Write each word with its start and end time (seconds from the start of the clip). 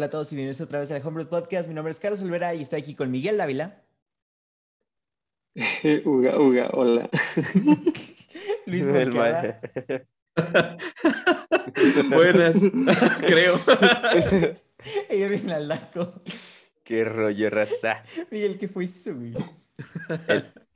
Hola 0.00 0.06
a 0.06 0.10
todos 0.12 0.32
y 0.32 0.34
bienvenidos 0.34 0.62
otra 0.62 0.78
vez 0.78 0.90
al 0.92 1.06
Homebrew 1.06 1.28
Podcast. 1.28 1.68
Mi 1.68 1.74
nombre 1.74 1.90
es 1.90 2.00
Carlos 2.00 2.22
Olvera 2.22 2.54
y 2.54 2.62
estoy 2.62 2.80
aquí 2.80 2.94
con 2.94 3.10
Miguel 3.10 3.36
Dávila. 3.36 3.82
Uga, 6.06 6.40
uga, 6.40 6.70
hola. 6.72 7.10
Luis 8.64 8.84
ma- 8.86 9.60
Buenas, 12.16 12.58
creo. 13.26 13.60
y 15.10 15.20
Erwin 15.20 15.50
Aldaco. 15.50 16.22
Qué 16.82 17.04
rollo, 17.04 17.50
raza. 17.50 18.02
Miguel, 18.30 18.58
¿qué 18.58 18.68
fue 18.68 18.84
eso, 18.84 19.14
güey? 19.14 19.34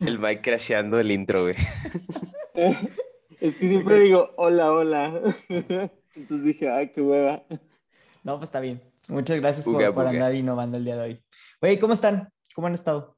El 0.01 0.19
Mike 0.19 0.43
crasheando 0.43 1.01
el 1.01 1.11
intro, 1.11 1.45
güey. 1.45 1.55
Es 3.41 3.57
que 3.57 3.69
siempre 3.71 4.01
digo 4.01 4.35
hola, 4.37 4.71
hola. 4.71 5.35
Entonces 5.49 6.45
dije, 6.45 6.69
ay, 6.69 6.91
qué 6.91 7.01
hueva. 7.01 7.43
No, 8.23 8.37
pues 8.37 8.49
está 8.49 8.61
bien. 8.61 8.83
Muchas 9.09 9.41
gracias 9.41 9.65
por, 9.65 9.93
por 9.95 10.07
andar 10.07 10.35
innovando 10.35 10.79
el 10.79 10.85
día 10.85 10.97
de 10.97 11.03
hoy. 11.03 11.25
Güey, 11.61 11.79
¿cómo 11.79 11.93
están? 11.95 12.31
¿Cómo 12.55 12.67
han 12.69 12.75
estado? 12.75 13.17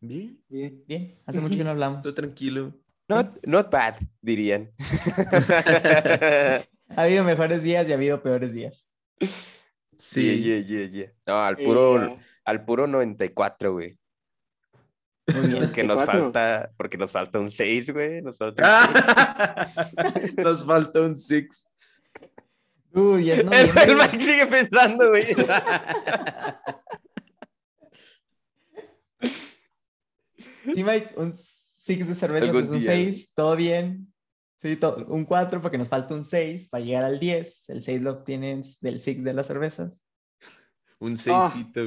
Bien, 0.00 0.40
Bien. 0.48 0.84
Bien, 0.86 1.18
hace 1.26 1.40
mucho 1.40 1.56
que 1.56 1.64
no 1.64 1.70
hablamos. 1.70 2.02
todo 2.02 2.14
tranquilo. 2.14 2.72
Not, 3.08 3.44
not 3.46 3.70
bad, 3.70 3.96
dirían. 4.20 4.70
Ha 6.88 7.02
habido 7.02 7.24
mejores 7.24 7.64
días 7.64 7.88
y 7.88 7.92
ha 7.92 7.96
habido 7.96 8.22
peores 8.22 8.52
días. 8.54 8.92
Sí. 9.96 10.22
Yeah, 10.40 10.58
yeah, 10.58 10.66
yeah, 10.66 10.86
yeah. 10.90 11.12
No, 11.26 11.38
al 11.42 11.56
puro, 11.56 12.16
al 12.44 12.64
puro 12.64 12.86
94, 12.86 13.72
güey. 13.72 13.98
Muy 15.34 15.48
bien. 15.48 15.72
Que 15.72 15.82
nos 15.82 15.96
94. 16.06 16.06
falta, 16.22 16.70
porque 16.76 16.96
nos 16.96 17.10
falta 17.10 17.40
un 17.40 17.50
6, 17.50 17.90
güey. 17.90 18.22
Nos 18.22 18.38
falta 18.38 18.62
un 18.62 18.94
seis. 18.94 19.14
Ah, 19.16 19.66
Nos 20.36 20.64
falta 20.64 21.00
un 21.00 21.16
six. 21.16 21.68
Uy, 22.96 23.30
es 23.30 23.38
El, 23.40 23.46
noviembre. 23.46 23.82
el 23.84 23.96
Mike 23.96 24.20
sigue 24.20 24.46
pensando, 24.46 25.08
güey. 25.10 25.24
Sí, 30.74 30.82
Mike, 30.82 31.14
un 31.16 31.32
6 31.34 32.08
de 32.08 32.14
cervezas 32.14 32.48
Algún 32.48 32.64
es 32.64 32.70
un 32.70 32.78
día. 32.80 32.90
6, 32.92 33.34
todo 33.34 33.56
bien. 33.56 34.12
Sí, 34.60 34.76
to- 34.76 35.04
un 35.08 35.24
4 35.24 35.60
porque 35.60 35.78
nos 35.78 35.88
falta 35.88 36.14
un 36.14 36.24
6 36.24 36.68
para 36.68 36.84
llegar 36.84 37.04
al 37.04 37.20
10. 37.20 37.68
El 37.70 37.82
6 37.82 38.00
lo 38.02 38.12
obtienes 38.12 38.80
del 38.80 38.98
6 39.00 39.22
de 39.22 39.34
las 39.34 39.46
cervezas. 39.46 39.92
Un 40.98 41.16
seisito. 41.16 41.82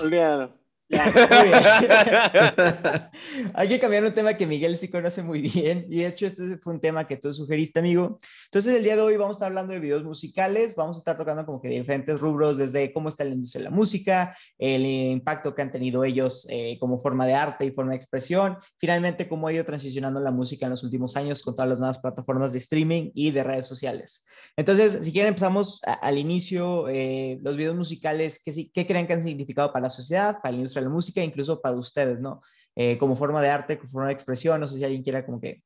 Olvídalo. 0.00 0.58
Hay 3.54 3.68
que 3.68 3.78
cambiar 3.78 4.04
un 4.04 4.12
tema 4.12 4.34
que 4.34 4.46
Miguel 4.46 4.76
sí 4.76 4.88
conoce 4.90 5.22
muy 5.22 5.40
bien 5.40 5.86
y 5.88 6.00
de 6.00 6.08
hecho 6.08 6.26
este 6.26 6.58
fue 6.58 6.74
un 6.74 6.80
tema 6.80 7.06
que 7.06 7.16
tú 7.16 7.32
sugeriste, 7.32 7.78
amigo. 7.80 8.18
Entonces 8.46 8.74
el 8.74 8.82
día 8.84 8.94
de 8.96 9.02
hoy 9.02 9.16
vamos 9.16 9.36
a 9.36 9.38
estar 9.38 9.48
hablando 9.48 9.72
de 9.72 9.80
videos 9.80 10.04
musicales, 10.04 10.74
vamos 10.76 10.96
a 10.96 11.00
estar 11.00 11.16
tocando 11.16 11.46
como 11.46 11.60
que 11.62 11.68
diferentes 11.68 12.20
rubros 12.20 12.58
desde 12.58 12.92
cómo 12.92 13.08
está 13.08 13.24
la 13.24 13.30
industria 13.30 13.60
de 13.64 13.70
la 13.70 13.74
música, 13.74 14.36
el 14.58 14.84
impacto 14.84 15.54
que 15.54 15.62
han 15.62 15.72
tenido 15.72 16.04
ellos 16.04 16.46
eh, 16.50 16.76
como 16.78 17.00
forma 17.00 17.24
de 17.26 17.32
arte 17.34 17.64
y 17.64 17.70
forma 17.70 17.92
de 17.92 17.96
expresión, 17.96 18.58
finalmente 18.76 19.26
cómo 19.26 19.48
ha 19.48 19.52
ido 19.54 19.64
transicionando 19.64 20.20
la 20.20 20.32
música 20.32 20.66
en 20.66 20.70
los 20.70 20.84
últimos 20.84 21.16
años 21.16 21.42
con 21.42 21.54
todas 21.54 21.70
las 21.70 21.78
nuevas 21.78 21.98
plataformas 21.98 22.52
de 22.52 22.58
streaming 22.58 23.10
y 23.14 23.30
de 23.30 23.42
redes 23.42 23.66
sociales. 23.66 24.26
Entonces, 24.56 24.98
si 25.02 25.12
quieren 25.12 25.30
empezamos 25.30 25.80
a- 25.86 25.94
al 25.94 26.18
inicio, 26.18 26.88
eh, 26.88 27.38
los 27.42 27.56
videos 27.56 27.74
musicales, 27.74 28.40
¿qué, 28.44 28.70
¿qué 28.72 28.86
creen 28.86 29.06
que 29.06 29.14
han 29.14 29.22
significado 29.22 29.72
para 29.72 29.84
la 29.84 29.90
sociedad, 29.90 30.36
para 30.42 30.52
la 30.52 30.58
industria 30.58 30.73
la 30.82 30.88
música, 30.88 31.22
incluso 31.22 31.60
para 31.60 31.76
ustedes, 31.76 32.20
¿no? 32.20 32.42
Eh, 32.76 32.98
como 32.98 33.16
forma 33.16 33.40
de 33.40 33.50
arte, 33.50 33.78
como 33.78 33.90
forma 33.90 34.08
de 34.08 34.14
expresión, 34.14 34.60
no 34.60 34.66
sé 34.66 34.78
si 34.78 34.84
alguien 34.84 35.02
quiera 35.02 35.24
como 35.24 35.40
que 35.40 35.62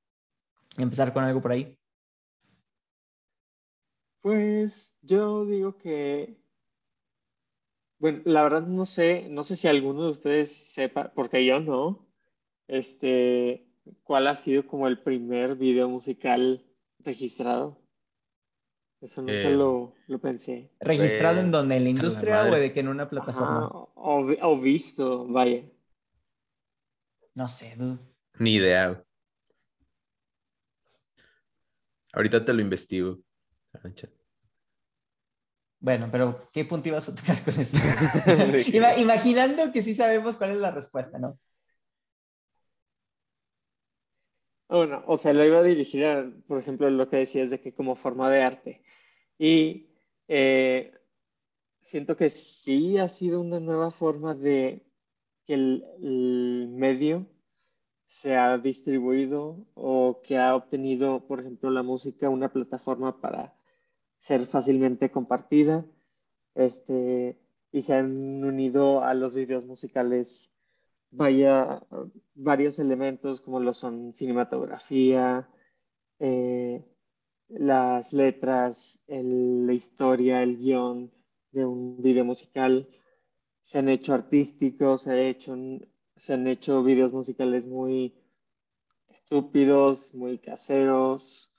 empezar 0.77 1.13
con 1.13 1.25
algo 1.25 1.41
por 1.41 1.53
ahí. 1.53 1.79
Pues 4.21 4.95
yo 5.01 5.47
digo 5.47 5.79
que, 5.79 6.39
bueno, 7.99 8.21
la 8.25 8.43
verdad 8.43 8.63
no 8.63 8.85
sé, 8.85 9.29
no 9.31 9.45
sé 9.45 9.57
si 9.57 9.69
alguno 9.69 10.05
de 10.05 10.11
ustedes 10.11 10.53
sepa, 10.53 11.13
porque 11.15 11.47
yo 11.47 11.61
no, 11.61 12.07
este, 12.67 13.67
cuál 14.05 14.27
ha 14.27 14.35
sido 14.35 14.67
como 14.67 14.87
el 14.89 15.01
primer 15.01 15.57
video 15.57 15.89
musical 15.89 16.65
registrado. 17.01 17.81
Eso 19.01 19.23
nunca 19.23 19.49
Eh, 19.49 19.53
lo, 19.55 19.95
lo 20.09 20.19
pensé. 20.21 20.71
¿Registrado 20.81 21.41
en 21.41 21.51
donde? 21.51 21.77
¿En 21.77 21.83
la 21.85 21.85
la 21.85 21.91
industria 21.91 22.41
o 22.43 22.45
madre. 22.45 22.61
de 22.61 22.73
que 22.73 22.81
en 22.81 22.89
una 22.89 23.03
Ajá, 23.05 23.11
plataforma? 23.11 23.69
o, 23.69 24.23
o 24.43 24.61
visto, 24.61 25.27
vaya. 25.29 25.63
No 27.35 27.49
sé, 27.49 27.75
dude. 27.77 27.99
Ni 28.41 28.55
idea. 28.55 29.05
Ahorita 32.13 32.45
te 32.45 32.53
lo 32.53 32.61
investigo. 32.61 33.19
Ah. 33.75 33.81
Bueno, 35.81 36.09
pero 36.11 36.49
¿qué 36.53 36.65
punto 36.65 36.89
ibas 36.89 37.09
a 37.09 37.15
tocar 37.15 37.37
con 37.45 37.55
eso? 37.61 37.77
Ima- 38.73 38.97
imaginando 38.99 39.73
que 39.73 39.83
sí 39.83 39.95
sabemos 39.95 40.37
cuál 40.37 40.51
es 40.51 40.57
la 40.59 40.73
respuesta, 40.73 41.19
¿no? 41.19 41.39
Bueno, 44.69 45.03
o 45.07 45.17
sea, 45.17 45.33
lo 45.33 45.45
iba 45.45 45.59
a 45.59 45.63
dirigir 45.63 46.05
a, 46.05 46.31
por 46.47 46.59
ejemplo, 46.59 46.91
lo 46.91 47.09
que 47.09 47.17
decías 47.19 47.51
de 47.51 47.61
que 47.61 47.73
como 47.73 47.97
forma 47.97 48.31
de 48.31 48.43
arte. 48.43 48.83
Y 49.39 49.89
eh, 50.29 50.93
siento 51.81 52.17
que 52.17 52.31
sí 52.31 52.99
ha 52.99 53.09
sido 53.09 53.41
una 53.41 53.61
nueva 53.61 53.91
forma 53.91 54.35
de 54.35 54.87
que 55.47 55.55
el, 55.55 55.85
el 56.03 56.69
medio 56.71 57.27
se 58.09 58.37
ha 58.37 58.59
distribuido 58.59 59.67
o 59.75 60.21
que 60.23 60.39
ha 60.39 60.55
obtenido, 60.55 61.27
por 61.27 61.41
ejemplo, 61.41 61.71
la 61.71 61.83
música, 61.83 62.29
una 62.29 62.53
plataforma 62.53 63.21
para 63.21 63.55
ser 64.19 64.47
fácilmente 64.47 65.11
compartida. 65.11 65.87
Este, 66.55 67.39
y 67.73 67.83
se 67.83 67.95
han 67.95 68.45
unido 68.45 69.03
a 69.05 69.15
los 69.15 69.35
videos 69.35 69.65
musicales 69.65 70.48
vaya 71.11 71.83
varios 72.35 72.79
elementos 72.79 73.41
como 73.41 73.61
lo 73.61 73.73
son 73.73 74.15
cinematografía, 74.15 75.49
eh, 76.19 76.85
las 77.49 78.13
letras, 78.13 79.01
la 79.07 79.73
historia, 79.73 80.43
el 80.43 80.59
guion 80.59 81.11
de 81.53 81.65
un 81.65 82.01
video 82.03 82.25
musical. 82.25 82.89
Se 83.63 83.79
han 83.79 83.89
hecho 83.89 84.15
artísticos, 84.15 85.03
se, 85.03 85.29
hecho, 85.29 85.57
se 86.17 86.35
han 86.35 86.47
hecho 86.47 86.83
videos 86.83 87.13
musicales 87.13 87.67
muy 87.67 88.15
estúpidos, 89.09 90.15
muy 90.15 90.39
caseros, 90.39 91.57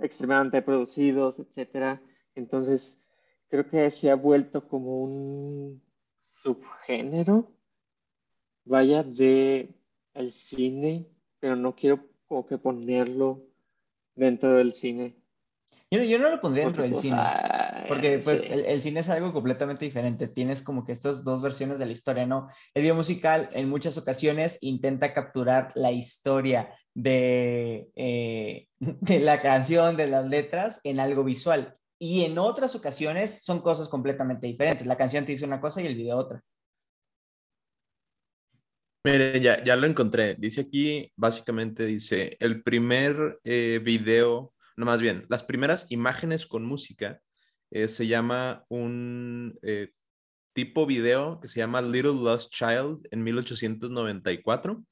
extremadamente 0.00 0.62
producidos, 0.62 1.38
etcétera. 1.38 2.00
Entonces, 2.34 3.00
creo 3.48 3.68
que 3.68 3.90
se 3.90 4.10
ha 4.10 4.16
vuelto 4.16 4.68
como 4.68 5.02
un 5.02 5.82
subgénero 6.22 7.53
vaya 8.64 9.02
de 9.02 9.74
el 10.14 10.32
cine, 10.32 11.06
pero 11.40 11.56
no 11.56 11.74
quiero 11.74 12.06
como 12.26 12.46
que 12.46 12.58
ponerlo 12.58 13.42
dentro 14.14 14.54
del 14.54 14.72
cine. 14.72 15.16
Yo, 15.90 16.02
yo 16.02 16.18
no 16.18 16.28
lo 16.28 16.40
pondría 16.40 16.64
dentro 16.64 16.82
del 16.82 16.92
pues, 16.92 17.02
cine. 17.02 17.20
Porque 17.88 18.18
pues 18.18 18.42
sí. 18.42 18.52
el, 18.52 18.64
el 18.64 18.82
cine 18.82 19.00
es 19.00 19.08
algo 19.08 19.32
completamente 19.32 19.84
diferente. 19.84 20.26
Tienes 20.26 20.62
como 20.62 20.84
que 20.84 20.92
estas 20.92 21.22
dos 21.22 21.42
versiones 21.42 21.78
de 21.78 21.86
la 21.86 21.92
historia, 21.92 22.26
¿no? 22.26 22.48
El 22.72 22.82
video 22.82 22.94
musical 22.94 23.48
en 23.52 23.68
muchas 23.68 23.96
ocasiones 23.98 24.58
intenta 24.62 25.12
capturar 25.12 25.72
la 25.74 25.92
historia 25.92 26.74
de, 26.94 27.90
eh, 27.96 28.68
de 28.78 29.20
la 29.20 29.40
canción, 29.42 29.96
de 29.96 30.06
las 30.06 30.26
letras, 30.26 30.80
en 30.84 31.00
algo 31.00 31.24
visual. 31.24 31.76
Y 31.98 32.24
en 32.24 32.38
otras 32.38 32.74
ocasiones 32.74 33.42
son 33.44 33.60
cosas 33.60 33.88
completamente 33.88 34.46
diferentes. 34.46 34.86
La 34.86 34.96
canción 34.96 35.24
te 35.24 35.32
dice 35.32 35.44
una 35.44 35.60
cosa 35.60 35.80
y 35.80 35.86
el 35.86 35.94
video 35.94 36.16
otra. 36.16 36.42
Miren, 39.04 39.42
ya, 39.42 39.62
ya 39.62 39.76
lo 39.76 39.86
encontré. 39.86 40.34
Dice 40.38 40.62
aquí, 40.62 41.12
básicamente 41.16 41.84
dice, 41.84 42.36
el 42.40 42.62
primer 42.62 43.38
eh, 43.44 43.80
video, 43.84 44.54
no 44.76 44.86
más 44.86 45.02
bien, 45.02 45.26
las 45.28 45.42
primeras 45.42 45.86
imágenes 45.90 46.46
con 46.46 46.64
música 46.64 47.20
eh, 47.70 47.86
se 47.88 48.06
llama 48.06 48.64
un 48.68 49.58
eh, 49.62 49.90
tipo 50.54 50.86
video 50.86 51.38
que 51.40 51.48
se 51.48 51.58
llama 51.60 51.82
Little 51.82 52.14
Lost 52.14 52.50
Child 52.52 53.06
en 53.10 53.22
1894. 53.22 54.82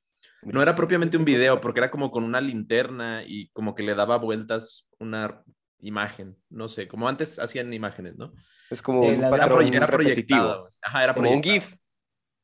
No 0.43 0.62
era 0.62 0.76
propiamente 0.76 1.17
un 1.17 1.25
video, 1.25 1.61
porque 1.61 1.81
era 1.81 1.91
como 1.91 2.11
con 2.11 2.23
una 2.25 2.41
linterna 2.41 3.23
y 3.26 3.49
como 3.50 3.75
que 3.75 3.82
le 3.82 3.94
daba 3.94 4.19
vueltas 4.19 4.88
una 4.99 5.43
imagen, 5.81 6.37
no 6.50 6.69
sé, 6.69 6.87
como 6.87 7.08
antes 7.08 7.38
hacían 7.38 7.73
imágenes, 7.73 8.17
¿no? 8.17 8.32
Es 8.70 8.82
como 8.82 9.05
Eh, 9.05 9.17
un 9.17 9.25
Era, 9.25 9.49
proye- 9.49 9.75
era 9.75 9.87
güey. 9.87 10.73
Ajá, 10.82 11.05
era 11.05 11.15
Como 11.15 11.31
un 11.32 11.41
proyectada. 11.41 11.61
GIF. 11.70 11.81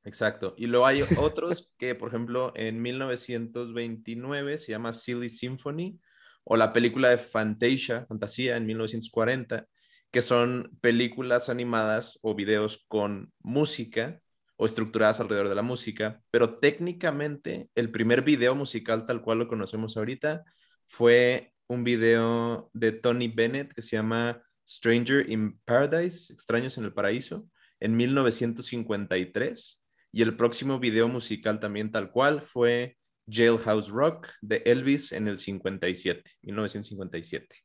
Exacto. 0.08 0.54
Y 0.56 0.68
luego 0.68 0.86
hay 0.86 1.02
otros 1.18 1.70
que, 1.76 1.94
por 1.94 2.08
ejemplo, 2.08 2.52
en 2.56 2.80
1929 2.80 4.56
se 4.56 4.72
llama 4.72 4.92
Silly 4.92 5.28
Symphony 5.28 6.00
o 6.44 6.56
la 6.56 6.72
película 6.72 7.10
de 7.10 7.18
Fantasia, 7.18 8.06
Fantasía 8.06 8.56
en 8.56 8.64
1940, 8.64 9.66
que 10.10 10.22
son 10.22 10.70
películas 10.80 11.50
animadas 11.50 12.18
o 12.22 12.34
videos 12.34 12.86
con 12.88 13.34
música 13.40 14.18
o 14.56 14.64
estructuradas 14.64 15.20
alrededor 15.20 15.50
de 15.50 15.54
la 15.54 15.62
música, 15.62 16.22
pero 16.30 16.58
técnicamente 16.58 17.68
el 17.74 17.90
primer 17.90 18.22
video 18.22 18.54
musical 18.54 19.04
tal 19.04 19.20
cual 19.20 19.40
lo 19.40 19.46
conocemos 19.46 19.98
ahorita 19.98 20.42
fue 20.86 21.52
un 21.66 21.84
video 21.84 22.70
de 22.72 22.92
Tony 22.92 23.28
Bennett 23.28 23.74
que 23.74 23.82
se 23.82 23.96
llama 23.96 24.42
Stranger 24.66 25.28
in 25.30 25.58
Paradise, 25.66 26.32
Extraños 26.32 26.78
en 26.78 26.84
el 26.84 26.94
Paraíso, 26.94 27.46
en 27.78 27.96
1953. 27.96 29.77
Y 30.12 30.22
el 30.22 30.36
próximo 30.36 30.78
video 30.78 31.08
musical 31.08 31.60
también 31.60 31.90
tal 31.92 32.10
cual 32.10 32.42
fue 32.42 32.96
Jailhouse 33.30 33.88
Rock 33.90 34.28
de 34.40 34.62
Elvis 34.64 35.12
en 35.12 35.28
el 35.28 35.38
57, 35.38 36.30
1957. 36.42 37.56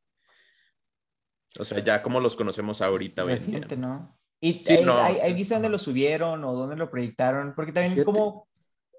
O 1.60 1.64
sea, 1.64 1.84
ya 1.84 2.02
como 2.02 2.20
los 2.20 2.36
conocemos 2.36 2.82
ahorita. 2.82 3.24
Reciente, 3.24 3.78
¿no? 3.78 4.18
Y 4.42 4.64
Sí, 4.66 4.74
ahí, 4.74 4.84
no, 4.86 4.98
ahí- 4.98 5.20
ahí 5.22 5.34
dice 5.34 5.54
dónde 5.54 5.70
lo 5.70 5.78
subieron 5.78 6.44
o 6.44 6.54
dónde 6.54 6.76
lo 6.76 6.90
proyectaron, 6.92 7.54
porque 7.56 7.72
también 7.72 7.94
Fíjate. 7.94 8.06
como 8.06 8.48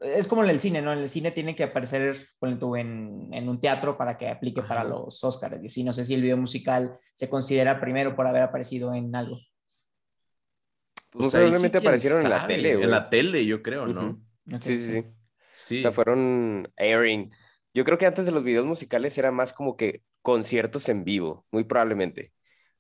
es 0.01 0.27
como 0.29 0.45
en 0.45 0.51
el 0.51 0.61
cine, 0.61 0.83
¿no? 0.83 0.93
En 0.93 0.99
el 0.99 1.09
cine 1.09 1.31
tiene 1.31 1.55
que 1.57 1.65
aparecer 1.65 2.29
tú, 2.61 2.77
en, 2.77 3.29
en 3.33 3.49
un 3.49 3.59
teatro 3.61 3.97
para 3.97 4.19
que 4.19 4.29
aplique 4.29 4.61
para 4.63 4.81
Ajá. 4.81 4.89
los 4.91 5.23
Oscars. 5.25 5.63
Y 5.63 5.67
así 5.67 5.85
no 5.85 5.93
sé 5.93 6.05
si 6.05 6.15
el 6.15 6.23
video 6.23 6.37
musical 6.37 6.99
se 7.15 7.29
considera 7.29 7.81
primero 7.81 8.15
por 8.15 8.27
haber 8.27 8.43
aparecido 8.43 8.93
en 8.95 9.15
algo. 9.17 9.39
Pues 11.15 11.31
sí, 11.31 11.37
probablemente 11.37 11.79
aparecieron 11.79 12.23
en 12.23 12.31
la 12.31 12.47
tele, 12.47 12.75
güey. 12.75 12.85
En 12.85 12.91
la 12.91 13.09
tele, 13.09 13.47
yo 13.47 13.63
creo, 13.63 13.87
¿no? 13.87 14.21
Sí, 14.61 14.77
sí, 14.77 14.85
sí. 14.85 15.05
Sí. 15.53 15.79
O 15.79 15.83
sea, 15.83 15.93
fueron 15.93 16.69
airing. 16.77 17.31
Yo 17.73 17.85
creo 17.85 17.99
que 17.99 18.07
antes 18.07 18.27
de 18.27 18.33
los 18.33 18.43
videos 18.43 18.67
musicales 18.67 19.17
era 19.17 19.31
más 19.31 19.53
como 19.53 19.77
que 19.77 20.03
conciertos 20.23 20.89
en 20.89 21.05
vivo, 21.05 21.47
muy 21.53 21.63
probablemente. 21.65 22.33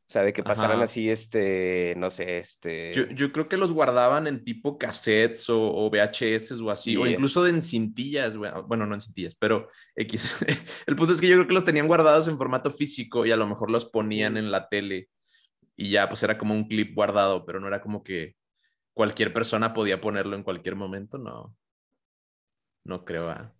O 0.07 0.13
sea, 0.13 0.23
de 0.23 0.33
que 0.33 0.43
pasaran 0.43 0.77
Ajá. 0.77 0.85
así, 0.85 1.09
este, 1.09 1.95
no 1.97 2.11
sé, 2.11 2.39
este... 2.39 2.93
Yo, 2.93 3.07
yo 3.09 3.33
creo 3.33 3.49
que 3.49 3.57
los 3.57 3.73
guardaban 3.73 4.27
en 4.27 4.45
tipo 4.45 4.77
cassettes 4.77 5.49
o, 5.49 5.59
o 5.59 5.89
VHS 5.89 6.53
o 6.61 6.71
así, 6.71 6.97
o 6.97 7.07
incluso 7.07 7.43
de 7.43 7.51
en 7.51 7.63
cintillas, 7.63 8.37
güey. 8.37 8.51
bueno, 8.67 8.85
no 8.85 8.95
en 8.95 9.01
cintillas, 9.01 9.35
pero 9.37 9.69
X. 9.95 10.45
El 10.87 10.97
punto 10.97 11.13
es 11.13 11.21
que 11.21 11.29
yo 11.29 11.37
creo 11.37 11.47
que 11.47 11.55
los 11.55 11.65
tenían 11.65 11.87
guardados 11.87 12.29
en 12.29 12.37
formato 12.37 12.71
físico 12.71 13.25
y 13.25 13.33
a 13.33 13.37
lo 13.37 13.47
mejor 13.47 13.71
los 13.71 13.87
ponían 13.87 14.37
en 14.37 14.51
la 14.51 14.69
tele 14.69 15.09
y 15.77 15.91
ya, 15.91 16.09
pues 16.09 16.23
era 16.23 16.39
como 16.39 16.55
un 16.55 16.69
clip 16.69 16.95
guardado, 16.95 17.45
pero 17.47 17.61
no 17.61 17.69
era 17.69 17.81
como 17.83 18.03
que 18.05 18.37
cualquier 18.95 19.33
persona 19.33 19.75
podía 19.75 20.01
ponerlo 20.01 20.37
en 20.37 20.45
cualquier 20.45 20.77
momento, 20.77 21.19
no. 21.19 21.57
No 22.85 23.05
creo. 23.05 23.29
ah. 23.31 23.53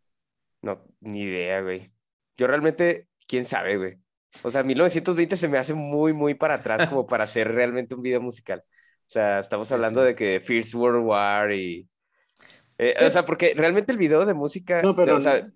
No, 0.63 0.83
ni 1.01 1.23
idea, 1.23 1.61
güey. 1.61 1.93
Yo 2.37 2.47
realmente, 2.47 3.09
quién 3.27 3.45
sabe, 3.45 3.77
güey. 3.77 3.99
O 4.43 4.51
sea, 4.51 4.63
1920 4.63 5.37
se 5.37 5.49
me 5.49 5.59
hace 5.59 5.75
muy, 5.75 6.13
muy 6.13 6.35
para 6.35 6.55
atrás 6.55 6.89
como 6.89 7.07
para 7.07 7.25
hacer 7.25 7.53
realmente 7.53 7.95
un 7.95 8.03
video 8.03 8.21
musical. 8.21 8.61
O 8.67 9.11
sea, 9.11 9.41
estamos 9.41 9.71
hablando 9.73 10.01
sí. 10.01 10.07
de 10.07 10.15
que 10.15 10.41
First 10.41 10.75
World 10.75 11.05
War 11.07 11.53
y... 11.53 11.89
eh, 12.79 12.95
o 13.07 13.11
sea, 13.11 13.25
porque 13.25 13.55
realmente 13.57 13.93
el 13.93 13.99
video 13.99 14.25
de 14.27 14.35
música... 14.35 14.83
No, 14.83 14.97
pero 14.97 15.17
o 15.17 15.21
sea, 15.21 15.49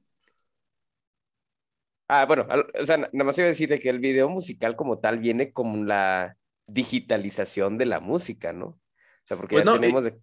Ah, 2.09 2.25
bueno, 2.25 2.47
al- 2.49 2.67
o 2.81 2.87
sea, 2.87 2.97
na- 2.97 3.09
nada 3.13 3.25
más 3.25 3.37
iba 3.39 3.47
a 3.47 3.49
decir 3.49 3.69
de 3.69 3.79
que 3.79 3.91
el 3.91 3.99
video 3.99 4.29
musical 4.31 4.77
como 4.77 4.99
tal 4.99 5.19
viene 5.19 5.53
con 5.53 5.87
la 5.87 6.37
digitalización 6.69 7.79
de 7.79 7.87
la 7.87 8.01
música, 8.01 8.53
¿no? 8.53 8.67
O 8.67 8.81
sea, 9.25 9.37
porque 9.37 9.57
Pues 9.57 9.65
ya 9.65 9.71
no, 9.71 9.77
y- 9.77 9.81
tenemos 9.81 10.05
de... 10.05 10.19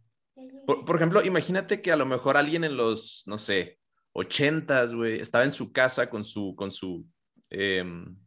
Por, 0.66 0.84
por 0.86 0.96
ejemplo, 0.96 1.24
imagínate 1.24 1.82
que 1.82 1.92
a 1.92 1.96
lo 1.96 2.06
mejor 2.06 2.38
alguien 2.38 2.64
en 2.64 2.76
los, 2.76 3.24
no 3.28 3.38
sé, 3.38 3.78
ochentas, 4.14 4.94
güey, 4.94 5.20
estaba 5.20 5.44
en 5.44 5.52
su 5.52 5.72
casa 5.72 6.10
con 6.10 6.24
su, 6.24 6.56
con 6.56 6.72
su, 6.72 7.06
em, 7.50 8.18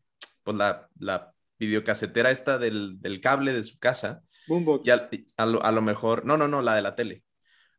pues 0.44 0.56
la, 0.56 0.88
la 0.98 1.32
videocasetera 1.58 2.30
esta 2.30 2.58
del, 2.58 3.00
del 3.00 3.20
cable 3.20 3.52
de 3.52 3.62
su 3.62 3.78
casa, 3.78 4.22
Boombox. 4.46 4.86
y 4.86 4.90
a, 4.90 5.46
lo, 5.46 5.62
a 5.64 5.72
lo 5.72 5.82
mejor, 5.82 6.24
no, 6.24 6.36
no, 6.36 6.46
no, 6.48 6.62
la 6.62 6.74
de 6.76 6.82
la 6.82 6.94
tele. 6.94 7.24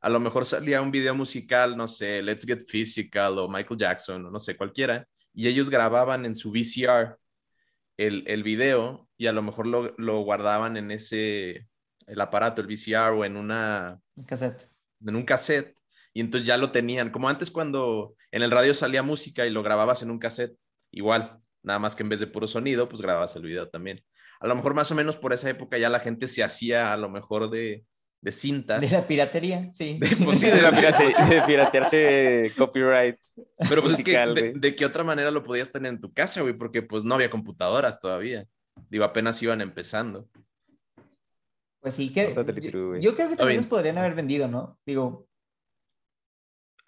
A 0.01 0.09
lo 0.09 0.19
mejor 0.19 0.45
salía 0.45 0.81
un 0.81 0.91
video 0.91 1.15
musical, 1.15 1.75
no 1.77 1.87
sé, 1.87 2.21
Let's 2.21 2.45
Get 2.45 2.61
Physical 2.67 3.37
o 3.39 3.47
Michael 3.49 3.79
Jackson 3.79 4.25
o 4.25 4.31
no 4.31 4.39
sé, 4.39 4.55
cualquiera, 4.57 5.07
y 5.33 5.47
ellos 5.47 5.69
grababan 5.69 6.25
en 6.25 6.35
su 6.35 6.51
VCR 6.51 7.15
el, 7.99 8.23
el 8.27 8.43
video 8.43 9.09
y 9.17 9.27
a 9.27 9.33
lo 9.33 9.41
mejor 9.41 9.67
lo, 9.67 9.93
lo 9.97 10.21
guardaban 10.21 10.77
en 10.77 10.89
ese, 10.89 11.67
el 12.07 12.21
aparato, 12.21 12.61
el 12.61 12.67
VCR 12.67 13.11
o 13.13 13.25
en 13.25 13.35
una, 13.35 13.99
En 14.15 14.23
cassette. 14.23 14.69
en 15.05 15.15
un 15.17 15.23
cassette 15.23 15.75
y 16.13 16.21
entonces 16.21 16.47
ya 16.47 16.55
lo 16.55 16.71
tenían, 16.71 17.11
como 17.11 17.27
antes 17.27 17.51
cuando 17.51 18.15
en 18.31 18.41
el 18.41 18.51
radio 18.51 18.73
salía 18.73 19.03
música 19.03 19.45
y 19.45 19.49
lo 19.49 19.63
grababas 19.63 20.01
en 20.01 20.11
un 20.11 20.19
cassette, 20.19 20.57
igual, 20.91 21.39
nada 21.61 21.79
más 21.79 21.95
que 21.95 22.03
en 22.03 22.09
vez 22.09 22.21
de 22.21 22.27
puro 22.27 22.47
sonido, 22.47 22.87
pues 22.87 23.01
grababas 23.01 23.35
el 23.35 23.43
video 23.43 23.69
también. 23.69 24.01
A 24.39 24.47
lo 24.47 24.55
mejor 24.55 24.73
más 24.73 24.89
o 24.91 24.95
menos 24.95 25.17
por 25.17 25.33
esa 25.33 25.49
época 25.49 25.77
ya 25.77 25.89
la 25.89 25.99
gente 25.99 26.27
se 26.27 26.41
hacía 26.41 26.93
a 26.93 26.97
lo 26.97 27.09
mejor 27.09 27.49
de, 27.49 27.83
de 28.21 28.31
cinta, 28.33 28.77
De 28.77 28.89
la 28.89 29.07
piratería, 29.07 29.71
sí. 29.71 29.97
pues 30.23 30.39
sí, 30.39 30.47
de, 30.49 30.61
la 30.61 30.71
pirate- 30.71 31.07
pirate- 31.07 31.35
de 31.35 31.41
piratearse 31.47 32.51
copyright. 32.57 33.15
pero 33.69 33.81
pues 33.81 33.97
es 33.99 34.03
que 34.03 34.17
de, 34.55 34.75
qué 34.75 34.85
otra 34.85 35.03
manera 35.05 35.31
lo 35.31 35.43
podías 35.43 35.69
tener 35.69 35.93
en 35.93 36.01
tu 36.01 36.11
casa, 36.11 36.41
güey, 36.41 36.53
porque 36.53 36.81
pues 36.81 37.05
no 37.05 37.15
había 37.15 37.29
computadoras 37.29 37.99
todavía. 37.99 38.45
Digo, 38.89 39.05
apenas 39.05 39.41
iban 39.41 39.61
empezando. 39.61 40.27
Pues 41.81 41.93
sí, 41.93 42.11
que 42.11 42.33
yo, 42.99 43.15
creo 43.15 43.29
que 43.29 43.35
también 43.37 43.57
los 43.57 43.67
podrían 43.67 43.97
haber 43.97 44.13
vendido, 44.15 44.47
¿no? 44.49 44.77
Digo, 44.85 45.27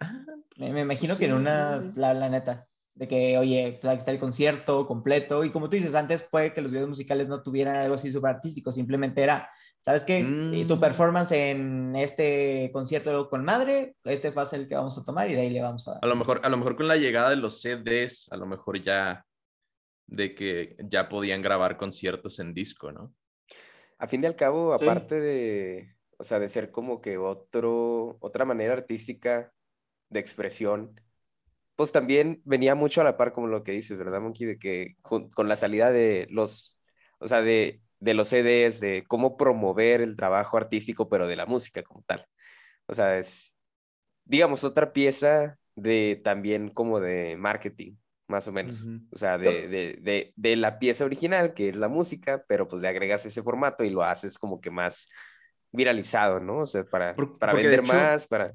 Ah, 0.04 0.26
me, 0.58 0.72
me 0.74 0.82
imagino 0.82 1.12
Pues 1.14 1.20
que 1.20 1.26
en 1.26 1.34
una, 1.34 1.92
la, 1.96 2.14
la 2.14 2.28
neta, 2.28 2.68
de 3.02 3.08
que, 3.08 3.36
oye, 3.40 3.80
pues 3.82 3.92
aquí 3.92 3.98
está 3.98 4.12
el 4.12 4.20
concierto 4.20 4.86
completo, 4.86 5.44
y 5.44 5.50
como 5.50 5.68
tú 5.68 5.76
dices, 5.76 5.96
antes 5.96 6.22
puede 6.22 6.54
que 6.54 6.62
los 6.62 6.72
videos 6.72 6.88
musicales 6.88 7.28
no 7.28 7.42
tuvieran 7.42 7.76
algo 7.76 7.96
así 7.96 8.12
súper 8.12 8.30
artístico, 8.36 8.72
simplemente 8.72 9.24
era, 9.24 9.50
¿sabes 9.80 10.04
qué? 10.04 10.20
Y 10.20 10.66
Tu 10.66 10.76
Mm. 10.76 10.80
performance 10.80 11.32
en 11.32 11.96
este 11.96 12.70
concierto 12.72 13.28
con 13.28 13.44
madre, 13.44 13.96
este 14.04 14.32
fue 14.32 14.44
el 14.54 14.68
que 14.68 14.76
vamos 14.76 15.00
a 15.00 15.04
tomar 15.04 15.28
y 15.32 15.34
de 15.34 15.42
ahí 15.42 15.50
le 15.50 15.64
vamos 15.64 15.88
a 15.88 15.94
dar. 15.94 16.00
A 16.04 16.08
lo 16.08 16.16
mejor, 16.16 16.42
a 16.44 16.50
lo 16.50 16.58
mejor 16.58 16.76
con 16.76 16.88
la 16.88 16.96
llegada 16.96 17.32
de 17.32 17.38
los 17.38 17.60
CDs, 17.60 18.28
a 18.32 18.38
lo 18.38 18.46
mejor 18.46 18.80
ya 18.80 19.26
de 20.06 20.36
que 20.36 20.76
ya 20.88 21.10
podían 21.10 21.42
grabar 21.42 21.78
conciertos 21.78 22.40
en 22.40 22.54
disco, 22.54 22.92
¿no? 22.92 23.16
A 23.98 24.06
fin 24.06 24.22
y 24.22 24.28
al 24.28 24.36
cabo, 24.36 24.78
Sí. 24.78 24.86
aparte 24.86 25.20
de, 25.20 25.96
o 26.20 26.24
sea, 26.24 26.38
de 26.38 26.50
ser 26.50 26.70
como 26.70 27.02
que 27.02 27.18
otro, 27.18 28.18
otra 28.20 28.46
manera 28.46 28.74
artística 28.74 29.52
de 30.10 30.20
expresión, 30.20 31.02
pues 31.82 31.92
también 31.92 32.42
venía 32.46 32.76
mucho 32.76 33.02
a 33.02 33.04
la 33.04 33.18
par 33.18 33.34
como 33.34 33.48
lo 33.48 33.64
que 33.64 33.72
dices, 33.72 33.98
¿verdad, 33.98 34.22
Monkey? 34.22 34.46
De 34.46 34.60
que 34.60 34.96
con 35.02 35.50
la 35.50 35.56
salida 35.56 35.92
de 35.92 36.28
los, 36.30 36.78
o 37.18 37.28
sea, 37.28 37.42
de, 37.42 37.82
de 38.00 38.14
los 38.14 38.28
CDs, 38.30 38.80
de 38.80 39.04
cómo 39.08 39.36
promover 39.36 40.02
el 40.02 40.16
trabajo 40.16 40.58
artístico, 40.58 41.10
pero 41.10 41.28
de 41.28 41.36
la 41.36 41.48
música 41.48 41.82
como 41.82 42.04
tal. 42.04 42.24
O 42.88 42.94
sea, 42.94 43.18
es, 43.18 43.56
digamos, 44.26 44.64
otra 44.64 44.94
pieza 44.94 45.58
de 45.76 46.22
también 46.24 46.70
como 46.70 47.00
de 47.00 47.36
marketing, 47.38 47.96
más 48.28 48.48
o 48.48 48.52
menos. 48.52 48.84
Ujú. 48.84 49.02
O 49.12 49.18
sea, 49.18 49.38
de, 49.40 49.68
de, 49.68 49.98
de, 50.02 50.34
de 50.36 50.56
la 50.56 50.80
pieza 50.80 51.06
original, 51.06 51.54
que 51.54 51.70
es 51.70 51.76
la 51.76 51.88
música, 51.90 52.44
pero 52.48 52.68
pues 52.68 52.82
le 52.82 52.90
agregas 52.90 53.26
ese 53.26 53.44
formato 53.44 53.84
y 53.84 53.90
lo 53.90 54.04
haces 54.04 54.38
como 54.38 54.62
que 54.62 54.72
más 54.72 55.10
viralizado, 55.72 56.40
¿no? 56.40 56.60
O 56.60 56.66
sea, 56.66 56.84
para, 56.84 57.16
Por- 57.16 57.38
para 57.40 57.54
vender 57.54 57.80
hecho- 57.82 57.94
más, 57.94 58.28
para... 58.28 58.54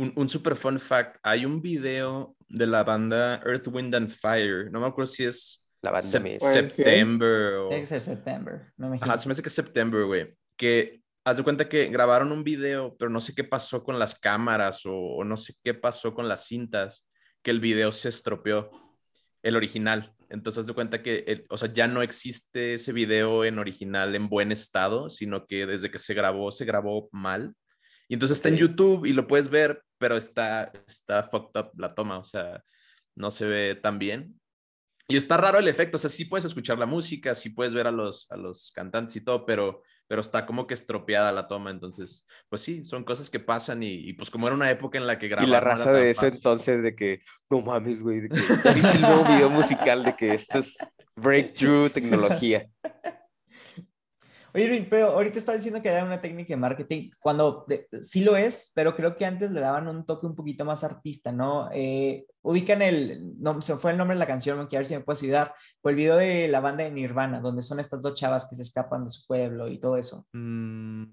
Un, 0.00 0.12
un 0.16 0.28
super 0.30 0.56
fun 0.56 0.80
fact, 0.80 1.18
hay 1.22 1.44
un 1.44 1.60
video 1.60 2.34
de 2.48 2.66
la 2.66 2.82
banda 2.84 3.42
Earth, 3.44 3.66
Wind 3.68 3.94
and 3.94 4.08
Fire, 4.08 4.70
no 4.70 4.80
me 4.80 4.86
acuerdo 4.86 5.06
si 5.06 5.24
es 5.24 5.62
La 5.82 5.90
banda. 5.90 6.18
Bueno, 6.18 6.38
September 6.40 7.54
o... 7.56 7.68
Que 7.68 7.86
ser 7.86 8.00
September, 8.00 8.72
me 8.78 8.86
imagino. 8.86 9.06
Ajá, 9.06 9.18
se 9.18 9.28
me 9.28 9.32
hace 9.32 9.42
que 9.42 9.48
es 9.48 9.54
September, 9.54 10.04
güey. 10.06 10.34
Que 10.56 11.02
haz 11.24 11.36
de 11.36 11.42
cuenta 11.42 11.68
que 11.68 11.88
grabaron 11.88 12.32
un 12.32 12.42
video, 12.42 12.96
pero 12.98 13.10
no 13.10 13.20
sé 13.20 13.34
qué 13.34 13.44
pasó 13.44 13.84
con 13.84 13.98
las 13.98 14.18
cámaras 14.18 14.86
o, 14.86 14.94
o 14.94 15.24
no 15.24 15.36
sé 15.36 15.54
qué 15.62 15.74
pasó 15.74 16.14
con 16.14 16.28
las 16.28 16.46
cintas, 16.46 17.06
que 17.42 17.50
el 17.50 17.60
video 17.60 17.92
se 17.92 18.08
estropeó, 18.08 18.70
el 19.42 19.54
original. 19.54 20.14
Entonces 20.30 20.60
haz 20.62 20.66
de 20.66 20.72
cuenta 20.74 21.02
que, 21.02 21.24
el- 21.26 21.44
o 21.50 21.58
sea, 21.58 21.70
ya 21.72 21.88
no 21.88 22.00
existe 22.00 22.74
ese 22.74 22.94
video 22.94 23.44
en 23.44 23.58
original 23.58 24.14
en 24.14 24.30
buen 24.30 24.50
estado, 24.50 25.10
sino 25.10 25.46
que 25.46 25.66
desde 25.66 25.90
que 25.90 25.98
se 25.98 26.14
grabó, 26.14 26.50
se 26.50 26.64
grabó 26.64 27.10
mal. 27.12 27.54
Y 28.08 28.14
entonces 28.14 28.38
está 28.38 28.48
en. 28.48 28.56
YouTube 28.56 29.04
y 29.06 29.12
lo 29.12 29.26
puedes 29.26 29.50
ver, 29.50 29.82
pero 30.00 30.16
está, 30.16 30.72
está 30.88 31.24
fucked 31.24 31.60
up 31.60 31.70
la 31.76 31.94
toma, 31.94 32.18
o 32.18 32.24
sea, 32.24 32.64
no 33.14 33.30
se 33.30 33.46
ve 33.46 33.74
tan 33.80 33.98
bien. 33.98 34.40
Y 35.06 35.16
está 35.16 35.36
raro 35.36 35.58
el 35.58 35.68
efecto, 35.68 35.96
o 35.96 36.00
sea, 36.00 36.08
sí 36.08 36.24
puedes 36.24 36.44
escuchar 36.44 36.78
la 36.78 36.86
música, 36.86 37.34
sí 37.34 37.50
puedes 37.50 37.74
ver 37.74 37.86
a 37.86 37.90
los, 37.90 38.30
a 38.30 38.36
los 38.36 38.72
cantantes 38.74 39.14
y 39.16 39.20
todo, 39.20 39.44
pero, 39.44 39.82
pero 40.08 40.22
está 40.22 40.46
como 40.46 40.66
que 40.66 40.74
estropeada 40.74 41.32
la 41.32 41.48
toma, 41.48 41.70
entonces, 41.70 42.24
pues 42.48 42.62
sí, 42.62 42.82
son 42.84 43.04
cosas 43.04 43.28
que 43.28 43.40
pasan 43.40 43.82
y, 43.82 44.08
y 44.08 44.12
pues 44.14 44.30
como 44.30 44.46
era 44.46 44.56
una 44.56 44.70
época 44.70 44.98
en 44.98 45.06
la 45.06 45.18
que 45.18 45.26
Y 45.26 45.28
grabar 45.28 45.48
la 45.48 45.60
raza 45.60 45.92
de 45.92 46.10
eso 46.10 46.22
fácil. 46.22 46.36
entonces 46.36 46.82
de 46.82 46.94
que, 46.94 47.22
no 47.50 47.60
mames, 47.60 48.02
güey, 48.02 48.20
de 48.20 48.28
que 48.30 48.40
viste 48.74 48.92
el 48.92 49.00
nuevo 49.02 49.24
video 49.24 49.50
musical 49.50 50.02
de 50.02 50.16
que 50.16 50.32
esto 50.32 50.60
es 50.60 50.78
breakthrough 51.16 51.90
tecnología. 51.90 52.70
Oye, 54.52 54.64
Irving, 54.64 54.86
pero 54.90 55.08
ahorita 55.08 55.38
estaba 55.38 55.56
diciendo 55.56 55.80
que 55.80 55.88
era 55.88 56.04
una 56.04 56.20
técnica 56.20 56.52
de 56.54 56.56
marketing, 56.56 57.10
cuando 57.20 57.64
de- 57.68 57.88
sí 58.02 58.24
lo 58.24 58.36
es, 58.36 58.72
pero 58.74 58.94
creo 58.96 59.16
que 59.16 59.24
antes 59.24 59.50
le 59.52 59.60
daban 59.60 59.86
un 59.88 60.04
toque 60.04 60.26
un 60.26 60.34
poquito 60.34 60.64
más 60.64 60.82
artista, 60.84 61.30
¿no? 61.32 61.68
Eh, 61.72 62.26
ubican 62.42 62.82
el, 62.82 63.34
no, 63.40 63.60
se 63.62 63.76
fue 63.76 63.92
el 63.92 63.96
nombre 63.98 64.14
de 64.16 64.20
la 64.20 64.26
canción, 64.26 64.66
que 64.66 64.76
a 64.76 64.80
ver 64.80 64.86
si 64.86 64.94
me 64.94 65.00
puedes 65.00 65.22
ayudar, 65.22 65.54
fue 65.80 65.92
el 65.92 65.96
video 65.96 66.16
de 66.16 66.48
la 66.48 66.60
banda 66.60 66.84
de 66.84 66.90
Nirvana, 66.90 67.40
donde 67.40 67.62
son 67.62 67.80
estas 67.80 68.02
dos 68.02 68.14
chavas 68.14 68.46
que 68.48 68.56
se 68.56 68.62
escapan 68.62 69.04
de 69.04 69.10
su 69.10 69.26
pueblo 69.26 69.68
y 69.68 69.78
todo 69.78 69.96
eso. 69.96 70.26
Mm, 70.32 71.04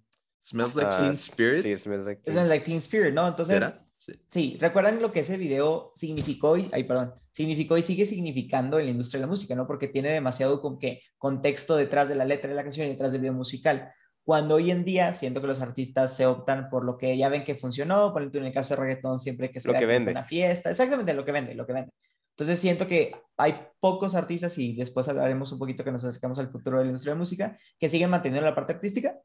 smells 0.42 0.76
like 0.76 0.90
Ah, 0.92 0.98
Teen 1.00 1.12
Spirit. 1.14 1.64
Sí, 1.64 1.76
Smells 1.78 2.06
Like 2.06 2.22
Teen- 2.24 2.38
en 2.38 2.50
like 2.50 2.66
Teen 2.66 2.78
Spirit, 2.78 3.14
¿no? 3.14 3.28
Entonces, 3.28 3.64
¿Será? 3.64 3.87
Sí. 4.28 4.58
¿recuerdan 4.60 5.02
lo 5.02 5.12
que 5.12 5.20
ese 5.22 5.38
video 5.38 5.92
significó? 5.96 6.58
Y, 6.58 6.70
ay, 6.72 6.84
perdón, 6.84 7.14
significó 7.32 7.78
y 7.78 7.84
sigue 7.84 8.06
significando 8.06 8.80
en 8.80 8.86
la 8.86 8.92
industria 8.92 9.20
de 9.20 9.26
la 9.26 9.30
música, 9.30 9.56
¿no? 9.56 9.68
Porque 9.68 9.88
tiene 9.88 10.14
demasiado 10.14 10.62
con 10.62 10.80
que 10.80 11.02
contexto 11.18 11.76
detrás 11.76 12.10
de 12.10 12.16
la 12.16 12.26
letra 12.26 12.50
de 12.50 12.56
la 12.56 12.64
canción 12.64 12.88
y 12.88 12.92
detrás 12.92 13.12
del 13.12 13.22
video 13.22 13.34
musical. 13.34 13.92
Cuando 14.24 14.56
hoy 14.56 14.72
en 14.72 14.84
día 14.84 15.14
siento 15.14 15.40
que 15.40 15.48
los 15.48 15.62
artistas 15.62 16.16
se 16.16 16.26
optan 16.26 16.70
por 16.70 16.84
lo 16.84 16.98
que 16.98 17.18
ya 17.18 17.30
ven 17.30 17.46
que 17.46 17.56
funcionó, 17.56 18.12
por 18.12 18.22
ejemplo, 18.22 18.42
en 18.42 18.48
el 18.48 18.54
caso 18.54 18.76
de 18.76 18.82
reggaetón, 18.82 19.20
siempre 19.20 19.52
que 19.52 19.60
sea 19.60 19.72
una 19.72 20.26
fiesta, 20.26 20.70
exactamente 20.70 21.14
lo 21.14 21.24
que 21.24 21.32
vende, 21.32 21.56
lo 21.56 21.66
que 21.66 21.74
vende. 21.74 21.92
Entonces 22.32 22.60
siento 22.60 22.88
que 22.88 23.14
hay 23.38 23.56
pocos 23.80 24.16
artistas, 24.16 24.58
y 24.58 24.76
después 24.76 25.08
hablaremos 25.08 25.52
un 25.54 25.60
poquito 25.60 25.84
que 25.84 25.92
nos 25.92 26.04
acercamos 26.04 26.40
al 26.40 26.52
futuro 26.52 26.78
de 26.78 26.84
la 26.84 26.90
industria 26.90 27.12
de 27.12 27.16
la 27.16 27.20
música, 27.20 27.58
que 27.80 27.90
siguen 27.90 28.10
manteniendo 28.10 28.48
la 28.48 28.54
parte 28.54 28.74
artística, 28.74 29.18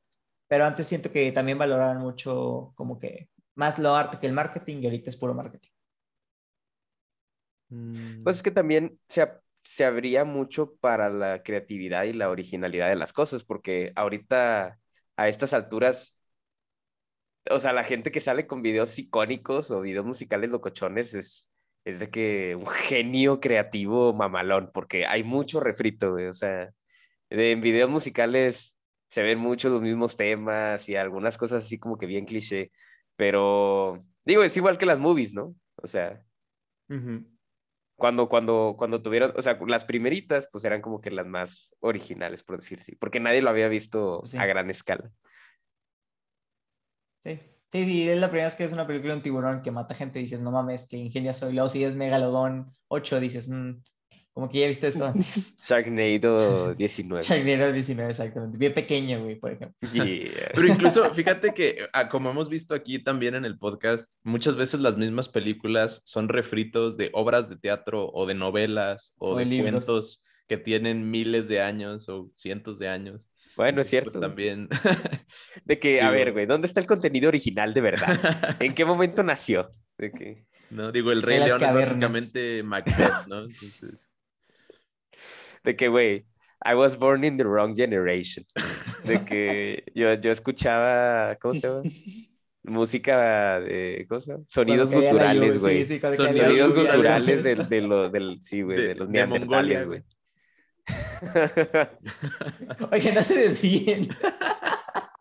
pero 0.48 0.64
antes 0.64 0.86
siento 0.86 1.10
que 1.10 1.32
también 1.32 1.58
valoraban 1.58 1.98
mucho 1.98 2.72
como 2.74 2.98
que 2.98 3.28
más 3.54 3.78
lo 3.78 3.94
arte 3.94 4.18
que 4.18 4.26
el 4.26 4.32
marketing 4.32 4.78
y 4.82 4.84
ahorita 4.86 5.10
es 5.10 5.16
puro 5.16 5.34
marketing. 5.34 5.70
Mm. 7.68 8.22
Pues 8.22 8.36
es 8.36 8.42
que 8.42 8.50
también 8.50 8.98
se, 9.08 9.26
se 9.64 9.84
abría 9.84 10.24
mucho 10.24 10.74
para 10.76 11.10
la 11.10 11.42
creatividad 11.42 12.04
y 12.04 12.12
la 12.12 12.30
originalidad 12.30 12.88
de 12.88 12.96
las 12.96 13.12
cosas, 13.12 13.44
porque 13.44 13.92
ahorita 13.96 14.78
a 15.16 15.28
estas 15.28 15.54
alturas, 15.54 16.16
o 17.50 17.58
sea, 17.58 17.72
la 17.72 17.84
gente 17.84 18.12
que 18.12 18.20
sale 18.20 18.46
con 18.46 18.62
videos 18.62 18.98
icónicos 18.98 19.70
o 19.70 19.80
videos 19.80 20.06
musicales 20.06 20.50
locochones 20.50 21.14
es, 21.14 21.50
es 21.84 21.98
de 21.98 22.10
que 22.10 22.54
un 22.56 22.66
genio 22.66 23.40
creativo 23.40 24.12
mamalón, 24.12 24.70
porque 24.72 25.06
hay 25.06 25.24
mucho 25.24 25.60
refrito, 25.60 26.12
güey. 26.12 26.26
O 26.26 26.32
sea, 26.34 26.70
en 27.30 27.60
videos 27.60 27.90
musicales 27.90 28.78
se 29.08 29.22
ven 29.22 29.38
muchos 29.38 29.72
los 29.72 29.82
mismos 29.82 30.16
temas 30.16 30.88
y 30.88 30.96
algunas 30.96 31.38
cosas 31.38 31.64
así 31.64 31.78
como 31.78 31.98
que 31.98 32.06
bien 32.06 32.26
cliché, 32.26 32.72
pero 33.22 34.04
digo, 34.24 34.42
es 34.42 34.56
igual 34.56 34.78
que 34.78 34.84
las 34.84 34.98
movies, 34.98 35.32
¿no? 35.32 35.54
O 35.76 35.86
sea, 35.86 36.26
cuando, 37.94 38.28
cuando, 38.28 38.74
cuando 38.76 39.00
tuvieron, 39.00 39.32
o 39.36 39.40
sea, 39.40 39.56
las 39.64 39.84
primeritas, 39.84 40.48
pues 40.50 40.64
eran 40.64 40.82
como 40.82 41.00
que 41.00 41.12
las 41.12 41.24
más 41.24 41.72
originales, 41.78 42.42
por 42.42 42.56
decir 42.56 42.80
así, 42.80 42.96
porque 42.96 43.20
nadie 43.20 43.40
lo 43.40 43.50
había 43.50 43.68
visto 43.68 44.24
a 44.36 44.44
gran 44.44 44.70
escala. 44.70 45.08
Sí, 47.20 47.38
sí, 47.70 47.84
sí, 47.84 48.10
es 48.10 48.18
la 48.18 48.26
primera 48.26 48.48
vez 48.48 48.56
que 48.56 48.64
es 48.64 48.72
una 48.72 48.88
película 48.88 49.12
de 49.12 49.18
un 49.18 49.22
tiburón 49.22 49.62
que 49.62 49.70
mata 49.70 49.94
gente 49.94 50.18
y 50.18 50.22
dices, 50.22 50.40
no 50.40 50.50
mames, 50.50 50.88
que 50.88 50.96
ingenio 50.96 51.32
soy. 51.32 51.52
Luego 51.52 51.68
si 51.68 51.84
es 51.84 51.94
Megalodón 51.94 52.74
8, 52.88 53.20
dices, 53.20 53.48
mmm, 53.48 53.84
como 54.32 54.48
que 54.48 54.58
ya 54.58 54.64
he 54.64 54.68
visto 54.68 54.86
esto 54.86 55.04
antes. 55.06 55.58
Sharknado 55.66 56.74
19. 56.78 57.22
Sharknado 57.22 57.72
19, 57.72 58.10
exactamente. 58.10 58.58
Bien 58.58 58.72
pequeño, 58.72 59.22
güey, 59.22 59.36
por 59.36 59.52
ejemplo. 59.52 59.76
Pero 60.54 60.66
incluso, 60.66 61.14
fíjate 61.14 61.52
que, 61.52 61.86
ah, 61.92 62.08
como 62.08 62.30
hemos 62.30 62.48
visto 62.48 62.74
aquí 62.74 62.98
también 62.98 63.34
en 63.34 63.44
el 63.44 63.58
podcast, 63.58 64.14
muchas 64.22 64.56
veces 64.56 64.80
las 64.80 64.96
mismas 64.96 65.28
películas 65.28 66.00
son 66.04 66.28
refritos 66.28 66.96
de 66.96 67.10
obras 67.12 67.48
de 67.48 67.56
teatro 67.56 68.10
o 68.12 68.26
de 68.26 68.34
novelas 68.34 69.14
o, 69.18 69.36
de, 69.36 69.60
cuentos 69.60 70.22
que 70.48 70.56
tienen 70.56 71.10
miles 71.10 71.48
de 71.48 71.60
años 71.60 72.08
o 72.08 72.30
cientos 72.34 72.78
de 72.78 72.88
años. 72.88 73.28
Bueno, 73.54 73.82
es 73.82 73.88
cierto. 73.88 74.12
Pues 74.12 74.20
también. 74.22 74.68
De 75.66 75.78
que, 75.78 76.00
a 76.00 76.10
ver, 76.10 76.32
güey, 76.32 76.46
¿dónde 76.46 76.66
está 76.66 76.80
el 76.80 76.86
contenido 76.86 77.28
original 77.28 77.74
de 77.74 77.82
verdad? 77.82 78.56
¿En 78.60 78.74
qué 78.74 78.86
momento 78.86 79.22
nació? 79.22 79.70
De 79.98 80.10
que... 80.10 80.46
No, 80.70 80.90
digo, 80.90 81.12
el 81.12 81.20
Rey 81.20 81.38
León 81.38 81.62
es 81.62 81.74
básicamente 81.74 82.62
Macbeth, 82.62 83.26
¿no? 83.28 83.44
Entonces 83.44 84.11
de 85.64 85.76
que, 85.76 85.88
güey, 85.88 86.24
I 86.64 86.74
was 86.74 86.96
born 86.96 87.24
in 87.24 87.36
the 87.36 87.44
wrong 87.44 87.76
generation. 87.76 88.44
De 89.04 89.24
que 89.24 89.84
yo, 89.94 90.14
yo 90.14 90.30
escuchaba, 90.30 91.36
¿cómo 91.36 91.54
se 91.54 91.60
llama? 91.60 91.82
Música 92.64 93.60
de, 93.60 94.06
¿cómo 94.08 94.20
se 94.20 94.32
llama? 94.32 94.44
Sonidos 94.46 94.92
guturales, 94.92 95.60
güey. 95.60 95.84
Sí, 95.84 95.98
sí, 95.98 96.14
Sonidos 96.14 96.74
guturales 96.74 97.42
del, 97.44 97.68
de, 97.68 97.80
lo, 97.80 98.08
del, 98.08 98.38
sí, 98.42 98.62
güey, 98.62 98.80
de, 98.80 98.94
los 98.94 99.08
neandertales, 99.08 99.86
güey. 99.86 100.02
Oye, 102.92 103.12
no 103.12 103.22
se 103.22 103.38
desvíen. 103.38 104.08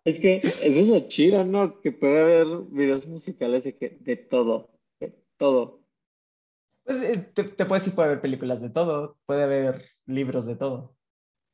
Es 0.03 0.19
que 0.19 0.37
eso 0.37 0.61
es 0.61 0.87
lo 0.87 1.07
chido, 1.07 1.43
¿no? 1.43 1.79
Que 1.79 1.91
puede 1.91 2.21
haber 2.21 2.47
videos 2.71 3.07
musicales 3.07 3.63
de, 3.63 3.75
que, 3.75 3.97
de 3.99 4.15
todo, 4.15 4.71
de 4.99 5.13
todo. 5.37 5.80
Pues 6.83 7.33
te, 7.33 7.43
te 7.43 7.65
puedes 7.65 7.83
decir, 7.83 7.95
puede 7.95 8.09
haber 8.09 8.21
películas 8.21 8.61
de 8.61 8.69
todo, 8.69 9.17
puede 9.25 9.43
haber 9.43 9.85
libros 10.05 10.45
de 10.45 10.55
todo. 10.55 10.95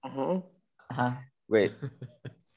Ajá. 0.01 0.43
Ajá. 0.89 1.33
Güey. 1.47 1.71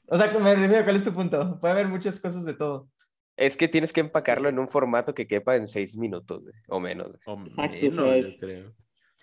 O 0.07 0.17
sea, 0.17 0.27
me 0.39 0.55
refiero, 0.55 0.83
¿cuál 0.83 0.95
es 0.97 1.03
tu 1.03 1.13
punto? 1.13 1.57
Puede 1.59 1.71
haber 1.71 1.87
muchas 1.87 2.19
cosas 2.19 2.45
de 2.45 2.53
todo. 2.53 2.89
Es 3.37 3.55
que 3.55 3.67
tienes 3.69 3.93
que 3.93 4.01
empacarlo 4.01 4.49
en 4.49 4.59
un 4.59 4.67
formato 4.67 5.13
que 5.13 5.25
quepa 5.25 5.55
en 5.55 5.67
seis 5.67 5.95
minutos, 5.95 6.43
o 6.67 6.79
menos. 6.81 7.17
O 7.25 7.37
menos, 7.37 7.55
yo 7.81 8.37
creo. 8.39 8.75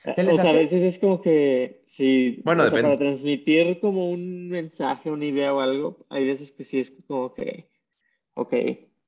o 0.06 0.14
sea, 0.14 0.50
a 0.50 0.52
veces 0.54 0.94
es 0.94 0.98
como 0.98 1.20
que, 1.20 1.82
sí, 1.86 2.40
bueno, 2.44 2.64
o 2.64 2.70
sea, 2.70 2.80
para 2.80 2.96
transmitir 2.96 3.78
como 3.80 4.10
un 4.10 4.48
mensaje, 4.48 5.10
una 5.10 5.26
idea 5.26 5.52
o 5.52 5.60
algo, 5.60 6.06
hay 6.08 6.26
veces 6.26 6.52
que 6.52 6.64
sí 6.64 6.80
es 6.80 6.90
como 7.06 7.34
que, 7.34 7.68
ok, 8.34 8.54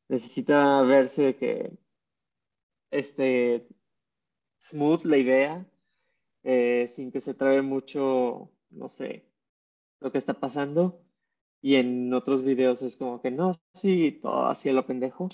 necesita 0.09 0.83
verse 0.83 1.37
que, 1.37 1.73
este, 2.91 3.67
smooth 4.61 5.05
la 5.05 5.17
idea, 5.17 5.67
eh, 6.43 6.87
sin 6.89 7.11
que 7.11 7.21
se 7.21 7.35
trabe 7.35 7.63
mucho, 7.63 8.51
no 8.71 8.89
sé, 8.89 9.27
lo 10.01 10.13
que 10.13 10.19
está 10.19 10.35
pasando. 10.35 11.03
Y 11.63 11.75
en 11.77 12.13
otros 12.15 12.43
videos 12.43 12.81
es 12.83 12.97
como 12.97 13.21
que 13.21 13.31
no, 13.31 13.53
sí, 13.75 14.19
todo 14.23 14.47
así 14.47 14.69
a 14.69 14.73
lo 14.73 14.87
pendejo. 14.87 15.29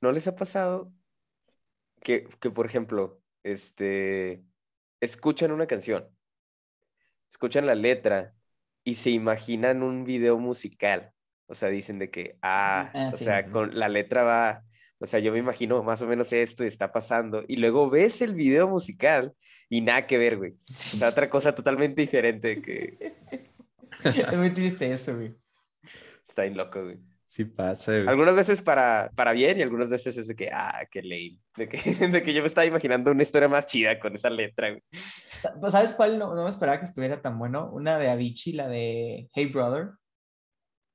¿No, 0.00 0.12
les 0.12 0.26
ha 0.26 0.34
pasado 0.34 0.92
que, 2.00 2.28
que, 2.40 2.50
por 2.50 2.66
ejemplo, 2.66 3.20
este, 3.44 4.44
escuchan 5.00 5.52
una 5.52 5.66
canción, 5.66 6.08
escuchan 7.28 7.66
la 7.66 7.74
letra 7.74 8.34
y 8.82 8.96
se 8.96 9.10
imaginan 9.10 9.82
un 9.82 10.04
video 10.04 10.38
musical? 10.38 11.12
O 11.46 11.54
sea, 11.54 11.68
dicen 11.68 11.98
de 11.98 12.10
que, 12.10 12.38
ah, 12.42 12.90
ah 12.92 13.10
o 13.12 13.16
sea, 13.16 13.48
con 13.50 13.78
la 13.78 13.88
letra 13.88 14.22
va 14.22 14.67
o 15.00 15.06
sea, 15.06 15.20
yo 15.20 15.32
me 15.32 15.38
imagino 15.38 15.82
más 15.82 16.02
o 16.02 16.06
menos 16.06 16.32
esto 16.32 16.64
está 16.64 16.92
pasando. 16.92 17.42
Y 17.46 17.56
luego 17.56 17.88
ves 17.88 18.20
el 18.20 18.34
video 18.34 18.68
musical 18.68 19.32
y 19.68 19.80
nada 19.80 20.06
que 20.06 20.18
ver, 20.18 20.36
güey. 20.36 20.52
O 20.52 20.74
sea, 20.74 21.08
otra 21.08 21.30
cosa 21.30 21.54
totalmente 21.54 22.00
diferente 22.00 22.60
que... 22.60 23.14
es 24.04 24.36
muy 24.36 24.50
triste 24.50 24.92
eso, 24.92 25.14
güey. 25.16 25.34
Está 26.26 26.42
bien 26.42 26.56
loco, 26.56 26.82
güey. 26.82 26.98
Sí 27.24 27.44
pasa, 27.44 27.92
güey. 27.92 28.08
Algunas 28.08 28.34
veces 28.34 28.60
para, 28.60 29.12
para 29.14 29.32
bien 29.32 29.58
y 29.58 29.62
algunas 29.62 29.90
veces 29.90 30.16
es 30.16 30.26
de 30.26 30.34
que, 30.34 30.50
ah, 30.52 30.80
qué 30.90 31.02
lame. 31.02 31.38
De 31.56 31.68
que, 31.68 31.78
de 32.08 32.22
que 32.22 32.32
yo 32.32 32.40
me 32.40 32.48
estaba 32.48 32.66
imaginando 32.66 33.12
una 33.12 33.22
historia 33.22 33.48
más 33.48 33.66
chida 33.66 34.00
con 34.00 34.14
esa 34.14 34.30
letra, 34.30 34.70
güey. 34.70 34.82
¿Sabes 35.70 35.92
cuál 35.92 36.18
no, 36.18 36.34
no 36.34 36.42
me 36.42 36.48
esperaba 36.48 36.78
que 36.80 36.86
estuviera 36.86 37.22
tan 37.22 37.38
bueno? 37.38 37.70
Una 37.72 37.98
de 37.98 38.08
Avicii, 38.08 38.54
la 38.54 38.66
de 38.66 39.28
Hey 39.32 39.46
Brother 39.46 39.90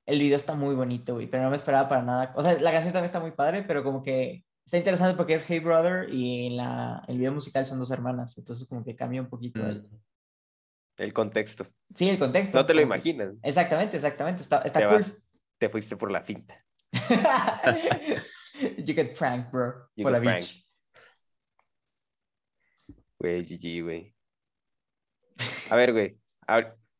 el 0.06 0.18
video 0.18 0.36
está 0.36 0.54
muy 0.54 0.74
bonito, 0.74 1.14
güey, 1.14 1.26
pero 1.26 1.42
no 1.42 1.50
me 1.50 1.56
esperaba 1.56 1.88
para 1.88 2.02
nada. 2.02 2.32
O 2.36 2.42
sea, 2.42 2.58
la 2.60 2.72
canción 2.72 2.92
también 2.92 3.06
está 3.06 3.20
muy 3.20 3.32
padre, 3.32 3.62
pero 3.62 3.82
como 3.82 4.02
que 4.02 4.44
está 4.64 4.78
interesante 4.78 5.16
porque 5.16 5.34
es 5.34 5.44
Hey 5.48 5.60
Brother 5.60 6.12
y 6.12 6.46
en 6.46 6.56
la, 6.56 7.02
el 7.08 7.18
video 7.18 7.32
musical 7.32 7.66
son 7.66 7.78
dos 7.78 7.90
hermanas, 7.90 8.36
entonces 8.38 8.68
como 8.68 8.84
que 8.84 8.96
cambia 8.96 9.20
un 9.20 9.28
poquito 9.28 9.60
el, 9.66 9.82
mm. 9.82 10.00
el 10.98 11.12
contexto. 11.12 11.66
Sí, 11.94 12.08
el 12.08 12.18
contexto. 12.18 12.58
No 12.58 12.66
te 12.66 12.74
lo 12.74 12.80
imaginas. 12.80 13.34
Exactamente, 13.42 13.96
exactamente. 13.96 14.42
Está, 14.42 14.62
está 14.62 14.80
te, 14.80 14.88
cool. 14.88 15.02
te 15.58 15.68
fuiste 15.68 15.96
por 15.96 16.10
la 16.10 16.22
finta. 16.22 16.62
you 18.78 18.94
get 18.94 19.16
pranked, 19.18 19.50
bro. 19.50 19.88
por 20.00 20.12
la 20.12 20.18
beach. 20.18 20.66
Güey, 23.18 23.42
GG, 23.42 23.82
güey. 23.82 24.14
A 25.70 25.76
ver, 25.76 25.92
güey. 25.92 26.18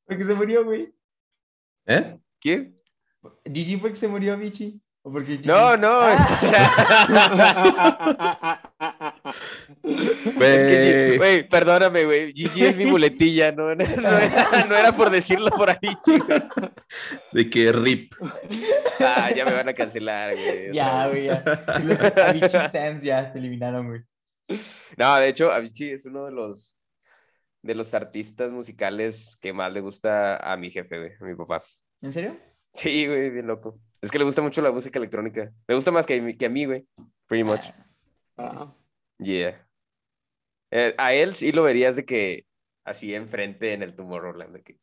Porque 0.07 0.25
se 0.25 0.35
murió, 0.35 0.65
güey. 0.65 0.95
¿Eh? 1.87 2.19
¿Quién? 2.41 2.81
¿Gigi 3.45 3.77
fue 3.77 3.91
que 3.91 3.97
se 3.97 4.09
murió, 4.09 4.37
Vichy? 4.37 4.81
¿O 5.03 5.13
porque 5.13 5.39
No, 5.45 5.77
no. 5.77 6.09
es 9.85 10.65
que, 10.65 11.15
güey, 11.19 11.49
perdóname, 11.49 12.05
güey. 12.05 12.33
Gigi 12.33 12.65
es 12.65 12.77
mi 12.77 12.87
muletilla, 12.87 13.53
no, 13.53 13.75
no, 13.75 14.77
era, 14.77 14.93
por 14.93 15.11
decirlo 15.11 15.51
por 15.51 15.69
ahí, 15.69 15.95
chico. 16.03 16.27
De 17.33 17.51
que 17.51 17.73
rip. 17.73 18.15
Ah, 19.01 19.31
ya 19.35 19.45
me 19.45 19.53
van 19.53 19.69
a 19.69 19.75
cancelar, 19.75 20.35
güey. 20.35 20.73
Ya, 20.73 21.09
güey, 21.09 21.27
ya. 21.27 21.45
Los 21.85 22.01
Avicii 22.01 22.61
stands 22.69 23.05
ya 23.05 23.31
te 23.31 23.39
eliminaron, 23.39 23.89
güey. 23.89 24.01
No, 24.97 25.17
de 25.17 25.29
hecho, 25.29 25.53
Avicii 25.53 25.91
es 25.91 26.07
uno 26.07 26.27
de 26.27 26.33
los 26.33 26.77
de 27.63 27.75
los 27.75 27.95
artistas 27.95 28.51
musicales 28.51 29.39
que 29.41 29.55
más 29.55 29.73
le 29.73 29.81
gusta 29.81 30.37
a 30.37 30.57
mi 30.57 30.71
jefe, 30.71 30.99
güey, 30.99 31.13
a 31.19 31.25
mi 31.25 31.35
papá. 31.35 31.63
¿En 32.03 32.13
serio? 32.13 32.37
Sí, 32.75 33.07
güey, 33.07 33.31
bien 33.31 33.47
loco. 33.47 33.81
Es 34.03 34.11
que 34.11 34.19
le 34.19 34.25
gusta 34.25 34.43
mucho 34.43 34.61
la 34.61 34.73
música 34.73 34.99
electrónica. 34.99 35.51
Me 35.67 35.75
gusta 35.75 35.91
más 35.91 36.05
que, 36.05 36.37
que 36.37 36.47
a 36.47 36.51
mí, 36.51 36.67
güey. 36.67 36.87
Pretty 37.27 37.45
much. 37.45 37.63
Ah. 38.37 38.67
Yeah. 39.19 39.67
Eh, 40.71 40.95
a 40.99 41.15
él 41.15 41.35
sí 41.35 41.53
lo 41.53 41.63
verías 41.63 41.97
de 41.97 42.05
que 42.05 42.45
así 42.85 43.15
enfrente 43.15 43.73
en 43.73 43.83
el 43.83 43.95
Tomorrowland. 43.95 44.57
De 44.57 44.63
que... 44.63 44.79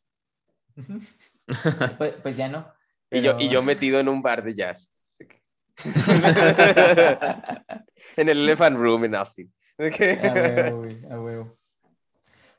pues, 1.98 2.14
pues, 2.24 2.38
ya 2.38 2.48
no. 2.48 2.74
Y, 3.12 3.22
yo, 3.22 3.36
y 3.38 3.50
yo 3.50 3.62
metido 3.62 4.00
en 4.00 4.08
un 4.08 4.22
bar 4.22 4.44
de 4.44 4.56
jazz. 4.56 4.96
en 8.16 8.30
el 8.30 8.40
Elephant 8.40 8.78
Room 8.78 9.06
en 9.06 9.16
Austin. 9.16 9.54
A 9.78 9.84
huevo, 9.84 10.78
güey, 10.78 11.06
a 11.10 11.20
huevo. 11.20 11.58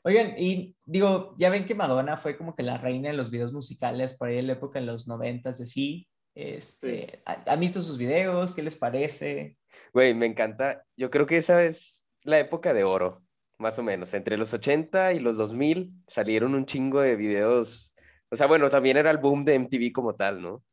Oigan, 0.05 0.35
y 0.37 0.75
digo, 0.85 1.33
ya 1.37 1.49
ven 1.49 1.65
que 1.65 1.75
Madonna 1.75 2.17
fue 2.17 2.37
como 2.37 2.55
que 2.55 2.63
la 2.63 2.77
reina 2.77 3.09
de 3.09 3.15
los 3.15 3.31
videos 3.31 3.53
musicales 3.53 4.15
por 4.15 4.27
ahí 4.27 4.37
en 4.37 4.47
la 4.47 4.53
época 4.53 4.79
de 4.79 4.85
los 4.85 5.07
noventas, 5.07 5.59
de 5.59 5.65
sí. 5.65 6.07
Este, 6.35 7.21
¿Han 7.25 7.59
visto 7.59 7.81
sus 7.81 7.97
videos? 7.97 8.53
¿Qué 8.53 8.63
les 8.63 8.75
parece? 8.75 9.57
Güey, 9.93 10.13
me 10.13 10.25
encanta. 10.25 10.83
Yo 10.97 11.09
creo 11.09 11.25
que 11.25 11.37
esa 11.37 11.63
es 11.63 12.03
la 12.23 12.39
época 12.39 12.73
de 12.73 12.83
oro, 12.83 13.23
más 13.59 13.79
o 13.79 13.83
menos. 13.83 14.13
Entre 14.13 14.37
los 14.37 14.53
80 14.53 15.13
y 15.13 15.19
los 15.19 15.37
2000 15.37 15.93
salieron 16.07 16.53
un 16.53 16.65
chingo 16.65 16.99
de 16.99 17.15
videos. 17.15 17.93
O 18.29 18.35
sea, 18.35 18.47
bueno, 18.47 18.69
también 18.69 18.97
era 18.97 19.09
el 19.09 19.19
boom 19.19 19.45
de 19.45 19.55
MTV 19.55 19.93
como 19.93 20.15
tal, 20.15 20.41
¿no? 20.41 20.63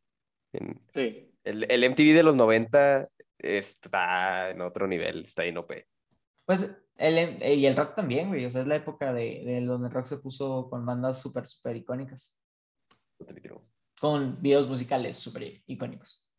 sí. 0.93 1.27
El, 1.45 1.71
el, 1.71 1.91
MTV 1.91 2.15
de 2.15 2.23
los 2.23 2.35
90 2.35 3.09
está 3.39 4.51
en 4.51 4.61
otro 4.61 4.87
nivel, 4.87 5.23
está 5.23 5.45
en 5.45 5.57
OP. 5.57 5.73
Pues 6.45 6.83
el, 7.01 7.43
eh, 7.43 7.55
y 7.55 7.67
el 7.67 7.77
rock 7.77 7.95
también, 7.95 8.29
güey. 8.29 8.45
O 8.45 8.51
sea, 8.51 8.61
es 8.61 8.67
la 8.67 8.77
época 8.77 9.13
de, 9.13 9.43
de 9.45 9.61
donde 9.63 9.89
el 9.89 9.95
rock 9.95 10.07
se 10.07 10.19
puso 10.19 10.69
con 10.69 10.85
bandas 10.85 11.21
súper, 11.21 11.47
súper 11.47 11.77
icónicas. 11.77 12.39
Con 13.99 14.41
videos 14.41 14.69
musicales 14.69 15.17
súper 15.17 15.63
icónicos. 15.67 16.31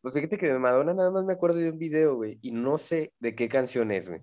Pues 0.00 0.14
fíjate 0.14 0.36
que 0.36 0.48
de 0.48 0.58
Madonna 0.58 0.94
nada 0.94 1.12
más 1.12 1.24
me 1.24 1.32
acuerdo 1.32 1.58
de 1.58 1.70
un 1.70 1.78
video, 1.78 2.16
güey. 2.16 2.38
Y 2.42 2.50
no 2.50 2.76
sé 2.76 3.12
de 3.20 3.36
qué 3.36 3.48
canción 3.48 3.92
es, 3.92 4.08
güey. 4.08 4.22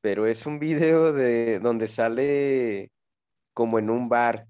Pero 0.00 0.26
es 0.26 0.46
un 0.46 0.58
video 0.58 1.12
de 1.12 1.60
donde 1.60 1.86
sale 1.86 2.90
como 3.52 3.78
en 3.78 3.90
un 3.90 4.08
bar 4.08 4.46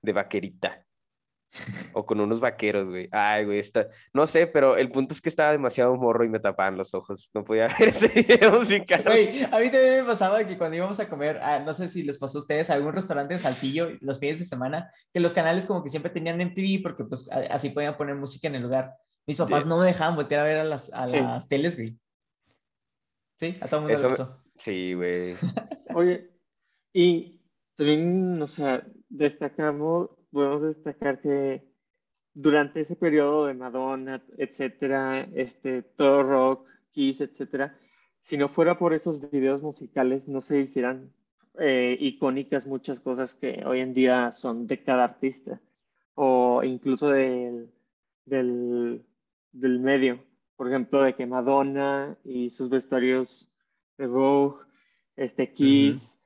de 0.00 0.12
vaquerita. 0.14 0.83
O 1.92 2.04
con 2.04 2.20
unos 2.20 2.40
vaqueros, 2.40 2.88
güey. 2.88 3.08
Ay, 3.12 3.44
güey, 3.44 3.58
está... 3.58 3.88
No 4.12 4.26
sé, 4.26 4.46
pero 4.46 4.76
el 4.76 4.90
punto 4.90 5.14
es 5.14 5.20
que 5.20 5.28
estaba 5.28 5.52
demasiado 5.52 5.96
morro 5.96 6.24
y 6.24 6.28
me 6.28 6.40
tapaban 6.40 6.76
los 6.76 6.94
ojos. 6.94 7.30
No 7.32 7.44
podía 7.44 7.68
ver 7.78 7.88
ese 7.88 8.08
video 8.08 8.58
musical. 8.58 9.02
Güey, 9.04 9.44
a 9.44 9.58
mí 9.58 9.70
también 9.70 10.00
me 10.00 10.04
pasaba 10.04 10.44
que 10.44 10.58
cuando 10.58 10.76
íbamos 10.76 10.98
a 11.00 11.08
comer, 11.08 11.38
ah, 11.42 11.60
no 11.64 11.72
sé 11.72 11.88
si 11.88 12.02
les 12.02 12.18
pasó 12.18 12.38
a 12.38 12.40
ustedes, 12.40 12.70
a 12.70 12.74
algún 12.74 12.92
restaurante 12.92 13.34
de 13.34 13.40
Saltillo 13.40 13.90
los 14.00 14.18
fines 14.18 14.38
de 14.38 14.44
semana, 14.44 14.90
que 15.12 15.20
los 15.20 15.32
canales 15.32 15.66
como 15.66 15.82
que 15.82 15.90
siempre 15.90 16.10
tenían 16.10 16.38
MTV 16.38 16.82
porque 16.82 17.04
pues 17.04 17.30
así 17.50 17.70
podían 17.70 17.96
poner 17.96 18.16
música 18.16 18.48
en 18.48 18.56
el 18.56 18.62
lugar. 18.62 18.94
Mis 19.26 19.36
papás 19.36 19.64
no 19.64 19.78
me 19.78 19.86
dejaban 19.86 20.16
voltear 20.16 20.40
a 20.42 20.44
ver 20.44 20.60
a 20.60 20.64
las, 20.64 20.92
a 20.92 21.06
las 21.06 21.48
teles, 21.48 21.76
güey. 21.76 21.98
Sí, 23.38 23.56
a 23.60 23.68
todo 23.68 23.80
el 23.80 23.86
mundo 23.86 24.08
le 24.08 24.16
pasó. 24.16 24.42
Sí, 24.58 24.94
güey. 24.94 25.34
Oye, 25.94 26.30
y 26.92 27.40
también, 27.76 28.40
o 28.40 28.46
sea, 28.46 28.86
destacamos 29.08 30.10
podemos 30.34 30.62
destacar 30.62 31.20
que 31.20 31.62
durante 32.34 32.80
ese 32.80 32.96
periodo 32.96 33.46
de 33.46 33.54
Madonna, 33.54 34.22
etcétera, 34.36 35.28
este, 35.34 35.82
todo 35.82 36.24
rock, 36.24 36.68
Kiss, 36.90 37.20
etcétera, 37.20 37.76
si 38.20 38.36
no 38.36 38.48
fuera 38.48 38.78
por 38.78 38.92
esos 38.92 39.30
videos 39.30 39.62
musicales, 39.62 40.28
no 40.28 40.40
se 40.40 40.58
hicieran 40.60 41.12
eh, 41.58 41.96
icónicas 42.00 42.66
muchas 42.66 43.00
cosas 43.00 43.34
que 43.34 43.62
hoy 43.64 43.80
en 43.80 43.94
día 43.94 44.32
son 44.32 44.66
de 44.66 44.82
cada 44.82 45.04
artista 45.04 45.60
o 46.14 46.62
incluso 46.64 47.08
del, 47.10 47.70
del, 48.24 49.04
del 49.52 49.78
medio. 49.78 50.24
Por 50.56 50.68
ejemplo, 50.68 51.02
de 51.02 51.14
que 51.14 51.26
Madonna 51.26 52.16
y 52.24 52.50
sus 52.50 52.68
vestuarios 52.68 53.50
de 53.98 54.06
Vogue, 54.06 54.64
este 55.16 55.52
Kiss, 55.52 56.20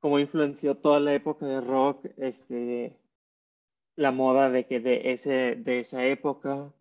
como 0.00 0.18
influenció 0.18 0.76
toda 0.76 1.00
la 1.00 1.14
época 1.14 1.46
de 1.46 1.60
rock, 1.60 2.06
este, 2.16 2.98
la 3.96 4.10
moda 4.10 4.50
de 4.50 4.66
que 4.66 4.80
de, 4.80 5.12
ese, 5.12 5.56
de 5.56 5.80
esa 5.80 6.04
época. 6.06 6.72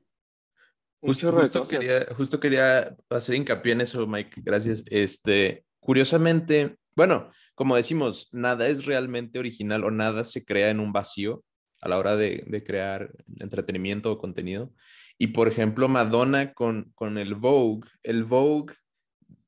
Justo, 1.02 1.64
quería, 1.68 2.06
justo 2.16 2.40
quería 2.40 2.96
hacer 3.10 3.36
hincapié 3.36 3.74
en 3.74 3.82
eso, 3.82 4.08
Mike, 4.08 4.42
gracias. 4.44 4.84
Este, 4.90 5.66
curiosamente, 5.80 6.78
bueno, 6.96 7.30
como 7.56 7.76
decimos, 7.76 8.30
nada 8.32 8.68
es 8.68 8.86
realmente 8.86 9.38
original 9.38 9.84
o 9.84 9.92
nada 9.92 10.24
se 10.24 10.46
crea 10.46 10.70
en 10.70 10.80
un 10.80 10.94
vacío 10.94 11.44
a 11.82 11.90
la 11.90 11.98
hora 11.98 12.16
de, 12.16 12.46
de 12.48 12.64
crear 12.64 13.12
entretenimiento 13.40 14.12
o 14.12 14.18
contenido. 14.18 14.72
Y 15.18 15.28
por 15.28 15.48
ejemplo, 15.48 15.88
Madonna 15.90 16.54
con, 16.54 16.92
con 16.96 17.18
el 17.18 17.36
Vogue, 17.36 17.88
el 18.02 18.24
Vogue, 18.24 18.74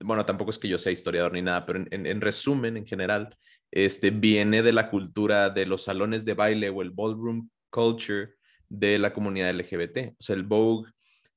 bueno, 0.02 0.26
tampoco 0.26 0.52
es 0.52 0.60
que 0.60 0.68
yo 0.68 0.78
sea 0.78 0.92
historiador 0.92 1.34
ni 1.34 1.42
nada, 1.42 1.66
pero 1.66 1.86
en, 1.90 2.06
en 2.06 2.22
resumen, 2.22 2.78
en 2.78 2.86
general, 2.86 3.36
este, 3.72 4.10
viene 4.10 4.62
de 4.62 4.74
la 4.74 4.90
cultura 4.90 5.50
de 5.50 5.66
los 5.66 5.84
salones 5.84 6.26
de 6.26 6.34
baile 6.34 6.70
o 6.70 6.82
el 6.82 6.92
ballroom 6.92 7.50
culture 7.76 8.36
de 8.70 8.98
la 8.98 9.14
comunidad 9.14 9.54
LGBT. 9.54 10.14
O 10.18 10.24
sea, 10.24 10.36
el 10.36 10.44
Vogue, 10.44 10.90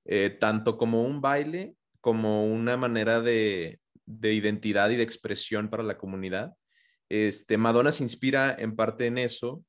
eh, 0.05 0.37
tanto 0.39 0.79
como 0.79 1.03
un 1.03 1.21
baile, 1.21 1.75
como 2.01 2.47
una 2.47 2.77
manera 2.77 3.21
de, 3.21 3.81
de, 4.07 4.33
identidad 4.33 4.91
y 4.91 4.97
de 4.97 5.03
expresión 5.03 5.69
para 5.69 5.83
la 5.83 5.99
comunidad. 5.99 6.53
Este, 7.09 7.59
Madonna 7.59 7.91
se 7.91 8.05
inspira 8.05 8.55
en 8.57 8.77
parte 8.77 9.07
en 9.07 9.19
eso 9.19 9.65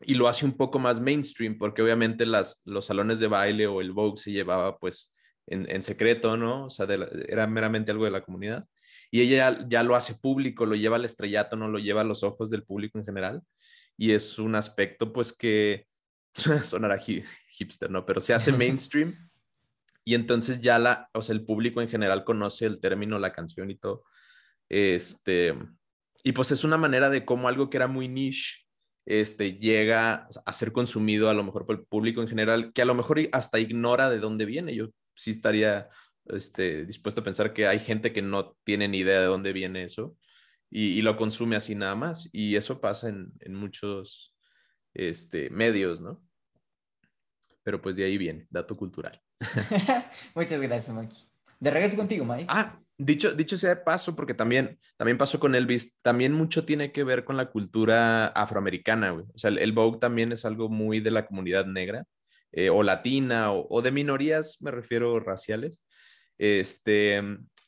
y 0.00 0.14
lo 0.14 0.26
hace 0.28 0.44
un 0.44 0.56
poco 0.56 0.78
más 0.78 1.00
mainstream, 1.00 1.58
porque 1.58 1.82
obviamente 1.82 2.26
las, 2.26 2.60
los 2.64 2.86
salones 2.86 3.20
de 3.20 3.28
baile 3.28 3.66
o 3.68 3.80
el 3.80 3.92
Vogue 3.92 4.20
se 4.20 4.32
llevaba 4.32 4.78
pues 4.78 5.14
en, 5.46 5.70
en 5.70 5.82
secreto, 5.82 6.36
¿no? 6.36 6.66
O 6.66 6.70
sea, 6.70 6.86
era 7.28 7.46
meramente 7.46 7.92
algo 7.92 8.04
de 8.04 8.10
la 8.10 8.22
comunidad. 8.22 8.66
Y 9.10 9.20
ella 9.22 9.52
ya, 9.52 9.68
ya, 9.68 9.82
lo 9.82 9.96
hace 9.96 10.14
público, 10.14 10.66
lo 10.66 10.74
lleva 10.74 10.96
al 10.96 11.04
estrellato, 11.04 11.56
no 11.56 11.68
lo 11.68 11.78
lleva 11.78 12.02
a 12.02 12.04
los 12.04 12.22
ojos 12.22 12.50
del 12.50 12.64
público 12.64 12.98
en 12.98 13.04
general. 13.04 13.42
Y 13.96 14.12
es 14.12 14.38
un 14.38 14.54
aspecto 14.54 15.12
pues 15.12 15.36
que 15.36 15.86
sonará 16.64 16.98
hipster, 16.98 17.90
¿no? 17.90 18.04
Pero 18.06 18.20
se 18.20 18.34
hace 18.34 18.52
mainstream 18.56 19.30
y 20.04 20.14
entonces 20.14 20.60
ya 20.60 20.78
la, 20.78 21.08
o 21.12 21.22
sea, 21.22 21.34
el 21.34 21.44
público 21.44 21.80
en 21.80 21.88
general 21.88 22.24
conoce 22.24 22.66
el 22.66 22.80
término, 22.80 23.18
la 23.18 23.32
canción 23.32 23.70
y 23.70 23.76
todo. 23.76 24.04
Este, 24.68 25.54
y 26.22 26.32
pues 26.32 26.50
es 26.52 26.64
una 26.64 26.76
manera 26.76 27.10
de 27.10 27.24
cómo 27.24 27.48
algo 27.48 27.70
que 27.70 27.76
era 27.76 27.86
muy 27.86 28.08
niche, 28.08 28.66
este, 29.06 29.54
llega 29.58 30.28
a 30.44 30.52
ser 30.52 30.72
consumido 30.72 31.30
a 31.30 31.34
lo 31.34 31.42
mejor 31.42 31.66
por 31.66 31.76
el 31.76 31.84
público 31.84 32.22
en 32.22 32.28
general, 32.28 32.72
que 32.72 32.82
a 32.82 32.84
lo 32.84 32.94
mejor 32.94 33.20
hasta 33.32 33.58
ignora 33.58 34.10
de 34.10 34.20
dónde 34.20 34.44
viene. 34.44 34.74
Yo 34.74 34.88
sí 35.14 35.30
estaría 35.32 35.88
este, 36.26 36.84
dispuesto 36.86 37.20
a 37.20 37.24
pensar 37.24 37.52
que 37.52 37.66
hay 37.66 37.78
gente 37.80 38.12
que 38.12 38.22
no 38.22 38.56
tiene 38.64 38.88
ni 38.88 38.98
idea 38.98 39.20
de 39.20 39.26
dónde 39.26 39.52
viene 39.52 39.84
eso 39.84 40.16
y, 40.70 41.02
lo 41.02 41.16
consume 41.16 41.56
así 41.56 41.74
nada 41.74 41.94
más. 41.94 42.28
Y 42.32 42.56
eso 42.56 42.80
pasa 42.80 43.08
en, 43.08 43.32
en 43.40 43.54
muchos 43.54 44.29
este, 44.94 45.50
medios, 45.50 46.00
¿no? 46.00 46.22
Pero 47.62 47.80
pues 47.80 47.96
de 47.96 48.04
ahí 48.04 48.18
viene, 48.18 48.46
dato 48.50 48.76
cultural. 48.76 49.20
Muchas 50.34 50.60
gracias, 50.60 50.96
Mike. 50.96 51.16
De 51.58 51.70
regreso 51.70 51.96
contigo, 51.96 52.24
Mike. 52.24 52.46
Ah, 52.48 52.80
dicho, 52.96 53.32
dicho 53.32 53.58
sea 53.58 53.70
de 53.70 53.76
paso, 53.76 54.16
porque 54.16 54.34
también, 54.34 54.78
también 54.96 55.18
pasó 55.18 55.38
con 55.38 55.54
Elvis, 55.54 55.96
también 56.02 56.32
mucho 56.32 56.64
tiene 56.64 56.92
que 56.92 57.04
ver 57.04 57.24
con 57.24 57.36
la 57.36 57.50
cultura 57.50 58.28
afroamericana, 58.28 59.10
güey. 59.10 59.26
O 59.34 59.38
sea, 59.38 59.50
el, 59.50 59.72
Vogue 59.72 59.98
también 59.98 60.32
es 60.32 60.44
algo 60.44 60.68
muy 60.68 61.00
de 61.00 61.10
la 61.10 61.26
comunidad 61.26 61.66
negra, 61.66 62.06
eh, 62.52 62.70
o 62.70 62.82
latina, 62.82 63.52
o, 63.52 63.82
de 63.82 63.92
minorías, 63.92 64.56
me 64.60 64.70
refiero 64.70 65.20
raciales. 65.20 65.82
Este, 66.38 67.22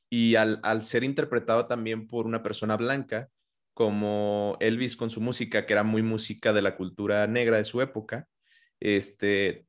y 0.09 0.37
al, 0.37 0.61
al 0.63 0.85
ser 0.85 1.05
interpretado 1.05 1.67
también 1.67 2.07
por 2.07 2.27
una 2.27 2.43
persona 2.43 2.77
blanca, 2.77 3.29
como 3.75 4.57
Elvis 4.61 4.97
con 4.97 5.11
su 5.11 5.21
música, 5.21 5.67
que 5.67 5.73
era 5.73 5.83
muy 5.83 6.03
música 6.03 6.53
de 6.53 6.63
la 6.63 6.77
cultura 6.77 7.27
negra 7.27 7.57
de 7.57 7.65
su 7.65 7.81
época, 7.81 8.29
este, 8.81 9.67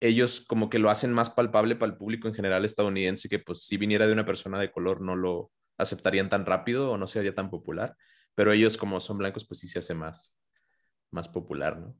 ellos 0.00 0.40
como 0.40 0.68
que 0.68 0.78
lo 0.78 0.90
hacen 0.90 1.12
más 1.12 1.30
palpable 1.30 1.76
para 1.76 1.92
el 1.92 1.98
público 1.98 2.28
en 2.28 2.34
general 2.34 2.64
estadounidense, 2.64 3.28
que 3.28 3.38
pues 3.38 3.64
si 3.66 3.76
viniera 3.76 4.06
de 4.06 4.12
una 4.12 4.26
persona 4.26 4.58
de 4.58 4.70
color 4.70 5.00
no 5.00 5.16
lo 5.16 5.52
aceptarían 5.78 6.28
tan 6.28 6.46
rápido 6.46 6.90
o 6.90 6.98
no 6.98 7.06
sería 7.06 7.34
tan 7.34 7.50
popular, 7.50 7.96
pero 8.34 8.52
ellos 8.52 8.76
como 8.76 9.00
son 9.00 9.18
blancos 9.18 9.46
pues 9.46 9.60
sí 9.60 9.68
se 9.68 9.78
hace 9.78 9.94
más, 9.94 10.38
más 11.10 11.28
popular, 11.28 11.78
¿no? 11.78 11.96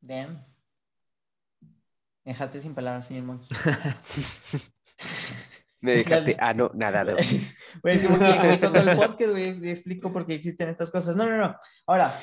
Damn. 0.00 0.44
Dejaste 2.24 2.60
sin 2.60 2.74
palabras, 2.74 3.06
señor 3.06 3.24
Monkey. 3.24 3.48
Me 5.80 5.92
dejaste, 5.96 6.36
ah, 6.38 6.54
no, 6.54 6.70
nada. 6.74 7.04
No. 7.04 7.16
Pues 7.82 8.00
como 8.02 8.18
que 8.18 8.30
explico 8.30 8.72
todo 8.72 8.90
el 8.90 8.96
podcast, 8.96 9.30
güey, 9.30 9.68
explico 9.70 10.12
por 10.12 10.26
qué 10.26 10.34
existen 10.34 10.68
estas 10.68 10.90
cosas. 10.90 11.16
No, 11.16 11.26
no, 11.26 11.36
no. 11.36 11.56
Ahora, 11.86 12.18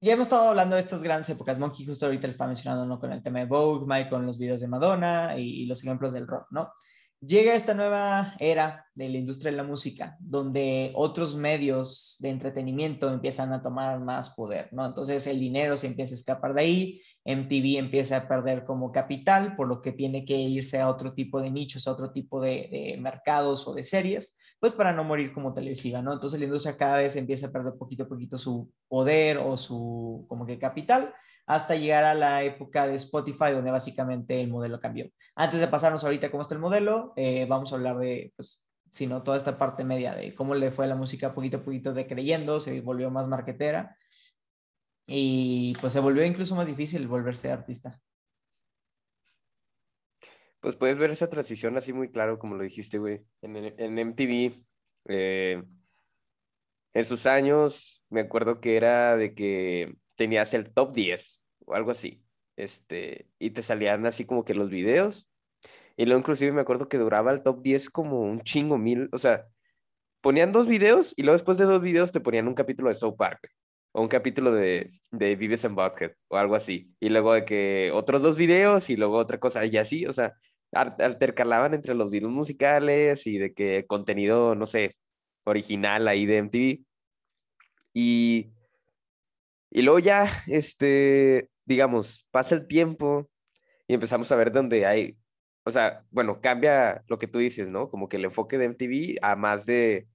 ya 0.00 0.12
hemos 0.12 0.26
estado 0.26 0.48
hablando 0.48 0.76
de 0.76 0.82
estas 0.82 1.02
grandes 1.02 1.28
épocas. 1.30 1.58
Monkey 1.58 1.84
justo 1.84 2.06
ahorita 2.06 2.26
le 2.26 2.30
estaba 2.30 2.48
mencionando, 2.48 2.86
¿no? 2.86 2.98
Con 2.98 3.12
el 3.12 3.22
tema 3.22 3.40
de 3.40 3.46
Vogue, 3.46 3.86
Mike 3.86 4.10
con 4.10 4.26
los 4.26 4.38
videos 4.38 4.60
de 4.60 4.68
Madonna 4.68 5.38
y, 5.38 5.62
y 5.62 5.66
los 5.66 5.82
ejemplos 5.82 6.12
del 6.12 6.26
rock, 6.26 6.46
¿no? 6.50 6.72
Llega 7.20 7.54
esta 7.54 7.72
nueva 7.72 8.34
era 8.38 8.86
de 8.94 9.08
la 9.08 9.16
industria 9.16 9.50
de 9.50 9.56
la 9.56 9.64
música, 9.64 10.16
donde 10.20 10.92
otros 10.94 11.34
medios 11.34 12.16
de 12.20 12.28
entretenimiento 12.28 13.10
empiezan 13.10 13.54
a 13.54 13.62
tomar 13.62 14.00
más 14.00 14.30
poder, 14.34 14.68
¿no? 14.72 14.84
Entonces 14.84 15.26
el 15.26 15.40
dinero 15.40 15.78
se 15.78 15.86
empieza 15.86 16.14
a 16.14 16.18
escapar 16.18 16.52
de 16.52 16.60
ahí, 16.60 17.02
MTV 17.24 17.78
empieza 17.78 18.18
a 18.18 18.28
perder 18.28 18.64
como 18.64 18.92
capital, 18.92 19.56
por 19.56 19.66
lo 19.66 19.80
que 19.80 19.92
tiene 19.92 20.26
que 20.26 20.36
irse 20.36 20.78
a 20.78 20.90
otro 20.90 21.12
tipo 21.12 21.40
de 21.40 21.50
nichos, 21.50 21.88
a 21.88 21.92
otro 21.92 22.12
tipo 22.12 22.40
de, 22.40 22.96
mercados 23.00 23.66
o 23.66 23.74
de 23.74 23.84
series, 23.84 24.38
pues 24.60 24.74
para 24.74 24.92
no 24.92 25.02
morir 25.02 25.32
como 25.32 25.54
televisiva, 25.54 26.02
¿no? 26.02 26.12
Entonces 26.12 26.38
la 26.38 26.46
industria 26.46 26.76
cada 26.76 26.98
vez 26.98 27.16
empieza 27.16 27.46
a 27.46 27.52
perder 27.52 27.74
poquito 27.78 28.04
a 28.04 28.08
poquito 28.08 28.36
su 28.36 28.70
poder 28.88 29.38
o 29.38 29.56
su 29.56 30.26
como 30.28 30.44
que 30.44 30.58
capital, 30.58 31.14
hasta 31.46 31.76
llegar 31.76 32.04
a 32.04 32.14
la 32.14 32.42
época 32.42 32.86
de 32.86 32.96
Spotify, 32.96 33.52
donde 33.52 33.70
básicamente 33.70 34.40
el 34.40 34.48
modelo 34.48 34.80
cambió. 34.80 35.08
Antes 35.34 35.60
de 35.60 35.68
pasarnos 35.68 36.04
ahorita 36.04 36.30
cómo 36.30 36.42
está 36.42 36.54
el 36.54 36.60
modelo, 36.60 37.12
eh, 37.16 37.46
vamos 37.48 37.72
a 37.72 37.76
hablar 37.76 37.98
de, 37.98 38.32
pues, 38.36 38.68
sino 38.90 39.22
toda 39.22 39.36
esta 39.36 39.56
parte 39.56 39.84
media 39.84 40.14
de 40.14 40.34
cómo 40.34 40.54
le 40.54 40.70
fue 40.70 40.86
a 40.86 40.88
la 40.88 40.96
música 40.96 41.34
poquito 41.34 41.58
a 41.58 41.62
poquito 41.62 41.94
decreyendo, 41.94 42.60
se 42.60 42.80
volvió 42.80 43.10
más 43.10 43.28
marquetera 43.28 43.96
y 45.06 45.74
pues 45.80 45.92
se 45.92 46.00
volvió 46.00 46.24
incluso 46.24 46.56
más 46.56 46.66
difícil 46.66 47.06
volverse 47.06 47.52
artista. 47.52 48.00
Pues 50.60 50.74
puedes 50.74 50.98
ver 50.98 51.10
esa 51.10 51.28
transición 51.28 51.76
así 51.76 51.92
muy 51.92 52.10
claro, 52.10 52.40
como 52.40 52.56
lo 52.56 52.64
dijiste, 52.64 52.98
güey. 52.98 53.22
En, 53.40 53.56
en 53.56 53.98
MTV, 53.98 54.64
eh, 55.04 55.62
en 56.92 57.04
sus 57.04 57.26
años, 57.26 58.02
me 58.08 58.22
acuerdo 58.22 58.60
que 58.60 58.76
era 58.76 59.16
de 59.16 59.34
que 59.34 59.94
tenías 60.16 60.54
el 60.54 60.72
top 60.72 60.92
10 60.94 61.42
o 61.66 61.74
algo 61.74 61.90
así. 61.90 62.22
Este, 62.56 63.28
y 63.38 63.50
te 63.50 63.62
salían 63.62 64.06
así 64.06 64.24
como 64.24 64.44
que 64.44 64.54
los 64.54 64.70
videos. 64.70 65.28
Y 65.96 66.06
luego 66.06 66.20
inclusive 66.20 66.52
me 66.52 66.60
acuerdo 66.62 66.88
que 66.88 66.98
duraba 66.98 67.32
el 67.32 67.42
top 67.42 67.62
10 67.62 67.90
como 67.90 68.22
un 68.22 68.42
chingo 68.42 68.78
mil. 68.78 69.08
O 69.12 69.18
sea, 69.18 69.46
ponían 70.20 70.52
dos 70.52 70.66
videos 70.66 71.14
y 71.16 71.22
luego 71.22 71.34
después 71.34 71.58
de 71.58 71.64
dos 71.64 71.80
videos 71.80 72.12
te 72.12 72.20
ponían 72.20 72.48
un 72.48 72.54
capítulo 72.54 72.88
de 72.88 72.94
South 72.96 73.16
Park. 73.16 73.50
O 73.92 74.02
un 74.02 74.08
capítulo 74.08 74.52
de, 74.52 74.90
de 75.10 75.36
Vives 75.36 75.64
en 75.64 75.74
Butthead 75.74 76.12
o 76.28 76.36
algo 76.36 76.54
así. 76.54 76.90
Y 77.00 77.08
luego 77.08 77.32
de 77.34 77.44
que 77.44 77.90
otros 77.94 78.22
dos 78.22 78.36
videos 78.36 78.90
y 78.90 78.96
luego 78.96 79.16
otra 79.16 79.38
cosa 79.40 79.64
y 79.64 79.76
así. 79.78 80.06
O 80.06 80.12
sea, 80.12 80.34
altercalaban 80.72 81.74
entre 81.74 81.94
los 81.94 82.10
videos 82.10 82.32
musicales 82.32 83.26
y 83.26 83.38
de 83.38 83.54
que 83.54 83.86
contenido, 83.86 84.54
no 84.54 84.66
sé, 84.66 84.96
original 85.44 86.08
ahí 86.08 86.26
de 86.26 86.38
MTV. 86.38 86.84
Y 87.94 88.52
y 89.70 89.82
luego 89.82 89.98
ya, 89.98 90.28
este, 90.46 91.48
digamos, 91.64 92.26
pasa 92.30 92.54
el 92.54 92.66
tiempo 92.66 93.28
y 93.86 93.94
empezamos 93.94 94.30
a 94.32 94.36
ver 94.36 94.52
dónde 94.52 94.86
hay, 94.86 95.16
o 95.66 95.70
sea, 95.72 96.04
bueno, 96.10 96.40
cambia 96.40 97.02
lo 97.08 97.18
que 97.18 97.26
tú 97.26 97.40
dices, 97.40 97.68
¿no? 97.68 97.90
Como 97.90 98.08
que 98.08 98.18
el 98.18 98.24
enfoque 98.24 98.56
de 98.56 98.68
MTV 98.68 99.18
a 99.20 99.34
más 99.34 99.66
de 99.66 100.06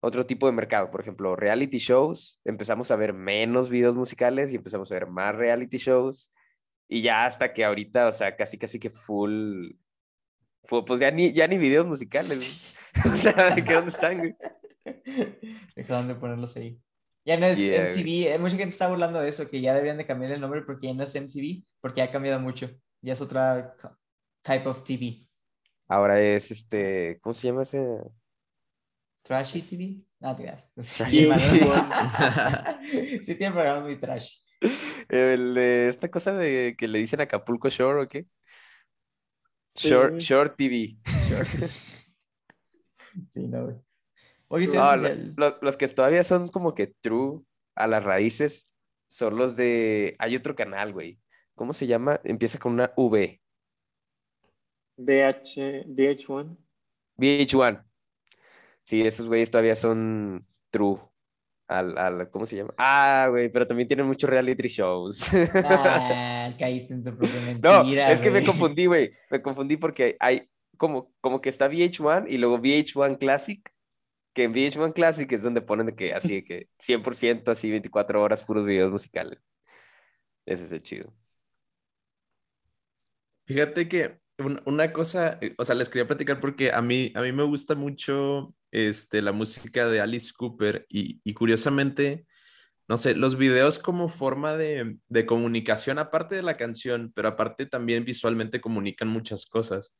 otro 0.00 0.26
tipo 0.26 0.44
de 0.46 0.52
mercado. 0.52 0.90
Por 0.90 1.00
ejemplo, 1.00 1.36
reality 1.36 1.78
shows, 1.78 2.38
empezamos 2.44 2.90
a 2.90 2.96
ver 2.96 3.14
menos 3.14 3.70
videos 3.70 3.94
musicales 3.94 4.52
y 4.52 4.56
empezamos 4.56 4.92
a 4.92 4.94
ver 4.94 5.06
más 5.06 5.34
reality 5.34 5.78
shows. 5.78 6.30
Y 6.86 7.00
ya 7.00 7.24
hasta 7.24 7.54
que 7.54 7.64
ahorita, 7.64 8.08
o 8.08 8.12
sea, 8.12 8.36
casi 8.36 8.58
casi 8.58 8.78
que 8.78 8.90
full, 8.90 9.70
pues 10.68 11.00
ya 11.00 11.10
ni, 11.10 11.32
ya 11.32 11.46
ni 11.46 11.56
videos 11.56 11.86
musicales. 11.86 12.74
o 13.10 13.16
sea, 13.16 13.54
¿de 13.54 13.64
qué 13.64 13.72
dónde 13.72 13.90
están? 13.90 14.36
Dejaron 15.76 16.08
de 16.08 16.14
ponerlos 16.14 16.58
ahí. 16.58 16.78
Ya 17.24 17.36
no 17.36 17.46
es 17.46 17.58
MTV, 17.58 18.34
eh, 18.34 18.38
mucha 18.38 18.56
gente 18.56 18.70
está 18.70 18.88
burlando 18.88 19.20
de 19.20 19.28
eso, 19.28 19.48
que 19.48 19.60
ya 19.60 19.74
deberían 19.74 19.98
de 19.98 20.06
cambiar 20.06 20.32
el 20.32 20.40
nombre 20.40 20.62
porque 20.62 20.86
ya 20.86 20.94
no 20.94 21.04
es 21.04 21.14
MTV, 21.14 21.62
porque 21.80 22.02
ha 22.02 22.10
cambiado 22.10 22.40
mucho. 22.40 22.70
Ya 23.02 23.12
es 23.12 23.20
otra 23.20 23.76
type 24.42 24.68
of 24.68 24.84
TV. 24.84 25.28
Ahora 25.88 26.20
es 26.20 26.50
este, 26.50 27.18
¿cómo 27.20 27.34
se 27.34 27.48
llama 27.48 27.64
ese? 27.64 27.98
Trashy 29.22 29.62
TV. 29.62 30.02
No, 30.20 30.36
te 30.36 30.54
Sí, 30.82 31.28
sí 33.24 33.34
tiene 33.34 33.52
programas 33.52 33.84
muy 33.84 33.96
trashy. 33.96 34.38
esta 35.08 36.10
cosa 36.10 36.34
de 36.34 36.74
que 36.76 36.88
le 36.88 36.98
dicen 36.98 37.20
Acapulco 37.20 37.68
Shore 37.68 38.02
o 38.02 38.08
qué? 38.08 38.26
Short, 39.76 40.18
short 40.18 40.56
TV. 40.56 40.98
sí, 43.28 43.46
no, 43.46 43.82
los, 44.50 45.76
que 45.76 45.88
todavía 45.88 46.24
son 46.24 46.48
como 46.48 46.74
que 46.74 46.88
true 47.00 47.40
a 47.76 47.86
las 47.86 48.02
raíces 48.02 48.68
son 49.08 49.36
los 49.36 49.56
de. 49.56 50.16
Hay 50.18 50.36
otro 50.36 50.54
canal, 50.54 50.92
güey. 50.92 51.18
¿Cómo 51.54 51.72
se 51.72 51.86
llama? 51.86 52.20
Empieza 52.24 52.58
con 52.58 52.72
una 52.72 52.92
V. 52.96 53.40
VH, 54.96 55.86
VH1. 55.86 56.56
VH1. 57.16 57.84
Sí, 58.82 59.02
esos 59.02 59.28
güeyes 59.28 59.50
todavía 59.50 59.76
son 59.76 60.46
true. 60.70 60.98
Al, 61.68 61.96
al, 61.96 62.30
¿Cómo 62.30 62.46
se 62.46 62.56
llama? 62.56 62.74
Ah, 62.78 63.28
güey, 63.30 63.48
pero 63.48 63.64
también 63.64 63.86
tienen 63.86 64.06
muchos 64.06 64.28
reality 64.28 64.66
shows. 64.66 65.28
Ah, 65.54 66.52
caíste 66.58 66.94
en 66.94 67.04
tu 67.04 67.16
propia 67.16 67.40
mentira. 67.42 67.82
No, 67.84 68.12
es 68.12 68.20
que 68.20 68.30
me 68.30 68.44
confundí, 68.44 68.86
güey. 68.86 69.12
Me 69.30 69.40
confundí 69.40 69.76
porque 69.76 70.16
hay 70.18 70.50
como, 70.76 71.12
como 71.20 71.40
que 71.40 71.48
está 71.48 71.70
VH1 71.70 72.26
y 72.28 72.38
luego 72.38 72.58
VH1 72.58 73.18
Classic 73.18 73.70
que 74.32 74.44
en 74.44 74.52
VH1 74.54 74.92
Classic 74.94 75.30
es 75.32 75.42
donde 75.42 75.62
ponen 75.62 75.94
que 75.94 76.14
así 76.14 76.42
que 76.44 76.68
100% 76.78 77.50
así 77.50 77.70
24 77.70 78.22
horas 78.22 78.44
puros 78.44 78.66
videos 78.66 78.92
musicales. 78.92 79.40
Ese 80.46 80.64
es 80.64 80.72
el 80.72 80.82
chido. 80.82 81.14
Fíjate 83.46 83.88
que 83.88 84.20
una 84.64 84.92
cosa, 84.92 85.38
o 85.58 85.64
sea, 85.64 85.74
les 85.74 85.88
quería 85.88 86.06
platicar 86.06 86.40
porque 86.40 86.72
a 86.72 86.80
mí, 86.80 87.12
a 87.14 87.20
mí 87.20 87.32
me 87.32 87.42
gusta 87.42 87.74
mucho 87.74 88.54
este, 88.70 89.22
la 89.22 89.32
música 89.32 89.88
de 89.88 90.00
Alice 90.00 90.32
Cooper 90.36 90.86
y, 90.88 91.20
y 91.24 91.34
curiosamente, 91.34 92.26
no 92.88 92.96
sé, 92.96 93.14
los 93.14 93.36
videos 93.36 93.78
como 93.78 94.08
forma 94.08 94.56
de, 94.56 94.98
de, 95.08 95.26
comunicación, 95.26 95.98
aparte 95.98 96.36
de 96.36 96.42
la 96.42 96.56
canción, 96.56 97.12
pero 97.14 97.28
aparte 97.28 97.66
también 97.66 98.04
visualmente 98.04 98.60
comunican 98.60 99.08
muchas 99.08 99.46
cosas. 99.46 99.96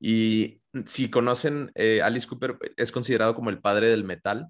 Y 0.00 0.60
si 0.86 1.10
conocen, 1.10 1.70
eh, 1.74 2.02
Alice 2.02 2.26
Cooper 2.26 2.58
es 2.76 2.92
considerado 2.92 3.34
como 3.34 3.50
el 3.50 3.60
padre 3.60 3.88
del 3.88 4.04
metal. 4.04 4.48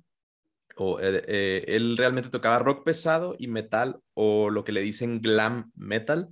O, 0.76 0.98
eh, 1.00 1.24
eh, 1.28 1.64
él 1.68 1.96
realmente 1.96 2.30
tocaba 2.30 2.58
rock 2.58 2.84
pesado 2.84 3.36
y 3.38 3.46
metal, 3.46 4.00
o 4.14 4.50
lo 4.50 4.64
que 4.64 4.72
le 4.72 4.80
dicen 4.82 5.20
glam 5.20 5.70
metal. 5.76 6.28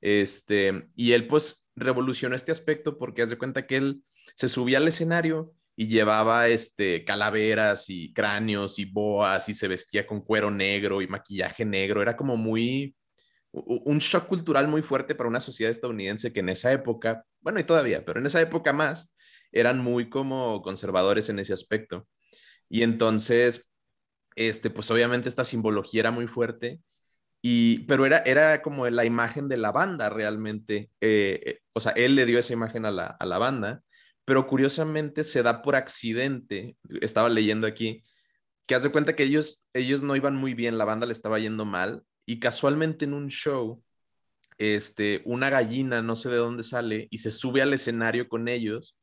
Este, 0.00 0.88
y 0.94 1.12
él 1.12 1.26
pues 1.26 1.68
revolucionó 1.74 2.36
este 2.36 2.52
aspecto 2.52 2.98
porque 2.98 3.22
hace 3.22 3.38
cuenta 3.38 3.66
que 3.66 3.76
él 3.76 4.02
se 4.34 4.48
subía 4.48 4.78
al 4.78 4.88
escenario 4.88 5.54
y 5.74 5.86
llevaba 5.86 6.48
este, 6.48 7.04
calaveras 7.04 7.88
y 7.88 8.12
cráneos 8.12 8.78
y 8.78 8.84
boas 8.84 9.48
y 9.48 9.54
se 9.54 9.68
vestía 9.68 10.06
con 10.06 10.20
cuero 10.22 10.50
negro 10.50 11.00
y 11.02 11.06
maquillaje 11.06 11.64
negro. 11.64 12.02
Era 12.02 12.16
como 12.16 12.36
muy, 12.36 12.96
un 13.52 13.98
shock 13.98 14.26
cultural 14.26 14.68
muy 14.68 14.82
fuerte 14.82 15.14
para 15.14 15.28
una 15.28 15.40
sociedad 15.40 15.70
estadounidense 15.70 16.32
que 16.32 16.40
en 16.40 16.50
esa 16.50 16.72
época, 16.72 17.24
bueno, 17.40 17.60
y 17.60 17.64
todavía, 17.64 18.04
pero 18.04 18.20
en 18.20 18.26
esa 18.26 18.40
época 18.40 18.72
más, 18.72 19.12
eran 19.52 19.78
muy 19.78 20.10
como 20.10 20.62
conservadores 20.62 21.28
en 21.30 21.38
ese 21.38 21.52
aspecto. 21.52 22.06
Y 22.68 22.82
entonces, 22.82 23.72
este, 24.36 24.70
pues 24.70 24.90
obviamente 24.90 25.28
esta 25.28 25.44
simbología 25.44 26.00
era 26.00 26.10
muy 26.10 26.26
fuerte, 26.26 26.80
y, 27.42 27.80
pero 27.86 28.04
era, 28.04 28.18
era 28.18 28.62
como 28.62 28.88
la 28.88 29.04
imagen 29.04 29.48
de 29.48 29.56
la 29.56 29.72
banda 29.72 30.10
realmente. 30.10 30.90
Eh, 31.00 31.40
eh, 31.46 31.58
o 31.72 31.80
sea, 31.80 31.92
él 31.92 32.14
le 32.16 32.26
dio 32.26 32.38
esa 32.38 32.52
imagen 32.52 32.84
a 32.84 32.90
la, 32.90 33.06
a 33.06 33.26
la 33.26 33.38
banda, 33.38 33.82
pero 34.24 34.46
curiosamente 34.46 35.24
se 35.24 35.42
da 35.42 35.62
por 35.62 35.76
accidente, 35.76 36.76
estaba 37.00 37.28
leyendo 37.28 37.66
aquí, 37.66 38.04
que 38.66 38.74
haz 38.74 38.82
de 38.82 38.90
cuenta 38.90 39.16
que 39.16 39.22
ellos, 39.22 39.64
ellos 39.72 40.02
no 40.02 40.16
iban 40.16 40.36
muy 40.36 40.54
bien, 40.54 40.78
la 40.78 40.84
banda 40.84 41.06
le 41.06 41.12
estaba 41.12 41.38
yendo 41.38 41.64
mal, 41.64 42.02
y 42.28 42.40
casualmente 42.40 43.06
en 43.06 43.14
un 43.14 43.28
show, 43.28 43.82
este, 44.58 45.22
una 45.24 45.48
gallina, 45.48 46.02
no 46.02 46.14
sé 46.14 46.28
de 46.28 46.36
dónde 46.36 46.62
sale, 46.62 47.08
y 47.10 47.18
se 47.18 47.30
sube 47.30 47.62
al 47.62 47.72
escenario 47.72 48.28
con 48.28 48.48
ellos. 48.48 48.98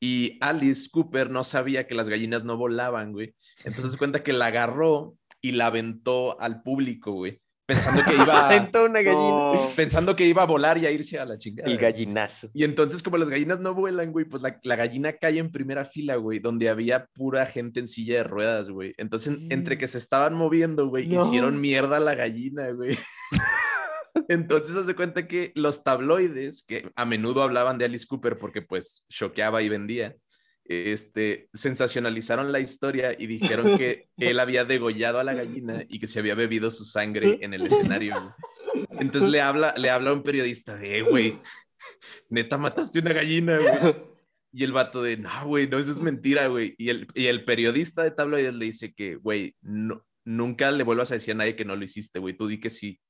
Y 0.00 0.36
Alice 0.40 0.90
Cooper 0.90 1.30
no 1.30 1.44
sabía 1.44 1.86
que 1.86 1.94
las 1.94 2.08
gallinas 2.08 2.42
no 2.42 2.56
volaban, 2.56 3.12
güey. 3.12 3.36
Entonces 3.64 3.96
cuenta 3.96 4.24
que 4.24 4.32
la 4.32 4.46
agarró 4.46 5.16
y 5.40 5.52
la 5.52 5.66
aventó 5.66 6.40
al 6.40 6.62
público, 6.64 7.12
güey 7.12 7.40
pensando 7.66 8.02
que 8.04 8.14
iba 8.14 8.84
una 8.84 9.02
gallina. 9.02 9.52
pensando 9.76 10.16
que 10.16 10.26
iba 10.26 10.42
a 10.42 10.46
volar 10.46 10.78
y 10.78 10.86
a 10.86 10.90
irse 10.90 11.18
a 11.18 11.24
la 11.24 11.36
chingada. 11.36 11.70
El 11.70 11.76
gallinazo. 11.76 12.48
Y 12.54 12.64
entonces 12.64 13.02
como 13.02 13.18
las 13.18 13.28
gallinas 13.28 13.60
no 13.60 13.74
vuelan, 13.74 14.12
güey, 14.12 14.24
pues 14.24 14.42
la, 14.42 14.76
gallina 14.76 15.12
cae 15.14 15.38
en 15.38 15.50
primera 15.50 15.84
fila, 15.84 16.16
güey, 16.16 16.38
donde 16.38 16.68
había 16.68 17.06
pura 17.06 17.46
gente 17.46 17.80
en 17.80 17.88
silla 17.88 18.18
de 18.18 18.24
ruedas, 18.24 18.70
güey. 18.70 18.94
Entonces, 18.96 19.36
entre 19.50 19.78
que 19.78 19.86
se 19.86 19.98
estaban 19.98 20.34
moviendo, 20.34 20.88
güey, 20.88 21.12
hicieron 21.12 21.60
mierda 21.60 21.96
a 21.96 22.00
la 22.00 22.14
gallina, 22.14 22.70
güey. 22.70 22.96
Entonces 24.28 24.76
hace 24.76 24.94
cuenta 24.94 25.26
que 25.26 25.52
los 25.54 25.82
tabloides, 25.82 26.62
que 26.62 26.90
a 26.96 27.04
menudo 27.04 27.42
hablaban 27.42 27.78
de 27.78 27.84
Alice 27.84 28.06
Cooper 28.06 28.38
porque 28.38 28.62
pues 28.62 29.04
choqueaba 29.08 29.62
y 29.62 29.68
vendía, 29.68 30.16
este, 30.68 31.48
sensacionalizaron 31.54 32.52
la 32.52 32.60
historia 32.60 33.14
y 33.18 33.26
dijeron 33.26 33.76
que 33.78 34.08
él 34.16 34.40
había 34.40 34.64
degollado 34.64 35.18
a 35.18 35.24
la 35.24 35.34
gallina 35.34 35.84
y 35.88 35.98
que 35.98 36.06
se 36.06 36.18
había 36.18 36.34
bebido 36.34 36.70
su 36.70 36.84
sangre 36.84 37.38
en 37.40 37.54
el 37.54 37.66
escenario. 37.66 38.14
Entonces 38.98 39.30
le 39.30 39.40
habla, 39.40 39.74
le 39.76 39.90
habla 39.90 40.10
a 40.10 40.14
un 40.14 40.22
periodista 40.22 40.76
de, 40.76 41.02
güey, 41.02 41.40
neta 42.28 42.58
mataste 42.58 43.00
una 43.00 43.12
gallina, 43.12 43.58
güey. 43.58 43.96
Y 44.52 44.64
el 44.64 44.72
vato 44.72 45.02
de, 45.02 45.18
no, 45.18 45.46
güey, 45.46 45.68
no, 45.68 45.78
eso 45.78 45.92
es 45.92 46.00
mentira, 46.00 46.46
güey. 46.46 46.74
Y 46.78 46.88
el, 46.88 47.06
y 47.14 47.26
el 47.26 47.44
periodista 47.44 48.02
de 48.02 48.10
tabloides 48.10 48.54
le 48.54 48.64
dice 48.64 48.94
que, 48.94 49.16
güey, 49.16 49.54
no, 49.60 50.04
nunca 50.24 50.70
le 50.70 50.82
vuelvas 50.82 51.10
a 51.10 51.14
decir 51.14 51.32
a 51.32 51.38
nadie 51.38 51.56
que 51.56 51.64
no 51.64 51.76
lo 51.76 51.84
hiciste, 51.84 52.18
güey, 52.18 52.34
tú 52.34 52.46
di 52.46 52.58
que 52.58 52.70
sí. 52.70 53.00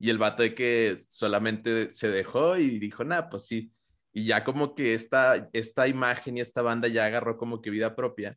Y 0.00 0.10
el 0.10 0.18
vato 0.18 0.42
de 0.42 0.54
que 0.54 0.96
solamente 0.98 1.92
se 1.92 2.10
dejó 2.10 2.56
y 2.56 2.78
dijo, 2.78 3.04
nah, 3.04 3.28
pues 3.28 3.46
sí 3.46 3.70
y 4.18 4.24
ya 4.24 4.42
como 4.42 4.74
que 4.74 4.94
esta, 4.94 5.48
esta 5.52 5.86
imagen 5.86 6.36
y 6.36 6.40
esta 6.40 6.60
banda 6.60 6.88
ya 6.88 7.04
agarró 7.04 7.36
como 7.38 7.62
que 7.62 7.70
vida 7.70 7.94
propia. 7.94 8.36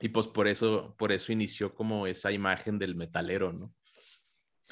Y 0.00 0.10
pues 0.10 0.28
por 0.28 0.46
eso, 0.46 0.94
por 0.96 1.10
eso 1.10 1.32
inició 1.32 1.74
como 1.74 2.06
esa 2.06 2.30
imagen 2.30 2.78
del 2.78 2.94
metalero, 2.94 3.52
¿no? 3.52 3.74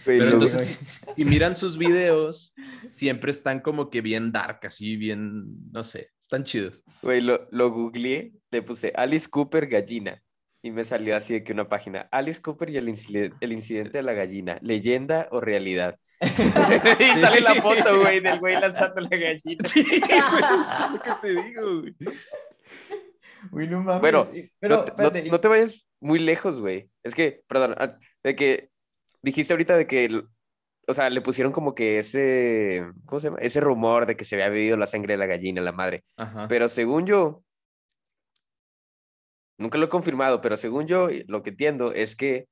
Pero 0.05 0.31
entonces, 0.35 0.79
si- 1.17 1.25
miran 1.25 1.57
sus 1.57 1.77
videos, 1.77 2.55
siempre 2.89 3.33
están 3.33 3.59
como 3.61 3.91
que 3.91 4.01
bien 4.03 4.31
dark, 4.31 4.61
así, 4.63 4.97
bien, 4.97 5.47
no 5.73 5.83
sé, 5.83 6.11
están 6.21 6.45
chidos. 6.45 6.85
Güey, 7.03 7.21
lo, 7.23 7.49
lo 7.51 7.71
googleé, 7.73 8.33
le 8.53 8.63
puse 8.63 8.93
Alice 8.95 9.29
Cooper 9.29 9.67
gallina 9.67 10.23
y 10.67 10.71
me 10.73 10.85
salió 10.85 11.15
así 11.17 11.35
de 11.35 11.45
que 11.45 11.53
una 11.53 11.69
página, 11.69 12.09
Alice 12.11 12.43
Cooper 12.43 12.71
y 12.71 12.77
el, 12.77 12.89
incide- 12.89 13.33
el 13.41 13.53
incidente 13.61 13.99
de 13.99 14.03
la 14.03 14.15
gallina, 14.15 14.59
leyenda 14.63 15.29
o 15.31 15.41
realidad. 15.41 15.97
y 16.21 17.21
sale 17.21 17.41
la 17.41 17.55
foto, 17.57 18.01
güey, 18.01 18.21
del 18.21 18.41
güey 18.41 18.59
lanzando 18.61 19.01
la 19.03 19.09
gallina. 19.09 19.65
Sí, 19.69 19.85
güey, 19.85 20.03
es 20.03 20.93
lo 20.93 21.01
que 21.03 21.11
te 21.21 21.43
digo, 21.43 21.81
güey. 21.83 21.95
Uy, 23.53 23.69
no 23.69 23.81
mames. 23.83 24.01
Bueno, 24.01 24.27
pero, 24.59 24.77
no, 24.99 25.13
te, 25.13 25.23
no- 25.23 25.31
no 25.33 25.41
te 25.41 25.49
vayas 25.49 25.87
muy 26.01 26.19
lejos, 26.19 26.61
güey. 26.61 26.91
Es 27.03 27.15
que, 27.15 27.43
perdón, 27.47 27.75
ah, 27.79 27.97
de 28.25 28.35
que 28.35 28.71
dijiste 29.23 29.53
ahorita 29.53 29.77
de 29.77 29.87
que, 29.87 30.25
o 30.89 30.95
sea, 30.95 31.11
le 31.11 31.21
pusieron 31.21 31.53
como 31.53 31.75
que 31.75 31.99
ese, 32.01 32.85
¿cómo 33.05 33.21
se 33.21 33.29
llama? 33.29 33.39
Ese 33.41 33.61
rumor 33.61 34.07
de 34.07 34.17
que 34.17 34.25
se 34.25 34.35
había 34.35 34.49
bebido 34.49 34.77
la 34.77 34.87
sangre 34.87 35.15
de 35.15 35.19
la 35.19 35.27
gallina, 35.27 35.61
la 35.61 35.73
madre. 35.73 36.03
Ajá. 36.17 36.47
Pero 36.49 36.69
según 36.69 37.07
yo, 37.07 37.45
nunca 39.59 39.79
lo 39.79 39.87
he 39.87 39.89
confirmado, 39.89 40.41
pero 40.41 40.57
según 40.57 40.87
yo, 40.87 41.09
lo 41.27 41.43
que 41.43 41.51
entiendo 41.51 41.93
es 41.93 42.17
que 42.17 42.49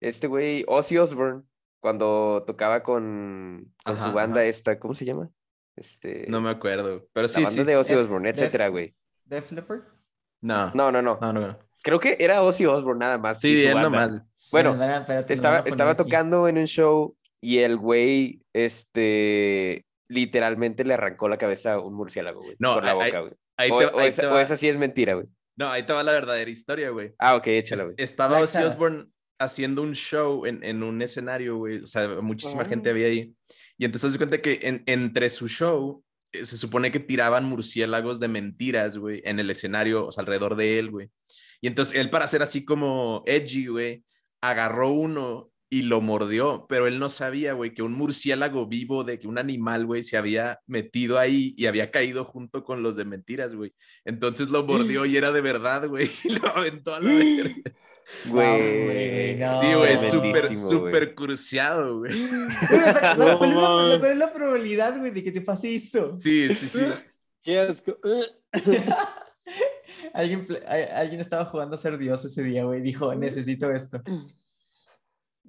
este 0.00 0.26
güey, 0.26 0.64
Ozzy 0.68 0.98
Osbourne, 0.98 1.42
cuando 1.80 2.44
tocaba 2.46 2.82
con, 2.82 3.72
con 3.84 3.96
Ajá, 3.96 4.06
su 4.06 4.12
banda 4.12 4.40
ajá. 4.40 4.48
esta, 4.48 4.78
¿cómo 4.78 4.94
se 4.94 5.04
llama? 5.04 5.30
Este, 5.76 6.26
No 6.28 6.40
me 6.40 6.50
acuerdo, 6.50 7.06
pero 7.12 7.24
la 7.26 7.28
sí, 7.28 7.42
banda 7.44 7.62
sí. 7.62 7.64
de 7.64 7.76
Ozzy 7.76 7.94
Def- 7.94 8.02
Osbourne, 8.04 8.28
Def- 8.28 8.38
etcétera, 8.38 8.68
güey. 8.68 8.94
Def 9.24 9.52
Leppard. 9.52 9.82
No, 10.40 10.70
No, 10.74 10.90
no, 10.92 11.02
no. 11.02 11.18
no, 11.20 11.32
no. 11.32 11.58
Creo 11.82 12.00
que 12.00 12.16
era 12.18 12.42
Ozzy 12.42 12.66
Osbourne 12.66 13.00
nada 13.00 13.18
más. 13.18 13.40
Sí, 13.40 13.64
él 13.64 13.80
nomás. 13.80 14.20
Bueno, 14.50 14.70
Espérate, 14.74 15.32
estaba, 15.34 15.58
estaba 15.60 15.92
aquí. 15.92 16.02
tocando 16.04 16.48
en 16.48 16.58
un 16.58 16.66
show 16.66 17.16
y 17.40 17.58
el 17.58 17.76
güey, 17.76 18.40
este, 18.52 19.84
literalmente 20.08 20.84
le 20.84 20.94
arrancó 20.94 21.28
la 21.28 21.36
cabeza 21.38 21.74
a 21.74 21.80
un 21.80 21.94
murciélago, 21.94 22.40
güey. 22.42 22.56
No, 22.58 22.74
por 22.74 22.84
la 22.84 22.94
boca, 22.94 23.20
güey. 23.20 23.32
O, 23.70 23.74
o 23.76 24.34
o 24.34 24.38
esa 24.38 24.56
sí 24.56 24.68
es 24.68 24.76
mentira, 24.76 25.14
güey. 25.14 25.26
No, 25.56 25.70
ahí 25.70 25.84
te 25.84 25.92
va 25.92 26.02
la 26.02 26.12
verdadera 26.12 26.50
historia, 26.50 26.90
güey. 26.90 27.12
Ah, 27.18 27.34
ok, 27.36 27.46
échala, 27.48 27.84
güey. 27.84 27.94
Estaba 27.98 28.40
Ozzy. 28.40 28.58
Osbourne 28.62 29.06
haciendo 29.38 29.82
un 29.82 29.94
show 29.94 30.44
en, 30.46 30.62
en 30.62 30.82
un 30.82 31.00
escenario, 31.02 31.56
güey. 31.56 31.78
O 31.82 31.86
sea, 31.86 32.08
muchísima 32.20 32.64
gente 32.64 32.90
había 32.90 33.06
ahí. 33.06 33.34
Y 33.78 33.84
entonces 33.84 34.12
se 34.12 34.18
cuenta 34.18 34.40
que 34.40 34.58
en- 34.62 34.82
entre 34.86 35.28
su 35.30 35.48
show 35.48 36.02
eh, 36.32 36.44
se 36.46 36.56
supone 36.56 36.90
que 36.92 37.00
tiraban 37.00 37.44
murciélagos 37.44 38.20
de 38.20 38.28
mentiras, 38.28 38.96
güey, 38.98 39.22
en 39.24 39.38
el 39.38 39.48
escenario, 39.50 40.06
o 40.06 40.12
sea, 40.12 40.22
alrededor 40.22 40.56
de 40.56 40.78
él, 40.78 40.90
güey. 40.90 41.08
Y 41.60 41.66
entonces 41.68 41.96
él, 41.96 42.10
para 42.10 42.26
ser 42.26 42.42
así 42.42 42.64
como 42.64 43.22
edgy, 43.26 43.66
güey, 43.66 44.04
agarró 44.42 44.90
uno 44.92 45.50
y 45.68 45.82
lo 45.82 46.00
mordió, 46.00 46.66
pero 46.68 46.86
él 46.86 46.98
no 46.98 47.08
sabía, 47.08 47.52
güey, 47.52 47.74
que 47.74 47.82
un 47.82 47.92
murciélago 47.94 48.66
vivo, 48.66 49.02
de 49.02 49.18
que 49.18 49.26
un 49.26 49.36
animal, 49.38 49.84
güey, 49.84 50.02
se 50.04 50.16
había 50.16 50.60
metido 50.66 51.18
ahí 51.18 51.54
y 51.56 51.66
había 51.66 51.90
caído 51.90 52.24
junto 52.24 52.62
con 52.62 52.82
los 52.82 52.94
de 52.96 53.04
mentiras, 53.04 53.54
güey. 53.54 53.74
Entonces 54.04 54.48
lo 54.48 54.64
mordió 54.64 55.04
y 55.06 55.16
era 55.16 55.32
de 55.32 55.40
verdad, 55.40 55.88
güey, 55.88 56.08
y 56.24 56.38
lo 56.38 56.48
aventó 56.48 56.94
a 56.94 57.00
la 57.00 57.10
verga. 57.12 57.54
Güey. 58.28 59.34
no, 59.34 59.60
Sí, 59.60 59.74
güey, 59.74 59.98
súper, 59.98 60.56
súper 60.56 61.14
cruciado, 61.16 61.98
güey. 61.98 62.12
O 62.62 62.92
sea, 62.92 63.16
No 63.18 63.36
¿cuál, 63.36 63.50
es 63.50 63.56
la, 63.56 63.62
mames. 63.68 63.98
cuál 63.98 64.12
es 64.12 64.18
la 64.18 64.32
probabilidad, 64.32 64.96
güey, 65.00 65.10
de 65.10 65.24
que 65.24 65.32
te 65.32 65.40
pase 65.40 65.74
eso? 65.74 66.16
Sí, 66.20 66.54
sí, 66.54 66.68
sí. 66.68 66.82
Qué 67.42 67.58
asco. 67.58 67.98
alguien, 70.12 70.46
alguien 70.94 71.20
estaba 71.20 71.46
jugando 71.46 71.74
a 71.74 71.78
ser 71.78 71.98
Dios 71.98 72.24
ese 72.24 72.44
día, 72.44 72.62
güey. 72.64 72.80
Dijo, 72.80 73.12
necesito 73.16 73.72
esto. 73.72 74.00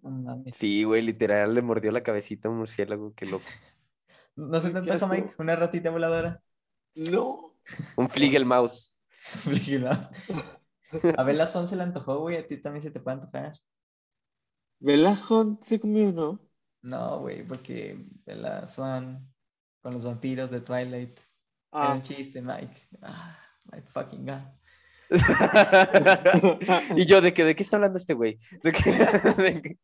No 0.07 0.21
mames. 0.23 0.55
Sí, 0.55 0.83
güey, 0.83 1.01
literal 1.01 1.53
le 1.53 1.61
mordió 1.61 1.91
la 1.91 2.03
cabecita 2.03 2.47
a 2.47 2.51
un 2.51 2.57
murciélago, 2.59 3.13
qué 3.15 3.25
loco. 3.25 3.45
¿No 4.35 4.59
se 4.59 4.69
te 4.69 4.77
antoja. 4.77 5.07
Mike? 5.07 5.31
Una 5.39 5.55
ratita 5.55 5.89
voladora. 5.89 6.41
No. 6.95 7.55
Un 7.95 8.09
Mouse. 8.45 8.99
Fligilaos. 9.19 10.09
A 11.17 11.23
Bella 11.23 11.47
Swan 11.47 11.67
se 11.67 11.75
le 11.75 11.83
antojó, 11.83 12.19
güey. 12.19 12.37
A 12.37 12.47
ti 12.47 12.57
también 12.57 12.83
se 12.83 12.91
te 12.91 12.99
puede 12.99 13.17
antojar. 13.17 13.53
Bella 14.79 15.19
Hunt 15.29 15.63
se 15.63 15.79
comió, 15.79 16.11
¿no? 16.11 16.39
No, 16.83 17.19
güey, 17.19 17.43
porque 17.45 18.05
Bella 18.25 18.67
Swan 18.67 19.27
con 19.81 19.93
los 19.95 20.05
vampiros 20.05 20.51
de 20.51 20.61
Twilight. 20.61 21.19
Era 21.19 21.91
Ah. 21.91 21.93
un 21.93 22.01
chiste, 22.01 22.41
Mike. 22.41 22.79
Ah, 23.01 23.37
my 23.71 23.81
fucking 23.81 24.25
God. 24.25 24.41
y 26.97 27.05
yo, 27.05 27.21
¿de 27.21 27.33
qué, 27.33 27.43
¿de 27.43 27.55
qué 27.55 27.63
está 27.63 27.77
hablando 27.77 27.97
este 27.97 28.13
güey? 28.13 28.39
¿De 28.63 28.71
qué- 28.71 28.91
de 29.41 29.61
qué? 29.61 29.77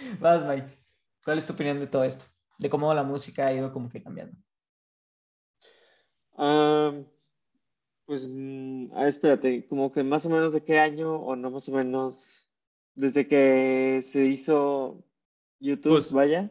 Vas, 0.20 0.44
Mike. 0.46 0.76
¿Cuál 1.24 1.38
es 1.38 1.46
tu 1.46 1.52
opinión 1.52 1.78
de 1.80 1.86
todo 1.86 2.04
esto? 2.04 2.24
De 2.58 2.68
cómo 2.70 2.92
la 2.94 3.02
música 3.02 3.46
ha 3.46 3.52
ido 3.52 3.72
como 3.72 3.88
que 3.90 4.02
cambiando. 4.02 4.36
Pues, 8.06 8.26
mm, 8.28 8.90
ah, 8.94 9.06
espérate, 9.06 9.66
como 9.68 9.92
que 9.92 10.02
más 10.02 10.26
o 10.26 10.30
menos 10.30 10.52
de 10.52 10.64
qué 10.64 10.78
año 10.78 11.14
o 11.16 11.36
no 11.36 11.50
más 11.50 11.68
o 11.68 11.72
menos 11.72 12.50
desde 12.94 13.28
que 13.28 14.02
se 14.04 14.24
hizo 14.26 15.04
YouTube, 15.60 15.92
Pues, 15.92 16.12
vaya. 16.12 16.50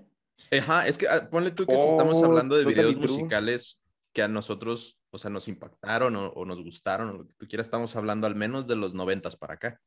Ajá, 0.51 0.87
es 0.87 0.97
que 0.97 1.07
ah, 1.07 1.29
ponle 1.29 1.51
tú 1.51 1.65
que 1.65 1.75
si 1.77 1.87
estamos 1.87 2.21
Oh, 2.21 2.25
hablando 2.25 2.55
de 2.55 2.63
videos 2.65 2.95
musicales 2.95 3.81
que 4.13 4.21
a 4.21 4.27
nosotros, 4.29 4.97
o 5.11 5.17
sea, 5.17 5.29
nos 5.29 5.47
impactaron 5.49 6.15
o, 6.15 6.29
o 6.29 6.45
nos 6.45 6.63
gustaron, 6.63 7.09
o 7.09 7.13
lo 7.13 7.27
que 7.27 7.33
tú 7.33 7.47
quieras, 7.47 7.67
estamos 7.67 7.93
hablando 7.95 8.25
al 8.25 8.35
menos 8.35 8.65
de 8.67 8.75
los 8.77 8.93
noventas 8.93 9.35
para 9.35 9.55
acá. 9.55 9.81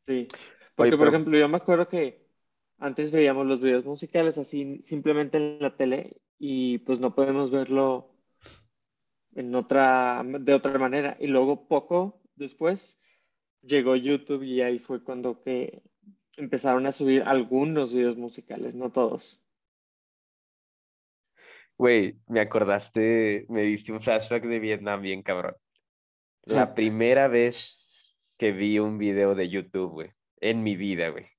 Sí, 0.00 0.28
porque 0.76 0.90
por 0.92 0.98
pero- 1.06 1.10
ejemplo 1.10 1.38
yo 1.38 1.48
me 1.48 1.56
acuerdo 1.56 1.88
que 1.88 2.26
antes 2.82 3.12
veíamos 3.12 3.46
los 3.46 3.60
videos 3.60 3.84
musicales 3.84 4.38
así 4.38 4.82
simplemente 4.82 5.36
en 5.36 5.60
la 5.60 5.76
tele 5.76 6.20
y 6.38 6.78
pues 6.78 6.98
no 6.98 7.14
podemos 7.14 7.52
verlo 7.52 8.12
en 9.36 9.54
otra, 9.54 10.22
de 10.24 10.52
otra 10.52 10.78
manera. 10.78 11.16
Y 11.20 11.28
luego 11.28 11.68
poco 11.68 12.20
después 12.34 13.00
llegó 13.62 13.94
YouTube 13.94 14.42
y 14.42 14.62
ahí 14.62 14.80
fue 14.80 15.04
cuando 15.04 15.40
que 15.40 15.82
empezaron 16.36 16.86
a 16.86 16.92
subir 16.92 17.22
algunos 17.22 17.94
videos 17.94 18.16
musicales, 18.16 18.74
no 18.74 18.90
todos. 18.90 19.46
Güey, 21.78 22.18
me 22.26 22.40
acordaste, 22.40 23.46
me 23.48 23.62
diste 23.62 23.92
un 23.92 24.00
flashback 24.00 24.44
de 24.44 24.58
Vietnam 24.58 25.02
bien 25.02 25.22
cabrón. 25.22 25.54
La 26.42 26.74
primera 26.74 27.28
vez 27.28 27.78
que 28.36 28.50
vi 28.50 28.80
un 28.80 28.98
video 28.98 29.36
de 29.36 29.48
YouTube, 29.48 29.92
güey, 29.92 30.10
en 30.40 30.64
mi 30.64 30.74
vida, 30.74 31.10
güey. 31.10 31.31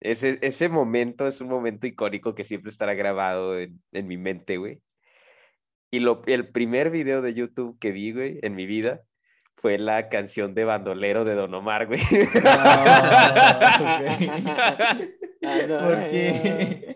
Ese, 0.00 0.38
ese 0.42 0.68
momento 0.68 1.26
es 1.26 1.40
un 1.40 1.48
momento 1.48 1.86
icónico 1.86 2.34
que 2.34 2.44
siempre 2.44 2.70
estará 2.70 2.94
grabado 2.94 3.58
en, 3.58 3.80
en 3.92 4.06
mi 4.06 4.16
mente, 4.16 4.56
güey. 4.56 4.82
Y 5.90 6.00
lo, 6.00 6.22
el 6.26 6.48
primer 6.50 6.90
video 6.90 7.22
de 7.22 7.34
YouTube 7.34 7.78
que 7.78 7.92
vi, 7.92 8.12
güey, 8.12 8.38
en 8.42 8.54
mi 8.54 8.66
vida, 8.66 9.02
fue 9.56 9.78
la 9.78 10.08
canción 10.08 10.54
de 10.54 10.64
Bandolero 10.64 11.24
de 11.24 11.34
Don 11.34 11.54
Omar, 11.54 11.86
güey. 11.86 12.00
¿Por 15.40 16.02
qué? 16.02 16.94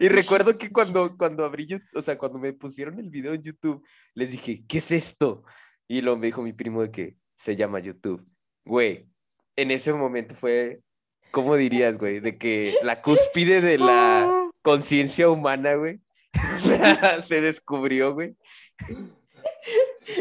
Y 0.00 0.08
recuerdo 0.08 0.58
que 0.58 0.70
cuando, 0.70 1.16
cuando 1.16 1.44
abrí 1.44 1.66
YouTube, 1.66 1.88
o 1.94 2.02
sea, 2.02 2.18
cuando 2.18 2.38
me 2.38 2.52
pusieron 2.52 2.98
el 2.98 3.10
video 3.10 3.32
en 3.34 3.42
YouTube, 3.42 3.82
les 4.14 4.30
dije, 4.30 4.64
¿qué 4.68 4.78
es 4.78 4.90
esto? 4.90 5.42
Y 5.86 6.00
luego 6.00 6.18
me 6.18 6.26
dijo 6.26 6.42
mi 6.42 6.52
primo 6.52 6.82
de 6.82 6.90
que 6.90 7.16
se 7.36 7.56
llama 7.56 7.80
YouTube. 7.80 8.26
Güey, 8.64 9.08
en 9.56 9.70
ese 9.70 9.92
momento 9.92 10.34
fue, 10.34 10.82
¿cómo 11.30 11.56
dirías, 11.56 11.98
güey? 11.98 12.20
De 12.20 12.38
que 12.38 12.74
la 12.82 13.02
cúspide 13.02 13.60
de 13.60 13.78
la 13.78 14.50
conciencia 14.62 15.28
humana, 15.30 15.74
güey, 15.74 16.00
se 17.20 17.40
descubrió, 17.40 18.14
güey. 18.14 18.36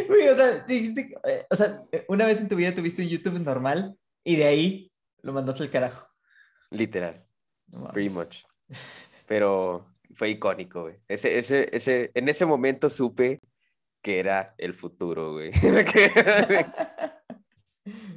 Güey, 0.07 0.27
o 0.27 0.35
sea, 0.35 0.59
dijiste, 0.67 1.15
eh, 1.25 1.45
o 1.49 1.55
sea, 1.55 1.83
una 2.07 2.25
vez 2.25 2.39
en 2.39 2.47
tu 2.47 2.55
vida 2.55 2.73
tuviste 2.73 3.01
un 3.01 3.09
YouTube 3.09 3.39
normal 3.39 3.97
y 4.23 4.35
de 4.35 4.45
ahí 4.45 4.91
lo 5.21 5.33
mandaste 5.33 5.63
al 5.63 5.69
carajo. 5.69 6.07
Literal, 6.71 7.25
No 7.67 7.87
pretty 7.89 8.13
much. 8.13 8.43
Pero 9.25 9.85
fue 10.13 10.29
icónico, 10.29 10.83
güey. 10.83 10.95
Ese, 11.07 11.37
ese, 11.37 11.69
ese, 11.71 12.11
en 12.13 12.29
ese 12.29 12.45
momento 12.45 12.89
supe 12.89 13.41
que 14.01 14.19
era 14.19 14.55
el 14.57 14.73
futuro, 14.73 15.33
güey. 15.33 15.51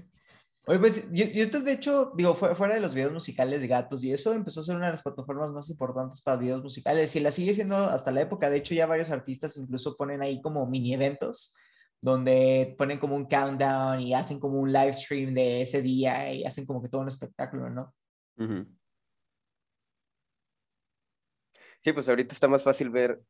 Pues 0.78 1.11
Yo- 1.11 1.24
YouTube, 1.24 1.64
de 1.64 1.72
hecho, 1.72 2.12
digo, 2.16 2.35
fu- 2.35 2.54
fuera 2.54 2.74
de 2.74 2.80
los 2.80 2.94
videos 2.94 3.12
musicales 3.12 3.61
de 3.61 3.66
gatos 3.66 4.04
y 4.04 4.12
eso, 4.12 4.33
empezó 4.33 4.61
a 4.61 4.62
ser 4.62 4.76
una 4.76 4.87
de 4.87 4.92
las 4.92 5.02
plataformas 5.02 5.50
más 5.50 5.68
importantes 5.68 6.20
para 6.22 6.37
videos 6.37 6.62
musicales 6.62 7.14
y 7.16 7.20
la 7.20 7.33
sigue 7.33 7.54
siendo 7.54 7.76
hasta 7.76 8.12
la 8.12 8.20
época. 8.20 8.48
De 8.48 8.59
hecho, 8.59 8.74
ya 8.74 8.87
varios 8.87 9.11
artistas 9.11 9.56
incluso 9.56 9.96
ponen 9.96 10.22
ahí 10.22 10.40
como 10.40 10.64
mini 10.66 10.94
eventos 10.94 11.56
donde 12.00 12.74
ponen 12.78 12.98
como 12.98 13.16
un 13.16 13.26
countdown 13.26 14.00
y 14.00 14.14
hacen 14.14 14.38
como 14.40 14.61
un 14.61 14.72
live 14.72 14.92
stream 14.94 15.35
de 15.35 15.62
ese 15.62 15.83
día 15.83 16.33
y 16.33 16.44
hacen 16.44 16.64
como 16.66 16.80
que 16.83 16.88
todo 16.88 17.00
un 17.02 17.09
espectáculo, 17.09 17.68
¿no? 17.68 17.94
Ujú. 18.38 18.66
Sí, 21.83 21.92
pues 21.92 22.09
ahorita 22.09 22.33
está 22.35 22.48
más 22.48 22.62
fácil 22.62 22.90
ver, 22.90 23.20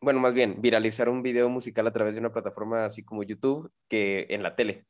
bueno, 0.00 0.20
más 0.20 0.34
bien, 0.34 0.60
viralizar 0.62 1.08
un 1.08 1.22
video 1.22 1.48
musical 1.48 1.86
a 1.86 1.92
través 1.92 2.14
de 2.14 2.20
una 2.20 2.32
plataforma 2.32 2.84
así 2.86 3.02
como 3.04 3.22
YouTube 3.22 3.72
que 3.88 4.26
en 4.30 4.42
la 4.42 4.54
tele, 4.56 4.86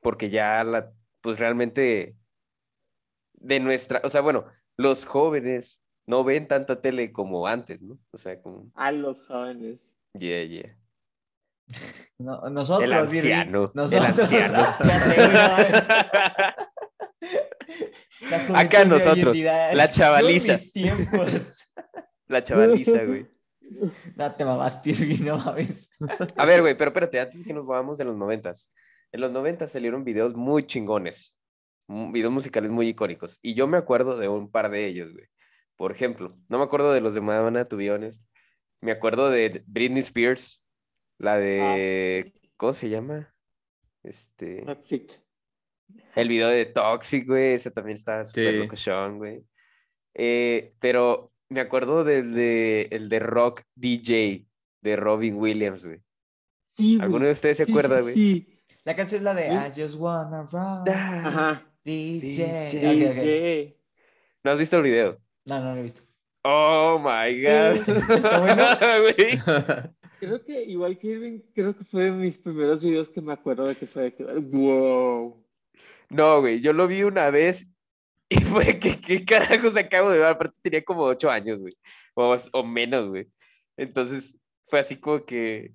porque 0.00 0.28
ya 0.30 0.64
la, 0.64 0.92
pues 1.26 1.40
realmente 1.40 2.16
de 3.32 3.58
nuestra, 3.58 4.00
o 4.04 4.08
sea, 4.08 4.20
bueno, 4.20 4.44
los 4.76 5.04
jóvenes 5.04 5.82
no 6.06 6.22
ven 6.22 6.46
tanta 6.46 6.80
tele 6.80 7.12
como 7.12 7.48
antes, 7.48 7.82
¿no? 7.82 7.98
O 8.12 8.16
sea, 8.16 8.40
como... 8.40 8.70
A 8.76 8.92
los 8.92 9.26
jóvenes. 9.26 9.92
Yeah, 10.14 10.44
yeah. 10.44 10.78
No, 12.16 12.48
nosotros, 12.48 12.84
El 12.84 12.92
anciano, 12.92 13.64
el 13.64 13.70
Nosotros. 13.74 14.20
anciano. 14.20 14.76
Ya 14.84 15.00
sé, 15.00 15.16
güey, 15.16 15.26
no 15.26 15.48
mames. 15.48 15.88
La 18.30 18.38
juventud 18.38 18.54
Acá 18.56 18.84
nosotros, 18.84 19.36
la 19.36 19.90
chavaliza. 19.90 20.52
mis 20.52 20.72
tiempos. 20.72 21.74
La 22.28 22.44
chavaliza, 22.44 23.02
güey. 23.04 23.26
No 24.14 24.32
te 24.36 24.44
mamás, 24.44 24.76
Pirgui, 24.76 25.18
no 25.24 25.38
mames. 25.38 25.90
A 26.36 26.44
ver, 26.44 26.60
güey, 26.60 26.76
pero 26.78 26.90
espérate, 26.90 27.18
antes 27.18 27.42
que 27.44 27.52
nos 27.52 27.66
vamos 27.66 27.98
de 27.98 28.04
los 28.04 28.16
noventas. 28.16 28.70
En 29.16 29.22
los 29.22 29.32
noventas 29.32 29.72
salieron 29.72 30.04
videos 30.04 30.34
muy 30.34 30.66
chingones, 30.66 31.38
videos 31.88 32.30
musicales 32.30 32.70
muy 32.70 32.88
icónicos. 32.88 33.38
Y 33.40 33.54
yo 33.54 33.66
me 33.66 33.78
acuerdo 33.78 34.18
de 34.18 34.28
un 34.28 34.50
par 34.50 34.70
de 34.70 34.84
ellos, 34.86 35.10
güey. 35.14 35.24
Por 35.74 35.90
ejemplo, 35.90 36.36
no 36.50 36.58
me 36.58 36.64
acuerdo 36.64 36.92
de 36.92 37.00
los 37.00 37.14
de 37.14 37.22
Madonna, 37.22 37.64
to 37.66 37.78
be 37.78 37.90
honest. 37.90 38.22
Me 38.82 38.92
acuerdo 38.92 39.30
de 39.30 39.62
Britney 39.66 40.00
Spears, 40.00 40.62
la 41.16 41.38
de... 41.38 42.34
¿Cómo 42.58 42.74
se 42.74 42.90
llama? 42.90 43.34
Este... 44.02 44.60
Toxic. 44.66 45.18
El 46.14 46.28
video 46.28 46.48
de 46.48 46.66
Toxic, 46.66 47.26
güey, 47.26 47.54
ese 47.54 47.70
también 47.70 47.96
está 47.96 48.22
súper 48.22 48.52
Sí. 48.52 48.58
locochón, 48.58 49.16
güey. 49.16 49.46
Eh, 50.12 50.74
pero 50.78 51.30
me 51.48 51.60
acuerdo 51.60 52.04
del 52.04 52.34
de, 52.34 52.88
el 52.90 53.08
de 53.08 53.20
Rock 53.20 53.62
DJ 53.76 54.44
de 54.82 54.96
Robin 54.96 55.36
Williams, 55.36 55.86
güey. 55.86 56.02
Sí. 56.76 56.98
¿Alguno 57.00 57.24
de 57.24 57.32
ustedes 57.32 57.56
se 57.56 57.62
acuerda, 57.62 57.96
sí, 57.96 58.02
güey? 58.02 58.14
Sí. 58.14 58.55
La 58.86 58.94
canción 58.94 59.18
es 59.18 59.24
la 59.24 59.34
de 59.34 59.50
¿Sí? 59.50 59.56
I 59.56 59.82
just 59.82 59.98
wanna 59.98 60.42
rock 60.44 60.88
Ajá. 60.88 61.66
DJ. 61.84 62.68
DJ. 62.70 63.76
¿No 64.44 64.52
has 64.52 64.60
visto 64.60 64.76
el 64.76 64.84
video? 64.84 65.20
No, 65.44 65.58
no 65.58 65.74
lo 65.74 65.80
he 65.80 65.82
visto. 65.82 66.02
Oh 66.44 66.96
my 66.96 67.42
god. 67.42 67.88
¿Está 68.14 68.38
bueno? 68.38 68.64
Güey. 69.02 69.40
Creo 70.20 70.44
que 70.44 70.62
igual 70.62 70.96
que 70.98 71.08
Irving, 71.08 71.40
creo 71.52 71.76
que 71.76 71.84
fue 71.84 72.04
de 72.04 72.10
mis 72.12 72.38
primeros 72.38 72.82
videos 72.82 73.10
que 73.10 73.20
me 73.20 73.32
acuerdo 73.32 73.66
de 73.66 73.76
que 73.76 73.86
fue 73.86 74.04
de 74.04 74.14
que, 74.14 74.24
wow. 74.24 75.44
No, 76.08 76.40
güey, 76.40 76.60
yo 76.60 76.72
lo 76.72 76.86
vi 76.86 77.02
una 77.02 77.30
vez 77.30 77.68
y 78.30 78.36
fue 78.36 78.78
que, 78.78 78.98
¿qué 78.98 79.24
carajos 79.26 79.76
acabo 79.76 80.10
de 80.10 80.18
ver? 80.18 80.28
Aparte 80.28 80.56
tenía 80.62 80.82
como 80.82 81.02
ocho 81.02 81.28
años, 81.28 81.58
güey, 81.58 81.74
o, 82.14 82.34
o 82.52 82.62
menos, 82.64 83.08
güey. 83.08 83.28
Entonces 83.76 84.34
fue 84.66 84.78
así 84.78 84.96
como 84.96 85.22
que, 85.26 85.74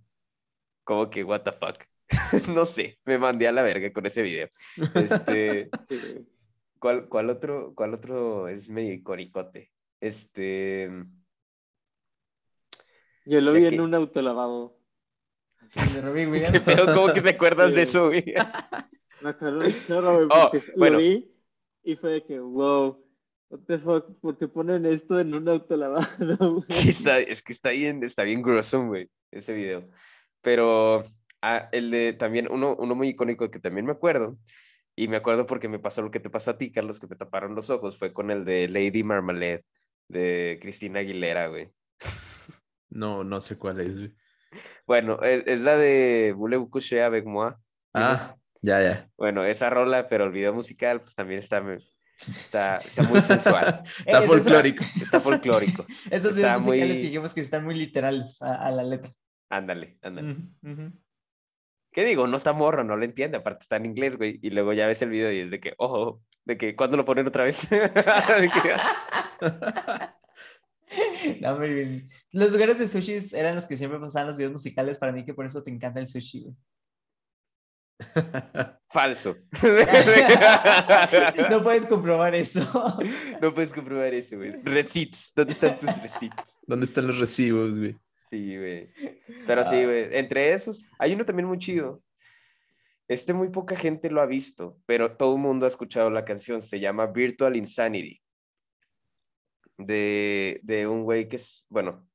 como 0.84 1.10
que, 1.10 1.24
what 1.24 1.42
the 1.42 1.52
fuck. 1.52 1.91
No 2.54 2.66
sé, 2.66 3.00
me 3.06 3.18
mandé 3.18 3.48
a 3.48 3.52
la 3.52 3.64
verga 3.64 3.92
con 3.94 4.06
ese 4.06 4.22
video. 4.22 4.50
Este. 4.96 5.70
¿cuál, 6.80 7.08
cuál 7.08 7.30
otro, 7.30 7.74
cuál 7.76 7.94
otro 7.94 8.48
es 8.48 8.68
medio 8.70 8.94
iconicote? 8.94 9.72
Este, 10.00 10.90
Yo 13.26 13.40
lo 13.42 13.54
De 13.54 13.60
vi 13.60 13.66
en 13.68 13.82
un 13.82 13.94
autolavado. 13.94 14.78
De. 15.74 16.50
¿qué 16.52 16.60
pedo? 16.62 16.94
¿Cómo 16.94 17.14
que 17.14 17.22
te 17.22 17.30
acuerdas 17.30 17.72
de 17.72 17.86
Sí. 17.86 17.90
eso, 17.90 18.08
güey? 18.08 18.26
Me 19.22 19.30
acuerdo 19.30 19.62
chorro, 19.88 20.14
güey, 20.16 20.28
Oh, 20.32 20.50
porque 20.52 20.72
bueno. 20.76 20.98
lo 20.98 21.04
vi 21.04 21.32
y 21.84 21.96
fue 21.96 22.12
de 22.12 22.24
que, 22.26 22.40
wow, 22.40 23.06
what 23.50 23.60
the 23.68 23.78
fuck, 23.78 24.20
¿por 24.20 24.38
qué 24.38 24.48
ponen 24.48 24.86
esto 24.86 25.20
en 25.20 25.34
un 25.36 25.48
autolavado, 25.48 26.08
güey? 26.56 26.66
Sí, 26.70 26.90
está, 26.90 27.20
es 27.20 27.42
que 27.44 27.54
está 27.54 27.70
bien, 27.70 28.04
está 28.04 28.24
bien 28.24 28.42
grueso, 28.42 28.84
güey, 28.86 29.10
ese 29.30 29.54
video. 29.54 29.88
Pero 30.42 31.04
ah, 31.42 31.70
el 31.72 31.92
de 31.92 32.14
también, 32.14 32.48
uno, 32.52 32.76
uno 32.78 32.96
muy 32.96 33.10
icónico 33.10 33.50
que 33.52 33.60
también 33.60 33.86
me 33.86 33.92
acuerdo, 33.94 34.38
y 34.96 35.08
me 35.08 35.18
acuerdo 35.18 35.46
porque 35.46 35.68
me 35.70 35.80
pasó 35.80 36.02
lo 36.02 36.12
que 36.12 36.20
te 36.20 36.30
pasó 36.30 36.52
a 36.52 36.58
ti, 36.58 36.72
Carlos, 36.72 37.00
que 37.00 37.08
me 37.08 37.16
taparon 37.16 37.56
los 37.56 37.70
ojos, 37.70 37.98
fue 37.98 38.14
con 38.14 38.30
el 38.32 38.46
de 38.46 38.68
Lady 38.68 39.04
Marmalade, 39.04 39.64
de 40.08 40.60
Cristina 40.62 41.00
Aguilera, 41.00 41.48
güey. 41.48 41.70
No, 42.94 43.24
no 43.24 43.40
sé 43.40 43.58
cuál 43.58 43.80
es, 43.80 43.96
güey. 43.96 44.14
Bueno, 44.86 45.22
es, 45.22 45.44
es 45.48 45.62
la 45.62 45.78
de 45.78 46.34
Voulez-vous 46.36 46.70
coucher 46.70 47.04
avec 47.04 47.26
moi? 47.26 47.54
Ah, 47.94 48.36
ya, 48.62 48.82
ya. 48.84 49.10
Bueno, 49.18 49.46
esa 49.46 49.70
rola, 49.70 50.10
pero 50.10 50.26
el 50.26 50.32
video 50.32 50.54
musical, 50.54 51.00
pues 51.00 51.16
también 51.16 51.40
está, 51.40 51.64
está, 52.28 52.80
está 52.80 53.04
muy 53.04 53.22
sensual, 53.22 53.82
Está 54.06 54.24
Eh, 54.26 54.28
folclórico. 54.28 54.84
está 55.02 55.22
folclórico. 55.22 55.86
Esos 56.10 56.36
Está 56.36 56.58
videos 56.58 56.62
musicales 56.64 56.90
muy- 56.90 56.98
que 56.98 57.08
dijimos 57.08 57.34
que 57.34 57.40
están 57.40 57.64
muy 57.64 57.76
literales 57.76 58.42
a, 58.42 58.56
a 58.68 58.72
la 58.72 58.84
letra. 58.84 59.10
Ándale, 59.50 59.98
ándale. 60.02 60.34
Ujú. 60.62 60.92
¿Qué 61.92 62.06
digo? 62.06 62.26
No 62.28 62.38
está 62.38 62.54
morro, 62.54 62.84
no 62.84 62.96
lo 62.96 63.04
entiende, 63.04 63.38
aparte 63.38 63.64
está 63.64 63.76
en 63.76 63.86
inglés, 63.86 64.18
güey, 64.18 64.40
y 64.42 64.50
luego 64.52 64.72
ya 64.74 64.88
ves 64.88 65.02
el 65.02 65.10
video 65.10 65.32
y 65.32 65.42
es 65.42 65.52
de 65.52 65.60
que, 65.60 65.74
ojo, 65.78 66.22
de 66.46 66.58
que, 66.58 66.76
¿cuándo 66.76 66.96
lo 66.98 67.06
ponen 67.06 67.28
otra 67.28 67.44
vez? 67.44 67.70
De 67.70 68.50
que- 68.50 69.42
No, 71.42 71.58
muy 71.58 71.74
bien. 71.74 72.10
Los 72.34 72.52
lugares 72.52 72.78
de 72.80 72.88
sushi 72.88 73.18
eran 73.34 73.56
los 73.56 73.66
que 73.66 73.78
siempre 73.78 73.98
pasaban 74.00 74.28
los 74.28 74.36
videos 74.38 74.52
musicales 74.54 74.98
para 74.98 75.12
mí, 75.14 75.24
que 75.24 75.34
por 75.34 75.46
eso 75.46 75.64
te 75.64 75.72
encanta 75.72 76.00
el 76.02 76.08
sushi. 76.10 76.44
güey. 76.44 76.56
Falso. 78.90 79.38
No 81.50 81.64
puedes 81.64 81.86
comprobar 81.86 82.36
eso. 82.36 82.60
No 83.42 83.54
puedes 83.54 83.72
comprobar 83.72 84.14
eso, 84.14 84.36
güey. 84.38 84.52
Receipts, 84.64 85.32
¿dónde 85.36 85.54
están 85.54 85.80
tus 85.80 86.02
receipts? 86.02 86.60
¿Dónde 86.68 86.86
están 86.88 87.08
los 87.08 87.20
recibos, 87.20 87.78
güey? 87.78 87.96
Sí, 88.32 88.58
güey. 88.58 88.90
Pero 89.46 89.66
sí, 89.66 89.84
güey. 89.84 90.08
Entre 90.18 90.54
esos, 90.54 90.84
hay 90.98 91.14
uno 91.14 91.26
también 91.26 91.48
muy 91.48 91.58
chido. 91.58 92.02
Este 93.08 93.34
muy 93.34 93.50
poca 93.50 93.76
gente 93.76 94.10
lo 94.10 94.22
ha 94.22 94.26
visto, 94.26 94.80
pero 94.86 95.18
todo 95.18 95.36
el 95.36 95.42
mundo 95.42 95.66
ha 95.66 95.70
escuchado 95.70 96.10
la 96.10 96.24
canción. 96.24 96.62
Se 96.62 96.80
llama 96.80 97.08
Virtual 97.08 97.58
Insanity. 97.58 98.22
De, 99.78 100.62
de 100.64 100.88
un 100.88 101.04
güey 101.04 101.28
que 101.28 101.36
es, 101.36 101.66
bueno, 101.70 102.08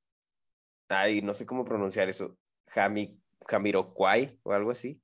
ay, 0.89 1.21
no 1.21 1.35
sé 1.35 1.45
cómo 1.45 1.65
pronunciar 1.65 2.09
eso. 2.09 2.39
Jami, 2.69 3.21
Jamiroquai 3.47 4.39
o 4.43 4.53
algo 4.53 4.71
así. 4.71 5.03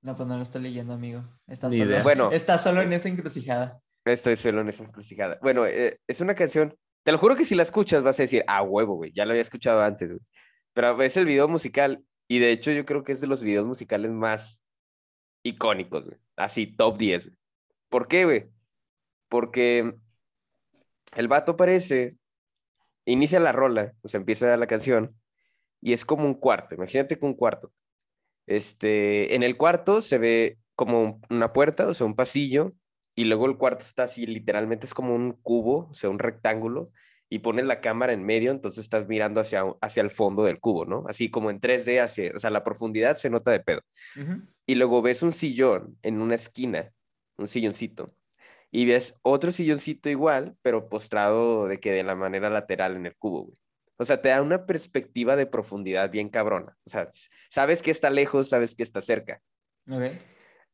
No, 0.00 0.16
pues 0.16 0.26
no 0.26 0.36
lo 0.36 0.42
estoy 0.42 0.62
leyendo, 0.62 0.94
amigo. 0.94 1.22
Está 1.46 1.70
solo. 1.70 2.02
Bueno. 2.02 2.30
está 2.32 2.58
solo 2.58 2.80
en 2.80 2.92
esa 2.92 3.08
encrucijada. 3.08 3.80
Estoy 4.04 4.36
solo 4.36 4.60
en 4.60 4.68
esa 4.68 4.84
encrucijada. 4.84 5.38
Bueno, 5.42 5.66
eh, 5.66 5.98
es 6.06 6.20
una 6.20 6.34
canción. 6.34 6.74
Te 7.04 7.12
lo 7.12 7.18
juro 7.18 7.36
que 7.36 7.44
si 7.44 7.54
la 7.54 7.62
escuchas 7.62 8.02
vas 8.02 8.18
a 8.20 8.24
decir, 8.24 8.44
ah, 8.48 8.62
huevo, 8.62 8.96
güey, 8.96 9.12
ya 9.14 9.24
lo 9.26 9.30
había 9.32 9.42
escuchado 9.42 9.82
antes, 9.82 10.08
güey. 10.08 10.20
Pero 10.74 11.00
es 11.02 11.16
el 11.16 11.26
video 11.26 11.48
musical 11.48 12.04
y 12.28 12.38
de 12.40 12.52
hecho 12.52 12.72
yo 12.72 12.84
creo 12.86 13.04
que 13.04 13.12
es 13.12 13.20
de 13.20 13.26
los 13.28 13.42
videos 13.42 13.66
musicales 13.66 14.10
más 14.10 14.62
icónicos. 15.44 16.08
Así, 16.36 16.66
top 16.68 16.98
10, 16.98 17.26
güey. 17.28 17.38
¿Por 17.90 18.08
qué, 18.08 18.24
güey? 18.24 18.46
Porque 19.28 19.94
el 21.16 21.28
vato 21.28 21.52
aparece, 21.52 22.16
inicia 23.06 23.40
la 23.40 23.52
rola, 23.52 23.94
o 24.02 24.08
sea, 24.08 24.18
empieza 24.20 24.56
la 24.56 24.66
canción 24.66 25.16
y 25.82 25.94
es 25.94 26.04
como 26.04 26.26
un 26.26 26.34
cuarto. 26.34 26.74
Imagínate 26.76 27.18
que 27.18 27.26
un 27.26 27.34
cuarto. 27.34 27.72
Este, 28.46 29.34
en 29.34 29.42
el 29.44 29.56
cuarto 29.56 30.02
se 30.02 30.18
ve 30.18 30.58
como 30.76 31.02
un- 31.02 31.22
una 31.30 31.52
puerta, 31.52 31.88
o 31.88 31.94
sea, 31.94 32.06
un 32.06 32.16
pasillo, 32.16 32.74
y 33.14 33.24
luego 33.24 33.46
el 33.46 33.56
cuarto 33.56 33.84
está 33.84 34.04
así, 34.04 34.26
literalmente 34.26 34.86
es 34.86 34.94
como 34.94 35.14
un 35.14 35.32
cubo, 35.32 35.88
o 35.90 35.94
sea, 35.94 36.10
un 36.10 36.18
rectángulo, 36.18 36.90
y 37.30 37.40
pones 37.40 37.66
la 37.66 37.80
cámara 37.80 38.12
en 38.12 38.24
medio, 38.24 38.50
entonces 38.50 38.84
estás 38.84 39.08
mirando 39.08 39.40
hacia, 39.40 39.64
hacia 39.80 40.02
el 40.02 40.10
fondo 40.10 40.44
del 40.44 40.60
cubo, 40.60 40.84
¿no? 40.84 41.04
Así 41.08 41.30
como 41.30 41.50
en 41.50 41.60
3D, 41.60 42.02
hacia, 42.02 42.32
o 42.34 42.38
sea, 42.38 42.50
la 42.50 42.64
profundidad 42.64 43.16
se 43.16 43.30
nota 43.30 43.50
de 43.50 43.60
pedo. 43.60 43.80
Ujú. 44.20 44.42
Y 44.66 44.74
luego 44.76 45.02
ves 45.02 45.22
un 45.22 45.32
sillón 45.32 45.98
en 46.02 46.20
una 46.20 46.34
esquina, 46.34 46.92
un 47.36 47.48
silloncito, 47.48 48.14
y 48.70 48.86
ves 48.86 49.18
otro 49.22 49.52
silloncito 49.52 50.10
igual, 50.10 50.56
pero 50.62 50.88
postrado 50.88 51.66
de 51.66 51.80
que 51.80 51.92
de 51.92 52.02
la 52.02 52.14
manera 52.14 52.50
lateral 52.50 52.96
en 52.96 53.06
el 53.06 53.16
cubo, 53.16 53.44
güey. 53.44 53.56
O 53.96 54.04
sea, 54.04 54.20
te 54.20 54.30
da 54.30 54.42
una 54.42 54.66
perspectiva 54.66 55.36
de 55.36 55.46
profundidad 55.46 56.10
bien 56.10 56.28
cabrona. 56.28 56.76
O 56.84 56.90
sea, 56.90 57.08
sabes 57.48 57.80
que 57.80 57.92
está 57.92 58.10
lejos, 58.10 58.48
sabes 58.48 58.74
que 58.74 58.82
está 58.82 59.00
cerca. 59.00 59.40
Ok. 59.88 60.02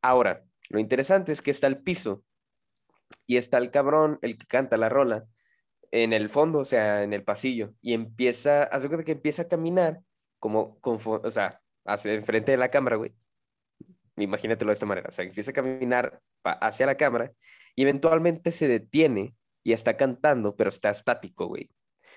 Ahora, 0.00 0.42
lo 0.70 0.78
interesante 0.78 1.32
es 1.32 1.42
que 1.42 1.50
está 1.50 1.66
el 1.66 1.82
piso 1.82 2.24
y 3.30 3.36
está 3.36 3.58
el 3.58 3.70
cabrón, 3.70 4.18
el 4.22 4.36
que 4.36 4.46
canta 4.46 4.76
la 4.76 4.88
rola, 4.88 5.24
en 5.92 6.12
el 6.12 6.28
fondo, 6.28 6.58
o 6.60 6.64
sea, 6.64 7.02
en 7.04 7.12
el 7.12 7.22
pasillo, 7.22 7.74
y 7.80 7.94
empieza, 7.94 8.64
haz 8.64 8.82
de 8.82 8.88
cuenta 8.88 9.04
que 9.04 9.12
empieza 9.12 9.42
a 9.42 9.48
caminar 9.48 10.00
como, 10.40 10.80
confo- 10.80 11.20
o 11.24 11.30
sea, 11.30 11.60
hacia 11.84 12.12
enfrente 12.14 12.50
de 12.52 12.58
la 12.58 12.70
cámara, 12.70 12.96
güey. 12.96 13.12
Imagínatelo 14.16 14.70
de 14.70 14.74
esta 14.74 14.86
manera, 14.86 15.08
o 15.08 15.12
sea, 15.12 15.24
empieza 15.24 15.50
a 15.52 15.54
caminar 15.54 16.20
hacia 16.42 16.86
la 16.86 16.96
cámara 16.96 17.32
y 17.74 17.82
eventualmente 17.82 18.50
se 18.50 18.68
detiene 18.68 19.34
y 19.62 19.72
está 19.72 19.96
cantando, 19.96 20.56
pero 20.56 20.68
está 20.70 20.90
estático, 20.90 21.46
güey. 21.46 21.70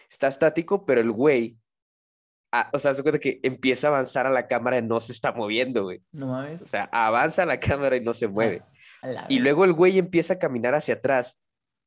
Está 0.09 0.27
estático, 0.27 0.85
pero 0.85 0.99
el 1.01 1.11
güey, 1.11 1.57
ah, 2.51 2.69
o 2.73 2.79
sea, 2.79 2.93
de 2.93 3.01
cuenta 3.03 3.19
que 3.19 3.39
empieza 3.43 3.87
a 3.87 3.91
avanzar 3.91 4.25
a 4.25 4.29
la 4.31 4.47
cámara 4.47 4.77
y 4.79 4.81
no 4.81 4.99
se 4.99 5.11
está 5.11 5.31
moviendo, 5.31 5.83
güey. 5.83 6.01
No 6.11 6.27
mames. 6.27 6.61
O 6.61 6.65
sea, 6.65 6.89
avanza 6.91 7.45
la 7.45 7.59
cámara 7.59 7.95
y 7.95 8.01
no 8.01 8.13
se 8.13 8.27
mueve. 8.27 8.63
Y 9.29 9.39
luego 9.39 9.65
el 9.65 9.73
güey 9.73 9.97
empieza 9.97 10.35
a 10.35 10.39
caminar 10.39 10.75
hacia 10.75 10.95
atrás, 10.95 11.39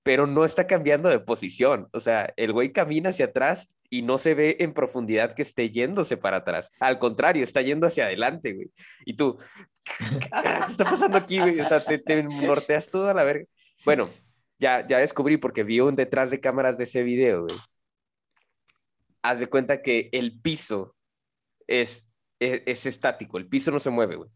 pero 0.02 0.26
no 0.26 0.44
está 0.44 0.66
cambiando 0.66 1.08
de 1.08 1.18
posición. 1.18 1.88
O 1.92 2.00
sea, 2.00 2.32
el 2.36 2.52
güey 2.52 2.72
camina 2.72 3.10
hacia 3.10 3.26
atrás 3.26 3.68
y 3.90 4.02
no 4.02 4.18
se 4.18 4.34
ve 4.34 4.56
en 4.60 4.72
profundidad 4.72 5.34
que 5.34 5.42
esté 5.42 5.70
yéndose 5.70 6.16
para 6.16 6.38
atrás. 6.38 6.70
Al 6.80 6.98
contrario, 6.98 7.42
está 7.42 7.62
yendo 7.62 7.86
hacia 7.86 8.04
adelante, 8.04 8.52
güey. 8.52 8.70
Y 9.04 9.14
tú, 9.16 9.38
¿qué 9.84 10.28
está 10.68 10.84
pasando 10.84 11.16
aquí, 11.18 11.38
güey? 11.38 11.58
O 11.60 11.64
sea, 11.64 11.80
te, 11.80 11.98
te 11.98 12.22
norteas 12.22 12.88
todo 12.88 13.08
a 13.08 13.14
la 13.14 13.24
verga. 13.24 13.46
Bueno, 13.84 14.04
ya, 14.58 14.86
ya 14.86 14.98
descubrí 14.98 15.36
porque 15.36 15.64
vi 15.64 15.80
un 15.80 15.96
detrás 15.96 16.30
de 16.30 16.40
cámaras 16.40 16.78
de 16.78 16.84
ese 16.84 17.02
video, 17.02 17.42
güey. 17.42 17.56
Haz 19.22 19.40
de 19.40 19.48
cuenta 19.48 19.82
que 19.82 20.08
el 20.12 20.40
piso 20.40 20.94
es, 21.66 22.06
es, 22.38 22.62
es 22.66 22.86
estático, 22.86 23.38
el 23.38 23.48
piso 23.48 23.70
no 23.70 23.80
se 23.80 23.90
mueve, 23.90 24.16
güey. 24.16 24.30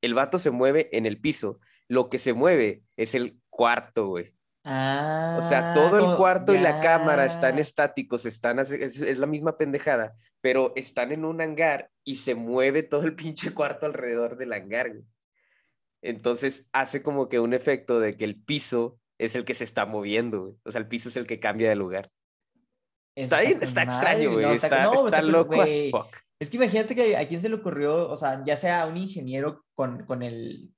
El 0.00 0.14
vato 0.14 0.38
se 0.38 0.50
mueve 0.50 0.88
en 0.96 1.06
el 1.06 1.20
piso. 1.20 1.60
Lo 1.88 2.08
que 2.08 2.18
se 2.18 2.32
mueve 2.32 2.82
es 2.96 3.14
el 3.14 3.40
cuarto, 3.50 4.08
güey. 4.08 4.34
Ah, 4.64 5.36
O 5.38 5.42
sea, 5.42 5.72
todo 5.72 5.98
el 5.98 6.16
cuarto 6.16 6.54
y 6.54 6.58
la 6.58 6.80
cámara 6.80 7.24
están 7.24 7.54
ya. 7.56 7.62
estáticos, 7.62 8.26
están, 8.26 8.58
es, 8.58 8.70
es 8.70 9.18
la 9.18 9.26
misma 9.26 9.56
pendejada, 9.56 10.14
pero 10.42 10.72
están 10.76 11.10
en 11.10 11.24
un 11.24 11.40
hangar 11.40 11.90
y 12.04 12.16
se 12.16 12.34
mueve 12.34 12.82
todo 12.82 13.04
el 13.04 13.14
pinche 13.16 13.54
cuarto 13.54 13.86
alrededor 13.86 14.36
del 14.36 14.52
hangar, 14.52 14.90
güey. 14.90 15.04
Entonces 16.02 16.66
hace 16.72 17.02
como 17.02 17.28
que 17.28 17.40
un 17.40 17.54
efecto 17.54 17.98
de 17.98 18.16
que 18.16 18.24
el 18.24 18.36
piso 18.36 18.98
es 19.18 19.34
el 19.34 19.44
que 19.44 19.54
se 19.54 19.64
está 19.64 19.86
moviendo, 19.86 20.42
güey. 20.42 20.54
O 20.64 20.70
sea, 20.70 20.80
el 20.80 20.88
piso 20.88 21.08
es 21.08 21.16
el 21.16 21.26
que 21.26 21.40
cambia 21.40 21.68
de 21.68 21.76
lugar. 21.76 22.10
Eso 23.16 23.24
Está 23.34 23.40
bien, 23.40 23.58
está 23.62 23.82
extraño, 23.82 24.32
güey. 24.32 24.44
no, 24.44 24.52
está, 24.52 24.84
no, 24.84 25.06
está 25.06 25.22
loco 25.22 25.60
as 25.60 25.70
fuck. 25.90 26.14
Es 26.38 26.50
que 26.50 26.56
imagínate 26.56 26.94
que 26.94 27.16
a 27.16 27.26
quién 27.26 27.40
se 27.40 27.48
le 27.48 27.56
ocurrió, 27.56 28.08
o 28.08 28.16
sea, 28.16 28.44
ya 28.44 28.54
sea 28.54 28.86
un 28.86 28.96
ingeniero 28.96 29.64
con, 29.74 30.04
con 30.06 30.22
el, 30.22 30.72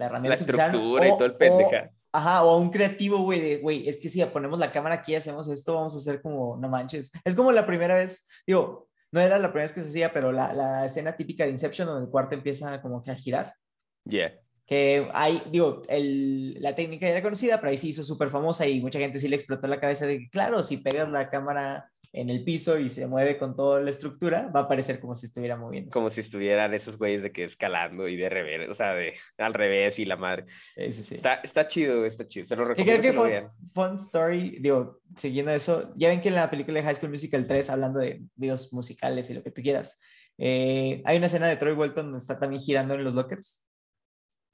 la 0.00 0.06
La 0.06 0.10
herramienta 0.10 0.42
utilizaron, 0.42 0.74
estructura 0.74 1.06
y 1.08 1.10
o- 1.10 1.14
todo 1.16 1.24
el 1.26 1.32
o- 1.32 1.38
pendeja. 1.38 1.90
Ajá, 2.12 2.42
o 2.42 2.56
un 2.58 2.70
creativo, 2.70 3.18
güey, 3.18 3.38
de, 3.40 3.56
güey, 3.58 3.88
es 3.88 3.98
que 3.98 4.08
si 4.08 4.24
ponemos 4.24 4.58
la 4.58 4.72
cámara 4.72 4.96
aquí 4.96 5.12
y 5.12 5.14
hacemos 5.14 5.48
esto, 5.48 5.74
vamos 5.76 5.94
a 5.94 5.98
hacer 5.98 6.20
como, 6.20 6.56
no 6.56 6.68
manches. 6.68 7.12
Es 7.24 7.36
como 7.36 7.52
la 7.52 7.64
primera 7.66 7.94
vez, 7.94 8.26
digo, 8.44 8.88
no 9.12 9.20
era 9.20 9.38
la 9.38 9.48
primera 9.48 9.62
vez 9.64 9.72
que 9.72 9.80
se 9.80 9.88
hacía, 9.90 10.12
pero 10.12 10.32
la, 10.32 10.52
la 10.52 10.86
escena 10.86 11.14
típica 11.16 11.44
de 11.44 11.50
Inception 11.50 11.86
donde 11.86 12.04
el 12.06 12.10
cuarto 12.10 12.34
empieza 12.34 12.82
como 12.82 13.00
que 13.00 13.12
a 13.12 13.14
girar. 13.14 13.54
Yeah. 14.06 14.32
Que 14.66 15.08
hay, 15.14 15.40
digo, 15.52 15.82
el, 15.88 16.54
la 16.60 16.74
técnica 16.74 17.06
ya 17.06 17.12
era 17.12 17.22
conocida, 17.22 17.58
pero 17.58 17.70
ahí 17.70 17.76
sí 17.76 17.90
hizo 17.90 18.02
súper 18.02 18.28
famosa 18.30 18.66
y 18.66 18.80
mucha 18.80 18.98
gente 18.98 19.18
sí 19.20 19.28
le 19.28 19.36
explotó 19.36 19.68
la 19.68 19.78
cabeza 19.80 20.04
de 20.06 20.18
que, 20.18 20.30
claro, 20.30 20.62
si 20.64 20.78
pegas 20.78 21.08
la 21.10 21.28
cámara 21.30 21.90
en 22.12 22.28
el 22.28 22.42
piso 22.44 22.78
y 22.78 22.88
se 22.88 23.06
mueve 23.06 23.38
con 23.38 23.54
toda 23.54 23.80
la 23.80 23.90
estructura, 23.90 24.50
va 24.54 24.60
a 24.60 24.68
parecer 24.68 24.98
como 24.98 25.14
si 25.14 25.26
estuviera 25.26 25.56
moviendo. 25.56 25.90
Como 25.90 26.10
si 26.10 26.20
estuvieran 26.20 26.74
esos 26.74 26.98
güeyes 26.98 27.22
de 27.22 27.30
que 27.30 27.44
escalando 27.44 28.08
y 28.08 28.16
de 28.16 28.28
revés, 28.28 28.68
o 28.68 28.74
sea, 28.74 28.94
de 28.94 29.14
al 29.38 29.54
revés 29.54 29.98
y 29.98 30.04
la 30.04 30.16
madre. 30.16 30.46
Sí, 30.76 30.92
sí. 30.92 31.14
Está, 31.14 31.34
está 31.34 31.68
chido, 31.68 32.04
está 32.04 32.26
chido. 32.26 32.46
Se 32.46 32.56
lo 32.56 32.64
recomiendo 32.64 33.00
creo 33.00 33.02
que, 33.02 33.08
que 33.10 33.14
lo 33.14 33.22
fun, 33.22 33.30
vean. 33.30 33.50
fun 33.72 33.96
story, 33.96 34.58
digo, 34.60 35.00
siguiendo 35.14 35.52
eso, 35.52 35.92
ya 35.96 36.08
ven 36.08 36.20
que 36.20 36.28
en 36.28 36.34
la 36.34 36.50
película 36.50 36.80
de 36.80 36.84
High 36.84 36.96
School 36.96 37.12
Musical 37.12 37.46
3, 37.46 37.70
hablando 37.70 38.00
de 38.00 38.22
videos 38.34 38.72
musicales 38.72 39.30
y 39.30 39.34
lo 39.34 39.42
que 39.42 39.52
tú 39.52 39.62
quieras, 39.62 40.00
eh, 40.36 41.02
hay 41.04 41.18
una 41.18 41.26
escena 41.26 41.46
de 41.46 41.56
Troy 41.56 41.74
Bolton 41.74 42.06
donde 42.06 42.18
está 42.18 42.38
también 42.38 42.60
girando 42.60 42.94
en 42.94 43.04
los 43.04 43.14
lockers. 43.14 43.66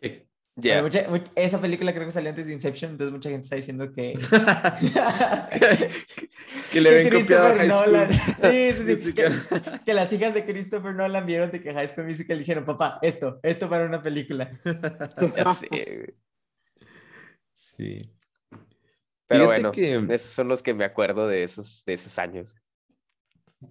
Sí. 0.00 0.25
Yeah. 0.59 0.80
Mucha- 0.82 1.07
much- 1.11 1.30
esa 1.34 1.61
película 1.61 1.92
creo 1.92 2.07
que 2.07 2.12
salió 2.12 2.30
antes 2.30 2.46
de 2.46 2.54
Inception, 2.54 2.92
entonces 2.92 3.12
mucha 3.12 3.28
gente 3.28 3.42
está 3.44 3.57
diciendo 3.57 3.92
que... 3.92 4.14
que 6.72 6.80
le 6.80 6.90
ven 6.90 7.11
copiado 7.20 7.46
a 7.48 7.57
High 7.57 7.70
School. 7.70 7.92
Nolan. 7.92 8.09
Sí, 8.40 8.72
sí, 8.72 8.96
sí. 8.96 9.12
Que, 9.12 9.28
que 9.84 9.92
las 9.94 10.11
hijas 10.14 10.32
de 10.32 10.46
Christopher 10.46 10.94
Nolan 10.94 11.26
vieron 11.26 11.50
de 11.50 11.61
que 11.62 11.74
High 11.74 11.88
School 11.88 12.07
Musical 12.07 12.36
y 12.36 12.40
dijeron, 12.40 12.64
papá, 12.64 12.98
esto, 13.02 13.38
esto 13.42 13.68
para 13.68 13.84
una 13.84 14.02
película. 14.02 14.50
Sí. 17.52 18.11
Pero 19.28 19.44
Fíjate 19.44 19.62
bueno, 19.62 19.72
que- 19.72 20.14
esos 20.14 20.32
son 20.32 20.48
los 20.48 20.62
que 20.62 20.74
me 20.74 20.84
acuerdo 20.84 21.26
de 21.28 21.42
esos, 21.42 21.84
de 21.84 21.94
esos 21.94 22.18
años. 22.18 22.54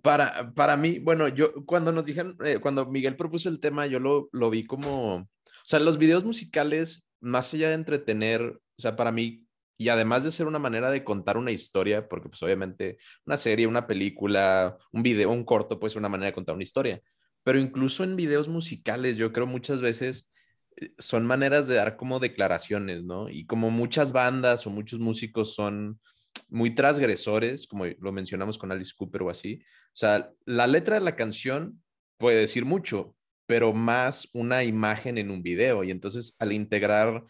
Para, 0.01 0.53
para 0.53 0.75
mí, 0.77 0.99
bueno, 0.99 1.27
yo 1.29 1.65
cuando 1.65 1.91
nos 1.91 2.05
dijeron, 2.05 2.37
eh, 2.43 2.59
cuando 2.59 2.85
Miguel 2.85 3.15
propuso 3.15 3.49
el 3.49 3.59
tema, 3.59 3.87
yo 3.87 3.99
lo, 3.99 4.29
lo 4.33 4.49
vi 4.49 4.65
como, 4.65 5.27
o 5.65 5.67
sea, 5.67 5.79
los 5.79 5.97
videos 5.97 6.23
musicales, 6.23 7.09
más 7.19 7.51
allá 7.51 7.69
de 7.69 7.73
entretener, 7.73 8.43
o 8.43 8.81
sea, 8.81 8.95
para 8.95 9.11
mí, 9.11 9.47
y 9.79 9.89
además 9.89 10.23
de 10.23 10.31
ser 10.31 10.45
una 10.45 10.59
manera 10.59 10.91
de 10.91 11.03
contar 11.03 11.37
una 11.37 11.51
historia, 11.51 12.07
porque 12.07 12.29
pues 12.29 12.43
obviamente 12.43 12.99
una 13.25 13.35
serie, 13.35 13.65
una 13.65 13.87
película, 13.87 14.77
un 14.91 15.01
video, 15.01 15.31
un 15.31 15.43
corto, 15.43 15.79
puede 15.79 15.89
ser 15.89 16.01
una 16.01 16.09
manera 16.09 16.27
de 16.27 16.33
contar 16.35 16.53
una 16.53 16.63
historia, 16.63 17.01
pero 17.43 17.57
incluso 17.57 18.03
en 18.03 18.15
videos 18.15 18.47
musicales, 18.47 19.17
yo 19.17 19.33
creo 19.33 19.47
muchas 19.47 19.81
veces 19.81 20.29
eh, 20.77 20.91
son 20.99 21.25
maneras 21.25 21.67
de 21.67 21.75
dar 21.75 21.97
como 21.97 22.19
declaraciones, 22.19 23.03
¿no? 23.03 23.27
Y 23.27 23.47
como 23.47 23.71
muchas 23.71 24.11
bandas 24.11 24.67
o 24.67 24.69
muchos 24.69 24.99
músicos 24.99 25.55
son 25.55 25.99
muy 26.47 26.75
transgresores, 26.75 27.65
como 27.65 27.85
lo 27.85 28.11
mencionamos 28.11 28.59
con 28.59 28.71
Alice 28.71 28.93
Cooper 28.95 29.23
o 29.23 29.29
así. 29.31 29.63
O 29.63 29.97
sea, 29.97 30.29
la 30.45 30.67
letra 30.67 30.99
de 30.99 31.05
la 31.05 31.15
canción 31.15 31.81
puede 32.17 32.37
decir 32.37 32.65
mucho, 32.65 33.15
pero 33.45 33.73
más 33.73 34.27
una 34.33 34.63
imagen 34.63 35.17
en 35.17 35.31
un 35.31 35.43
video. 35.43 35.83
Y 35.83 35.91
entonces 35.91 36.35
al 36.39 36.51
integrar, 36.51 37.23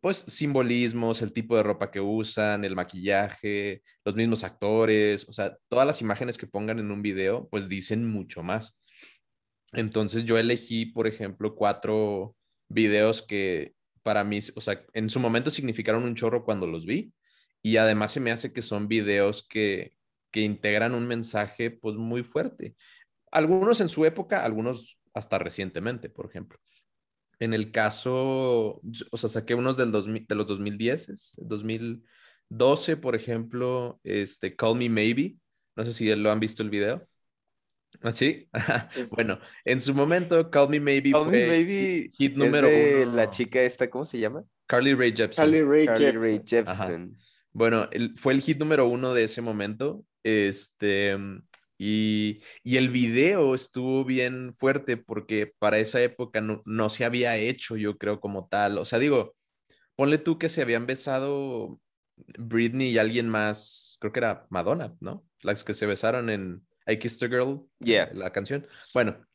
pues, 0.00 0.18
simbolismos, 0.28 1.22
el 1.22 1.32
tipo 1.32 1.56
de 1.56 1.62
ropa 1.62 1.90
que 1.90 2.00
usan, 2.00 2.64
el 2.64 2.76
maquillaje, 2.76 3.82
los 4.04 4.16
mismos 4.16 4.44
actores, 4.44 5.28
o 5.28 5.32
sea, 5.32 5.56
todas 5.68 5.86
las 5.86 6.00
imágenes 6.00 6.38
que 6.38 6.46
pongan 6.46 6.78
en 6.78 6.90
un 6.90 7.02
video, 7.02 7.48
pues 7.50 7.68
dicen 7.68 8.08
mucho 8.10 8.42
más. 8.42 8.78
Entonces 9.72 10.24
yo 10.24 10.38
elegí, 10.38 10.86
por 10.86 11.06
ejemplo, 11.06 11.54
cuatro 11.54 12.36
videos 12.68 13.22
que 13.22 13.74
para 14.02 14.24
mí, 14.24 14.38
o 14.54 14.60
sea, 14.60 14.84
en 14.92 15.10
su 15.10 15.20
momento 15.20 15.50
significaron 15.50 16.04
un 16.04 16.14
chorro 16.14 16.44
cuando 16.44 16.66
los 16.66 16.86
vi 16.86 17.12
y 17.62 17.76
además 17.76 18.12
se 18.12 18.20
me 18.20 18.30
hace 18.30 18.52
que 18.52 18.62
son 18.62 18.86
videos 18.88 19.46
que, 19.48 19.94
que 20.30 20.42
integran 20.42 20.94
un 20.94 21.06
mensaje 21.06 21.70
pues 21.72 21.96
muy 21.96 22.22
fuerte. 22.22 22.76
Algunos 23.32 23.80
en 23.80 23.88
su 23.88 24.04
época, 24.04 24.44
algunos 24.44 25.00
hasta 25.16 25.38
recientemente, 25.38 26.10
por 26.10 26.26
ejemplo. 26.26 26.58
En 27.38 27.54
el 27.54 27.72
caso, 27.72 28.80
o 29.10 29.16
sea, 29.16 29.28
saqué 29.30 29.54
unos 29.54 29.76
del 29.76 29.90
2000, 29.90 30.26
de 30.26 30.34
los 30.34 30.46
2010, 30.46 31.34
2012, 31.38 32.96
por 32.98 33.14
ejemplo, 33.14 33.98
este, 34.04 34.54
Call 34.54 34.76
Me 34.76 34.88
Maybe. 34.90 35.36
No 35.74 35.84
sé 35.84 35.92
si 35.92 36.14
lo 36.14 36.30
han 36.30 36.40
visto 36.40 36.62
el 36.62 36.70
video. 36.70 37.06
¿Ah, 38.02 38.12
sí? 38.12 38.48
bueno, 39.10 39.38
en 39.64 39.80
su 39.80 39.94
momento, 39.94 40.50
Call 40.50 40.68
Me 40.68 40.80
Maybe 40.80 41.12
Call 41.12 41.26
Me 41.28 41.46
fue 41.46 41.48
Maybe 41.48 42.10
hit 42.12 42.32
es 42.32 42.36
número 42.38 42.68
de 42.68 43.04
uno. 43.06 43.16
la 43.16 43.30
chica 43.30 43.62
esta, 43.62 43.88
¿cómo 43.88 44.04
se 44.04 44.18
llama? 44.18 44.44
Carly 44.66 44.94
Rae 44.94 45.12
Jepsen. 45.16 45.44
Carly 45.44 45.62
Rae 45.62 45.86
Carly 45.86 46.04
Jepsen. 46.04 46.20
Rae 46.22 46.42
Jepsen. 46.44 47.16
Bueno, 47.52 47.88
el- 47.90 48.18
fue 48.18 48.34
el 48.34 48.40
hit 48.42 48.58
número 48.58 48.86
uno 48.86 49.14
de 49.14 49.24
ese 49.24 49.40
momento. 49.40 50.04
Este, 50.22 51.16
y, 51.78 52.40
y 52.62 52.76
el 52.76 52.90
video 52.90 53.54
estuvo 53.54 54.04
bien 54.04 54.54
fuerte 54.54 54.96
porque 54.96 55.52
para 55.58 55.78
esa 55.78 56.00
época 56.02 56.40
no, 56.40 56.62
no 56.64 56.88
se 56.88 57.04
había 57.04 57.36
hecho, 57.36 57.76
yo 57.76 57.98
creo, 57.98 58.20
como 58.20 58.48
tal. 58.48 58.78
O 58.78 58.84
sea, 58.84 58.98
digo, 58.98 59.34
ponle 59.96 60.18
tú 60.18 60.38
que 60.38 60.48
se 60.48 60.62
habían 60.62 60.86
besado 60.86 61.80
Britney 62.38 62.90
y 62.90 62.98
alguien 62.98 63.28
más, 63.28 63.96
creo 64.00 64.12
que 64.12 64.20
era 64.20 64.46
Madonna, 64.50 64.94
¿no? 65.00 65.24
Las 65.42 65.64
que 65.64 65.74
se 65.74 65.86
besaron 65.86 66.30
en 66.30 66.66
I 66.86 66.98
Kissed 66.98 67.26
a 67.26 67.30
Girl, 67.30 67.68
Yeah. 67.80 68.10
la 68.14 68.32
canción. 68.32 68.66
Bueno, 68.94 69.26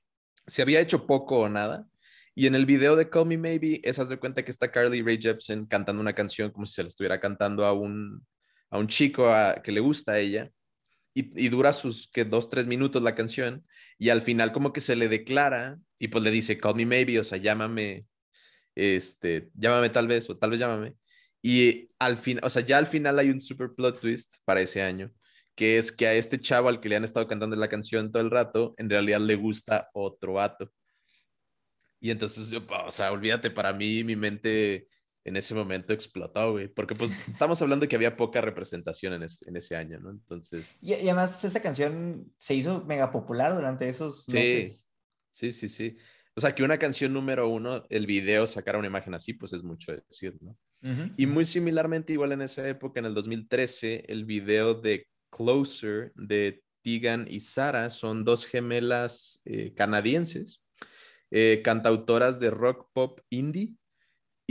se 0.47 0.61
había 0.61 0.79
hecho 0.81 1.05
poco 1.05 1.41
o 1.41 1.49
nada. 1.49 1.87
Y 2.33 2.47
en 2.47 2.55
el 2.55 2.65
video 2.65 2.95
de 2.95 3.09
Call 3.09 3.27
Me 3.27 3.37
Maybe, 3.37 3.81
esas 3.83 4.09
de 4.09 4.17
cuenta 4.17 4.43
que 4.43 4.51
está 4.51 4.71
Carly 4.71 5.01
Rae 5.01 5.19
Jepsen 5.21 5.65
cantando 5.65 6.01
una 6.01 6.15
canción 6.15 6.49
como 6.51 6.65
si 6.65 6.73
se 6.75 6.83
la 6.83 6.87
estuviera 6.89 7.19
cantando 7.19 7.65
a 7.65 7.73
un, 7.73 8.25
a 8.69 8.77
un 8.77 8.87
chico 8.87 9.27
a- 9.29 9.61
que 9.61 9.71
le 9.71 9.81
gusta 9.81 10.13
a 10.13 10.19
ella. 10.19 10.49
Y, 11.14 11.49
dura 11.49 11.74
sus 11.74 12.09
que 12.09 12.24
dos, 12.24 12.49
tres 12.49 12.68
minutos 12.68 13.03
la 13.03 13.16
canción. 13.16 13.66
Y 13.97 14.09
al 14.09 14.22
final 14.22 14.51
como 14.53 14.74
que 14.74 14.82
se 14.82 14.95
le 14.95 15.09
declara 15.09 15.78
y 15.99 16.07
pues 16.07 16.24
le 16.24 16.32
dice, 16.32 16.57
Call 16.57 16.76
Me 16.76 16.86
Maybe, 16.86 17.20
o 17.20 17.24
sea, 17.24 17.38
llámame, 17.38 18.05
este, 18.76 19.49
llámame 19.55 19.89
tal 19.89 20.07
vez, 20.07 20.30
o 20.30 20.38
tal 20.38 20.51
vez 20.51 20.59
llámame. 20.59 20.95
Y 21.41 21.89
al 21.99 22.18
final, 22.18 22.43
o 22.45 22.49
sea, 22.49 22.64
ya 22.64 22.78
al 22.78 22.88
final 22.88 23.20
hay 23.20 23.30
un 23.30 23.39
super 23.39 23.72
plot 23.76 23.99
twist 23.99 24.36
para 24.45 24.62
ese 24.62 24.82
año, 24.82 25.12
que 25.55 25.78
es 25.78 25.91
que 25.91 26.07
a 26.07 26.14
este 26.14 26.39
chavo 26.39 26.70
al 26.70 26.80
que 26.80 26.89
le 26.89 26.95
han 26.95 27.03
estado 27.03 27.28
cantando 27.28 27.55
la 27.55 27.70
canción 27.70 28.12
todo 28.12 28.24
el 28.24 28.32
rato, 28.32 28.74
en 28.78 28.89
realidad 28.89 29.20
le 29.22 29.36
gusta 29.36 29.89
otro 29.93 30.34
vato. 30.34 30.72
Y 31.99 32.09
entonces, 32.12 32.49
yo, 32.49 32.62
o 32.86 32.91
sea, 32.91 33.12
olvídate, 33.12 33.51
para 33.51 33.74
mí 33.74 34.03
mi 34.03 34.16
mente 34.16 34.88
en 35.24 35.38
ese 35.38 35.53
momento 35.53 35.93
explotó, 35.93 36.53
güey, 36.53 36.67
porque 36.67 36.95
pues 36.95 37.11
estamos 37.28 37.61
hablando 37.61 37.84
de 37.84 37.89
que 37.89 37.95
había 37.95 38.17
poca 38.17 38.41
representación 38.41 39.13
en, 39.13 39.24
es- 39.24 39.41
en 39.43 39.55
ese 39.55 39.76
año, 39.76 39.99
¿no? 39.99 40.09
Entonces, 40.11 40.72
Y, 40.82 40.93
y 40.93 41.09
además 41.09 41.43
esa 41.43 41.61
canción 41.61 42.34
se 42.39 42.55
hizo 42.55 42.84
mega 42.86 43.11
popular 43.11 43.53
durante 43.53 43.88
esos 43.88 44.24
Sí. 44.26 44.32
meses. 44.34 44.91
sí, 45.32 45.51
sí, 45.51 45.69
sí. 45.69 45.97
O 46.36 46.41
sea, 46.41 46.55
que 46.55 46.63
una 46.63 46.78
canción 46.80 47.13
número 47.13 47.49
uno, 47.49 47.86
el 47.89 48.05
video 48.07 48.47
sacara 48.47 48.78
una 48.80 48.88
imagen 48.88 49.13
así, 49.13 49.34
pues 49.34 49.53
es 49.53 49.63
mucho 49.63 49.91
decir, 49.93 50.38
¿no? 50.41 50.57
Y 51.15 51.28
muy 51.28 51.45
similarmente, 51.45 52.13
igual 52.13 52.32
en 52.32 52.41
esa 52.41 52.67
época, 52.67 52.99
en 52.99 53.05
el 53.05 53.13
2013, 53.13 54.05
el 54.07 54.26
video 54.26 54.74
de 54.74 55.05
Closer 55.30 56.11
de 56.15 56.63
Tegan 56.82 57.28
y 57.30 57.39
Sara 57.41 57.91
son 57.91 58.24
dos 58.26 58.47
gemelas 58.47 59.43
eh, 59.45 59.74
canadienses, 59.76 60.63
eh, 61.30 61.61
cantautoras 61.63 62.39
de 62.39 62.49
rock 62.49 62.89
pop 62.93 63.19
indie 63.30 63.76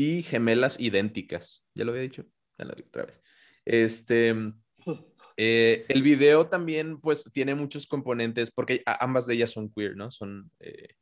y 0.00 0.22
gemelas 0.22 0.80
idénticas. 0.80 1.66
¿Ya 1.74 1.84
lo 1.84 1.90
había 1.90 2.04
dicho? 2.04 2.24
Ya 2.56 2.64
lo 2.64 2.74
digo 2.74 2.88
otra 2.88 3.04
vez. 3.04 3.22
Este, 3.66 4.34
eh, 5.36 5.84
el 5.90 6.02
video 6.02 6.48
también, 6.48 6.98
pues, 7.02 7.30
tiene 7.34 7.54
muchos 7.54 7.86
componentes, 7.86 8.50
porque 8.50 8.82
ambas 8.86 9.26
de 9.26 9.34
ellas 9.34 9.50
son 9.50 9.70
queer, 9.70 9.96
¿no? 9.96 10.10
Son, 10.10 10.50
eh, 10.58 10.94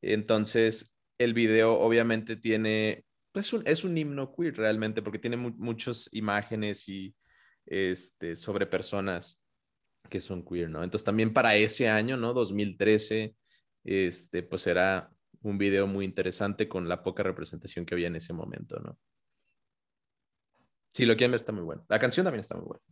entonces, 0.00 0.90
el 1.18 1.34
video 1.34 1.78
obviamente 1.78 2.36
tiene 2.36 3.04
es 3.34 3.52
un, 3.52 3.62
es 3.66 3.84
un 3.84 3.96
himno 3.98 4.34
queer 4.34 4.56
realmente, 4.56 5.02
porque 5.02 5.18
tiene 5.18 5.36
muchas 5.36 6.08
imágenes 6.10 6.88
y 6.88 7.14
este, 7.66 8.36
sobre 8.36 8.64
personas 8.64 9.38
que 10.08 10.18
son 10.18 10.42
queer, 10.46 10.70
¿no? 10.70 10.82
Entonces 10.82 11.04
también 11.04 11.34
para 11.34 11.56
ese 11.56 11.90
año, 11.90 12.16
¿no? 12.16 12.32
2013, 12.32 13.36
este, 13.84 14.42
pues 14.42 14.66
era 14.66 15.12
un 15.42 15.58
video 15.58 15.86
muy 15.86 16.04
interesante 16.04 16.68
con 16.68 16.88
la 16.88 17.02
poca 17.02 17.22
representación 17.22 17.86
que 17.86 17.94
había 17.94 18.08
en 18.08 18.16
ese 18.16 18.32
momento, 18.32 18.78
¿no? 18.80 18.98
Si 20.92 21.06
lo 21.06 21.14
quieren 21.16 21.30
ver, 21.30 21.40
está 21.40 21.52
muy 21.52 21.62
bueno. 21.62 21.84
La 21.88 21.98
canción 21.98 22.24
también 22.24 22.40
está 22.40 22.56
muy 22.56 22.66
buena. 22.66 22.82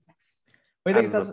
Que 0.84 1.04
estás 1.04 1.32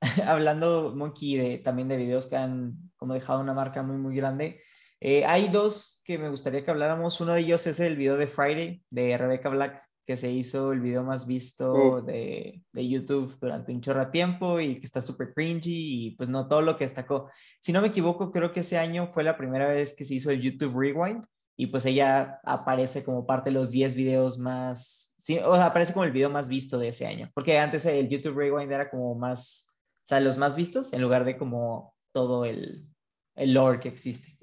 hablando, 0.26 0.94
Monkey, 0.96 1.36
de, 1.36 1.58
también 1.58 1.88
de 1.88 1.96
videos 1.96 2.26
que 2.26 2.36
han 2.36 2.74
como 2.96 3.14
dejado 3.14 3.40
una 3.40 3.52
marca 3.52 3.82
muy, 3.82 3.96
muy 3.96 4.16
grande. 4.16 4.62
Eh, 5.00 5.24
hay 5.24 5.48
dos 5.48 6.02
que 6.04 6.18
me 6.18 6.28
gustaría 6.28 6.64
que 6.64 6.70
habláramos. 6.70 7.20
Uno 7.20 7.34
de 7.34 7.40
ellos 7.40 7.66
es 7.66 7.80
el 7.80 7.96
video 7.96 8.16
de 8.16 8.26
Friday 8.26 8.82
de 8.90 9.16
Rebecca 9.16 9.50
Black, 9.50 9.82
que 10.06 10.16
se 10.16 10.30
hizo 10.30 10.72
el 10.72 10.80
video 10.80 11.02
más 11.02 11.26
visto 11.26 12.02
de, 12.02 12.62
de, 12.72 12.88
YouTube 12.88 13.36
durante 13.40 13.72
un 13.72 13.80
chorro 13.80 14.04
de 14.04 14.10
tiempo 14.10 14.58
y 14.58 14.80
que 14.80 14.86
está 14.86 15.00
súper 15.00 15.32
cringy 15.34 16.06
y 16.06 16.10
pues 16.16 16.28
no 16.28 16.48
todo 16.48 16.62
lo 16.62 16.76
que 16.76 16.84
destacó. 16.84 17.30
Si 17.60 17.72
no 17.72 17.80
me 17.80 17.88
equivoco, 17.88 18.32
creo 18.32 18.52
que 18.52 18.60
ese 18.60 18.78
año 18.78 19.06
fue 19.08 19.22
la 19.22 19.36
primera 19.36 19.68
vez 19.68 19.94
que 19.94 20.04
se 20.04 20.14
hizo 20.14 20.30
el 20.30 20.40
YouTube 20.40 20.76
Rewind 20.76 21.24
y 21.60 21.66
pues 21.66 21.84
ella 21.84 22.40
aparece 22.42 23.04
como 23.04 23.26
parte 23.26 23.50
de 23.50 23.54
los 23.54 23.70
10 23.70 23.94
videos 23.94 24.38
más, 24.38 25.14
sí, 25.18 25.38
o 25.44 25.54
sea, 25.56 25.66
aparece 25.66 25.92
como 25.92 26.06
el 26.06 26.12
video 26.12 26.30
más 26.30 26.48
visto 26.48 26.78
de 26.78 26.88
ese 26.88 27.06
año, 27.06 27.30
porque 27.34 27.58
antes 27.58 27.84
el 27.84 28.08
YouTube 28.08 28.38
Rewind 28.38 28.72
era 28.72 28.88
como 28.88 29.14
más, 29.14 29.66
o 29.68 30.06
sea, 30.06 30.20
los 30.20 30.38
más 30.38 30.56
vistos 30.56 30.94
en 30.94 31.02
lugar 31.02 31.26
de 31.26 31.36
como 31.36 31.94
todo 32.12 32.46
el, 32.46 32.86
el 33.34 33.52
lore 33.52 33.78
que 33.78 33.88
existe. 33.90 34.38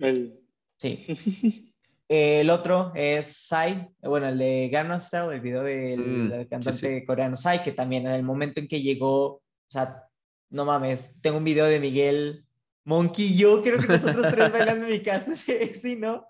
Sí. 0.77 1.07
el 2.09 2.49
otro 2.49 2.91
es 2.95 3.47
Psy, 3.49 3.87
bueno, 4.01 4.29
el 4.29 4.37
de 4.37 4.69
Gangnam 4.71 5.01
Style, 5.01 5.33
el 5.33 5.41
video 5.41 5.63
del, 5.63 5.99
mm, 5.99 6.49
cantante 6.49 7.05
coreano 7.05 7.35
Psy, 7.35 7.59
que 7.63 7.73
también 7.73 8.07
en 8.07 8.13
el 8.13 8.23
momento 8.23 8.59
en 8.59 8.67
que 8.67 8.81
llegó, 8.81 9.25
o 9.25 9.41
sea, 9.69 10.03
no 10.49 10.63
mames, 10.63 11.19
tengo 11.21 11.37
un 11.37 11.43
video 11.43 11.65
de 11.65 11.79
Miguel 11.79 12.45
Monkey 12.85 13.35
yo 13.35 13.61
creo 13.61 13.79
que 13.79 13.87
nosotros 13.87 14.25
tres 14.33 14.51
bailando 14.53 14.85
en 14.85 14.91
mi 14.91 15.01
casa, 15.01 15.35
sí, 15.35 15.73
sí 15.73 15.97
¿no? 15.97 16.25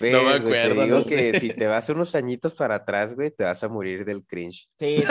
No 0.00 0.24
me 0.24 0.34
acuerdo. 0.34 0.80
te 0.80 0.84
digo 0.84 1.00
que 1.04 1.40
si 1.40 1.48
te 1.50 1.66
vas 1.66 1.88
unos 1.88 2.14
añitos 2.14 2.54
para 2.54 2.76
atrás, 2.76 3.14
güey, 3.14 3.30
te 3.30 3.44
vas 3.44 3.62
a 3.62 3.68
morir 3.68 4.04
del 4.04 4.24
cringe. 4.24 4.68
Sí, 4.78 5.02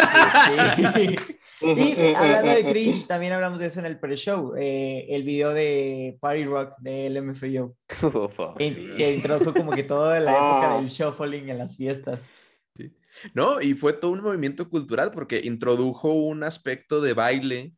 sí, 0.76 0.96
sí. 0.96 1.16
y 1.62 2.14
hablando 2.16 2.52
de 2.52 2.66
cringe, 2.66 3.08
también 3.08 3.34
hablamos 3.34 3.60
de 3.60 3.68
eso 3.68 3.80
en 3.80 3.86
el 3.86 4.00
pre-show. 4.00 4.56
Eh, 4.58 5.08
el 5.10 5.24
video 5.24 5.54
de 5.54 6.18
Party 6.20 6.46
Rock 6.46 6.74
de 6.80 7.10
LMFAO. 7.10 7.76
Oh, 8.04 8.56
que 8.58 9.14
introdujo 9.16 9.54
como 9.54 9.72
que 9.72 9.84
toda 9.84 10.20
la 10.20 10.32
época 10.32 10.74
ah. 10.74 10.78
del 10.78 10.88
shuffling 10.88 11.50
en 11.50 11.58
las 11.58 11.78
fiestas. 11.78 12.34
Sí. 12.76 12.92
No, 13.34 13.62
y 13.62 13.74
fue 13.74 13.94
todo 13.94 14.12
un 14.12 14.22
movimiento 14.22 14.70
cultural 14.70 15.12
porque 15.12 15.42
introdujo 15.44 16.12
un 16.14 16.44
aspecto 16.44 17.00
de 17.00 17.14
baile 17.14 17.74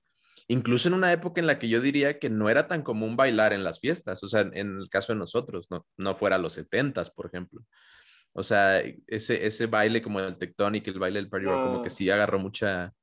incluso 0.47 0.87
en 0.87 0.95
una 0.95 1.11
época 1.11 1.39
en 1.41 1.47
la 1.47 1.59
que 1.59 1.69
yo 1.69 1.81
diría 1.81 2.19
que 2.19 2.29
no 2.29 2.49
era 2.49 2.67
tan 2.67 2.81
común 2.81 3.15
bailar 3.15 3.53
en 3.53 3.63
las 3.63 3.79
fiestas, 3.79 4.23
o 4.23 4.27
sea, 4.27 4.41
en 4.41 4.77
el 4.77 4.89
caso 4.89 5.13
de 5.13 5.19
nosotros, 5.19 5.67
no, 5.69 5.85
no 5.97 6.13
fuera 6.13 6.37
los 6.37 6.53
setentas, 6.53 7.09
por 7.09 7.27
ejemplo. 7.27 7.61
O 8.33 8.41
sea, 8.41 8.81
ese, 9.07 9.45
ese 9.45 9.67
baile 9.67 10.01
como 10.01 10.19
el 10.19 10.37
tectonic, 10.37 10.87
el 10.87 10.99
baile 10.99 11.19
del 11.19 11.29
party 11.29 11.45
rock, 11.45 11.65
como 11.65 11.81
que 11.83 11.89
sí 11.89 12.09
agarró 12.09 12.39
mucha, 12.39 12.93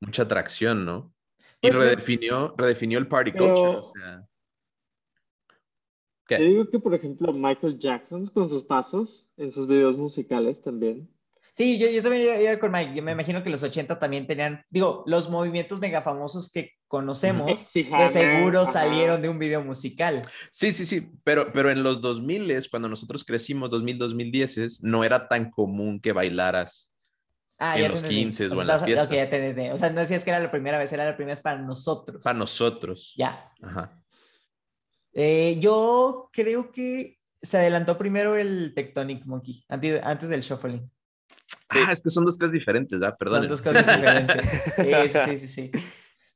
mucha 0.00 0.24
atracción, 0.24 0.84
¿no? 0.84 1.14
Y 1.60 1.70
pues 1.70 1.74
redefinió, 1.74 2.54
redefinió 2.56 2.98
el 2.98 3.08
party 3.08 3.32
culture, 3.32 3.78
o 3.78 3.82
sea. 3.84 4.26
¿Qué? 6.26 6.38
Yo 6.38 6.44
digo 6.44 6.70
que, 6.70 6.78
por 6.78 6.94
ejemplo, 6.94 7.32
Michael 7.32 7.78
Jackson 7.78 8.26
con 8.26 8.48
sus 8.48 8.64
pasos 8.64 9.30
en 9.36 9.50
sus 9.50 9.66
videos 9.66 9.96
musicales 9.96 10.60
también. 10.60 11.08
Sí, 11.58 11.76
yo, 11.76 11.88
yo 11.88 12.04
también 12.04 12.40
iba 12.40 12.56
con 12.60 12.70
Mike. 12.70 12.94
Yo 12.94 13.02
me 13.02 13.10
imagino 13.10 13.42
que 13.42 13.50
los 13.50 13.64
80 13.64 13.98
también 13.98 14.28
tenían, 14.28 14.64
digo, 14.70 15.02
los 15.06 15.28
movimientos 15.28 15.80
mega 15.80 16.02
famosos 16.02 16.52
que 16.52 16.74
conocemos, 16.86 17.72
de 17.72 18.08
seguro 18.10 18.64
salieron 18.64 19.20
de 19.20 19.28
un 19.28 19.40
video 19.40 19.60
musical. 19.64 20.22
Sí, 20.52 20.70
sí, 20.70 20.86
sí, 20.86 21.10
pero, 21.24 21.52
pero 21.52 21.68
en 21.72 21.82
los 21.82 22.00
2000, 22.00 22.68
cuando 22.70 22.88
nosotros 22.88 23.24
crecimos, 23.24 23.70
2000, 23.70 23.98
2010, 23.98 24.84
no 24.84 25.02
era 25.02 25.26
tan 25.26 25.50
común 25.50 26.00
que 26.00 26.12
bailaras 26.12 26.92
ah, 27.58 27.76
en 27.76 27.90
los 27.90 28.04
15 28.04 28.50
o, 28.50 28.60
en 28.60 28.66
las 28.68 28.84
fiestas. 28.84 29.08
o 29.72 29.78
sea, 29.78 29.90
no 29.90 29.98
decías 29.98 30.22
que 30.22 30.30
era 30.30 30.38
la 30.38 30.52
primera 30.52 30.78
vez, 30.78 30.92
era 30.92 31.06
la 31.06 31.16
primera 31.16 31.34
vez 31.34 31.42
para 31.42 31.60
nosotros. 31.60 32.22
Para 32.22 32.38
nosotros. 32.38 33.14
Ya. 33.16 33.50
Ajá. 33.60 34.00
Eh, 35.12 35.56
yo 35.58 36.30
creo 36.32 36.70
que 36.70 37.18
se 37.42 37.58
adelantó 37.58 37.98
primero 37.98 38.36
el 38.36 38.74
Tectonic 38.76 39.26
Monkey, 39.26 39.64
antes 39.68 40.28
del 40.28 40.42
Shuffling. 40.42 40.88
Ah, 41.68 41.92
es 41.92 42.00
que 42.00 42.10
son 42.10 42.24
dos 42.24 42.36
cosas 42.36 42.52
diferentes, 42.52 43.02
¿ah? 43.02 43.14
Perdón. 43.16 43.40
Son 43.40 43.48
dos 43.48 43.62
cosas 43.62 43.86
diferentes. 43.86 44.44
Sí, 44.76 45.38
sí, 45.38 45.38
sí, 45.38 45.46
sí. 45.46 45.70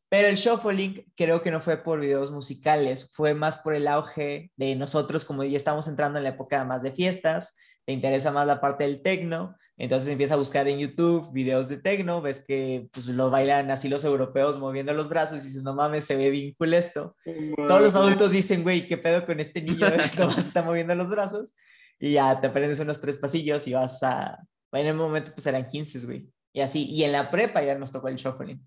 Pero 0.09 0.29
el 0.29 0.37
shuffling 0.37 1.07
creo 1.17 1.41
que 1.41 1.51
no 1.51 1.61
fue 1.61 1.79
por 1.79 1.99
videos 1.99 2.31
musicales, 2.31 3.11
fue 3.15 3.33
más 3.33 3.57
por 3.57 3.75
el 3.75 3.89
auge 3.89 4.51
de 4.57 4.77
nosotros, 4.77 5.25
como 5.25 5.43
ya 5.43 5.57
estamos 5.57 5.89
entrando 5.89 6.19
en 6.19 6.25
la 6.25 6.31
época 6.31 6.65
más 6.67 6.83
de 6.83 6.93
fiestas, 6.93 7.57
te 7.87 7.95
interesa 7.95 8.31
más 8.31 8.47
la 8.47 8.61
parte 8.61 8.85
del 8.85 9.01
tecno, 9.01 9.57
entonces 9.79 10.11
empieza 10.11 10.35
a 10.35 10.37
buscar 10.37 10.69
en 10.69 10.79
YouTube 10.79 11.33
videos 11.33 11.69
de 11.69 11.79
tecno, 11.79 12.21
ves 12.21 12.45
que 12.47 12.89
pues, 12.93 13.07
los 13.07 13.31
bailan 13.31 13.71
así 13.71 13.89
los 13.89 14.05
europeos 14.05 14.59
moviendo 14.59 14.93
los 14.93 15.09
brazos 15.09 15.41
y 15.41 15.47
dices, 15.47 15.63
no 15.63 15.75
mames, 15.75 16.05
se 16.05 16.17
ve 16.17 16.31
bien 16.31 16.55
cool 16.59 16.75
esto. 16.75 17.17
Todos 17.57 17.81
los 17.81 17.97
adultos 17.97 18.33
dicen, 18.33 18.63
güey, 18.63 18.87
¿qué 18.87 18.99
pedo 18.99 19.25
con 19.25 19.41
este 19.41 19.63
niño? 19.63 19.87
Esto 19.89 20.29
está 20.37 20.63
moviendo 20.63 20.95
los 20.95 21.09
brazos. 21.09 21.55
Y 21.99 22.13
ya 22.13 22.41
te 22.41 22.49
aprendes 22.49 22.81
unos 22.81 23.01
tres 23.01 23.17
pasillos 23.19 23.67
y 23.67 23.73
vas 23.73 24.03
a, 24.03 24.39
en 24.81 24.87
el 24.87 24.95
momento 24.95 25.33
pues 25.35 25.47
eran 25.47 25.67
15, 25.67 26.07
güey. 26.07 26.29
Y 26.53 26.61
así, 26.61 26.87
y 26.87 27.05
en 27.05 27.13
la 27.13 27.31
prepa 27.31 27.63
ya 27.63 27.79
nos 27.79 27.93
tocó 27.93 28.09
el 28.09 28.17
shuffling. 28.17 28.61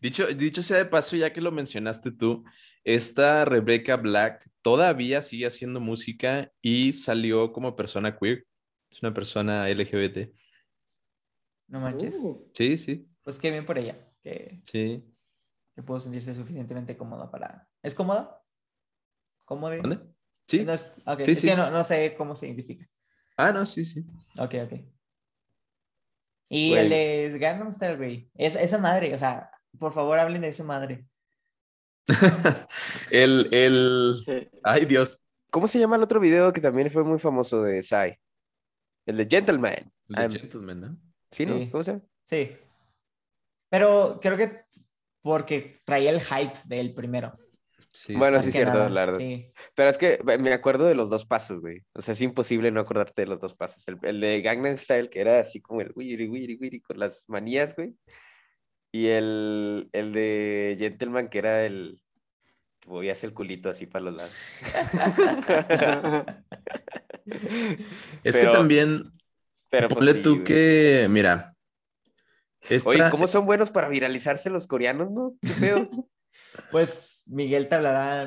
Dicho, 0.00 0.26
dicho 0.28 0.62
sea 0.62 0.78
de 0.78 0.86
paso, 0.86 1.16
ya 1.16 1.32
que 1.32 1.40
lo 1.40 1.52
mencionaste 1.52 2.10
tú, 2.10 2.44
esta 2.84 3.44
Rebecca 3.44 3.96
Black 3.96 4.48
todavía 4.62 5.22
sigue 5.22 5.46
haciendo 5.46 5.80
música 5.80 6.50
y 6.62 6.92
salió 6.92 7.52
como 7.52 7.76
persona 7.76 8.16
queer. 8.16 8.46
Es 8.90 9.02
una 9.02 9.14
persona 9.14 9.68
LGBT. 9.68 10.32
No 11.68 11.80
manches. 11.80 12.16
Uh. 12.18 12.50
Sí, 12.54 12.76
sí. 12.78 13.06
Pues 13.22 13.38
qué 13.38 13.50
bien 13.50 13.64
por 13.64 13.78
ella. 13.78 13.96
Que, 14.22 14.60
sí. 14.64 15.04
Que 15.74 15.82
pudo 15.82 16.00
sentirse 16.00 16.34
suficientemente 16.34 16.96
cómoda 16.96 17.30
para. 17.30 17.68
¿Es 17.82 17.94
cómoda? 17.94 18.42
¿Cómoda? 19.44 19.76
¿Dónde? 19.76 20.00
Sí. 20.48 20.64
No 20.64 20.72
es... 20.72 20.94
sí, 21.24 21.34
sí. 21.34 21.46
no, 21.56 21.70
no 21.70 21.84
sé 21.84 22.14
cómo 22.16 22.34
se 22.34 22.46
identifica. 22.46 22.88
Ah, 23.40 23.52
no, 23.52 23.64
sí, 23.64 23.84
sí. 23.84 24.04
Ok, 24.38 24.54
ok. 24.64 24.72
Y 26.50 26.74
el 26.74 26.90
de 26.90 27.38
Gangnam 27.38 27.72
Style, 27.72 27.96
güey. 27.96 28.30
Es, 28.34 28.54
esa 28.54 28.76
madre, 28.76 29.14
o 29.14 29.18
sea, 29.18 29.50
por 29.78 29.92
favor 29.92 30.18
hablen 30.18 30.42
de 30.42 30.48
esa 30.48 30.64
madre. 30.64 31.06
el, 33.10 33.48
el... 33.50 34.50
Ay, 34.62 34.84
Dios. 34.84 35.22
¿Cómo 35.50 35.66
se 35.66 35.78
llama 35.78 35.96
el 35.96 36.02
otro 36.02 36.20
video 36.20 36.52
que 36.52 36.60
también 36.60 36.90
fue 36.90 37.02
muy 37.02 37.18
famoso 37.18 37.62
de 37.62 37.82
Sai? 37.82 38.18
El 39.06 39.16
de 39.16 39.26
Gentleman. 39.26 39.90
El 40.08 40.32
de 40.32 40.38
Gentleman, 40.38 40.80
¿no? 40.80 40.98
¿Sí, 41.30 41.46
no? 41.46 41.70
¿Cómo 41.70 41.82
se 41.82 41.92
llama? 41.92 42.04
Sí. 42.24 42.56
Pero 43.70 44.18
creo 44.20 44.36
que 44.36 44.64
porque 45.22 45.76
traía 45.84 46.10
el 46.10 46.20
hype 46.20 46.58
del 46.64 46.92
primero 46.92 47.39
bueno, 48.08 48.40
sí, 48.40 48.48
es 48.48 48.54
cierto, 48.54 48.88
la 48.88 49.06
verdad. 49.06 49.20
Pero 49.74 49.90
es 49.90 49.98
que 49.98 50.20
me 50.38 50.52
acuerdo 50.52 50.86
de 50.86 50.94
los 50.94 51.10
dos 51.10 51.26
pasos, 51.26 51.60
güey. 51.60 51.82
O 51.94 52.02
sea, 52.02 52.12
es 52.12 52.20
imposible 52.20 52.70
no 52.70 52.80
acordarte 52.80 53.22
de 53.22 53.28
los 53.28 53.40
dos 53.40 53.54
pasos. 53.54 53.84
El, 54.02 54.20
de 54.20 54.42
Gangnam 54.42 54.76
Style, 54.76 55.10
que 55.10 55.20
era 55.20 55.40
así 55.40 55.60
como 55.60 55.80
el 55.80 55.92
wiri, 55.94 56.28
wiri, 56.28 56.56
wiri, 56.56 56.80
con 56.80 56.98
las 56.98 57.24
manías, 57.28 57.74
güey. 57.76 57.94
Y 58.92 59.08
el, 59.08 59.88
el 59.92 60.12
de 60.12 60.76
Gentleman, 60.78 61.28
que 61.28 61.38
era 61.38 61.64
el 61.64 62.00
movías 62.86 63.22
el 63.24 63.32
culito 63.32 63.68
así 63.68 63.86
para 63.86 64.06
los 64.06 64.16
lados. 64.16 64.34
es 68.24 68.38
que 68.38 68.46
también, 68.46 69.12
pero 69.68 69.88
pues 69.88 70.22
tú 70.22 70.42
que, 70.44 71.06
mira. 71.10 71.54
Oye, 72.84 73.08
¿cómo 73.10 73.26
son 73.26 73.46
buenos 73.46 73.70
para 73.70 73.88
viralizarse 73.88 74.50
los 74.50 74.66
coreanos, 74.66 75.10
no? 75.10 75.34
¿Qué 75.40 75.48
feo? 75.48 75.88
Pues 76.70 77.24
Miguel 77.28 77.68
te 77.68 77.76
hablará, 77.76 78.26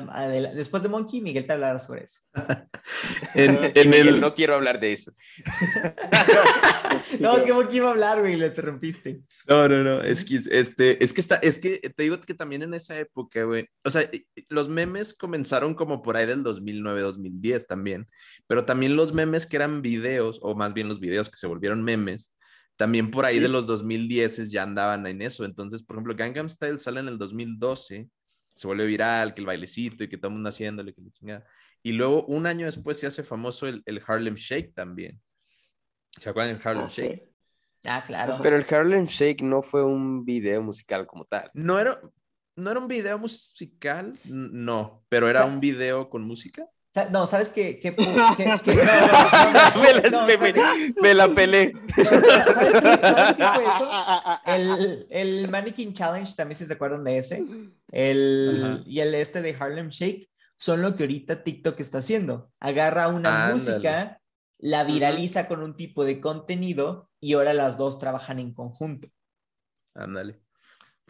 después 0.54 0.82
de 0.82 0.88
Monkey, 0.88 1.20
Miguel 1.20 1.46
te 1.46 1.52
hablará 1.52 1.78
sobre 1.78 2.04
eso. 2.04 2.20
en, 3.34 3.92
el... 3.92 4.20
No 4.20 4.34
quiero 4.34 4.54
hablar 4.54 4.80
de 4.80 4.92
eso. 4.92 5.12
no, 7.20 7.36
es 7.36 7.44
que 7.44 7.52
Monkey 7.52 7.76
iba 7.76 7.88
a 7.88 7.92
hablar, 7.92 8.20
güey, 8.20 8.36
le 8.36 8.46
interrumpiste. 8.46 9.20
No, 9.48 9.68
no, 9.68 9.82
no, 9.82 10.02
es 10.02 10.24
que, 10.24 10.36
este, 10.36 11.02
es 11.02 11.12
que 11.12 11.20
está, 11.20 11.36
es 11.36 11.58
que 11.58 11.78
te 11.78 12.02
digo 12.02 12.20
que 12.20 12.34
también 12.34 12.62
en 12.62 12.74
esa 12.74 12.98
época, 12.98 13.44
güey, 13.44 13.68
o 13.84 13.90
sea, 13.90 14.08
los 14.48 14.68
memes 14.68 15.14
comenzaron 15.14 15.74
como 15.74 16.02
por 16.02 16.16
ahí 16.16 16.26
del 16.26 16.42
2009, 16.42 17.00
2010 17.02 17.66
también, 17.66 18.08
pero 18.46 18.64
también 18.64 18.96
los 18.96 19.12
memes 19.12 19.46
que 19.46 19.56
eran 19.56 19.82
videos, 19.82 20.38
o 20.42 20.54
más 20.54 20.74
bien 20.74 20.88
los 20.88 21.00
videos 21.00 21.28
que 21.28 21.36
se 21.36 21.46
volvieron 21.46 21.82
memes, 21.82 22.32
también 22.76 23.10
por 23.10 23.24
ahí 23.24 23.38
de 23.38 23.48
los 23.48 23.66
2010 23.66 24.50
ya 24.50 24.62
andaban 24.62 25.06
en 25.06 25.22
eso. 25.22 25.44
Entonces, 25.44 25.82
por 25.82 25.96
ejemplo, 25.96 26.14
Gangnam 26.16 26.48
Style 26.48 26.78
sale 26.78 27.00
en 27.00 27.08
el 27.08 27.18
2012 27.18 28.08
se 28.56 28.66
vuelve 28.68 28.86
viral, 28.86 29.34
que 29.34 29.40
el 29.40 29.46
bailecito 29.48 30.04
y 30.04 30.08
que 30.08 30.16
todo 30.16 30.28
el 30.28 30.34
mundo 30.34 30.48
haciéndole, 30.48 30.94
que 30.94 31.02
le 31.02 31.10
chingada. 31.10 31.44
Y 31.82 31.90
luego 31.92 32.24
un 32.26 32.46
año 32.46 32.66
después 32.66 32.98
se 32.98 33.06
hace 33.08 33.24
famoso 33.24 33.66
el, 33.66 33.82
el 33.84 34.00
Harlem 34.06 34.36
Shake 34.36 34.72
también. 34.74 35.20
¿Se 36.20 36.30
acuerdan 36.30 36.56
del 36.56 36.66
Harlem 36.66 36.84
Ah, 36.86 36.90
sí. 36.90 37.02
Shake? 37.02 37.28
Ah, 37.82 38.04
claro. 38.06 38.38
Pero 38.42 38.56
el 38.56 38.64
Harlem 38.72 39.06
Shake 39.06 39.42
no 39.42 39.60
fue 39.60 39.84
un 39.84 40.24
video 40.24 40.62
musical 40.62 41.04
como 41.06 41.24
tal. 41.24 41.50
No 41.52 41.80
era, 41.80 42.00
no 42.56 42.70
era 42.70 42.78
un 42.78 42.86
video 42.86 43.18
musical, 43.18 44.12
no, 44.24 45.04
pero 45.08 45.28
era 45.28 45.40
O 45.40 45.44
sea- 45.46 45.52
un 45.52 45.58
video 45.60 46.08
con 46.08 46.22
música. 46.22 46.64
No, 47.10 47.26
¿sabes 47.26 47.50
qué? 47.50 47.80
qué, 47.80 47.94
pu- 47.96 48.04
qué- 48.36 48.60
qué- 48.62 48.74
no, 48.84 50.10
no, 50.10 50.10
no, 50.10 50.26
me, 51.02 51.12
la, 51.12 51.24
me- 51.24 51.28
me- 51.28 51.34
pelé. 51.34 51.72
¿Sabes 51.96 52.22
qué, 52.22 52.80
¿Sabes 52.80 53.36
qué 53.36 53.44
fue 53.54 53.64
eso? 53.64 53.90
El, 54.46 55.06
el 55.10 55.48
Mannequin 55.50 55.92
Challenge, 55.92 56.32
también 56.36 56.56
si 56.56 56.64
se 56.66 56.72
acuerdan 56.74 57.02
de 57.04 57.18
ese. 57.18 57.44
El, 57.90 58.62
Ajá. 58.64 58.82
y 58.86 59.00
el 59.00 59.14
este 59.14 59.42
de 59.42 59.56
Harlem 59.58 59.88
Shake 59.88 60.30
son 60.56 60.82
lo 60.82 60.94
que 60.94 61.02
ahorita 61.02 61.42
TikTok 61.42 61.80
está 61.80 61.98
haciendo. 61.98 62.52
Agarra 62.60 63.08
una 63.08 63.46
Ándale. 63.48 63.54
música, 63.54 64.20
la 64.58 64.84
viraliza 64.84 65.48
con 65.48 65.62
un 65.62 65.76
tipo 65.76 66.04
de 66.04 66.20
contenido 66.20 67.10
y 67.20 67.32
ahora 67.34 67.54
las 67.54 67.76
dos 67.76 67.98
trabajan 67.98 68.38
en 68.38 68.54
conjunto. 68.54 69.08
Ándale. 69.94 70.40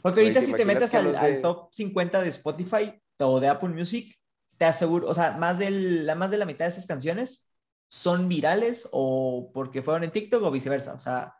Porque 0.01 0.21
ahorita 0.21 0.41
¿te 0.41 0.47
si 0.47 0.53
te 0.55 0.65
metes 0.65 0.95
al, 0.95 1.41
top 1.43 1.69
50 1.73 2.23
de 2.23 2.29
Spotify 2.31 3.03
o 3.21 3.39
de 3.41 3.49
Apple 3.49 3.71
Music, 3.71 4.15
te 4.59 4.65
aseguro, 4.65 5.09
o 5.09 5.15
sea, 5.15 5.33
más, 5.39 5.59
del, 5.59 6.07
la, 6.07 6.15
más 6.15 6.31
de 6.31 6.39
la 6.39 6.47
mitad 6.47 6.65
de 6.67 6.71
esas 6.71 6.87
canciones 6.87 7.51
son 7.89 8.29
virales 8.29 8.89
o 8.93 9.51
porque 9.55 9.83
fueron 9.83 10.05
en 10.05 10.11
TikTok 10.11 10.43
o 10.43 10.51
viceversa. 10.51 10.95
O 10.95 10.99
sea, 10.99 11.35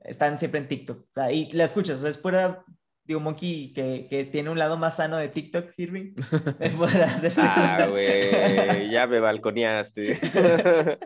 están 0.00 0.38
siempre 0.38 0.60
en 0.60 0.68
TikTok. 0.68 1.00
O 1.00 1.12
sea, 1.14 1.32
y 1.32 1.50
la 1.52 1.64
escuchas. 1.64 1.98
O 1.98 2.00
sea, 2.02 2.10
es 2.10 2.18
pura, 2.18 2.64
digo, 3.04 3.20
Monkey 3.20 3.72
que, 3.72 4.06
que 4.08 4.24
tiene 4.24 4.50
un 4.50 4.58
lado 4.58 4.76
más 4.78 4.96
sano 4.96 5.16
de 5.16 5.28
TikTok, 5.28 5.72
Irving. 5.76 6.14
Hacerse 6.60 7.40
Ah, 7.42 7.86
güey, 7.90 8.90
ya 8.90 9.06
me 9.06 9.20
balconeaste. 9.20 10.18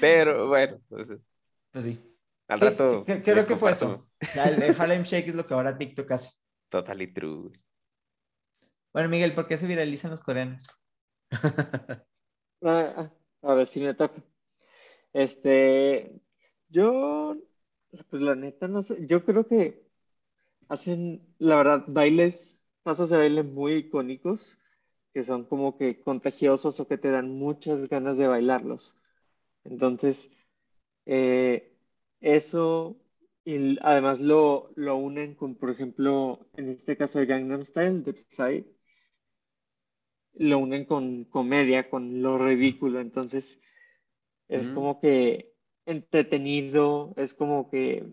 Pero 0.00 0.48
bueno, 0.48 0.78
pues, 0.88 1.08
Pues 1.70 1.84
sí. 1.84 2.00
al 2.48 2.58
¿Qué- 2.58 2.64
rato. 2.66 3.04
creo 3.06 3.46
que 3.46 3.56
fue 3.56 3.72
eso? 3.72 4.08
El, 4.34 4.62
el 4.62 4.76
Harlem 4.80 5.02
Shake 5.04 5.28
es 5.28 5.34
lo 5.34 5.46
que 5.46 5.54
ahora 5.54 5.76
TikTok 5.78 6.10
hace. 6.12 6.30
Totally 6.68 7.12
true. 7.12 7.50
Bueno, 8.92 9.08
Miguel, 9.08 9.34
¿por 9.34 9.46
qué 9.46 9.56
se 9.56 9.66
viralizan 9.66 10.10
los 10.10 10.20
coreanos? 10.20 10.81
Ah, 12.64 12.94
ah, 13.42 13.50
a 13.50 13.54
ver 13.54 13.66
si 13.68 13.80
me 13.80 13.94
toca. 13.94 14.22
Este, 15.12 16.20
yo, 16.68 17.36
pues 18.10 18.22
la 18.22 18.34
neta, 18.36 18.68
no 18.68 18.82
sé, 18.82 19.06
yo 19.06 19.24
creo 19.24 19.46
que 19.48 19.86
hacen, 20.68 21.34
la 21.38 21.56
verdad, 21.56 21.84
bailes, 21.88 22.58
pasos 22.84 23.10
de 23.10 23.18
baile 23.18 23.42
muy 23.44 23.74
icónicos, 23.74 24.58
que 25.14 25.24
son 25.24 25.44
como 25.46 25.78
que 25.78 26.02
contagiosos 26.02 26.80
o 26.80 26.88
que 26.88 26.98
te 26.98 27.10
dan 27.10 27.30
muchas 27.38 27.88
ganas 27.88 28.16
de 28.18 28.28
bailarlos. 28.28 28.98
Entonces, 29.64 30.30
eh, 31.06 31.76
eso, 32.20 32.96
y 33.44 33.78
además 33.82 34.20
lo, 34.20 34.72
lo 34.76 34.96
unen 34.96 35.34
con, 35.34 35.56
por 35.56 35.70
ejemplo, 35.70 36.48
en 36.56 36.70
este 36.70 36.96
caso 36.96 37.18
de 37.18 37.26
Gangnam 37.26 37.64
Style, 37.64 38.02
de 38.02 38.14
Psy, 38.14 38.66
lo 40.34 40.58
unen 40.58 40.84
con 40.84 41.24
comedia, 41.24 41.90
con 41.90 42.22
lo 42.22 42.38
ridículo, 42.38 43.00
entonces 43.00 43.58
es 44.48 44.68
como 44.68 45.00
que 45.00 45.54
entretenido, 45.86 47.14
es 47.16 47.34
como 47.34 47.70
que, 47.70 48.06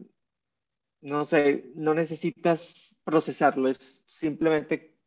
no 1.01 1.23
sé, 1.23 1.71
no 1.75 1.93
necesitas 1.93 2.95
procesarlo, 3.03 3.69
es 3.69 4.03
simplemente 4.07 4.97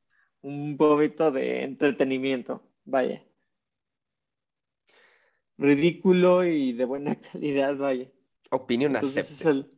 un 0.42 0.76
vómito 0.76 1.30
de 1.30 1.62
entretenimiento, 1.64 2.62
vaya. 2.84 3.24
Ridículo 5.58 6.44
y 6.44 6.72
de 6.72 6.84
buena 6.84 7.20
calidad, 7.32 7.76
vaya. 7.76 8.10
Entonces 8.96 9.30
es 9.30 9.46
el... 9.46 9.70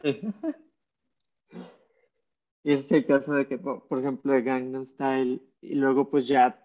Y 2.64 2.72
ese 2.72 2.82
es 2.84 2.92
el 2.92 3.06
caso 3.06 3.34
de 3.34 3.46
que, 3.46 3.58
por 3.58 3.98
ejemplo, 3.98 4.32
de 4.32 4.42
Gangnam 4.42 4.84
Style, 4.86 5.40
y 5.60 5.74
luego 5.74 6.10
pues 6.10 6.26
ya, 6.26 6.60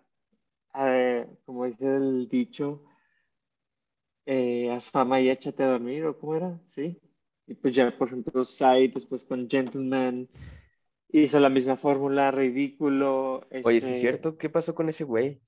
eh, 0.76 1.28
como 1.46 1.66
dice 1.66 1.98
el 1.98 2.30
dicho, 2.30 2.84
eh, 4.26 4.72
haz 4.72 4.90
fama 4.92 5.20
y 5.22 5.30
échate 5.30 5.64
a 5.64 5.68
dormir, 5.68 6.06
¿o 6.06 6.18
cómo 6.18 6.36
era? 6.36 6.60
Sí. 6.68 7.00
Y 7.48 7.56
pues 7.56 7.76
ya, 7.76 7.98
por 7.98 8.08
ejemplo, 8.10 8.44
Psy 8.44 8.90
después 8.94 9.24
con 9.24 9.50
Gentleman 9.50 10.28
hizo 11.10 11.40
la 11.40 11.50
misma 11.50 11.78
fórmula, 11.78 12.32
ridículo. 12.32 13.48
Oye, 13.62 13.82
¿sí 13.82 13.88
este, 13.88 13.94
es 13.94 14.00
cierto? 14.00 14.38
¿Qué 14.38 14.50
pasó 14.50 14.74
con 14.74 14.90
ese 14.90 15.04
güey? 15.04 15.42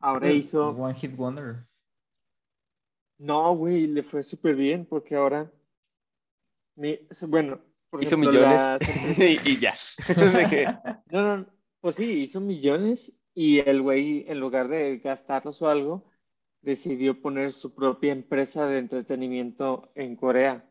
Ahora 0.00 0.30
hizo... 0.30 0.76
One 0.76 0.94
Hit 0.94 1.16
Wonder. 1.16 1.66
No, 3.18 3.56
güey, 3.56 3.86
le 3.86 4.02
fue 4.02 4.22
súper 4.22 4.54
bien 4.54 4.84
porque 4.84 5.14
ahora, 5.16 5.50
mi- 6.76 6.98
bueno, 7.28 7.60
por 7.92 8.00
Hizo 8.00 8.16
ejemplo, 8.16 8.32
millones 8.32 8.62
las- 8.72 8.80
y, 9.18 9.50
y 9.50 9.56
ya. 9.58 9.74
No, 11.10 11.36
no, 11.36 11.46
pues 11.80 11.96
sí, 11.96 12.22
hizo 12.22 12.40
millones 12.40 13.12
y 13.34 13.60
el 13.60 13.82
güey, 13.82 14.24
en 14.28 14.40
lugar 14.40 14.68
de 14.68 14.98
gastarlos 14.98 15.60
o 15.62 15.68
algo, 15.68 16.10
decidió 16.62 17.20
poner 17.20 17.52
su 17.52 17.74
propia 17.74 18.12
empresa 18.12 18.66
de 18.66 18.78
entretenimiento 18.78 19.90
en 19.94 20.16
Corea. 20.16 20.68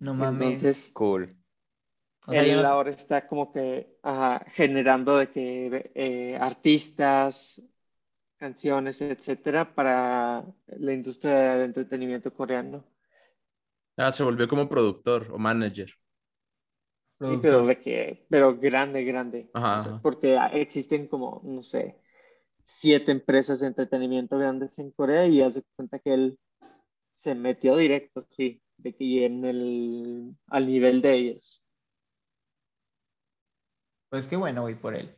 No 0.00 0.12
mames. 0.14 0.62
Entonces, 0.62 0.90
Cool. 0.92 1.34
O 2.26 2.32
sea, 2.32 2.42
él 2.44 2.64
ahora 2.64 2.90
está 2.90 3.26
como 3.26 3.52
que 3.52 3.98
ajá, 4.02 4.44
generando 4.50 5.16
de 5.18 5.30
que 5.30 5.90
eh, 5.94 6.36
artistas, 6.40 7.60
canciones, 8.38 9.00
etcétera, 9.02 9.74
para 9.74 10.44
la 10.66 10.92
industria 10.94 11.56
del 11.56 11.66
entretenimiento 11.66 12.32
coreano. 12.34 12.84
Ah, 13.96 14.10
se 14.12 14.22
volvió 14.22 14.48
como 14.48 14.68
productor 14.68 15.28
o 15.32 15.38
manager. 15.38 15.90
Sí, 17.20 17.38
pero 17.40 17.64
de 17.66 17.78
que, 17.80 18.26
pero 18.28 18.58
grande, 18.58 19.04
grande. 19.04 19.50
Ajá, 19.52 19.76
O 19.76 19.80
sea, 19.80 19.92
ajá. 19.92 20.00
porque 20.02 20.36
existen 20.54 21.06
como, 21.06 21.40
no 21.44 21.62
sé, 21.62 22.00
siete 22.64 23.12
empresas 23.12 23.60
de 23.60 23.68
entretenimiento 23.68 24.38
grandes 24.38 24.78
en 24.78 24.90
Corea 24.92 25.26
y 25.26 25.40
haz 25.42 25.54
de 25.54 25.62
cuenta 25.76 25.98
que 26.00 26.14
él 26.14 26.38
se 27.16 27.34
metió 27.34 27.76
directo, 27.76 28.26
sí, 28.30 28.62
de 28.76 28.94
que 28.94 29.26
en 29.26 29.44
el, 29.44 30.36
al 30.48 30.66
nivel 30.66 31.02
de 31.02 31.14
ellos. 31.14 31.64
Pues 34.10 34.28
qué 34.28 34.36
bueno, 34.36 34.62
güey, 34.62 34.78
por 34.78 34.94
él. 34.94 35.16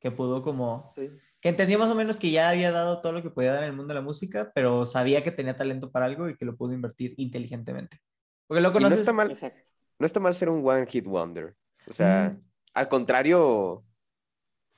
Que 0.00 0.10
pudo 0.10 0.42
como... 0.42 0.92
Sí. 0.96 1.10
Que 1.40 1.48
entendió 1.50 1.78
más 1.78 1.90
o 1.90 1.94
menos 1.94 2.16
que 2.16 2.30
ya 2.30 2.50
había 2.50 2.72
dado 2.72 3.00
todo 3.00 3.12
lo 3.12 3.22
que 3.22 3.30
podía 3.30 3.52
dar 3.52 3.62
en 3.62 3.70
el 3.70 3.76
mundo 3.76 3.94
de 3.94 4.00
la 4.00 4.04
música, 4.06 4.52
pero 4.54 4.86
sabía 4.86 5.22
que 5.22 5.30
tenía 5.32 5.56
talento 5.56 5.90
para 5.92 6.06
algo 6.06 6.28
y 6.28 6.36
que 6.36 6.44
lo 6.44 6.56
pudo 6.56 6.72
invertir 6.72 7.14
inteligentemente. 7.18 7.98
Porque 8.46 8.60
lo 8.62 8.68
Y 8.68 8.72
no 8.72 8.72
conoces... 8.72 9.00
está 9.00 9.12
mal, 9.12 9.30
Exacto. 9.30 9.60
no 9.98 10.06
está 10.06 10.20
mal 10.20 10.34
ser 10.34 10.48
un 10.48 10.66
one 10.66 10.86
hit 10.86 11.06
wonder. 11.06 11.54
O 11.88 11.92
sea, 11.92 12.30
Mm. 12.36 12.42
al 12.74 12.88
contrario, 12.88 13.84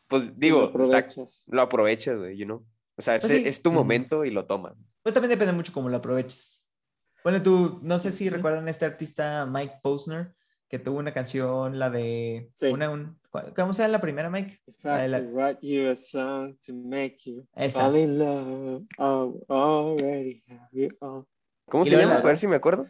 pues 0.06 0.38
digo, 0.38 0.70
lo 0.74 0.84
está- 0.84 0.98
aprovechas. 0.98 1.44
lo 1.46 1.62
aprovechas, 1.62 2.16
güey, 2.18 2.36
you 2.36 2.44
know. 2.46 2.64
O 2.96 3.02
sea, 3.02 3.14
es, 3.16 3.20
Pues 3.22 3.32
sí. 3.32 3.42
es 3.46 3.62
tu 3.62 3.70
momento 3.70 4.24
y 4.24 4.30
lo 4.30 4.46
tomas. 4.46 4.74
Pues 5.02 5.12
también 5.14 5.30
depende 5.30 5.52
mucho 5.52 5.72
cómo 5.72 5.88
lo 5.88 5.98
aproveches. 5.98 6.68
Bueno, 7.22 7.42
tú, 7.42 7.80
no 7.82 7.98
sé 7.98 8.10
si 8.10 8.26
Ujú. 8.28 8.36
recuerdan 8.36 8.66
a 8.66 8.70
este 8.70 8.84
artista 8.86 9.46
Mike 9.46 9.80
Posner, 9.82 10.34
que 10.68 10.78
tuvo 10.78 10.98
una 10.98 11.12
canción, 11.14 11.78
la 11.78 11.90
de... 11.90 12.50
Sí. 12.54 12.66
Una, 12.66 12.90
un- 12.90 13.18
¿Cómo 13.54 13.72
se 13.72 13.82
llama 13.82 13.92
la 13.92 14.00
primera, 14.00 14.30
Mike? 14.30 14.60
If 14.66 14.84
I 14.84 14.88
La 14.88 14.98
de 15.02 15.08
la- 15.08 15.20
could 15.20 15.34
write 15.34 15.58
you 15.66 15.88
a 15.90 15.96
song 15.96 16.56
to 16.66 16.74
make 16.74 17.18
you 17.24 17.46
Esa. 17.54 17.80
fall 17.82 17.96
in 17.96 18.18
love, 18.18 18.82
I 18.98 19.44
already 19.48 20.42
have 20.48 20.68
it 20.72 20.92
all. 21.00 21.24
¿Cómo 21.66 21.84
Y 21.84 21.90
se 21.90 21.96
llama? 21.96 22.14
la- 22.14 22.20
A 22.20 22.22
ver 22.24 22.38
si 22.38 22.46
me 22.46 22.56
acuerdo. 22.56 22.86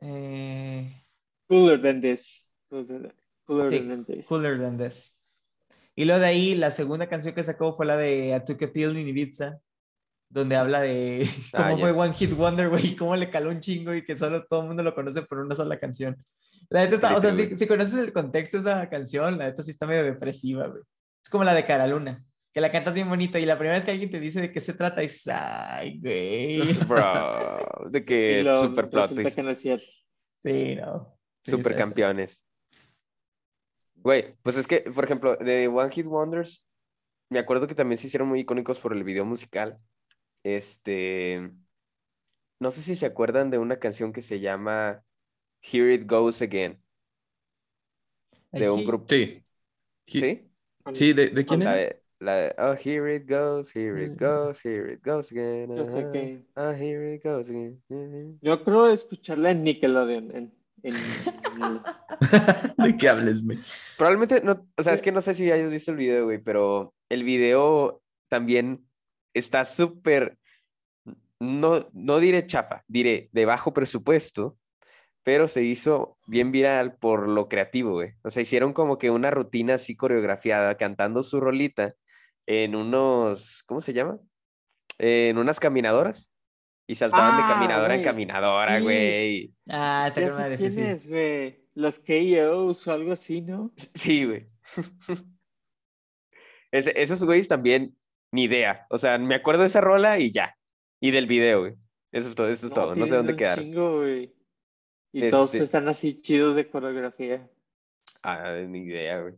Eh, 0.00 1.04
Cooler 1.48 1.80
than 1.80 2.00
this. 2.00 2.46
Cooler, 2.68 3.14
cooler 3.44 3.70
Sí, 3.72 3.80
than 3.88 4.04
this. 4.04 4.26
Cooler 4.26 4.58
Than 4.60 4.78
This. 4.78 5.18
Y 5.96 6.04
luego 6.04 6.20
de 6.20 6.26
ahí, 6.26 6.54
la 6.54 6.70
segunda 6.70 7.08
canción 7.08 7.34
que 7.34 7.42
sacó 7.44 7.74
fue 7.74 7.84
la 7.86 7.96
de 7.96 8.34
I 8.36 8.44
Took 8.44 8.62
a 8.62 8.72
Pill 8.72 8.96
in 8.96 9.08
Ibiza, 9.08 9.58
donde 10.28 10.56
habla 10.56 10.80
de 10.80 11.28
Ah, 11.52 11.64
cómo 11.64 11.76
ya. 11.76 11.80
fue 11.80 11.90
One 11.92 12.14
Hit 12.14 12.32
Wonder, 12.32 12.68
güey, 12.68 12.86
y 12.88 12.96
cómo 12.96 13.16
le 13.16 13.28
caló 13.30 13.50
un 13.50 13.60
chingo 13.60 13.92
y 13.94 14.04
que 14.04 14.16
solo 14.16 14.46
todo 14.46 14.62
el 14.62 14.68
mundo 14.68 14.82
lo 14.82 14.94
conoce 14.94 15.22
por 15.22 15.38
una 15.40 15.54
sola 15.54 15.78
canción. 15.78 16.16
La 16.70 16.80
neta 16.82 16.94
está, 16.94 17.16
o 17.16 17.20
sea, 17.20 17.32
si, 17.34 17.56
si 17.56 17.66
conoces 17.66 17.94
el 17.96 18.12
contexto 18.12 18.58
de 18.58 18.60
esa 18.70 18.88
canción, 18.88 19.36
la 19.36 19.46
neta 19.46 19.62
sí 19.62 19.72
está 19.72 19.86
medio 19.86 20.04
depresiva, 20.04 20.68
güey. 20.68 20.82
Es 21.22 21.28
como 21.28 21.42
la 21.44 21.52
de 21.52 21.64
Cara 21.64 21.86
Luna, 21.88 22.24
que 22.52 22.60
la 22.60 22.70
cantas 22.70 22.94
bien 22.94 23.08
bonito 23.08 23.38
y 23.38 23.46
la 23.46 23.56
primera 23.56 23.76
vez 23.76 23.84
que 23.84 23.92
alguien 23.92 24.10
te 24.10 24.18
dice 24.20 24.40
de 24.40 24.50
qué 24.52 24.60
se 24.60 24.74
trata, 24.74 25.00
dices, 25.00 25.28
ay, 25.32 26.00
güey. 26.00 26.72
Bro, 26.88 27.88
de 27.90 28.04
que 28.04 28.42
lo- 28.42 28.62
super 28.62 28.90
plot 28.90 29.14
que 29.34 29.42
no 29.42 29.50
es 29.50 29.60
cierto. 29.60 29.86
Sí, 30.36 30.74
no. 30.76 31.16
Sí, 31.44 31.52
super 31.52 31.76
campeones. 31.76 32.44
Güey, 33.94 34.34
pues 34.42 34.56
es 34.56 34.66
que, 34.66 34.80
por 34.80 35.04
ejemplo, 35.04 35.36
de 35.36 35.68
One 35.68 35.90
Hit 35.92 36.06
Wonders, 36.06 36.64
me 37.28 37.38
acuerdo 37.38 37.66
que 37.66 37.74
también 37.74 37.98
se 37.98 38.06
hicieron 38.06 38.28
muy 38.28 38.40
icónicos 38.40 38.80
por 38.80 38.92
el 38.94 39.04
video 39.04 39.24
musical. 39.24 39.78
Este, 40.42 41.50
no 42.58 42.70
sé 42.70 42.82
si 42.82 42.96
se 42.96 43.06
acuerdan 43.06 43.50
de 43.50 43.58
una 43.58 43.78
canción 43.78 44.12
que 44.12 44.22
se 44.22 44.40
llama 44.40 45.04
Here 45.62 45.94
It 45.94 46.10
Goes 46.10 46.40
Again. 46.42 46.82
de 48.52 48.70
un 48.70 48.84
grupo. 48.86 49.06
Sí. 49.08 49.44
¿Sí? 50.06 50.50
Sí, 50.94 51.12
¿de, 51.12 51.28
de 51.28 51.44
quién 51.44 51.62
era? 51.62 51.94
La 52.20 52.34
de, 52.36 52.54
oh, 52.58 52.74
here 52.74 53.14
it 53.14 53.26
goes, 53.28 53.74
here 53.74 54.04
it 54.04 54.18
goes, 54.20 54.60
here 54.62 54.92
it 54.92 55.02
goes 55.02 55.32
again. 55.32 55.74
Yo 55.74 55.84
sé 55.86 56.04
ah, 56.06 56.12
que- 56.12 56.44
ah, 56.54 56.72
here 56.72 57.14
it 57.14 57.24
goes 57.24 57.48
again. 57.48 57.82
mhm. 57.88 58.38
Yo 58.42 58.62
creo 58.62 58.88
escucharla 58.90 59.50
en 59.50 59.64
Nickelodeon. 59.64 60.30
En, 60.36 60.54
en- 60.82 60.94
¿De 62.76 62.96
qué 62.96 63.08
hables, 63.08 63.42
güey? 63.42 63.58
Probablemente, 63.96 64.42
no, 64.42 64.66
o 64.76 64.82
sea, 64.82 64.92
es 64.92 65.02
que 65.02 65.12
no 65.12 65.22
sé 65.22 65.34
si 65.34 65.50
hayas 65.50 65.70
visto 65.70 65.90
el 65.90 65.96
video, 65.96 66.24
güey, 66.26 66.38
pero 66.38 66.94
el 67.08 67.24
video 67.24 68.02
también 68.28 68.86
está 69.34 69.64
súper, 69.64 70.36
no, 71.38 71.88
no 71.92 72.18
diré 72.18 72.46
chafa, 72.46 72.84
diré 72.86 73.30
de 73.32 73.46
bajo 73.46 73.72
presupuesto, 73.72 74.58
pero 75.22 75.48
se 75.48 75.62
hizo 75.62 76.18
bien 76.26 76.52
viral 76.52 76.96
por 76.96 77.28
lo 77.28 77.48
creativo, 77.48 77.92
güey. 77.92 78.12
O 78.22 78.30
sea, 78.30 78.42
hicieron 78.42 78.72
como 78.72 78.98
que 78.98 79.10
una 79.10 79.30
rutina 79.30 79.74
así 79.74 79.96
coreografiada, 79.96 80.76
cantando 80.76 81.22
su 81.22 81.40
rolita 81.40 81.94
en 82.52 82.74
unos, 82.74 83.62
¿cómo 83.64 83.80
se 83.80 83.92
llama? 83.92 84.18
En 84.98 85.38
unas 85.38 85.60
caminadoras. 85.60 86.32
Y 86.88 86.96
saltaban 86.96 87.36
de 87.36 87.44
Ah, 87.44 87.46
caminadora 87.48 87.94
en 87.94 88.00
güey, 88.00 88.04
caminadora, 88.04 88.76
sí. 88.78 88.82
güey. 88.82 89.54
Ah, 89.68 90.06
está 90.08 90.22
con 90.22 90.32
madre, 90.36 90.56
sí, 90.56 90.70
sí. 90.70 90.80
es. 90.82 91.08
Los 91.74 92.00
KOs 92.00 92.88
o 92.88 92.92
algo 92.92 93.12
así, 93.12 93.40
¿no? 93.42 93.72
Sí, 93.94 94.24
güey. 94.24 94.48
Ese- 96.72 97.00
esos 97.00 97.22
güeyes 97.24 97.46
también, 97.48 97.96
ni 98.32 98.44
idea. 98.44 98.86
O 98.90 98.98
sea, 98.98 99.18
me 99.18 99.36
acuerdo 99.36 99.60
de 99.62 99.68
esa 99.68 99.80
rola 99.80 100.18
y 100.18 100.32
ya. 100.32 100.56
Y 101.00 101.12
del 101.12 101.26
video, 101.26 101.60
güey. 101.60 101.74
Eso 102.12 102.28
es 102.28 102.34
todo, 102.34 102.48
eso 102.48 102.66
es 102.66 102.72
todo. 102.72 102.94
No 102.96 103.06
sé 103.06 103.14
dónde 103.14 103.32
un 103.32 103.38
quedaron. 103.38 103.64
chingo, 103.64 103.98
güey. 103.98 104.34
Y 105.12 105.30
todos 105.30 105.52
Este- 105.54 105.64
están 105.64 105.88
así 105.88 106.20
chidos 106.20 106.56
de 106.56 106.68
coreografía. 106.68 107.48
Ah, 108.22 108.56
ni 108.68 108.80
idea, 108.80 109.20
güey. 109.20 109.34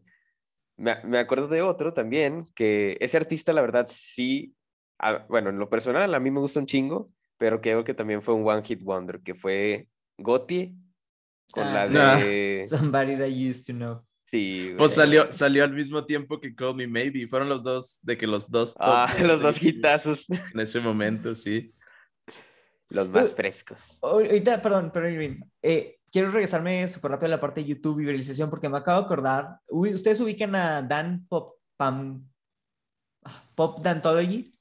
Me, 0.77 0.97
me 1.05 1.18
acuerdo 1.18 1.49
de 1.49 1.62
otro 1.62 1.93
también, 1.93 2.47
que 2.55 2.97
ese 3.01 3.16
artista, 3.16 3.53
la 3.53 3.61
verdad, 3.62 3.87
sí. 3.89 4.55
ah, 4.99 5.25
bueno, 5.29 5.51
en 5.51 5.59
lo 5.59 5.68
personal, 5.68 6.14
a 6.14 6.20
mí 6.20 6.31
me 6.31 6.41
gusta 6.41 6.61
un 6.61 6.66
chingo, 6.66 7.11
pero 7.39 7.61
creo 7.61 7.85
que 7.85 7.95
también 7.95 8.23
fue 8.23 8.35
un 8.35 8.47
One 8.49 8.62
Hit 8.64 8.83
Wonder, 8.83 9.20
que 9.20 9.35
fue 9.35 9.89
Gotti 10.18 10.75
con 11.53 11.64
Ah, 11.64 11.87
la 11.87 12.12
Ah. 12.12 12.16
de. 12.16 12.62
Somebody 12.66 13.16
that 13.16 13.29
you 13.29 13.51
used 13.51 13.66
to 13.66 13.73
know. 13.73 14.03
Sí. 14.25 14.73
Pues 14.79 14.95
salió, 14.95 15.31
salió 15.31 15.62
al 15.62 15.73
mismo 15.75 16.07
tiempo 16.07 16.41
que 16.41 16.55
Call 16.55 16.75
Me 16.77 16.87
Maybe. 16.87 17.27
Fueron 17.29 17.51
los 17.51 17.62
dos, 17.62 17.99
de 18.03 18.16
que 18.16 18.27
los 18.27 18.49
dos. 18.51 18.73
top 18.75 18.83
Ah, 18.83 19.07
los 19.23 19.43
dos 19.43 19.62
hitazos. 19.62 20.27
En 20.55 20.61
ese 20.61 20.81
momento, 20.81 21.35
sí. 21.35 21.75
Los 22.89 23.11
más 23.11 23.33
Uh, 23.33 23.37
frescos. 23.37 23.99
Ahorita, 24.03 24.61
perdón, 24.62 24.91
perdón, 24.91 25.12
Irving. 25.12 25.41
Eh, 25.62 25.99
quiero 26.13 26.31
regresarme 26.31 26.87
súper 26.89 27.13
rápido 27.13 27.27
a 27.29 27.37
la 27.37 27.41
parte 27.41 27.63
de 27.63 27.69
YouTube 27.69 28.01
y 28.01 28.05
viralización 28.05 28.51
porque 28.51 28.69
me 28.69 28.79
acabo 28.79 29.01
de 29.01 29.07
acordar. 29.07 29.59
Uy, 29.69 29.95
¿Ustedes 29.95 30.21
ubican 30.21 30.55
a 30.55 30.83
Dan 30.83 31.27
Pop, 31.27 31.55
Pam, 31.77 32.29
ah, 33.25 33.43
Pop 33.55 33.81
Dantology? 33.81 34.53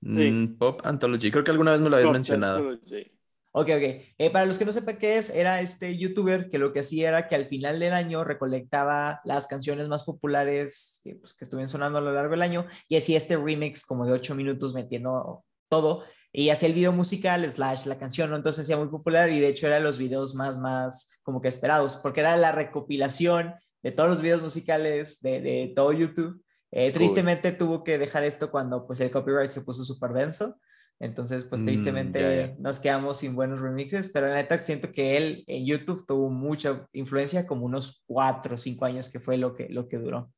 Mm, 0.00 0.56
Pop 0.58 0.80
Anthology. 0.84 1.30
Creo 1.30 1.44
que 1.44 1.50
alguna 1.50 1.72
vez 1.72 1.80
me 1.80 1.90
lo 1.90 1.96
habías 1.96 2.08
Pop 2.08 2.14
mencionado. 2.14 2.78
Technology. 2.78 3.12
Ok, 3.54 3.68
ok. 3.68 3.82
Eh, 4.16 4.30
para 4.32 4.46
los 4.46 4.58
que 4.58 4.64
no 4.64 4.72
sepan 4.72 4.96
qué 4.96 5.18
es, 5.18 5.28
era 5.28 5.60
este 5.60 5.98
youtuber 5.98 6.48
que 6.48 6.58
lo 6.58 6.72
que 6.72 6.80
hacía 6.80 7.10
era 7.10 7.28
que 7.28 7.34
al 7.34 7.46
final 7.46 7.78
del 7.80 7.92
año 7.92 8.24
recolectaba 8.24 9.20
las 9.24 9.46
canciones 9.46 9.88
más 9.88 10.04
populares 10.04 11.02
que, 11.04 11.16
pues, 11.16 11.34
que 11.34 11.44
estuvieron 11.44 11.68
sonando 11.68 11.98
a 11.98 12.00
lo 12.00 12.12
largo 12.12 12.30
del 12.30 12.42
año 12.42 12.66
y 12.88 12.96
hacía 12.96 13.18
este 13.18 13.36
remix 13.36 13.84
como 13.84 14.06
de 14.06 14.12
ocho 14.12 14.34
minutos 14.34 14.72
metiendo 14.72 15.44
todo 15.68 16.04
y 16.32 16.48
hacía 16.48 16.68
el 16.68 16.74
video 16.74 16.92
musical 16.92 17.48
slash 17.48 17.86
la 17.86 17.98
canción, 17.98 18.30
¿no? 18.30 18.36
Entonces 18.36 18.64
hacía 18.64 18.78
muy 18.78 18.88
popular 18.88 19.30
y 19.30 19.38
de 19.38 19.48
hecho 19.48 19.66
era 19.66 19.80
los 19.80 19.98
videos 19.98 20.34
más, 20.34 20.58
más 20.58 21.20
como 21.22 21.40
que 21.40 21.48
esperados 21.48 21.96
porque 22.02 22.20
era 22.20 22.36
la 22.36 22.52
recopilación 22.52 23.54
de 23.82 23.92
todos 23.92 24.08
los 24.08 24.22
videos 24.22 24.40
musicales 24.40 25.20
de, 25.20 25.40
de 25.40 25.72
todo 25.76 25.92
YouTube. 25.92 26.42
Eh, 26.70 26.90
tristemente 26.90 27.52
tuvo 27.52 27.84
que 27.84 27.98
dejar 27.98 28.24
esto 28.24 28.50
cuando 28.50 28.86
pues 28.86 29.00
el 29.00 29.10
copyright 29.10 29.50
se 29.50 29.60
puso 29.60 29.84
súper 29.84 30.12
denso. 30.12 30.56
Entonces, 31.02 31.44
pues 31.44 31.60
Mm, 31.60 31.66
tristemente 31.66 32.56
nos 32.60 32.78
quedamos 32.78 33.18
sin 33.18 33.34
buenos 33.34 33.60
remixes, 33.60 34.10
pero 34.10 34.28
la 34.28 34.36
neta 34.36 34.56
siento 34.56 34.92
que 34.92 35.16
él 35.16 35.44
en 35.48 35.66
YouTube 35.66 36.06
tuvo 36.06 36.30
mucha 36.30 36.86
influencia, 36.92 37.44
como 37.46 37.66
unos 37.66 38.04
cuatro 38.06 38.54
o 38.54 38.58
cinco 38.58 38.84
años 38.84 39.10
que 39.10 39.18
fue 39.18 39.36
lo 39.36 39.52
que, 39.52 39.68
lo 39.68 39.88
que 39.88 39.98
duró. 39.98 40.30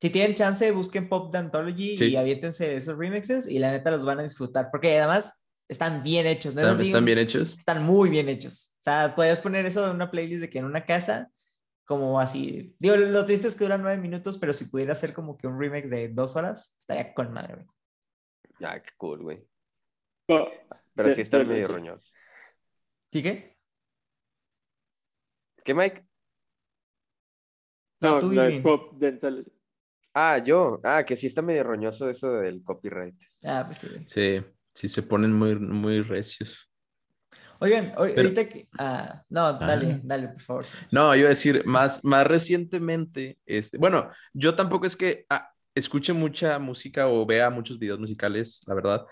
Si 0.00 0.10
tienen 0.10 0.34
chance, 0.34 0.70
busquen 0.72 1.08
Pop 1.08 1.32
Dantology 1.32 1.96
Sí. 1.96 2.06
y 2.08 2.16
aviéntense 2.16 2.76
esos 2.76 2.98
remixes 2.98 3.48
y 3.48 3.58
la 3.58 3.70
neta 3.72 3.90
los 3.90 4.04
van 4.04 4.18
a 4.20 4.22
disfrutar, 4.22 4.68
porque 4.70 4.98
además 4.98 5.44
están 5.68 6.02
bien 6.02 6.26
hechos. 6.26 6.54
¿no? 6.54 6.72
¿Están, 6.78 7.04
bien 7.04 7.18
hechos? 7.18 7.56
Están 7.56 7.82
muy 7.84 8.10
bien 8.10 8.28
hechos. 8.28 8.74
O 8.78 8.82
sea, 8.82 9.14
puedes 9.16 9.40
poner 9.40 9.64
eso 9.66 9.84
en 9.88 9.96
una 9.96 10.10
playlist 10.10 10.42
de 10.42 10.50
que 10.50 10.58
en 10.58 10.66
una 10.66 10.84
casa, 10.84 11.30
como 11.86 12.20
así. 12.20 12.74
Digo, 12.78 12.96
lo 12.96 13.24
triste 13.24 13.48
es 13.48 13.56
que 13.56 13.64
duran 13.64 13.80
nueve 13.82 13.96
minutos, 14.00 14.36
pero 14.38 14.52
si 14.52 14.66
pudiera 14.66 14.92
hacer 14.92 15.14
como 15.14 15.36
que 15.38 15.46
un 15.46 15.58
remix 15.58 15.88
de 15.88 16.08
dos 16.08 16.36
horas, 16.36 16.74
estaría 16.78 17.14
con 17.14 17.32
madre, 17.32 17.54
güey. 17.54 17.66
Ah, 18.62 18.80
qué 18.80 18.90
cool, 18.98 19.22
güey. 19.22 19.46
Pero 20.26 21.08
De- 21.08 21.14
sí 21.14 21.20
están 21.22 21.40
de 21.40 21.46
medio 21.54 21.68
roñosos. 21.68 22.12
¿Sí 23.12 23.22
qué? 23.22 23.56
¿Qué, 25.64 25.74
Mike? 25.74 26.06
No, 28.00 28.14
no, 28.14 28.18
tú, 28.18 28.32
no. 28.32 28.62
Pop 28.62 28.92
Dentology. 28.98 29.50
Ah, 30.18 30.38
yo. 30.38 30.80
Ah, 30.82 31.04
que 31.04 31.14
sí 31.14 31.26
está 31.26 31.42
medio 31.42 31.62
roñoso 31.62 32.08
eso 32.08 32.32
del 32.32 32.62
copyright. 32.64 33.16
Ah, 33.44 33.64
pues 33.66 33.78
sí. 33.78 33.88
Sí, 34.06 34.42
sí 34.74 34.88
se 34.88 35.02
ponen 35.02 35.30
muy, 35.32 35.56
muy 35.56 36.00
recios. 36.00 36.70
Oigan, 37.58 37.92
ahor- 37.94 38.12
Pero- 38.14 38.22
ahorita 38.28 38.48
que... 38.48 38.66
ah, 38.78 39.22
no, 39.28 39.52
dale, 39.58 39.92
Ah. 39.92 40.00
dale, 40.02 40.28
por 40.28 40.40
favor. 40.40 40.64
No, 40.90 41.14
iba 41.14 41.26
a 41.26 41.36
decir, 41.36 41.64
más, 41.66 42.02
más 42.04 42.26
recientemente, 42.26 43.38
este, 43.44 43.76
bueno, 43.76 44.10
yo 44.32 44.54
tampoco 44.54 44.86
es 44.86 44.96
que 44.96 45.26
ah, 45.28 45.50
escuche 45.74 46.14
mucha 46.14 46.58
música 46.58 47.08
o 47.08 47.26
vea 47.26 47.50
muchos 47.50 47.78
videos 47.78 47.98
musicales, 48.00 48.62
la 48.66 48.74
verdad, 48.74 49.04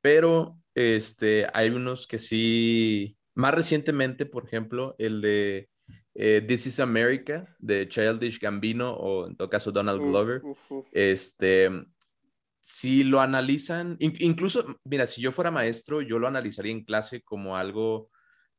pero 0.00 0.58
este, 0.74 1.46
hay 1.54 1.70
unos 1.70 2.08
que 2.08 2.18
sí, 2.18 3.16
más 3.36 3.54
recientemente, 3.54 4.26
por 4.26 4.46
ejemplo, 4.46 4.96
el 4.98 5.20
de 5.20 5.69
eh, 6.14 6.40
This 6.46 6.66
is 6.66 6.80
America, 6.80 7.46
de 7.58 7.88
Childish 7.88 8.38
Gambino, 8.40 8.92
o 8.94 9.26
en 9.28 9.36
todo 9.36 9.48
caso 9.48 9.70
Donald 9.72 10.00
Glover, 10.00 10.40
uf, 10.44 10.72
uf. 10.72 10.86
este, 10.92 11.70
si 12.60 13.04
lo 13.04 13.20
analizan, 13.20 13.96
in- 14.00 14.16
incluso, 14.18 14.64
mira, 14.84 15.06
si 15.06 15.20
yo 15.22 15.32
fuera 15.32 15.50
maestro, 15.50 16.02
yo 16.02 16.18
lo 16.18 16.28
analizaría 16.28 16.72
en 16.72 16.84
clase 16.84 17.22
como 17.22 17.56
algo, 17.56 18.10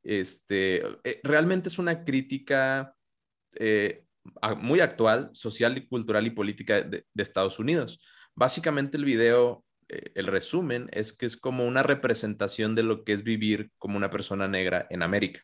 este, 0.04 0.82
eh, 1.04 1.20
realmente 1.24 1.70
es 1.70 1.78
una 1.78 2.04
crítica 2.04 2.96
eh, 3.54 4.04
a- 4.42 4.56
muy 4.56 4.80
actual, 4.80 5.30
social 5.34 5.78
y 5.78 5.88
cultural 5.88 6.26
y 6.26 6.32
política 6.32 6.82
de, 6.82 7.06
de 7.14 7.24
Estados 7.24 7.60
Unidos. 7.60 8.02
Básicamente 8.34 8.98
el 8.98 9.06
video, 9.06 9.64
eh, 9.90 10.12
el 10.16 10.26
resumen 10.26 10.90
es 10.94 11.12
que 11.14 11.26
es 11.26 11.36
como 11.38 11.68
una 11.68 11.84
representación 11.84 12.76
de 12.76 12.84
lo 12.84 13.04
que 13.04 13.14
es 13.14 13.24
vivir 13.24 13.72
como 13.78 13.98
una 13.98 14.10
persona 14.10 14.48
negra 14.48 14.88
en 14.90 15.04
América, 15.04 15.42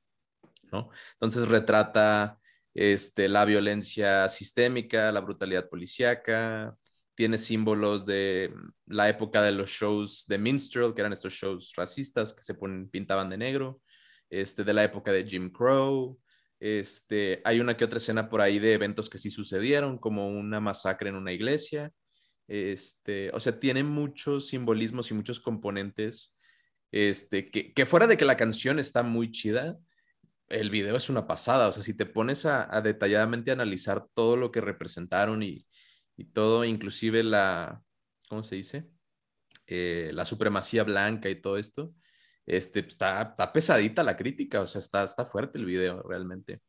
¿no? 0.72 0.90
Entonces 1.14 1.48
retrata 1.48 2.40
este, 2.74 3.28
la 3.28 3.46
violencia 3.46 4.28
sistémica, 4.30 5.12
la 5.12 5.22
brutalidad 5.22 5.68
policíaca, 5.70 6.78
tiene 7.18 7.40
símbolos 7.40 8.06
de 8.06 8.54
la 8.86 9.10
época 9.10 9.42
de 9.42 9.52
los 9.52 9.72
shows 9.72 10.28
de 10.28 10.38
minstrel, 10.38 10.94
que 10.94 11.02
eran 11.02 11.14
estos 11.14 11.34
shows 11.34 11.74
racistas 11.76 12.32
que 12.32 12.44
se 12.44 12.54
ponen, 12.54 12.88
pintaban 12.90 13.30
de 13.32 13.38
negro, 13.38 13.82
este, 14.30 14.64
de 14.64 14.74
la 14.76 14.84
época 14.84 15.12
de 15.12 15.26
Jim 15.26 15.50
Crow. 15.50 16.20
Este, 16.60 17.42
hay 17.44 17.60
una 17.60 17.76
que 17.76 17.86
otra 17.86 17.98
escena 17.98 18.30
por 18.30 18.42
ahí 18.42 18.60
de 18.60 18.74
eventos 18.74 19.10
que 19.10 19.18
sí 19.18 19.32
sucedieron, 19.32 19.98
como 19.98 20.30
una 20.30 20.60
masacre 20.60 21.10
en 21.10 21.16
una 21.16 21.34
iglesia. 21.34 21.92
Este, 22.48 23.32
o 23.34 23.40
sea, 23.40 23.60
tiene 23.60 23.84
muchos 23.84 24.50
simbolismos 24.50 25.10
y 25.10 25.16
muchos 25.16 25.40
componentes. 25.40 26.36
Este, 26.92 27.50
que, 27.50 27.74
que 27.74 27.86
fuera 27.88 28.06
de 28.06 28.16
que 28.18 28.26
la 28.26 28.38
canción 28.38 28.78
está 28.78 29.02
muy 29.02 29.32
chida, 29.32 29.80
el 30.50 30.70
video 30.70 30.96
es 30.96 31.10
una 31.10 31.28
pasada. 31.28 31.68
O 31.68 31.72
sea, 31.72 31.84
si 31.84 31.94
te 31.94 32.06
pones 32.06 32.46
a, 32.46 32.82
detalladamente 32.82 33.52
analizar 33.52 34.08
todo 34.14 34.38
lo 34.38 34.52
que 34.52 34.62
representaron 34.62 35.44
y, 35.44 35.66
y 36.16 36.26
todo, 36.26 36.66
inclusive 36.66 37.24
la, 37.24 37.82
¿cómo 38.30 38.44
se 38.44 38.56
dice? 38.56 38.90
Eh, 39.68 40.12
la 40.14 40.26
supremacía 40.26 40.84
blanca 40.84 41.30
y 41.30 41.42
todo 41.42 41.58
esto, 41.58 41.94
este, 42.46 42.80
está, 42.82 43.22
está 43.22 43.52
pesadita 43.52 44.04
la 44.04 44.16
crítica, 44.16 44.62
o 44.62 44.66
sea, 44.68 44.80
está, 44.80 45.04
está 45.04 45.26
fuerte 45.26 45.58
el 45.58 45.66
video 45.66 46.02
realmente. 46.04 46.62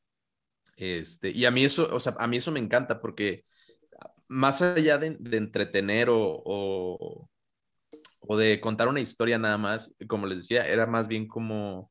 Este, 0.77 1.31
y 1.31 1.45
a 1.45 1.51
mí 1.51 1.65
eso, 1.65 1.89
o 1.93 2.01
sea, 2.01 2.15
a 2.19 2.27
mí 2.27 2.37
eso 2.39 2.53
me 2.53 2.61
encanta 2.61 3.01
porque 3.01 3.45
más 4.29 4.63
allá 4.63 4.99
de, 4.99 5.17
de 5.19 5.37
entretener 5.37 6.11
o, 6.11 6.19
o, 6.21 7.31
o 8.21 8.37
de 8.37 8.61
contar 8.61 8.89
una 8.89 9.01
historia 9.01 9.39
nada 9.39 9.59
más, 9.59 9.95
como 10.09 10.27
les 10.27 10.39
decía, 10.39 10.65
era 10.65 10.87
más 10.87 11.09
bien 11.09 11.27
como 11.27 11.91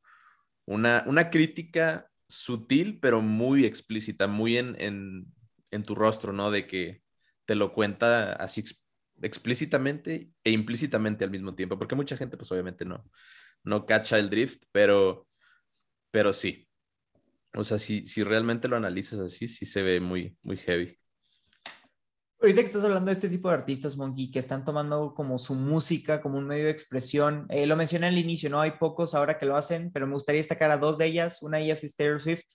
una, 0.68 1.05
una 1.07 1.32
crítica 1.32 2.09
sutil, 2.30 2.99
pero 3.01 3.22
muy 3.24 3.65
explícita, 3.65 4.28
muy 4.28 4.57
en, 4.59 4.78
en, 4.82 5.28
en 5.72 5.84
tu 5.84 5.95
rostro, 5.95 6.34
¿no? 6.34 6.51
De 6.51 6.68
que 6.68 7.03
te 7.45 7.55
lo 7.55 7.74
cuenta 7.74 8.34
así 8.36 8.61
ex- 8.61 8.86
explícitamente 9.24 10.32
e 10.45 10.51
implícitamente 10.51 11.26
al 11.26 11.32
mismo 11.32 11.55
tiempo, 11.55 11.80
porque 11.80 11.95
mucha 11.95 12.18
gente 12.18 12.38
pues 12.38 12.51
obviamente 12.53 12.86
no, 12.86 13.05
no 13.63 13.86
cacha 13.86 14.20
el 14.20 14.30
drift, 14.30 14.63
pero, 14.74 15.28
pero 16.11 16.34
sí. 16.34 16.68
O 17.55 17.63
sea, 17.63 17.78
si, 17.80 18.07
si 18.07 18.24
realmente 18.24 18.68
lo 18.68 18.78
analizas 18.78 19.20
así, 19.20 19.47
sí 19.47 19.65
se 19.65 19.82
ve 19.84 19.99
muy, 20.01 20.38
muy 20.43 20.57
heavy. 20.57 20.97
Ahorita 22.39 22.61
que 22.61 22.67
estás 22.67 22.85
hablando 22.85 23.07
de 23.07 23.13
este 23.13 23.29
tipo 23.29 23.49
de 23.49 23.55
artistas, 23.55 23.97
Monkey, 23.97 24.29
que 24.29 24.38
están 24.38 24.63
tomando 24.63 25.15
como 25.15 25.39
su 25.39 25.55
música 25.55 26.21
como 26.21 26.38
un 26.38 26.45
medio 26.45 26.65
de 26.65 26.71
expresión, 26.71 27.47
eh, 27.49 27.65
lo 27.65 27.75
mencioné 27.75 28.07
al 28.07 28.17
inicio, 28.17 28.47
¿no? 28.51 28.61
Hay 28.61 28.71
pocos 28.79 29.15
ahora 29.15 29.39
que 29.39 29.47
lo 29.47 29.57
hacen, 29.57 29.91
pero 29.91 30.05
me 30.05 30.13
gustaría 30.13 30.39
destacar 30.39 30.69
a 30.69 30.77
dos 30.77 30.99
de 30.99 31.07
ellas. 31.07 31.41
Una 31.41 31.57
de 31.57 31.63
ellas 31.63 31.83
es 31.83 31.95
Taylor 31.95 32.21
Swift, 32.21 32.45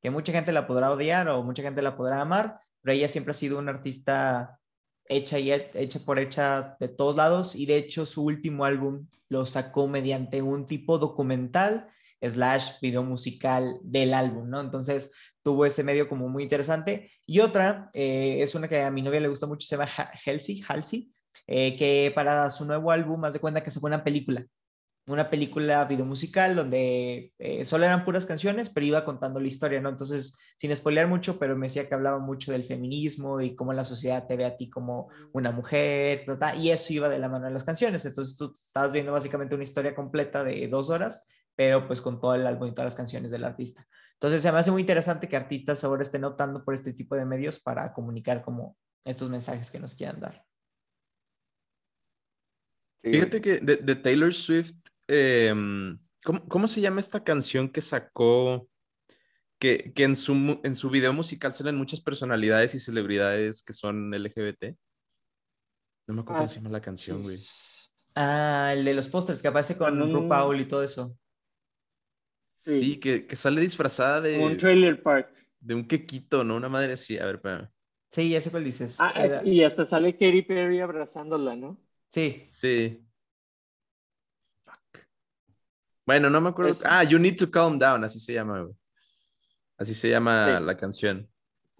que 0.00 0.10
mucha 0.10 0.32
gente 0.32 0.50
la 0.50 0.66
podrá 0.66 0.90
odiar 0.90 1.28
o 1.28 1.44
mucha 1.44 1.62
gente 1.62 1.82
la 1.82 1.96
podrá 1.96 2.20
amar, 2.20 2.58
pero 2.82 2.94
ella 2.94 3.06
siempre 3.06 3.30
ha 3.30 3.34
sido 3.34 3.60
una 3.60 3.70
artista 3.70 4.58
hecha 5.04 5.38
y 5.38 5.52
hecha 5.52 6.00
por 6.00 6.18
hecha 6.18 6.76
de 6.80 6.88
todos 6.88 7.16
lados 7.16 7.54
y 7.54 7.64
de 7.64 7.76
hecho 7.76 8.06
su 8.06 8.24
último 8.24 8.64
álbum 8.64 9.06
lo 9.28 9.46
sacó 9.46 9.88
mediante 9.88 10.42
un 10.42 10.66
tipo 10.66 10.98
documental 10.98 11.88
slash 12.22 12.80
video 12.80 13.02
musical 13.02 13.78
del 13.82 14.14
álbum, 14.14 14.48
¿no? 14.48 14.60
Entonces 14.60 15.12
tuvo 15.42 15.66
ese 15.66 15.84
medio 15.84 16.08
como 16.08 16.28
muy 16.28 16.42
interesante. 16.42 17.10
Y 17.26 17.40
otra 17.40 17.90
eh, 17.94 18.38
es 18.40 18.54
una 18.54 18.68
que 18.68 18.82
a 18.82 18.90
mi 18.90 19.02
novia 19.02 19.20
le 19.20 19.28
gusta 19.28 19.46
mucho, 19.46 19.66
se 19.66 19.76
llama 19.76 19.88
Halsey, 20.24 20.62
Halsey 20.68 21.12
eh, 21.46 21.76
que 21.78 22.12
para 22.14 22.50
su 22.50 22.66
nuevo 22.66 22.90
álbum, 22.90 23.20
más 23.20 23.32
de 23.32 23.40
cuenta 23.40 23.62
que 23.62 23.70
se 23.70 23.80
fue 23.80 23.88
una 23.88 24.04
película, 24.04 24.46
una 25.06 25.30
película 25.30 25.86
video 25.86 26.04
musical 26.04 26.54
donde 26.54 27.32
eh, 27.38 27.64
solo 27.64 27.86
eran 27.86 28.04
puras 28.04 28.26
canciones, 28.26 28.68
pero 28.68 28.84
iba 28.84 29.04
contando 29.06 29.40
la 29.40 29.46
historia, 29.46 29.80
¿no? 29.80 29.88
Entonces, 29.88 30.38
sin 30.58 30.76
spoilear 30.76 31.08
mucho, 31.08 31.38
pero 31.38 31.56
me 31.56 31.66
decía 31.66 31.88
que 31.88 31.94
hablaba 31.94 32.18
mucho 32.18 32.52
del 32.52 32.64
feminismo 32.64 33.40
y 33.40 33.56
cómo 33.56 33.72
la 33.72 33.84
sociedad 33.84 34.26
te 34.26 34.36
ve 34.36 34.44
a 34.44 34.58
ti 34.58 34.68
como 34.68 35.08
una 35.32 35.50
mujer, 35.50 36.26
y 36.58 36.68
eso 36.68 36.92
iba 36.92 37.08
de 37.08 37.18
la 37.18 37.30
mano 37.30 37.46
de 37.46 37.52
las 37.52 37.64
canciones. 37.64 38.04
Entonces, 38.04 38.36
tú 38.36 38.52
estabas 38.54 38.92
viendo 38.92 39.12
básicamente 39.12 39.54
una 39.54 39.64
historia 39.64 39.94
completa 39.94 40.44
de 40.44 40.68
dos 40.68 40.90
horas 40.90 41.26
pero 41.58 41.88
pues 41.88 42.00
con 42.00 42.20
todo 42.20 42.36
el 42.36 42.46
álbum 42.46 42.68
y 42.68 42.70
todas 42.70 42.86
las 42.86 42.94
canciones 42.94 43.32
del 43.32 43.42
artista. 43.42 43.84
Entonces 44.12 44.40
se 44.40 44.52
me 44.52 44.58
hace 44.58 44.70
muy 44.70 44.80
interesante 44.80 45.28
que 45.28 45.36
artistas 45.36 45.82
ahora 45.82 46.02
estén 46.02 46.22
optando 46.22 46.64
por 46.64 46.72
este 46.72 46.92
tipo 46.92 47.16
de 47.16 47.24
medios 47.24 47.58
para 47.58 47.92
comunicar 47.92 48.42
como 48.42 48.76
estos 49.04 49.28
mensajes 49.28 49.68
que 49.68 49.80
nos 49.80 49.96
quieran 49.96 50.20
dar. 50.20 50.44
Fíjate 53.02 53.40
que 53.40 53.58
de, 53.58 53.96
Taylor 53.96 54.32
Swift, 54.32 54.76
em, 55.08 55.98
¿cómo, 56.22 56.68
se 56.68 56.80
llama 56.80 57.00
esta 57.00 57.24
canción 57.24 57.68
que 57.68 57.80
sacó? 57.80 58.68
Que, 59.58 59.92
en, 59.96 60.14
su, 60.14 60.60
en 60.62 60.76
su 60.76 60.90
video 60.90 61.12
musical 61.12 61.54
salen 61.54 61.74
muchas 61.74 62.00
personalidades 62.00 62.76
y 62.76 62.78
celebridades 62.78 63.64
que 63.64 63.72
son 63.72 64.12
LGBT. 64.12 64.76
No 66.06 66.14
me 66.14 66.20
acuerdo 66.20 66.38
cómo 66.38 66.44
ah, 66.44 66.48
se 66.48 66.56
llama 66.56 66.70
la 66.70 66.80
canción, 66.80 67.20
güey. 67.24 67.40
Ah, 68.14 68.74
el 68.76 68.84
de 68.84 68.94
los 68.94 69.08
pósters 69.08 69.42
que 69.42 69.48
aparece 69.48 69.76
con 69.76 70.00
un... 70.00 70.12
RuPaul 70.12 70.60
y 70.60 70.68
todo 70.68 70.84
eso. 70.84 71.18
Sí, 72.58 72.98
que, 72.98 73.24
sale 73.36 73.60
disfrazada 73.60 74.20
de. 74.20 74.38
Un 74.38 74.56
trailer 74.56 75.00
park. 75.02 75.32
De 75.60 75.74
un 75.74 75.86
quequito, 75.86 76.44
¿no? 76.44 76.56
Una 76.56 76.68
madre 76.68 76.94
así. 76.94 77.16
A 77.18 77.24
ver, 77.24 77.36
espérame. 77.36 77.68
Sí, 78.10 78.30
ya 78.30 78.40
sé 78.40 78.50
cuál 78.50 78.64
dices. 78.64 78.96
Ah, 79.00 79.42
y 79.44 79.62
hasta 79.62 79.84
sale 79.84 80.12
Katy 80.12 80.42
Perry 80.42 80.80
abrazándola, 80.80 81.54
¿no? 81.54 81.80
Sí. 82.08 82.46
Sí. 82.50 83.04
Fuck. 84.64 85.06
Bueno, 86.04 86.30
no 86.30 86.40
me 86.40 86.48
acuerdo. 86.48 86.74
Ah, 86.84 87.04
You 87.04 87.18
Need 87.18 87.36
to 87.36 87.50
Calm 87.50 87.78
Down, 87.78 88.04
así 88.04 88.18
se 88.18 88.32
llama, 88.32 88.62
güey. 88.62 88.74
Así 89.76 89.94
se 89.94 90.08
llama 90.08 90.58
la 90.58 90.76
canción. 90.76 91.28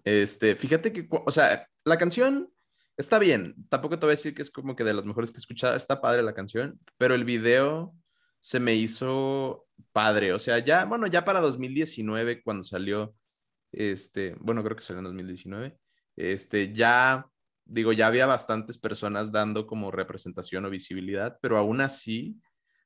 Este, 0.05 0.55
fíjate 0.55 0.93
que, 0.93 1.07
o 1.09 1.31
sea, 1.31 1.67
la 1.83 1.97
canción 1.97 2.49
está 2.95 3.19
bien. 3.19 3.55
Tampoco 3.69 3.99
te 3.99 4.05
voy 4.05 4.13
a 4.13 4.15
decir 4.15 4.33
que 4.33 4.41
es 4.41 4.51
como 4.51 4.75
que 4.75 4.85
de 4.85 4.93
las 4.93 5.03
mejores 5.03 5.31
que 5.31 5.37
he 5.37 5.39
escuchado. 5.39 5.75
Está 5.75 5.99
padre 5.99 6.23
la 6.23 6.33
canción, 6.33 6.79
pero 6.97 7.15
el 7.15 7.25
video 7.25 7.93
se 8.39 8.59
me 8.59 8.75
hizo 8.75 9.67
padre. 9.91 10.33
O 10.33 10.39
sea, 10.39 10.59
ya, 10.59 10.85
bueno, 10.85 11.07
ya 11.07 11.25
para 11.25 11.41
2019, 11.41 12.41
cuando 12.43 12.63
salió, 12.63 13.15
este, 13.71 14.35
bueno, 14.39 14.63
creo 14.63 14.75
que 14.75 14.83
salió 14.83 14.99
en 14.99 15.05
2019, 15.05 15.77
este, 16.15 16.73
ya, 16.73 17.25
digo, 17.65 17.93
ya 17.93 18.07
había 18.07 18.25
bastantes 18.25 18.77
personas 18.77 19.31
dando 19.31 19.67
como 19.67 19.91
representación 19.91 20.65
o 20.65 20.69
visibilidad, 20.69 21.37
pero 21.41 21.57
aún 21.57 21.81
así, 21.81 22.39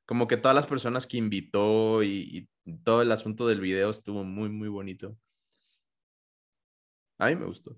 como 0.06 0.28
que 0.28 0.38
todas 0.38 0.56
las 0.56 0.68
personas 0.68 1.08
que 1.08 1.18
invitó 1.18 2.04
y, 2.04 2.50
todo 2.86 3.02
el 3.02 3.12
asunto 3.12 3.46
del 3.48 3.60
video 3.60 3.90
estuvo 3.90 4.24
muy, 4.24 4.50
muy 4.50 4.70
bonito. 4.70 5.18
A 7.18 7.28
mí 7.28 7.36
me 7.36 7.46
gustó. 7.46 7.78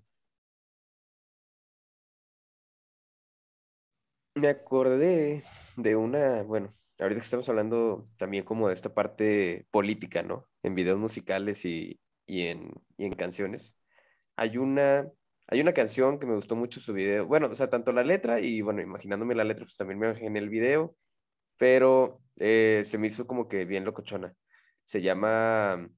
Me 4.36 4.48
acordé 4.50 5.44
de 5.76 5.96
una, 5.96 6.44
bueno, 6.44 6.70
ahorita 7.00 7.20
que 7.20 7.26
estamos 7.26 7.50
hablando 7.50 8.08
también 8.18 8.44
como 8.44 8.68
de 8.68 8.74
esta 8.74 8.94
parte 8.94 9.68
política, 9.72 10.24
¿no? 10.24 10.48
En 10.64 10.76
videos 10.76 10.98
musicales 10.98 11.66
y, 11.66 12.00
en, 12.28 12.72
en 12.98 13.14
canciones. 13.14 13.74
Hay 14.36 14.58
una, 14.58 15.10
hay 15.48 15.62
una 15.62 15.74
canción 15.74 16.20
que 16.20 16.26
me 16.26 16.36
gustó 16.36 16.56
mucho 16.56 16.80
su 16.80 16.94
video. 16.94 17.26
Bueno, 17.26 17.48
o 17.48 17.56
sea, 17.56 17.70
tanto 17.70 17.92
la 17.92 18.04
letra 18.04 18.40
y 18.40 18.62
bueno, 18.62 18.82
imaginándome 18.82 19.36
la 19.36 19.44
letra, 19.44 19.66
pues 19.66 19.78
también 19.78 20.00
me 20.00 20.08
imaginé 20.08 20.40
el 20.40 20.50
video, 20.50 20.96
pero 21.58 22.22
eh, 22.38 22.84
se 22.86 22.98
me 22.98 23.08
hizo 23.08 23.28
como 23.28 23.48
que 23.48 23.66
bien 23.66 23.86
locochona. 23.86 24.34
Se 24.84 25.02
llama, 25.02 25.90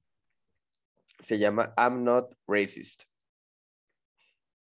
se 1.20 1.38
llama 1.38 1.74
I'm 1.76 2.04
Not 2.04 2.34
Racist. 2.46 3.04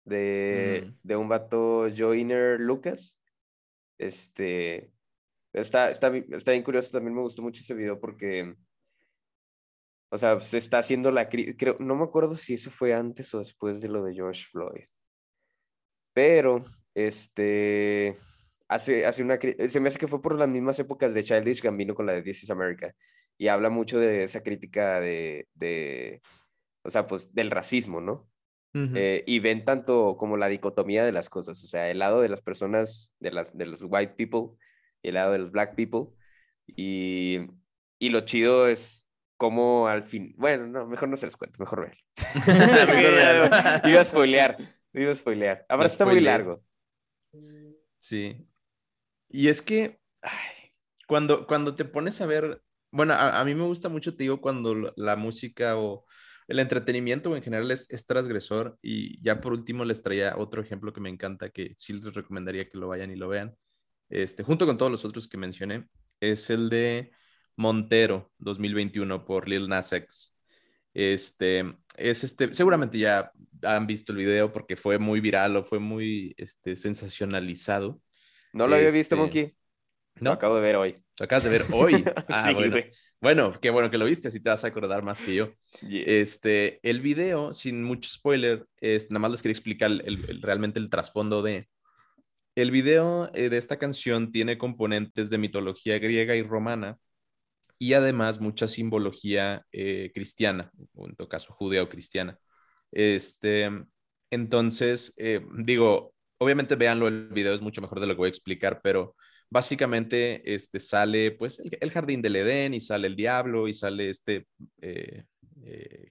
De, 0.05 0.85
mm. 0.87 0.99
de 1.03 1.17
un 1.17 1.29
vato 1.29 1.89
Joiner 1.95 2.61
Lucas. 2.61 3.19
Este, 3.97 4.91
Está, 5.55 5.89
está, 5.89 6.15
está 6.15 6.51
bien 6.51 6.65
curioso, 6.65 6.91
también 6.91 7.15
me 7.15 7.23
gustó 7.23 7.41
mucho 7.41 7.61
ese 7.61 7.75
video 7.75 8.01
porque, 8.01 8.57
o 10.11 10.19
sea, 10.19 10.41
se 10.41 10.59
está 10.59 10.79
haciendo 10.79 11.13
la 11.13 11.29
creo, 11.29 11.77
no 11.79 11.95
me 11.95 12.03
acuerdo 12.03 12.35
si 12.35 12.55
eso 12.55 12.73
fue 12.73 12.93
antes 12.93 13.33
o 13.35 13.39
después 13.39 13.81
de 13.81 13.89
lo 13.89 14.03
de 14.03 14.15
George 14.15 14.43
Floyd, 14.51 14.85
pero, 16.13 16.61
este, 16.93 18.17
hace, 18.67 19.07
hace 19.07 19.23
una, 19.23 19.39
se 19.41 19.79
me 19.81 19.89
hace 19.89 19.99
que 19.99 20.09
fue 20.09 20.21
por 20.21 20.37
las 20.37 20.49
mismas 20.49 20.79
épocas 20.81 21.15
de 21.15 21.23
Childish 21.23 21.63
Gambino 21.63 21.95
con 21.95 22.07
la 22.07 22.15
de 22.15 22.23
This 22.23 22.43
is 22.43 22.51
America, 22.51 22.93
y 23.39 23.47
habla 23.47 23.71
mucho 23.71 24.01
de 24.01 24.25
esa 24.25 24.43
crítica 24.43 24.99
de, 24.99 25.47
de 25.55 26.21
o 26.83 26.91
sea, 26.91 27.07
pues 27.07 27.33
del 27.33 27.51
racismo, 27.51 28.01
¿no? 28.01 28.29
Eh, 28.77 29.23
y 29.25 29.39
ven 29.39 29.65
tanto 29.65 30.17
como 30.19 30.37
la 30.37 30.49
dicotomía 30.49 31.05
de 31.05 31.13
las 31.13 31.29
cosas, 31.29 31.63
o 31.63 31.67
sea, 31.69 31.93
el 31.93 32.01
lado 32.01 32.21
de 32.21 32.29
las 32.29 32.43
personas, 32.43 33.15
de, 33.21 33.31
las, 33.31 33.57
de 33.57 33.67
los 33.67 33.85
white 33.85 34.15
people, 34.17 34.59
el 35.05 35.15
lado 35.15 35.33
de 35.33 35.39
los 35.39 35.53
black 35.53 35.75
people. 35.75 36.15
Y, 36.67 37.39
y 37.99 38.09
lo 38.09 38.23
chido 38.23 38.69
es 38.69 39.05
cómo 39.37 39.89
al 39.89 40.05
fin, 40.05 40.35
bueno, 40.39 40.67
no, 40.67 40.87
mejor 40.87 41.09
no 41.09 41.17
se 41.17 41.27
los 41.27 41.37
cuento, 41.37 41.59
mejor 41.59 41.83
ver. 41.83 41.99
iba 43.91 44.01
a 44.01 44.05
spoilear, 44.05 44.57
iba 44.93 45.13
a 45.13 45.15
spoilear. 45.15 45.67
Ahora 45.69 45.87
está 45.87 46.07
muy 46.07 46.21
largo. 46.21 46.63
Sí. 47.99 48.47
Y 49.29 49.49
es 49.49 49.63
que 49.63 49.99
cuando, 51.07 51.47
cuando 51.47 51.75
te 51.75 51.85
pones 51.85 52.21
a 52.21 52.27
ver, 52.27 52.63
bueno, 52.91 53.15
a, 53.15 53.45
mí 53.45 53.55
me 53.55 53.65
gusta 53.65 53.89
mucho, 53.89 54.17
te 54.17 54.25
digo, 54.25 54.41
cuando 54.41 54.93
la 54.97 55.17
música 55.17 55.77
o 55.77 56.07
el 56.47 56.61
entretenimiento 56.61 57.35
en 57.35 57.43
general 57.43 57.71
es, 57.71 57.91
es, 57.91 58.07
transgresor. 58.07 58.79
Y 58.81 59.21
ya 59.23 59.41
por 59.41 59.53
último 59.53 59.85
les 59.85 60.03
traía 60.03 60.37
otro 60.37 60.63
ejemplo 60.63 60.93
que 60.93 61.01
me 61.01 61.11
encanta, 61.11 61.51
que 61.51 61.75
sí 61.77 61.95
les 61.95 62.15
recomendaría 62.15 62.69
que 62.69 62.79
lo 62.79 62.89
vayan 62.89 63.11
y 63.11 63.17
lo 63.17 63.29
vean 63.29 63.57
este, 64.09 64.43
junto 64.43 64.67
con 64.67 64.79
todos 64.79 64.91
los 64.91 65.05
otros 65.05 65.29
que 65.29 65.37
mencioné, 65.37 65.87
es 66.21 66.51
el 66.51 66.69
de 66.69 67.13
Montero 67.57 68.33
2021 68.39 69.25
por 69.25 69.49
Lil 69.49 69.69
Nas 69.69 69.93
X. 69.93 70.35
Este, 70.93 71.75
es 71.97 72.25
este, 72.25 72.55
seguramente 72.55 72.99
ya 72.99 73.33
han 73.63 73.87
visto 73.87 74.13
el 74.13 74.19
video 74.19 74.53
porque 74.53 74.77
fue 74.77 74.99
muy 74.99 75.21
viral 75.21 75.57
o 75.57 75.65
fue 75.65 75.79
muy 75.79 76.35
este, 76.37 76.77
sensacionalizado. 76.77 78.01
No 78.53 78.67
lo 78.69 78.77
había 78.77 78.87
visto, 78.87 79.01
este, 79.01 79.17
Monkey. 79.17 79.57
¿No? 80.21 80.31
Lo 80.31 80.35
acabo 80.35 80.55
de 80.57 80.61
ver 80.61 80.77
hoy. 80.77 80.97
Lo 81.19 81.25
acabas 81.25 81.45
de 81.45 81.51
ver 81.51 81.65
hoy. 81.73 82.05
Ah, 82.29 82.53
bueno. 82.53 82.77
bueno. 83.21 83.53
qué 83.61 83.71
bueno 83.71 83.91
que 83.91 83.99
lo 83.99 84.05
viste, 84.05 84.29
así 84.29 84.41
te 84.41 84.51
vas 84.51 84.65
a 84.65 84.69
acordar 84.69 85.03
más 85.03 85.21
que 85.21 85.35
yo. 85.35 85.53
Este, 85.83 86.79
el 86.89 87.01
video, 87.01 87.53
sin 87.53 87.83
mucho 87.83 88.09
spoiler, 88.09 88.67
es, 88.81 89.11
nada 89.11 89.21
más 89.21 89.33
les 89.33 89.43
quería 89.43 89.53
explicar 89.53 89.91
realmente 90.41 90.79
el 90.79 90.91
trasfondo 90.91 91.43
de. 91.43 91.69
El 92.55 92.71
video 92.71 93.31
eh, 93.35 93.49
de 93.49 93.59
esta 93.59 93.79
canción 93.79 94.31
tiene 94.31 94.59
componentes 94.59 95.29
de 95.29 95.39
mitología 95.39 95.99
griega 95.99 96.37
y 96.37 96.43
romana 96.43 96.99
y 97.79 97.95
además 97.95 98.41
mucha 98.41 98.69
simbología 98.69 99.67
eh, 99.73 100.13
cristiana, 100.15 100.71
o 100.95 101.07
en 101.07 101.17
todo 101.17 101.29
caso 101.29 101.53
judeo-cristiana. 101.53 102.39
Este, 102.93 103.69
entonces, 104.31 105.13
eh, 105.17 105.45
digo, 105.59 106.15
obviamente 106.39 106.77
véanlo, 106.77 107.09
el 107.09 107.29
video 107.29 107.55
es 107.55 107.61
mucho 107.61 107.83
mejor 107.83 107.99
de 107.99 108.07
lo 108.07 108.15
que 108.15 108.19
voy 108.19 108.29
a 108.29 108.31
explicar, 108.31 108.81
pero 108.85 109.17
básicamente 109.51 110.55
este, 110.55 110.79
sale 110.79 111.33
pues 111.33 111.59
el, 111.59 111.91
jardín 111.91 112.23
del 112.23 112.37
Edén 112.37 112.75
y 112.75 112.81
sale 112.81 113.09
el 113.09 113.17
diablo 113.17 113.67
y 113.67 113.73
sale 113.73 114.11
este, 114.11 114.47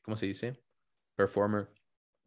¿cómo 0.01 0.17
se 0.17 0.25
dice? 0.25 0.59
Performer. 1.15 1.69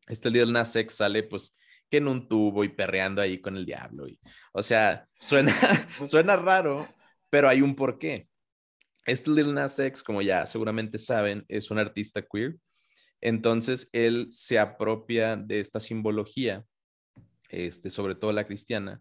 Este 0.09 0.31
Little 0.31 0.53
Nas 0.53 0.75
X 0.75 0.95
sale 0.95 1.23
pues 1.25 1.55
que 1.91 1.99
en 1.99 2.09
un 2.09 2.29
tubo 2.29 2.65
y 2.65 2.69
perreando 2.69 3.21
ahí 3.23 3.41
con 3.41 3.57
el 3.57 3.67
diablo. 3.67 4.09
Y, 4.09 4.19
o 4.53 4.63
sea, 4.63 5.07
suena, 5.19 5.53
suena 6.05 6.37
raro, 6.37 6.89
pero 7.31 7.49
hay 7.49 7.63
un 7.63 7.75
porqué. 7.75 8.29
Este 9.05 9.31
Lil 9.31 9.55
Nas 9.55 9.79
X, 9.79 10.03
como 10.03 10.21
ya 10.23 10.47
seguramente 10.47 10.99
saben, 10.99 11.45
es 11.49 11.71
un 11.71 11.79
artista 11.79 12.23
queer 12.23 12.57
Entonces, 13.21 13.89
él 13.93 14.29
se 14.31 14.59
apropia 14.59 15.37
de 15.37 15.61
esta 15.61 15.79
simbología, 15.79 16.65
este, 17.49 17.91
sobre 17.91 18.17
todo 18.17 18.33
la 18.33 18.47
cristiana, 18.47 19.01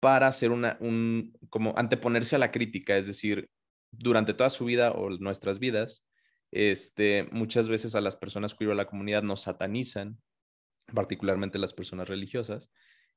para 0.00 0.28
hacer 0.28 0.50
una, 0.50 0.76
un, 0.80 1.32
como 1.48 1.74
anteponerse 1.78 2.36
a 2.36 2.38
la 2.38 2.52
crítica, 2.52 2.96
es 2.96 3.06
decir, 3.06 3.48
durante 3.90 4.34
toda 4.34 4.50
su 4.50 4.66
vida 4.66 4.92
o 4.92 5.10
nuestras 5.10 5.58
vidas, 5.58 6.04
este, 6.52 7.28
muchas 7.32 7.68
veces 7.68 7.94
a 7.94 8.00
las 8.00 8.16
personas 8.16 8.54
queer 8.54 8.70
o 8.70 8.72
a 8.72 8.76
la 8.76 8.86
comunidad 8.86 9.22
nos 9.22 9.42
satanizan, 9.42 10.18
particularmente 10.92 11.58
las 11.58 11.72
personas 11.72 12.08
religiosas, 12.08 12.70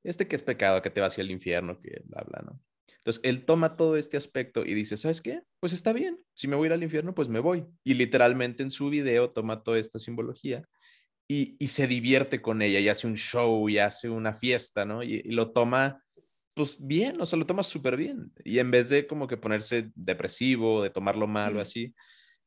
este 0.03 0.28
que 0.28 0.36
es 0.36 0.41
pecado, 0.41 0.82
que 0.82 0.89
te 0.89 1.01
va 1.01 1.07
hacia 1.07 1.22
el 1.22 1.32
infierno, 1.32 1.80
que 1.82 2.01
bla, 2.05 2.24
bla, 2.24 2.41
¿no? 2.45 2.61
Entonces, 2.97 3.22
él 3.24 3.45
toma 3.45 3.78
todo 3.78 3.95
este 3.95 4.17
aspecto 4.17 4.65
y 4.65 4.74
dice, 4.74 4.97
¿sabes 4.97 5.22
qué? 5.22 5.41
Pues 5.59 5.74
está 5.74 5.93
bien, 5.93 6.20
si 6.34 6.47
me 6.47 6.55
voy 6.55 6.65
a 6.65 6.67
ir 6.67 6.74
al 6.74 6.84
infierno, 6.84 7.15
pues 7.15 7.30
me 7.30 7.39
voy. 7.39 7.65
Y 7.84 7.93
literalmente 7.93 8.61
en 8.61 8.72
su 8.72 8.89
video 8.89 9.32
toma 9.32 9.63
toda 9.63 9.80
esta 9.80 9.99
simbología 9.99 10.67
y, 11.28 11.55
se 11.67 11.88
divierte 11.88 12.41
con 12.41 12.61
ella 12.61 12.80
y 12.80 12.89
hace 12.89 13.07
un 13.07 13.15
show 13.15 13.70
y 13.70 13.78
hace 13.78 14.09
una 14.09 14.34
fiesta, 14.34 14.84
¿no? 14.84 15.03
Y, 15.03 15.22
y 15.24 15.32
lo 15.32 15.51
toma, 15.51 16.03
pues 16.55 16.76
bien, 16.80 17.22
o 17.22 17.26
sea, 17.26 17.38
lo 17.38 17.45
toma 17.45 17.63
súper 17.63 17.95
bien. 17.95 18.34
Y 18.43 18.59
en 18.59 18.72
vez 18.72 18.89
de 18.89 19.07
como 19.07 19.28
que 19.28 19.38
ponerse 19.38 19.91
depresivo, 19.95 20.84
de 20.84 20.89
tomarlo 20.89 21.28
mal 21.28 21.55
o 21.57 21.61
así, 21.61 21.93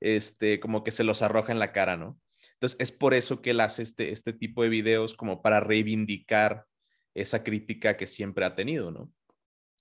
este, 0.00 0.58
como 0.58 0.82
que 0.82 0.90
se 0.90 1.04
los 1.04 1.22
arroja 1.22 1.52
en 1.52 1.60
la 1.60 1.72
cara, 1.72 1.96
¿no? 1.96 2.18
Entonces, 2.62 2.80
es 2.80 2.92
por 2.92 3.12
eso 3.12 3.42
que 3.42 3.50
él 3.50 3.60
hace 3.60 3.82
este, 3.82 4.12
este 4.12 4.32
tipo 4.32 4.62
de 4.62 4.68
videos 4.68 5.14
como 5.14 5.42
para 5.42 5.58
reivindicar 5.58 6.64
esa 7.12 7.42
crítica 7.42 7.96
que 7.96 8.06
siempre 8.06 8.44
ha 8.44 8.54
tenido, 8.54 8.92
¿no? 8.92 9.10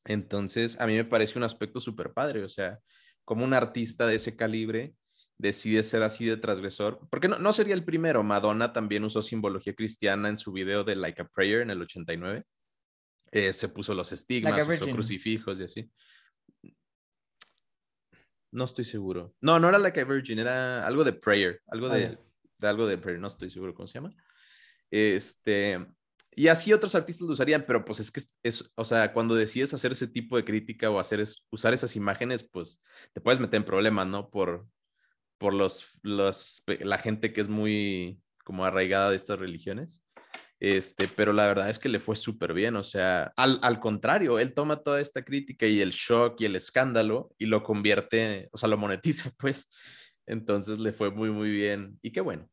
Entonces, 0.04 0.82
a 0.82 0.88
mí 0.88 0.96
me 0.96 1.06
parece 1.06 1.38
un 1.38 1.44
aspecto 1.44 1.80
súper 1.80 2.12
padre, 2.12 2.44
o 2.44 2.50
sea, 2.50 2.80
como 3.24 3.46
un 3.46 3.54
artista 3.54 4.08
de 4.08 4.16
ese 4.16 4.36
calibre 4.36 4.96
decide 5.38 5.84
ser 5.84 6.02
así 6.02 6.26
de 6.26 6.38
transgresor, 6.38 7.08
porque 7.12 7.28
no, 7.28 7.38
no 7.38 7.54
sería 7.54 7.76
el 7.76 7.86
primero, 7.86 8.24
Madonna 8.24 8.74
también 8.74 9.04
usó 9.04 9.22
simbología 9.22 9.76
cristiana 9.76 10.28
en 10.30 10.38
su 10.38 10.52
video 10.52 10.84
de 10.84 10.96
Like 10.96 11.22
a 11.22 11.28
Prayer 11.28 11.62
en 11.62 11.70
el 11.70 11.84
89, 11.84 12.42
eh, 13.32 13.54
se 13.54 13.70
puso 13.70 13.94
los 13.94 14.12
estigmas, 14.12 14.68
usó 14.68 14.92
crucifijos 14.92 15.60
y 15.60 15.64
así. 15.66 15.92
No 18.50 18.64
estoy 18.64 18.86
seguro. 18.86 19.36
No, 19.40 19.60
no 19.60 19.70
era 19.70 19.78
Like 19.78 20.00
a 20.00 20.04
Virgin, 20.04 20.40
era 20.40 20.84
algo 20.88 21.04
de 21.04 21.14
Prayer, 21.14 21.62
algo 21.68 21.86
ah, 21.86 21.96
de, 21.96 22.18
de 22.62 22.68
algo 22.70 22.88
de 22.88 22.98
Prayer, 22.98 23.20
no 23.20 23.28
estoy 23.28 23.50
seguro 23.50 23.74
cómo 23.74 23.88
se 23.88 23.96
llama. 23.96 24.16
Este, 24.90 25.86
y 26.34 26.48
así 26.48 26.72
otros 26.72 26.96
artistas 26.96 27.28
lo 27.28 27.34
usarían, 27.34 27.66
pero 27.68 27.84
pues 27.84 28.00
es 28.00 28.12
que 28.12 28.22
es, 28.44 28.72
o 28.76 28.86
sea, 28.86 29.12
cuando 29.12 29.36
decides 29.36 29.74
hacer 29.74 29.92
ese 29.92 30.08
tipo 30.08 30.38
de 30.38 30.46
crítica 30.46 30.90
o 30.90 31.00
hacer 31.00 31.24
usar 31.50 31.74
esas 31.74 31.96
imágenes, 31.96 32.44
pues 32.44 32.80
te 33.14 33.20
puedes 33.20 33.40
meter 33.40 33.58
en 33.58 33.66
problemas, 33.66 34.08
¿no? 34.08 34.30
Por, 34.30 34.66
por 35.38 35.54
los, 35.54 36.00
los, 36.04 36.64
la 36.66 36.98
gente 36.98 37.34
que 37.34 37.42
es 37.42 37.50
muy 37.50 38.22
como 38.46 38.64
arraigada 38.64 39.10
de 39.10 39.16
estas 39.18 39.40
religiones. 39.40 40.00
Este, 40.60 41.08
pero 41.08 41.34
la 41.34 41.48
verdad 41.48 41.72
es 41.72 41.80
que 41.80 41.90
le 41.90 42.00
fue 42.00 42.16
súper 42.16 42.54
bien, 42.54 42.76
o 42.76 42.84
sea, 42.84 43.34
al, 43.36 43.60
al, 43.64 43.80
contrario, 43.80 44.38
él 44.38 44.54
toma 44.54 44.84
toda 44.84 45.02
esta 45.02 45.24
crítica 45.24 45.66
y 45.66 45.82
el 45.82 45.90
shock 45.90 46.40
y 46.40 46.46
el 46.46 46.56
escándalo 46.56 47.34
y 47.40 47.48
lo 47.48 47.64
convierte, 47.64 48.48
o 48.52 48.58
sea, 48.60 48.70
lo 48.70 48.78
monetiza, 48.78 49.32
pues. 49.40 49.68
Entonces 50.32 50.80
le 50.80 50.94
fue 50.94 51.12
muy, 51.12 51.30
muy 51.30 51.52
bien. 51.52 52.00
Y 52.02 52.12
qué 52.12 52.22
bueno, 52.22 52.50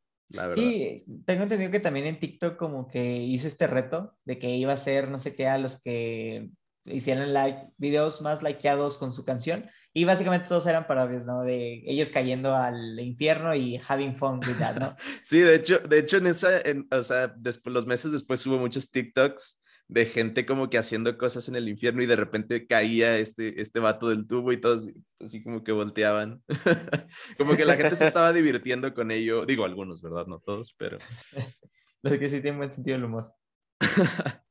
Sí, 0.55 1.05
tengo 1.25 1.45
entendido 1.45 1.71
que 1.71 1.81
también 1.81 2.07
en 2.07 2.21
TikTok 2.21 2.57
como 2.59 2.87
que 2.87 3.17
hizo 3.17 3.49
este 3.49 3.67
reto 3.67 4.15
de 4.27 4.39
que 4.39 4.51
iba 4.51 4.75
a 4.75 4.77
ser 4.77 5.09
no 5.09 5.19
sé 5.19 5.35
qué 5.35 5.47
a 5.47 5.57
los 5.57 5.81
que 5.81 6.51
hicieran 6.85 7.33
like, 7.33 7.69
videos 7.79 8.21
más 8.21 8.43
likeados 8.43 8.99
con 8.99 9.13
su 9.13 9.25
canción 9.25 9.71
y 9.95 10.05
básicamente 10.05 10.47
todos 10.47 10.67
eran 10.67 10.87
parodias, 10.87 11.25
¿no? 11.25 11.43
De 11.43 11.83
ellos 11.87 12.11
cayendo 12.11 12.55
al 12.55 13.01
infierno 13.01 13.55
y 13.55 13.81
having 13.89 14.17
fun 14.17 14.41
with 14.47 14.59
that, 14.59 14.77
¿no? 14.77 14.97
sí, 15.23 15.41
de 15.41 15.55
hecho, 15.55 15.79
de 15.79 15.99
hecho 15.99 16.19
en 16.19 16.27
esa, 16.27 16.61
o 16.91 17.03
sea, 17.03 17.29
después, 17.29 17.73
los 17.73 17.87
meses 17.87 18.13
después 18.13 18.47
hubo 18.47 18.59
muchos 18.59 18.91
TikToks 18.91 19.59
de 19.89 20.05
gente 20.05 20.45
como 20.45 20.69
que 20.69 20.79
haciendo 20.79 21.17
cosas 21.17 21.49
en 21.49 21.57
el 21.57 21.69
infierno 21.69 22.03
y 22.03 22.07
de 22.07 22.17
repente 22.17 22.67
caía 22.67 23.19
este, 23.19 23.61
este 23.61 23.81
vato 23.81 24.11
del 24.11 24.27
tubo 24.27 24.53
y 24.53 24.61
todos 24.61 24.89
así 25.19 25.43
como 25.43 25.65
que 25.65 25.73
volteaban. 25.73 26.43
como 27.39 27.57
que 27.57 27.65
la 27.65 27.77
gente 27.77 27.97
se 27.97 28.07
estaba 28.07 28.33
divirtiendo 28.33 28.93
con 28.95 29.11
ello. 29.11 29.47
Digo, 29.47 29.65
algunos, 29.65 30.03
¿verdad? 30.03 30.27
No 30.27 30.41
todos, 30.41 30.75
pero... 30.79 30.99
Los 32.03 32.19
que 32.19 32.29
sí 32.29 32.41
tienen 32.41 32.59
buen 32.59 32.71
sentido 32.71 32.97
del 32.97 33.07
humor. 33.07 33.33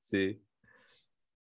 sí. 0.00 0.43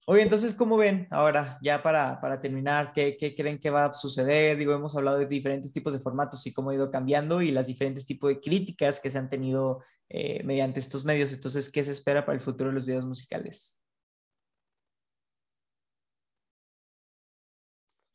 Oye, 0.06 0.22
entonces, 0.22 0.54
¿cómo 0.54 0.76
ven 0.76 1.08
ahora, 1.12 1.58
ya 1.62 1.82
para, 1.82 2.20
para 2.20 2.42
terminar, 2.42 2.92
¿qué, 2.92 3.16
¿qué, 3.16 3.34
creen 3.34 3.58
que 3.58 3.70
va 3.70 3.86
a 3.86 3.94
suceder? 3.94 4.58
Digo, 4.58 4.74
hemos 4.74 4.94
hablado 4.98 5.18
de 5.18 5.26
diferentes 5.28 5.72
tipos 5.72 5.94
de 5.94 6.00
formatos 6.00 6.46
y 6.46 6.52
cómo 6.52 6.72
ha 6.72 6.76
ido 6.76 6.92
cambiando 6.92 7.42
y 7.42 7.52
las 7.52 7.68
diferentes 7.68 8.06
tipos 8.06 8.28
de 8.30 8.42
críticas 8.42 9.00
que 9.00 9.10
se 9.10 9.18
han 9.18 9.30
tenido 9.30 9.82
eh, 10.10 10.44
mediante 10.44 10.82
estos 10.82 11.06
medios. 11.06 11.32
Entonces, 11.32 11.72
¿qué 11.72 11.82
se 11.86 11.92
espera 11.92 12.26
para 12.26 12.36
el 12.36 12.42
futuro 12.42 12.70
de 12.70 12.74
los 12.74 12.86
videos 12.86 13.06
musicales? 13.06 13.82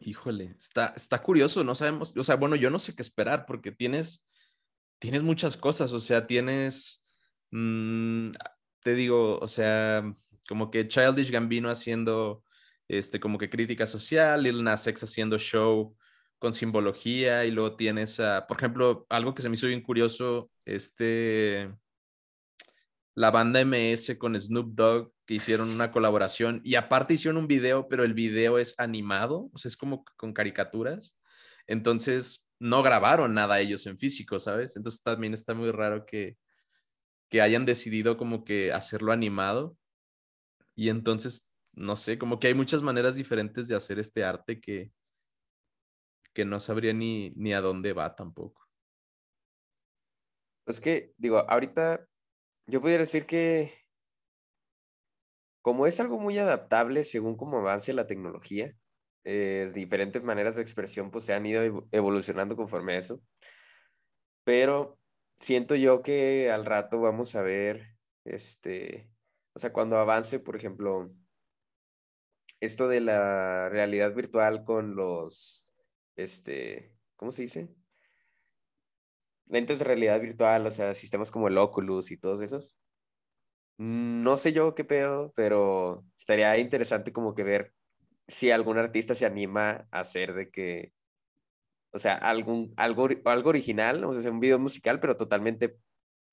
Híjole, 0.01 0.57
está, 0.59 0.93
está 0.95 1.23
curioso, 1.23 1.65
no 1.65 1.75
sabemos, 1.75 2.15
o 2.15 2.23
sea, 2.23 2.37
bueno, 2.37 2.55
yo 2.55 2.69
no 2.69 2.79
sé 2.79 2.95
qué 2.95 3.01
esperar 3.01 3.47
porque 3.47 3.73
tienes, 3.73 4.27
tienes 4.99 5.23
muchas 5.23 5.57
cosas, 5.57 5.93
o 5.95 6.01
sea, 6.01 6.27
tienes, 6.27 7.03
mm, 7.51 8.33
te 8.83 8.95
digo, 8.95 9.39
o 9.39 9.49
sea 9.49 10.05
como 10.49 10.71
que 10.71 10.89
Childish 10.89 11.31
Gambino 11.31 11.71
haciendo 11.71 12.43
este, 12.89 13.21
como 13.21 13.39
que 13.39 13.51
crítica 13.51 13.87
social, 13.87 14.43
Lil 14.43 14.65
Nas 14.65 14.87
X 14.87 15.05
haciendo 15.05 15.39
show 15.39 15.95
con 16.39 16.55
simbología 16.55 17.45
y 17.45 17.51
luego 17.51 17.77
tienes, 17.77 18.19
a, 18.19 18.47
por 18.47 18.57
ejemplo, 18.57 19.07
algo 19.11 19.35
que 19.35 19.43
se 19.43 19.49
me 19.49 19.57
hizo 19.57 19.67
bien 19.67 19.83
curioso, 19.83 20.51
este, 20.65 21.71
la 23.15 23.31
banda 23.31 23.61
MS 23.65 24.17
con 24.19 24.39
Snoop 24.39 24.75
Dogg 24.75 25.13
que 25.27 25.35
hicieron 25.35 25.69
una 25.71 25.93
colaboración 25.93 26.63
y 26.65 26.77
aparte 26.77 27.15
hicieron 27.15 27.37
un 27.37 27.49
video, 27.49 27.89
pero 27.89 28.05
el 28.05 28.15
video 28.15 28.59
es 28.59 28.75
animado, 28.79 29.51
o 29.53 29.59
sea, 29.59 29.69
es 29.69 29.77
como 29.77 30.05
con 30.17 30.33
caricaturas. 30.33 31.19
Entonces, 31.67 32.43
no 32.59 32.83
grabaron 32.83 33.35
nada 33.35 33.61
ellos 33.61 33.87
en 33.87 33.99
físico, 33.99 34.39
¿sabes? 34.39 34.77
Entonces 34.77 35.03
también 35.03 35.35
está 35.35 35.55
muy 35.55 35.71
raro 35.71 36.07
que, 36.07 36.39
que 37.29 37.43
hayan 37.43 37.67
decidido 37.67 38.17
como 38.17 38.45
que 38.45 38.73
hacerlo 38.73 39.13
animado 39.13 39.77
y 40.79 40.91
entonces, 40.91 41.53
no 41.73 41.97
sé, 41.97 42.19
como 42.19 42.39
que 42.39 42.47
hay 42.47 42.55
muchas 42.55 42.83
maneras 42.83 43.17
diferentes 43.17 43.67
de 43.67 43.75
hacer 43.75 43.99
este 43.99 44.23
arte 44.23 44.61
que, 44.61 44.93
que 46.33 46.45
no 46.45 46.61
sabría 46.61 46.93
ni, 46.93 47.31
ni 47.31 47.53
a 47.53 47.61
dónde 47.61 47.93
va 47.93 48.15
tampoco. 48.15 48.63
Es 50.67 50.79
que, 50.79 51.15
digo, 51.17 51.39
ahorita 51.51 52.07
yo 52.69 52.81
podría 52.81 52.99
decir 52.99 53.27
que 53.27 53.73
como 55.63 55.85
es 55.89 55.99
algo 55.99 56.21
muy 56.21 56.39
adaptable 56.39 57.03
según 57.03 57.37
cómo 57.37 57.59
avance 57.59 57.93
la 57.93 58.07
tecnología, 58.07 58.73
eh, 59.25 59.73
diferentes 59.75 60.23
maneras 60.23 60.55
de 60.55 60.63
expresión 60.63 61.11
pues 61.11 61.25
se 61.25 61.35
han 61.35 61.45
ido 61.45 61.89
evolucionando 61.91 62.55
conforme 62.55 62.93
a 62.95 62.99
eso. 62.99 63.21
Pero 64.45 65.01
siento 65.41 65.75
yo 65.75 66.03
que 66.03 66.53
al 66.53 66.65
rato 66.65 67.01
vamos 67.01 67.35
a 67.35 67.43
ver 67.43 67.97
este 68.25 69.11
o 69.59 69.61
sea, 69.61 69.73
cuando 69.73 69.99
avance, 69.99 70.39
por 70.39 70.55
ejemplo, 70.55 71.11
esto 72.61 72.87
de 72.87 73.01
la 73.01 73.69
realidad 73.69 74.15
virtual 74.15 74.63
con 74.63 74.95
los, 74.95 75.67
este, 76.15 76.93
¿cómo 77.17 77.33
se 77.33 77.43
dice? 77.43 77.69
Lentes 79.49 79.81
de 79.81 79.85
realidad 79.85 80.21
virtual, 80.21 80.65
o 80.69 80.71
sea, 80.71 80.95
sistemas 80.95 81.33
como 81.33 81.49
el 81.49 81.59
Oculus 81.59 82.13
y 82.13 82.19
todos 82.19 82.41
esos. 82.41 82.73
No 83.79 84.37
sé 84.37 84.53
yo 84.53 84.77
qué 84.77 84.85
pedo, 84.85 85.33
pero 85.35 86.05
estaría 86.17 86.57
interesante 86.59 87.13
como 87.13 87.35
que 87.35 87.43
ver 87.43 87.75
si 88.29 88.53
algún 88.53 88.79
artista 88.79 89.17
se 89.17 89.27
anima 89.27 89.89
a 89.91 89.99
hacer 89.99 90.35
de 90.35 90.51
que, 90.53 90.93
o 91.91 91.99
sea, 91.99 92.15
algún, 92.15 92.73
algo, 92.77 93.09
algo 93.25 93.49
original, 93.49 94.05
o 94.05 94.23
sea, 94.23 94.31
un 94.31 94.39
video 94.39 94.61
musical, 94.61 95.01
pero 95.01 95.17
totalmente 95.17 95.79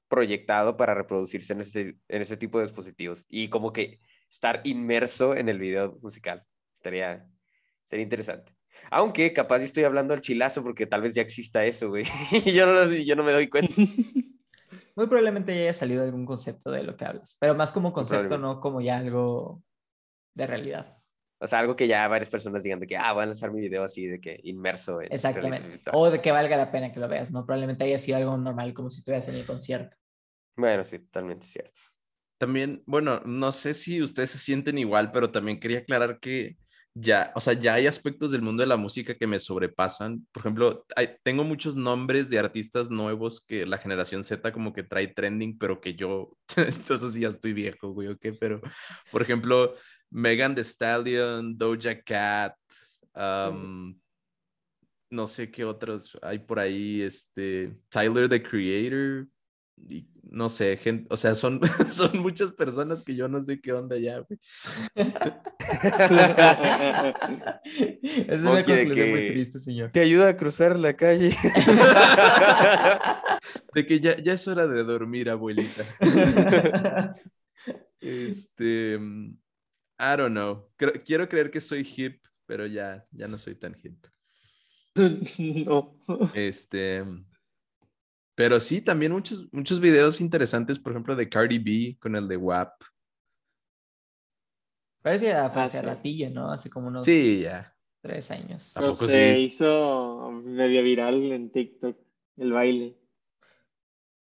proyectado 0.08 0.78
para 0.78 0.94
reproducirse 0.94 1.54
en 1.54 1.62
ese, 1.62 1.98
en 2.08 2.22
ese 2.22 2.38
tipo 2.38 2.60
de 2.60 2.66
dispositivos 2.66 3.26
y 3.28 3.50
como 3.50 3.74
que 3.74 4.00
estar 4.30 4.62
inmerso 4.64 5.36
en 5.36 5.50
el 5.50 5.60
video 5.60 5.98
musical. 6.02 6.44
Estaría, 6.74 7.28
sería 7.86 8.04
interesante. 8.04 8.56
Aunque 8.92 9.34
capaz 9.34 9.62
estoy 9.62 9.84
hablando 9.84 10.14
al 10.14 10.22
chilazo 10.22 10.64
porque 10.64 10.86
tal 10.86 11.02
vez 11.02 11.14
ya 11.14 11.22
exista 11.22 11.66
eso, 11.66 11.90
güey. 11.90 12.04
y 12.32 12.52
yo 12.54 12.66
no, 12.66 12.92
yo 12.92 13.16
no 13.16 13.24
me 13.24 13.34
doy 13.34 13.50
cuenta. 13.50 13.74
Muy 14.96 15.08
probablemente 15.08 15.54
ya 15.54 15.62
haya 15.62 15.74
salido 15.74 16.04
algún 16.04 16.26
concepto 16.26 16.72
de 16.72 16.84
lo 16.84 16.96
que 16.96 17.04
hablas, 17.04 17.38
pero 17.42 17.54
más 17.54 17.74
como 17.74 17.92
concepto, 17.92 18.38
no 18.38 18.62
como 18.62 18.80
ya 18.80 18.98
algo 18.98 19.62
de 20.34 20.48
realidad. 20.48 20.98
O 21.40 21.48
sea, 21.48 21.60
algo 21.60 21.76
que 21.76 21.88
ya 21.88 22.08
varias 22.08 22.30
personas 22.30 22.64
digan 22.64 22.80
de 22.80 22.88
que, 22.88 22.98
ah, 22.98 23.12
voy 23.14 23.24
a 23.24 23.26
lanzar 23.28 23.52
mi 23.52 23.62
video 23.62 23.84
así, 23.84 24.08
de 24.08 24.20
que 24.22 24.40
inmerso 24.44 25.02
en... 25.02 25.12
Exactamente. 25.12 25.82
O 25.92 26.10
de 26.10 26.22
que 26.22 26.32
valga 26.32 26.56
la 26.58 26.72
pena 26.72 26.94
que 26.94 27.00
lo 27.00 27.08
veas, 27.08 27.32
¿no? 27.32 27.46
Probablemente 27.46 27.84
haya 27.84 28.00
sido 28.00 28.18
algo 28.18 28.38
normal, 28.38 28.74
como 28.74 28.90
si 28.90 29.00
estuvieras 29.00 29.28
en 29.30 29.36
el 29.36 29.46
concierto. 29.46 29.96
Bueno, 30.56 30.84
sí, 30.84 31.00
totalmente 31.00 31.46
cierto. 31.46 31.80
También, 32.38 32.84
bueno, 32.86 33.22
no 33.26 33.52
sé 33.52 33.74
si 33.74 34.02
ustedes 34.02 34.32
se 34.32 34.38
sienten 34.38 34.78
igual, 34.78 35.12
pero 35.12 35.32
también 35.32 35.60
quería 35.60 35.80
aclarar 35.80 36.20
que 36.20 36.58
ya, 36.98 37.34
o 37.36 37.42
sea, 37.42 37.54
ya 37.54 37.74
hay 37.74 37.88
aspectos 37.88 38.32
del 38.32 38.42
mundo 38.42 38.62
de 38.62 38.68
la 38.68 38.78
música 38.78 39.16
que 39.18 39.28
me 39.28 39.40
sobrepasan. 39.40 40.26
Por 40.32 40.42
ejemplo, 40.42 40.86
hay- 40.96 41.18
tengo 41.24 41.44
muchos 41.44 41.76
nombres 41.76 42.30
de 42.30 42.40
artistas 42.40 42.90
nuevos 42.90 43.42
que 43.46 43.66
la 43.66 43.78
generación 43.78 44.24
Z 44.24 44.52
como 44.54 44.72
que 44.72 44.84
trae 44.84 45.08
trending, 45.08 45.58
pero 45.58 45.82
que 45.82 45.96
yo, 45.96 46.38
entonces 46.58 47.14
sí 47.14 47.22
ya 47.22 47.28
estoy 47.30 47.52
viejo, 47.52 47.90
güey, 47.92 48.08
¿ok? 48.08 48.28
Pero, 48.40 48.62
por 49.12 49.22
ejemplo, 49.22 49.76
Megan 50.12 50.56
Thee 50.56 50.64
Stallion, 50.64 51.58
Doja 51.58 52.02
Cat, 52.04 52.56
am, 53.14 54.00
no 55.10 55.28
sé 55.28 55.50
qué 55.52 55.64
otros 55.66 56.18
hay 56.22 56.40
por 56.40 56.60
ahí, 56.60 57.02
este, 57.02 57.74
Tyler, 57.90 58.28
the 58.30 58.42
Creator, 58.42 59.28
y 59.78 60.08
no 60.24 60.48
sé, 60.50 60.78
gente, 60.78 61.06
o 61.10 61.18
sea, 61.18 61.36
son, 61.36 61.60
son 61.92 62.20
muchas 62.20 62.52
personas 62.52 63.04
que 63.04 63.16
yo 63.16 63.28
no 63.28 63.42
sé 63.42 63.60
qué 63.60 63.74
onda 63.74 63.98
ya, 63.98 64.20
güey. 64.20 64.40
es 68.28 68.42
una 68.42 68.64
conclusión 68.64 69.10
muy 69.12 69.20
que- 69.20 69.32
triste, 69.34 69.60
señor. 69.60 69.92
Te 69.92 70.00
ayuda 70.02 70.30
a 70.30 70.38
cruzar 70.38 70.80
la 70.80 70.96
calle. 70.96 71.30
De 73.74 73.86
que 73.86 74.00
ya, 74.00 74.18
ya 74.18 74.34
es 74.34 74.48
hora 74.48 74.66
de 74.68 74.84
dormir, 74.84 75.30
abuelita. 75.30 75.84
Este, 78.00 78.98
mm, 78.98 79.38
I 79.98 80.18
don't 80.18 80.34
know. 80.34 80.70
Cre- 80.78 81.04
quiero 81.04 81.28
creer 81.28 81.50
que 81.52 81.62
soy 81.62 81.88
hip, 81.96 82.22
pero 82.46 82.66
ya, 82.66 83.06
ya 83.12 83.28
no 83.28 83.38
soy 83.38 83.56
tan 83.56 83.76
hip. 83.82 84.06
no. 85.66 85.96
Este, 86.34 87.04
pero 88.36 88.60
sí, 88.60 88.82
también 88.82 89.14
muchos, 89.14 89.48
muchos 89.54 89.80
videos 89.80 90.20
interesantes, 90.20 90.78
por 90.78 90.92
ejemplo, 90.92 91.16
de 91.16 91.30
Cardi 91.30 91.58
B 91.60 91.98
con 92.00 92.16
el 92.16 92.28
de 92.28 92.38
WAP. 92.38 92.74
Parece 95.02 95.32
hace 95.34 95.60
Ah, 95.60 95.66
sí. 95.68 95.86
ratillo, 95.86 96.30
¿no? 96.32 96.52
Hace 96.52 96.70
como 96.70 96.88
unos 96.88 97.06
Sí, 97.06 97.44
ya. 97.44 97.74
tres 98.02 98.32
años. 98.32 98.76
¿A 98.76 98.82
Pero 98.82 98.96
se 98.96 99.40
sí? 99.40 99.44
hizo 99.44 100.32
medio 100.32 100.84
viral 100.84 101.32
en 101.32 101.52
TikTok 101.52 101.98
el 102.38 102.52
baile. 102.52 102.98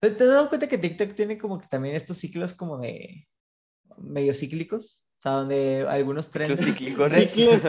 Pero 0.00 0.16
¿Te 0.16 0.24
has 0.24 0.30
dado 0.30 0.48
cuenta 0.48 0.68
que 0.68 0.78
TikTok 0.78 1.14
tiene 1.14 1.38
como 1.38 1.60
que 1.60 1.68
también 1.68 1.94
estos 1.94 2.16
ciclos 2.18 2.54
como 2.54 2.78
de 2.78 3.28
medio 3.98 4.34
cíclicos? 4.34 5.11
O 5.22 5.28
sea, 5.28 5.32
donde 5.34 5.86
algunos 5.88 6.32
trends... 6.32 6.60
ciclicones. 6.64 7.30
Ciclos, 7.30 7.62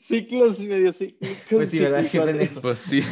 ciclos 0.00 0.60
y 0.60 0.66
medio 0.66 0.94
cíclicos. 0.94 1.42
Pues 1.50 1.68
sí, 1.68 1.78
¿verdad? 1.78 2.06
Qué 2.10 2.20
pendejo. 2.22 2.60
Pues 2.62 2.78
sí. 2.78 3.02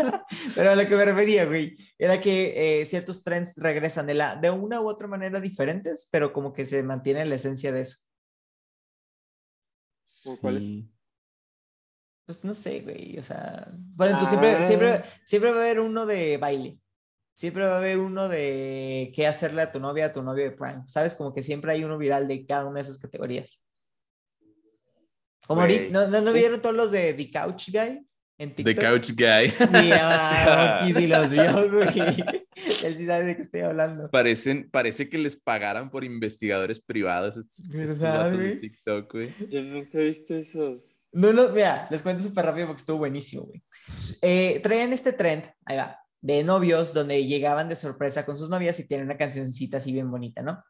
Pero 0.54 0.70
a 0.70 0.74
lo 0.74 0.88
que 0.88 0.96
me 0.96 1.04
refería, 1.04 1.44
güey, 1.44 1.76
era 1.98 2.18
que 2.22 2.80
eh, 2.80 2.86
ciertos 2.86 3.22
trends 3.22 3.54
regresan 3.58 4.06
de, 4.06 4.14
la, 4.14 4.36
de 4.36 4.48
una 4.48 4.80
u 4.80 4.88
otra 4.88 5.08
manera 5.08 5.40
diferentes, 5.40 6.08
pero 6.10 6.32
como 6.32 6.54
que 6.54 6.64
se 6.64 6.82
mantiene 6.82 7.26
la 7.26 7.34
esencia 7.34 7.70
de 7.70 7.82
eso. 7.82 7.98
Sí. 10.04 10.90
Pues 12.24 12.44
no 12.44 12.54
sé, 12.54 12.80
güey, 12.80 13.18
o 13.18 13.22
sea, 13.22 13.68
bueno, 13.76 14.18
tú 14.18 14.24
siempre, 14.24 14.52
Ah. 14.52 14.62
siempre, 14.62 15.04
siempre 15.26 15.50
va 15.50 15.58
a 15.58 15.60
haber 15.64 15.80
uno 15.80 16.06
de 16.06 16.38
baile, 16.38 16.78
siempre 17.34 17.64
va 17.64 17.74
a 17.74 17.78
haber 17.78 17.98
uno 17.98 18.28
de 18.28 19.12
qué 19.14 19.26
hacerle 19.26 19.62
a 19.62 19.72
tu 19.72 19.80
novia, 19.80 20.06
a 20.06 20.12
tu 20.12 20.22
novio 20.22 20.44
de 20.44 20.52
prank, 20.52 20.86
¿sabes? 20.86 21.14
Como 21.14 21.32
que 21.32 21.42
siempre 21.42 21.72
hay 21.72 21.84
uno 21.84 21.98
viral 21.98 22.28
de 22.28 22.46
cada 22.46 22.66
una 22.66 22.76
de 22.76 22.82
esas 22.82 22.98
categorías. 22.98 23.64
Como 25.46 25.60
ahorita, 25.62 25.90
¿no, 25.90 26.08
no, 26.08 26.20
no 26.20 26.32
vieron 26.32 26.60
todos 26.60 26.74
los 26.74 26.90
de 26.90 27.14
The 27.14 27.30
Couch 27.30 27.70
Guy 27.70 28.06
en 28.38 28.54
TikTok? 28.54 28.74
The 28.74 28.80
Couch 28.80 29.10
Guy. 29.10 29.50
Sí, 29.50 29.90
ah, 29.92 30.86
sí 30.96 31.06
los 31.06 31.30
vio, 31.30 31.70
güey. 31.70 31.88
Él 32.84 32.96
sí 32.96 33.06
sabe 33.06 33.24
de 33.24 33.36
qué 33.36 33.42
estoy 33.42 33.60
hablando. 33.60 34.08
Parecen, 34.10 34.70
parece 34.70 35.08
que 35.08 35.18
les 35.18 35.34
pagaran 35.34 35.90
por 35.90 36.04
investigadores 36.04 36.80
privados 36.80 37.36
estos, 37.36 37.58
estos 37.58 37.98
¿Verdad, 37.98 38.30
de 38.30 38.36
güey? 38.36 38.60
TikTok, 38.60 39.12
güey. 39.12 39.34
Yo 39.50 39.62
nunca 39.62 39.98
he 39.98 40.04
visto 40.04 40.34
esos. 40.34 40.82
No, 41.12 41.32
no, 41.32 41.48
mira, 41.48 41.88
les 41.90 42.02
cuento 42.02 42.22
súper 42.22 42.46
rápido 42.46 42.68
porque 42.68 42.80
estuvo 42.80 42.98
buenísimo, 42.98 43.42
güey. 43.42 43.62
Eh, 44.22 44.60
traían 44.62 44.92
este 44.92 45.12
trend, 45.12 45.44
ahí 45.66 45.76
va, 45.76 46.01
de 46.22 46.44
novios 46.44 46.94
donde 46.94 47.26
llegaban 47.26 47.68
de 47.68 47.76
sorpresa 47.76 48.24
con 48.24 48.36
sus 48.36 48.48
novias 48.48 48.80
y 48.80 48.88
tienen 48.88 49.06
una 49.06 49.18
cancioncita 49.18 49.76
así 49.78 49.92
bien 49.92 50.10
bonita, 50.10 50.42
¿no? 50.42 50.62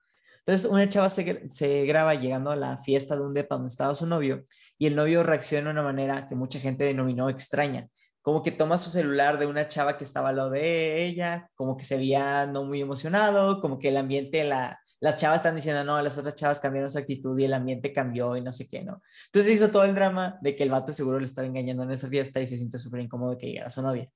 Entonces, 0.44 0.68
una 0.70 0.88
chava 0.88 1.08
se, 1.08 1.24
gra- 1.24 1.48
se 1.48 1.84
graba 1.86 2.14
llegando 2.16 2.50
a 2.50 2.56
la 2.56 2.78
fiesta 2.78 3.14
de 3.14 3.22
un 3.22 3.32
depa 3.34 3.54
donde 3.54 3.68
estaba 3.68 3.94
su 3.94 4.06
novio 4.06 4.44
y 4.76 4.86
el 4.86 4.96
novio 4.96 5.22
reacciona 5.22 5.66
de 5.66 5.70
una 5.72 5.82
manera 5.82 6.26
que 6.26 6.34
mucha 6.34 6.58
gente 6.58 6.84
denominó 6.84 7.30
extraña. 7.30 7.88
Como 8.22 8.42
que 8.42 8.50
toma 8.52 8.78
su 8.78 8.90
celular 8.90 9.38
de 9.38 9.46
una 9.46 9.68
chava 9.68 9.98
que 9.98 10.04
estaba 10.04 10.30
al 10.30 10.36
lado 10.36 10.50
de 10.50 11.04
ella, 11.04 11.48
como 11.54 11.76
que 11.76 11.84
se 11.84 11.96
veía 11.96 12.46
no 12.46 12.64
muy 12.64 12.80
emocionado, 12.80 13.60
como 13.60 13.78
que 13.78 13.88
el 13.88 13.96
ambiente, 13.96 14.44
la, 14.44 14.80
las 15.00 15.16
chavas 15.16 15.38
están 15.38 15.56
diciendo, 15.56 15.84
no, 15.84 16.00
las 16.00 16.18
otras 16.18 16.34
chavas 16.36 16.60
cambiaron 16.60 16.90
su 16.90 16.98
actitud 16.98 17.38
y 17.38 17.44
el 17.44 17.54
ambiente 17.54 17.92
cambió 17.92 18.36
y 18.36 18.40
no 18.40 18.52
sé 18.52 18.68
qué, 18.68 18.82
¿no? 18.84 19.02
Entonces 19.26 19.52
hizo 19.54 19.70
todo 19.70 19.84
el 19.84 19.94
drama 19.94 20.38
de 20.40 20.54
que 20.56 20.62
el 20.62 20.70
vato 20.70 20.92
seguro 20.92 21.18
le 21.18 21.26
estaba 21.26 21.46
engañando 21.46 21.82
en 21.82 21.90
esa 21.92 22.08
fiesta 22.08 22.40
y 22.40 22.46
se 22.46 22.56
sintió 22.56 22.78
súper 22.78 23.00
incómodo 23.00 23.36
que 23.38 23.46
llegara 23.48 23.70
su 23.70 23.82
novia. 23.82 24.08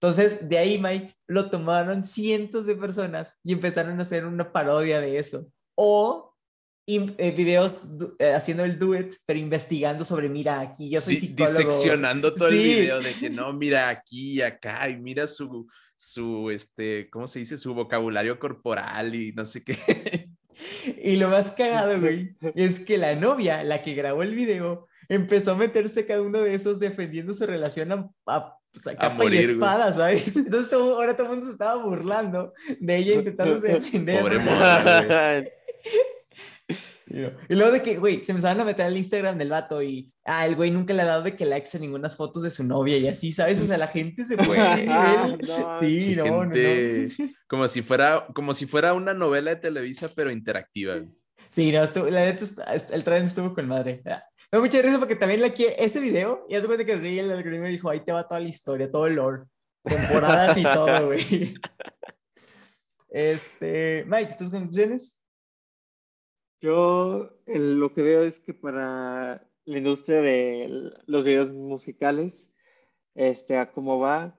Entonces, 0.00 0.48
de 0.48 0.58
ahí, 0.58 0.78
Mike, 0.78 1.12
lo 1.26 1.50
tomaron 1.50 2.04
cientos 2.04 2.66
de 2.66 2.76
personas 2.76 3.40
y 3.42 3.52
empezaron 3.52 3.98
a 3.98 4.02
hacer 4.02 4.24
una 4.26 4.52
parodia 4.52 5.00
de 5.00 5.18
eso. 5.18 5.50
O 5.74 6.34
in- 6.86 7.14
eh, 7.18 7.32
videos 7.32 7.88
eh, 8.20 8.32
haciendo 8.32 8.64
el 8.64 8.78
duet, 8.78 9.16
pero 9.26 9.38
investigando 9.40 10.04
sobre, 10.04 10.28
mira, 10.28 10.60
aquí 10.60 10.88
yo 10.88 11.00
soy 11.00 11.16
psicólogo. 11.16 11.58
diseccionando 11.58 12.32
todo 12.34 12.48
el 12.48 12.54
Sí. 12.56 12.62
video 12.80 13.00
de 13.00 13.12
que 13.14 13.28
no, 13.30 13.52
mira 13.52 13.88
aquí 13.88 14.34
y 14.34 14.42
acá, 14.42 14.88
y 14.88 14.96
mira 14.96 15.26
su, 15.26 15.66
su, 15.96 16.50
este, 16.50 17.10
¿cómo 17.10 17.26
se 17.26 17.40
dice? 17.40 17.56
Su 17.58 17.74
vocabulario 17.74 18.38
corporal 18.38 19.14
y 19.14 19.32
no 19.32 19.44
sé 19.44 19.64
qué. 19.64 19.76
Y 21.04 21.16
lo 21.16 21.28
más 21.28 21.52
cagado, 21.52 22.00
güey, 22.00 22.34
es 22.56 22.80
que 22.80 22.98
la 22.98 23.14
novia, 23.14 23.62
la 23.62 23.80
que 23.82 23.94
grabó 23.94 24.24
el 24.24 24.34
video, 24.34 24.88
empezó 25.08 25.52
a 25.52 25.56
meterse 25.56 26.04
cada 26.04 26.20
uno 26.20 26.40
de 26.40 26.52
esos 26.54 26.80
defendiendo 26.80 27.32
su 27.32 27.46
relación 27.46 27.92
a, 27.92 28.10
a- 28.26 28.56
pues, 28.82 28.96
a 28.96 28.98
capa 28.98 29.14
morir, 29.14 29.40
y 29.40 29.44
espada, 29.52 29.92
¿sabes? 29.92 30.36
Entonces 30.36 30.70
todo- 30.70 30.96
ahora 30.96 31.14
todo 31.14 31.26
el 31.26 31.30
mundo 31.32 31.46
se 31.46 31.52
estaba 31.52 31.82
burlando 31.82 32.52
de 32.80 32.96
ella 32.96 33.14
intentándose 33.14 33.68
defender. 33.74 34.20
Pobre 34.22 34.38
¿no? 37.06 37.30
Y 37.48 37.54
luego 37.54 37.72
de 37.72 37.80
que, 37.82 37.96
güey, 37.96 38.22
se 38.22 38.32
empezaban 38.32 38.60
a 38.60 38.64
meter 38.64 38.84
al 38.84 38.96
Instagram 38.96 39.38
del 39.38 39.48
vato 39.48 39.82
y, 39.82 40.12
ah, 40.26 40.44
el 40.46 40.56
güey 40.56 40.70
nunca 40.70 40.92
le 40.92 41.00
ha 41.02 41.06
dado 41.06 41.22
de 41.22 41.34
que 41.34 41.46
likes 41.46 41.74
a 41.74 41.80
ninguna 41.80 42.10
fotos 42.10 42.42
de 42.42 42.50
su 42.50 42.64
novia 42.64 42.98
y 42.98 43.08
así, 43.08 43.32
¿sabes? 43.32 43.60
O 43.62 43.64
sea, 43.64 43.78
la 43.78 43.86
gente 43.88 44.24
se 44.24 44.36
puede 44.36 44.60
a 44.60 44.74
ese 44.74 44.86
Ah, 44.90 45.26
nivel. 45.26 45.48
no, 45.48 45.80
Sí, 45.80 46.14
no, 46.16 46.26
no, 46.26 46.40
gente- 46.42 47.08
no. 47.18 47.28
Como 47.46 47.66
si 47.66 47.80
fuera, 47.80 48.26
como 48.34 48.52
si 48.52 48.66
fuera 48.66 48.92
una 48.92 49.14
novela 49.14 49.50
de 49.54 49.56
Televisa, 49.56 50.08
pero 50.14 50.30
interactiva. 50.30 50.96
Sí, 51.50 51.72
no, 51.72 51.82
estuvo- 51.82 52.10
la 52.10 52.26
neta, 52.26 52.44
el 52.92 53.04
trend 53.04 53.26
estuvo 53.28 53.54
con 53.54 53.66
madre. 53.66 54.02
Me 54.50 54.58
da 54.58 54.64
mucha 54.64 54.80
risa 54.80 54.98
porque 54.98 55.16
también 55.16 55.42
la 55.42 55.48
ese 55.48 56.00
video, 56.00 56.46
y 56.48 56.54
hace 56.54 56.66
cuenta 56.66 56.84
que 56.86 56.96
sí, 56.98 57.18
el 57.18 57.30
algoritmo 57.30 57.66
dijo, 57.66 57.90
ahí 57.90 58.00
te 58.00 58.12
va 58.12 58.26
toda 58.26 58.40
la 58.40 58.48
historia, 58.48 58.90
todo 58.90 59.06
el 59.06 59.16
lore, 59.16 59.42
temporadas 59.82 60.56
y 60.56 60.62
todo, 60.62 61.06
güey. 61.06 61.54
Este, 63.10 64.04
Mike, 64.06 64.36
¿tus 64.38 64.50
conclusiones? 64.50 65.22
Yo 66.60 67.30
el- 67.46 67.78
lo 67.78 67.92
que 67.92 68.02
veo 68.02 68.24
es 68.24 68.40
que 68.40 68.54
para 68.54 69.46
la 69.64 69.78
industria 69.78 70.22
de 70.22 70.92
los 71.06 71.24
videos 71.24 71.50
musicales, 71.52 72.50
este, 73.14 73.58
a 73.58 73.70
cómo 73.70 73.98
va, 73.98 74.38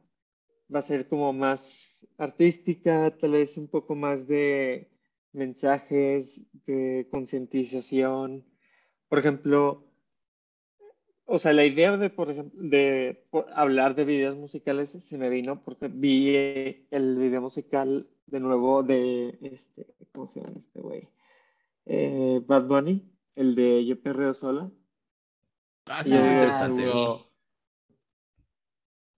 va 0.74 0.80
a 0.80 0.84
ser 0.84 1.08
como 1.08 1.34
más 1.34 2.08
artística, 2.18 3.16
tal 3.16 3.32
vez 3.32 3.58
un 3.58 3.68
poco 3.68 3.96
más 3.96 4.28
de 4.28 4.90
mensajes, 5.34 6.42
de 6.66 7.08
concientización. 7.12 8.46
Por 9.08 9.20
ejemplo, 9.20 9.89
o 11.32 11.38
sea, 11.38 11.54
la 11.54 11.66
idea 11.66 11.96
de, 11.96 12.10
por 12.10 12.30
ejemplo, 12.32 12.60
de 12.62 13.26
por- 13.30 13.46
hablar 13.54 13.94
de 13.96 14.04
videos 14.06 14.36
musicales 14.36 14.90
se 14.90 15.18
me 15.18 15.30
vino 15.30 15.64
porque 15.64 15.88
vi 15.88 16.36
eh, 16.36 16.88
el 16.92 17.18
video 17.18 17.42
musical 17.42 18.10
de 18.26 18.40
nuevo 18.40 18.82
de 18.84 19.38
este, 19.42 19.88
¿cómo 20.12 20.26
se 20.26 20.42
llama 20.42 20.58
este 20.58 20.82
güey? 20.82 21.08
Eh, 21.86 22.42
Bad 22.46 22.66
Bunny, 22.68 23.12
el 23.36 23.56
de 23.56 23.86
Yo 23.86 24.02
Perreo 24.02 24.34
Sola. 24.34 24.72
Ah, 25.86 26.04
sí, 26.04 26.12
dije, 26.12 26.24
interesante. 26.24 26.84
sí. 26.84 26.90
wow. 26.92 27.26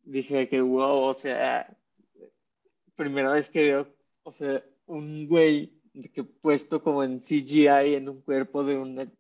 Dije 0.04 0.50
que 0.50 0.62
wow, 0.62 1.00
o 1.04 1.14
sea, 1.14 1.78
primera 2.96 3.32
vez 3.32 3.50
que 3.50 3.62
veo, 3.62 3.88
o 4.24 4.32
sea, 4.32 4.64
un 4.86 5.28
güey 5.28 5.80
que 6.14 6.24
puesto 6.24 6.84
como 6.84 7.04
en 7.04 7.22
CGI 7.22 7.96
en 7.96 8.10
un 8.10 8.22
cuerpo 8.22 8.64
de 8.64 8.78
una 8.78 9.12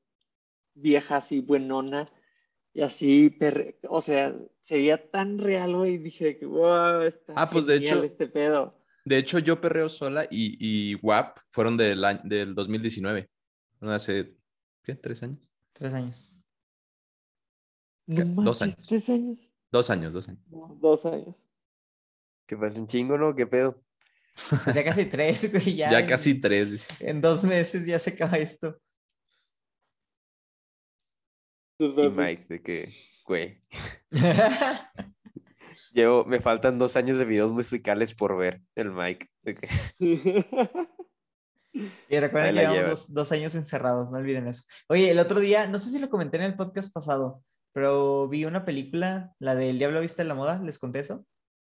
vieja 0.74 1.18
así 1.18 1.40
buenona 1.42 2.10
y 2.73 2.81
así, 2.81 3.30
perre- 3.30 3.77
o 3.89 4.02
sea, 4.02 4.34
se 4.61 4.77
veía 4.77 5.10
tan 5.11 5.38
real, 5.39 5.76
güey, 5.76 5.98
dije 5.98 6.38
que 6.38 6.45
wow, 6.45 7.02
está 7.02 7.34
Ah, 7.35 7.49
pues, 7.49 7.65
de 7.68 7.76
genial 7.80 7.98
hecho- 7.99 8.06
este 8.07 8.27
pedo. 8.27 8.77
De 9.03 9.18
hecho, 9.18 9.39
yo 9.39 9.60
perreo 9.60 9.89
sola 9.89 10.26
y, 10.30 10.57
y 10.60 10.95
WAP 11.02 11.39
fueron 11.49 11.76
del, 11.76 12.03
año- 12.06 12.22
del 12.23 12.53
2019. 12.53 13.30
Fueron 13.80 13.95
Hace, 13.95 14.35
¿qué? 14.84 14.93
¿Tres 14.95 15.23
años? 15.23 15.39
Tres 15.73 15.93
años. 15.93 16.38
No 18.07 18.43
dos 18.43 18.61
manches, 18.61 18.61
años. 18.77 18.88
¿Tres 18.88 19.10
años? 19.10 19.52
Dos 19.72 19.89
años, 19.89 20.14
dos 20.14 20.27
años. 20.27 20.41
No, 20.49 20.77
dos 20.81 21.06
años. 21.06 21.49
Que 22.45 22.57
parece 22.57 22.80
un 22.80 22.88
chingo, 22.88 23.18
¿no? 23.18 23.34
¿Qué 23.34 23.48
pedo? 23.48 23.81
Pues 24.64 24.76
ya 24.76 24.84
casi 24.84 25.06
tres, 25.06 25.52
güey, 25.52 25.76
ya. 25.77 25.91
Ya 25.91 25.99
en- 26.02 26.07
casi 26.07 26.39
tres. 26.39 26.88
En 26.99 27.22
dos 27.22 27.43
meses 27.43 27.85
ya 27.85 27.98
se 27.99 28.11
acaba 28.11 28.38
esto. 28.38 28.77
Y 31.86 32.10
Mike, 32.10 32.45
de 32.48 32.62
que, 32.62 32.94
güey. 33.26 33.62
Llevo, 35.94 36.26
me 36.26 36.40
faltan 36.40 36.78
dos 36.78 36.95
años 36.95 37.18
de 37.18 37.26
videos 37.26 37.52
musicales 37.52 38.14
por 38.14 38.38
ver, 38.38 38.62
el 38.76 38.91
Mike. 38.91 39.28
De 39.44 39.56
que... 39.56 39.68
Y 42.10 42.20
recuerden 42.20 42.53
que 42.53 42.60
llevamos 42.60 42.90
dos, 42.90 43.14
dos, 43.14 43.32
años 43.32 43.56
encerrados, 43.56 44.12
no 44.12 44.18
olviden 44.18 44.45
eso. 44.45 44.64
Oye, 44.90 45.10
el 45.10 45.20
otro 45.20 45.40
día, 45.40 45.68
no 45.68 45.80
sé 45.80 45.90
si 45.90 45.99
lo 45.99 46.10
comenté 46.10 46.36
en 46.36 46.44
el 46.44 46.58
podcast 46.58 46.94
pasado, 46.94 47.45
pero 47.72 48.28
vi 48.28 48.44
una 48.44 48.66
película, 48.66 49.34
la 49.40 49.56
del 49.56 49.78
Diablo 49.78 50.02
Vista 50.02 50.22
en 50.22 50.28
la 50.28 50.36
Moda, 50.36 50.62
¿les 50.62 50.78
conté 50.78 50.99
eso? 50.99 51.26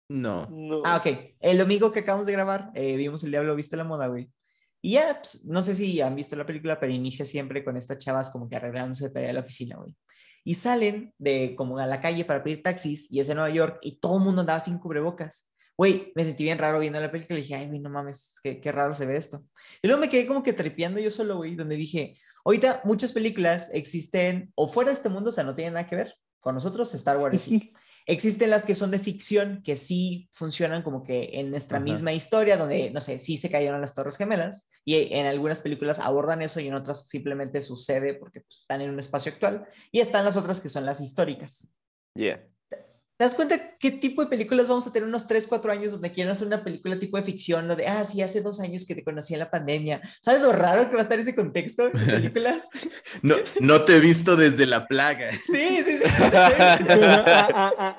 No. 0.10 0.48
Ah, 0.86 0.96
ok. 0.96 1.36
El 1.42 1.58
domingo 1.58 1.92
que 1.92 2.00
acabamos 2.00 2.26
de 2.26 2.32
grabar, 2.32 2.72
eh, 2.74 2.96
vimos 2.96 3.26
El 3.26 3.32
Diablo 3.32 3.54
Vista 3.54 3.76
en 3.76 3.80
la 3.80 3.84
Moda, 3.84 4.08
güey. 4.08 4.32
Y 4.82 4.94
ya, 4.94 5.20
pues, 5.20 5.46
no 5.46 5.62
sé 5.62 5.76
si 5.76 6.02
han 6.02 6.16
visto 6.16 6.36
la 6.36 6.46
película, 6.46 6.80
pero 6.80 6.92
inicia 6.92 7.26
siempre 7.26 7.64
con 7.64 7.78
estas 7.78 8.00
chavas 8.00 8.32
como 8.32 8.50
que 8.50 8.56
arreglándose 8.56 9.10
de 9.10 9.30
a 9.30 9.34
la 9.34 9.42
oficina, 9.42 9.78
güey. 9.78 9.96
Y 10.44 10.56
salen 10.56 11.14
de 11.20 11.56
como 11.56 11.78
a 11.78 11.86
la 11.86 12.02
calle 12.02 12.26
para 12.26 12.44
pedir 12.44 12.64
taxis 12.64 13.12
y 13.12 13.20
es 13.20 13.30
en 13.30 13.36
Nueva 13.36 13.54
York 13.54 13.78
y 13.84 14.00
todo 14.00 14.18
el 14.18 14.24
mundo 14.24 14.42
andaba 14.42 14.60
sin 14.60 14.80
cubrebocas. 14.80 15.52
Güey, 15.78 16.12
me 16.16 16.24
sentí 16.24 16.44
bien 16.44 16.58
raro 16.58 16.80
viendo 16.80 17.00
la 17.00 17.12
película 17.12 17.38
y 17.38 17.44
dije, 17.44 17.56
ay, 17.56 17.68
güey, 17.68 17.80
no 17.80 17.90
mames, 17.90 18.40
qué, 18.44 18.60
qué 18.60 18.72
raro 18.72 18.96
se 18.96 19.06
ve 19.06 19.18
esto. 19.18 19.44
Y 19.84 19.88
luego 19.88 20.02
me 20.02 20.10
quedé 20.10 20.26
como 20.26 20.42
que 20.42 20.54
trepeando 20.54 21.00
yo 21.00 21.12
solo, 21.12 21.38
güey, 21.38 21.56
donde 21.56 21.76
dije, 21.76 22.18
ahorita 22.44 22.82
muchas 22.84 23.14
películas 23.14 23.70
existen 23.74 24.52
o 24.56 24.68
fuera 24.68 24.90
de 24.90 24.96
este 24.96 25.10
mundo, 25.10 25.30
o 25.30 25.32
sea, 25.32 25.44
no 25.44 25.56
tienen 25.56 25.76
nada 25.76 25.88
que 25.88 25.96
ver 25.96 26.16
con 26.40 26.56
nosotros, 26.56 26.94
Star 26.96 27.18
Wars 27.18 27.44
sí. 27.44 27.72
Existen 28.12 28.50
las 28.50 28.66
que 28.66 28.76
son 28.76 28.92
de 28.92 29.00
ficción, 29.00 29.62
que 29.64 29.78
sí 29.78 30.28
funcionan 30.34 30.84
como 30.84 31.02
que 31.02 31.30
en 31.34 31.50
nuestra 31.50 31.80
misma 31.80 32.12
historia, 32.12 32.58
donde, 32.58 32.92
no 32.92 33.00
sé, 33.00 33.20
sí 33.20 33.38
se 33.38 33.50
cayeron 33.50 33.80
las 33.80 33.96
Torres 33.96 34.18
Gemelas, 34.18 34.70
y 34.84 35.14
en 35.14 35.28
algunas 35.28 35.62
películas 35.62 35.98
abordan 35.98 36.42
eso 36.42 36.60
y 36.60 36.68
en 36.68 36.74
otras 36.74 37.08
simplemente 37.08 37.62
sucede 37.62 38.14
porque 38.16 38.42
pues, 38.42 38.60
están 38.62 38.82
en 38.82 38.90
un 38.90 39.00
espacio 39.00 39.32
actual, 39.32 39.66
y 39.94 40.02
están 40.02 40.26
las 40.26 40.36
otras 40.36 40.60
que 40.60 40.68
son 40.68 40.86
las 40.86 41.00
históricas. 41.00 41.74
Yeah. 42.14 42.46
¿Te 43.22 43.26
das 43.26 43.36
cuenta 43.36 43.78
qué 43.78 43.92
tipo 43.92 44.24
de 44.24 44.30
películas 44.30 44.68
vamos 44.68 44.88
a 44.88 44.92
tener 44.92 45.08
unos 45.08 45.28
3, 45.28 45.46
4 45.46 45.72
años 45.72 45.92
donde 45.92 46.12
quieran 46.12 46.32
hacer 46.32 46.48
una 46.48 46.64
película 46.64 46.98
tipo 46.98 47.18
de 47.18 47.24
ficción? 47.24 47.68
Lo 47.68 47.76
de, 47.76 47.86
ah, 47.86 48.04
sí, 48.04 48.20
hace 48.24 48.42
dos 48.42 48.60
años 48.60 48.84
que 48.84 48.96
te 48.96 49.04
conocí 49.04 49.36
en 49.36 49.42
la 49.42 49.52
pandemia. 49.52 50.02
¿Sabes 50.24 50.42
lo 50.42 50.52
raro 50.52 50.90
que 50.90 50.96
va 50.96 51.02
a 51.02 51.04
estar 51.04 51.20
ese 51.20 51.36
contexto 51.36 51.84
de 51.84 51.92
películas? 51.92 52.68
no, 53.22 53.36
no 53.60 53.86
te 53.86 53.98
he 53.98 54.00
visto 54.00 54.36
desde 54.36 54.66
la 54.66 54.88
plaga. 54.88 55.30
Sí, 55.46 55.84
sí, 55.84 56.00
sí. 56.00 56.10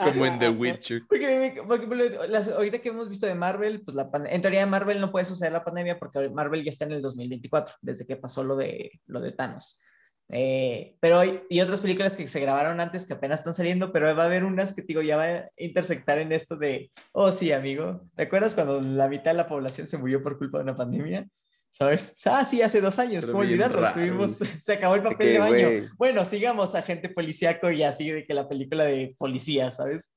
Como 0.03 0.27
en 0.27 0.41
The 0.41 0.49
Witcher. 0.49 1.03
Porque, 1.09 1.63
porque 1.69 2.19
las, 2.29 2.49
ahorita 2.49 2.81
que 2.81 2.89
hemos 2.89 3.09
visto 3.09 3.29
de 3.29 3.37
Marvel, 3.37 3.83
pues 3.83 3.95
la 3.95 4.11
en 4.29 4.43
teoría 4.43 4.67
Marvel 4.67 5.01
no 5.01 5.13
puede 5.13 5.25
suceder 5.25 5.53
la 5.53 5.63
pandemia 5.63 6.01
porque 6.01 6.31
Marvel 6.31 6.65
ya 6.65 6.71
está 6.71 6.85
en 6.87 6.93
el 6.93 7.03
2024, 7.03 7.77
desde 7.81 8.07
que 8.07 8.17
pasó 8.17 8.43
lo 8.43 8.57
de, 8.57 8.91
lo 9.07 9.21
de 9.21 9.31
Thanos. 9.31 9.81
Eh, 10.29 10.97
pero 11.01 11.19
hay 11.19 11.43
y 11.51 11.61
otras 11.61 11.81
películas 11.81 12.15
que 12.15 12.27
se 12.27 12.41
grabaron 12.41 12.81
antes 12.81 13.05
que 13.05 13.13
apenas 13.13 13.41
están 13.41 13.53
saliendo, 13.53 13.93
pero 13.93 14.15
va 14.17 14.23
a 14.23 14.27
haber 14.27 14.45
unas 14.45 14.75
que 14.75 14.83
digo, 14.83 15.03
ya 15.03 15.17
va 15.17 15.25
a 15.25 15.51
intersectar 15.59 16.19
en 16.19 16.33
esto 16.33 16.57
de, 16.57 16.91
oh 17.13 17.31
sí, 17.33 17.53
amigo, 17.53 18.09
¿te 18.17 18.23
acuerdas 18.23 18.55
cuando 18.55 18.81
la 18.81 19.09
mitad 19.09 19.33
de 19.33 19.37
la 19.37 19.47
población 19.47 19.87
se 19.87 19.99
murió 19.99 20.23
por 20.23 20.39
culpa 20.39 20.59
de 20.59 20.65
una 20.65 20.77
pandemia? 20.77 21.29
¿Sabes? 21.71 22.21
Ah, 22.27 22.45
sí, 22.45 22.61
hace 22.61 22.81
dos 22.81 22.99
años, 22.99 23.25
¿cómo 23.25 23.39
olvidarlo? 23.39 23.87
Estuvimos, 23.87 24.33
se 24.61 24.73
acabó 24.75 24.95
el 24.95 25.03
papel 25.03 25.33
de 25.33 25.39
baño. 25.39 25.91
Bueno, 25.97 26.25
sigamos 26.25 26.75
agente 26.75 27.09
policíaco 27.09 27.71
y 27.71 27.83
así 27.83 28.11
de 28.11 28.27
que 28.27 28.35
la 28.35 28.49
película 28.49 28.85
de 28.85 29.15
policía, 29.19 29.71
¿sabes? 29.71 30.15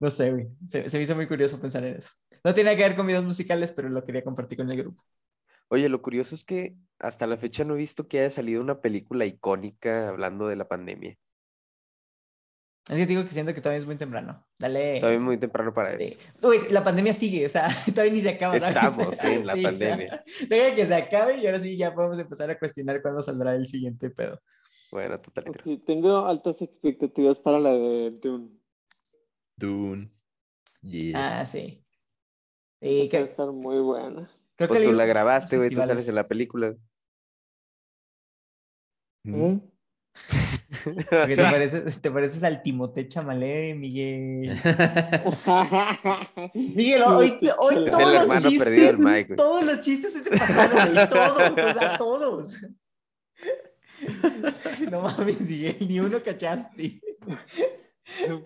No 0.00 0.10
sé, 0.10 0.30
güey. 0.32 0.48
Se, 0.68 0.88
se 0.88 0.96
me 0.96 1.02
hizo 1.02 1.14
muy 1.14 1.26
curioso 1.26 1.60
pensar 1.60 1.84
en 1.84 1.96
eso. 1.96 2.10
No 2.44 2.52
tiene 2.54 2.76
que 2.76 2.82
ver 2.82 2.96
con 2.96 3.06
videos 3.06 3.24
musicales, 3.24 3.72
pero 3.72 3.88
lo 3.88 4.04
quería 4.04 4.24
compartir 4.24 4.58
con 4.58 4.70
el 4.70 4.78
grupo. 4.78 5.02
Oye, 5.68 5.88
lo 5.88 6.00
curioso 6.00 6.34
es 6.34 6.44
que 6.44 6.76
hasta 6.98 7.26
la 7.26 7.36
fecha 7.36 7.64
no 7.64 7.74
he 7.74 7.78
visto 7.78 8.08
que 8.08 8.20
haya 8.20 8.30
salido 8.30 8.60
una 8.60 8.80
película 8.80 9.26
icónica 9.26 10.08
hablando 10.08 10.48
de 10.48 10.56
la 10.56 10.68
pandemia. 10.68 11.16
Es 12.88 12.96
que 12.96 13.06
digo 13.06 13.24
que 13.24 13.32
siento 13.32 13.52
que 13.52 13.60
todavía 13.60 13.80
es 13.80 13.86
muy 13.86 13.96
temprano. 13.96 14.46
Dale. 14.60 15.00
Todavía 15.00 15.18
es 15.18 15.24
muy 15.24 15.38
temprano 15.38 15.74
para 15.74 15.94
eso. 15.94 16.16
Uy, 16.42 16.58
la 16.70 16.84
pandemia 16.84 17.12
sigue, 17.12 17.44
o 17.44 17.48
sea, 17.48 17.68
todavía 17.86 18.12
ni 18.12 18.20
se 18.20 18.30
acaba. 18.30 18.56
Estamos 18.56 19.20
en 19.24 19.44
la 19.44 19.56
pandemia. 19.56 20.22
deja 20.48 20.76
que 20.76 20.86
se 20.86 20.94
acabe 20.94 21.38
y 21.38 21.46
ahora 21.46 21.58
sí 21.58 21.76
ya 21.76 21.92
podemos 21.92 22.18
empezar 22.18 22.48
a 22.50 22.58
cuestionar 22.58 23.02
cuándo 23.02 23.22
saldrá 23.22 23.56
el 23.56 23.66
siguiente 23.66 24.10
pedo. 24.10 24.40
Bueno, 24.92 25.20
total. 25.20 25.44
tengo 25.84 26.26
altas 26.26 26.62
expectativas 26.62 27.40
para 27.40 27.58
la 27.58 27.70
de 27.70 28.12
Dune. 28.22 28.50
Dune. 29.56 30.12
Ah, 31.14 31.44
sí. 31.44 31.84
Y 32.80 33.08
que 33.08 33.18
va 33.18 33.26
a 33.26 33.28
estar 33.28 33.50
muy 33.50 33.78
buena. 33.80 34.30
Creo 34.56 34.68
pues 34.68 34.82
tú 34.82 34.92
la 34.92 35.04
grabaste, 35.04 35.58
güey, 35.58 35.70
tú 35.70 35.82
sales 35.82 36.08
en 36.08 36.14
la 36.14 36.26
película. 36.26 36.74
¿Mm? 39.24 39.58
te, 40.84 41.04
pareces, 41.36 42.00
te 42.00 42.10
pareces 42.10 42.42
al 42.42 42.62
Timote 42.62 43.08
Chamalé, 43.08 43.74
Miguel. 43.74 44.58
Miguel, 46.54 47.02
hoy, 47.02 47.38
hoy 47.58 47.90
todos, 47.90 48.28
los 48.28 48.42
chistes, 48.42 48.98
Mike, 48.98 49.34
todos 49.34 49.64
los 49.64 49.80
chistes 49.80 50.12
se 50.12 50.22
te 50.22 50.36
pasaron, 50.36 50.92
güey, 50.92 51.08
todos, 51.08 51.50
o 51.50 51.72
sea, 51.72 51.98
todos. 51.98 52.56
No 54.90 55.00
mames, 55.00 55.48
Miguel, 55.48 55.88
ni 55.88 56.00
uno 56.00 56.22
cachaste. 56.22 57.00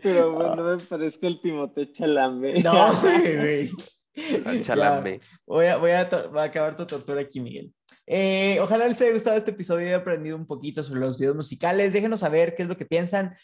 Pero 0.00 0.32
bueno, 0.32 0.54
no 0.54 0.76
me 0.76 0.78
parezco 0.78 1.26
el 1.26 1.40
Timote 1.40 1.92
Chalambe. 1.92 2.62
No, 2.62 3.00
güey. 3.00 3.68
Chalambe. 4.62 5.20
voy, 5.46 5.66
a, 5.66 5.76
voy, 5.76 5.92
a, 5.92 6.00
acabar 6.00 6.76
tu 6.76 6.86
tortura 6.86 7.20
aquí, 7.20 7.40
Miguel. 7.40 7.72
Eh, 8.06 8.58
ojalá 8.60 8.88
les 8.88 9.00
haya 9.00 9.12
gustado 9.12 9.36
este 9.36 9.52
episodio 9.52 9.84
y 9.84 9.88
haya 9.88 9.98
aprendido 9.98 10.36
un 10.36 10.46
poquito 10.46 10.82
sobre 10.82 11.00
los 11.00 11.18
videos 11.18 11.36
musicales. 11.36 11.92
Déjenos 11.92 12.20
saber 12.20 12.54
qué 12.54 12.62
es 12.62 12.68
lo 12.68 12.76
que 12.76 12.86
piensan. 12.86 13.36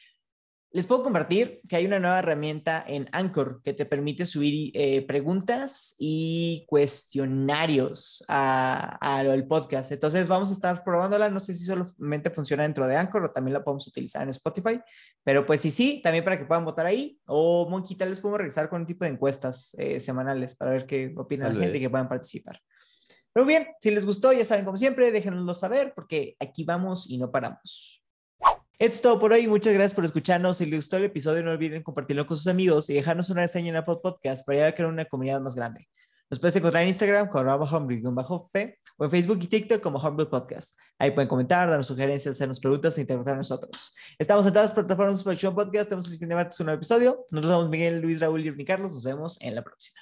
Les 0.77 0.87
puedo 0.87 1.03
compartir 1.03 1.63
que 1.67 1.77
hay 1.77 1.87
una 1.87 1.99
nueva 1.99 2.19
herramienta 2.19 2.85
en 2.87 3.09
Anchor 3.13 3.63
que 3.65 3.73
te 3.73 3.87
permite 3.87 4.27
subir 4.27 4.73
eh, 4.75 5.07
preguntas 5.07 5.97
y 5.99 6.67
cuestionarios 6.69 8.23
al 8.29 9.47
podcast. 9.47 9.91
Entonces 9.91 10.29
vamos 10.29 10.51
a 10.51 10.53
estar 10.53 10.85
probándola. 10.85 11.31
No 11.31 11.41
sé 11.41 11.55
si 11.55 11.65
solamente 11.65 12.29
funciona 12.29 12.65
dentro 12.65 12.87
de 12.87 12.95
Anchor 12.95 13.25
o 13.25 13.31
también 13.31 13.55
la 13.55 13.65
podemos 13.65 13.89
utilizar 13.89 14.25
en 14.25 14.29
Spotify. 14.29 14.79
Pero 15.25 15.47
pues 15.47 15.63
sí, 15.63 15.71
sí, 15.71 16.03
también 16.05 16.23
para 16.23 16.39
que 16.39 16.45
puedan 16.45 16.67
votar 16.67 16.85
ahí. 16.85 17.19
O 17.25 17.67
Monkey, 17.71 17.97
tal 17.97 18.11
les 18.11 18.21
podemos 18.21 18.41
regresar 18.41 18.69
con 18.69 18.83
un 18.83 18.87
tipo 18.87 19.07
de 19.07 19.13
encuestas 19.13 19.75
eh, 19.79 19.99
semanales 19.99 20.57
para 20.57 20.73
ver 20.73 20.85
qué 20.85 21.15
opina 21.17 21.49
la 21.49 21.59
gente 21.59 21.79
y 21.79 21.81
que 21.81 21.89
puedan 21.89 22.11
participar. 22.11 22.61
Pero 23.33 23.47
bien, 23.47 23.67
si 23.81 23.91
les 23.93 24.05
gustó, 24.05 24.31
ya 24.35 24.45
saben, 24.45 24.67
como 24.67 24.77
siempre, 24.77 25.11
déjenoslo 25.11 25.55
saber 25.55 25.95
porque 25.97 26.37
aquí 26.39 26.65
vamos 26.65 27.09
y 27.09 27.17
no 27.17 27.31
paramos. 27.31 28.06
Esto 28.79 28.95
es 28.95 29.01
todo 29.01 29.19
por 29.19 29.33
hoy. 29.33 29.47
Muchas 29.47 29.73
gracias 29.73 29.95
por 29.95 30.05
escucharnos. 30.05 30.59
Si 30.59 30.67
les 30.67 30.81
gustó 30.81 30.99
el 30.99 31.05
episodio, 31.05 31.43
no 31.43 31.51
olviden 31.51 31.83
compartirlo 31.83 32.27
con 32.27 32.37
sus 32.37 32.47
amigos 32.47 32.91
y 32.91 32.95
dejarnos 32.95 33.31
una 33.31 33.41
reseña 33.41 33.71
en 33.71 33.77
Apple 33.77 33.97
Podcast 34.03 34.45
para 34.45 34.57
llegar 34.57 34.73
a 34.73 34.75
crear 34.75 34.91
una 34.91 35.07
comunidad 35.07 35.41
más 35.41 35.57
grande. 35.57 35.89
Nos 36.29 36.39
puedes 36.39 36.57
encontrar 36.57 36.83
en 36.83 36.89
Instagram 36.89 37.29
como 37.31 38.51
p 38.53 38.79
o 38.99 39.05
en 39.05 39.11
Facebook 39.11 39.39
y 39.41 39.47
TikTok 39.47 39.81
como 39.81 39.99
Humble 39.99 40.27
Podcast. 40.27 40.79
Ahí 40.99 41.13
pueden 41.13 41.27
comentar, 41.27 41.71
darnos 41.71 41.87
sugerencias, 41.87 42.35
hacernos 42.35 42.61
preguntas 42.61 42.99
e 42.99 43.01
interpretar 43.01 43.33
a 43.33 43.39
nosotros. 43.39 43.95
Estamos 44.19 44.45
en 44.47 44.53
todas 44.53 44.71
las 44.71 44.75
plataformas 44.75 45.25
de 45.25 45.37
Show 45.37 45.55
Podcast. 45.55 45.89
Tenemos 45.89 46.05
el 46.05 46.13
siguiente 46.13 46.35
martes 46.35 46.61
un 46.61 46.67
nuevo 46.67 46.77
episodio. 46.77 47.27
Nosotros 47.31 47.57
somos 47.57 47.71
Miguel, 47.71 48.03
Luis, 48.03 48.21
Raúl 48.21 48.45
y 48.45 48.65
Carlos. 48.67 48.93
Nos 48.93 49.05
vemos 49.05 49.41
en 49.41 49.55
la 49.55 49.65
próxima. 49.65 50.01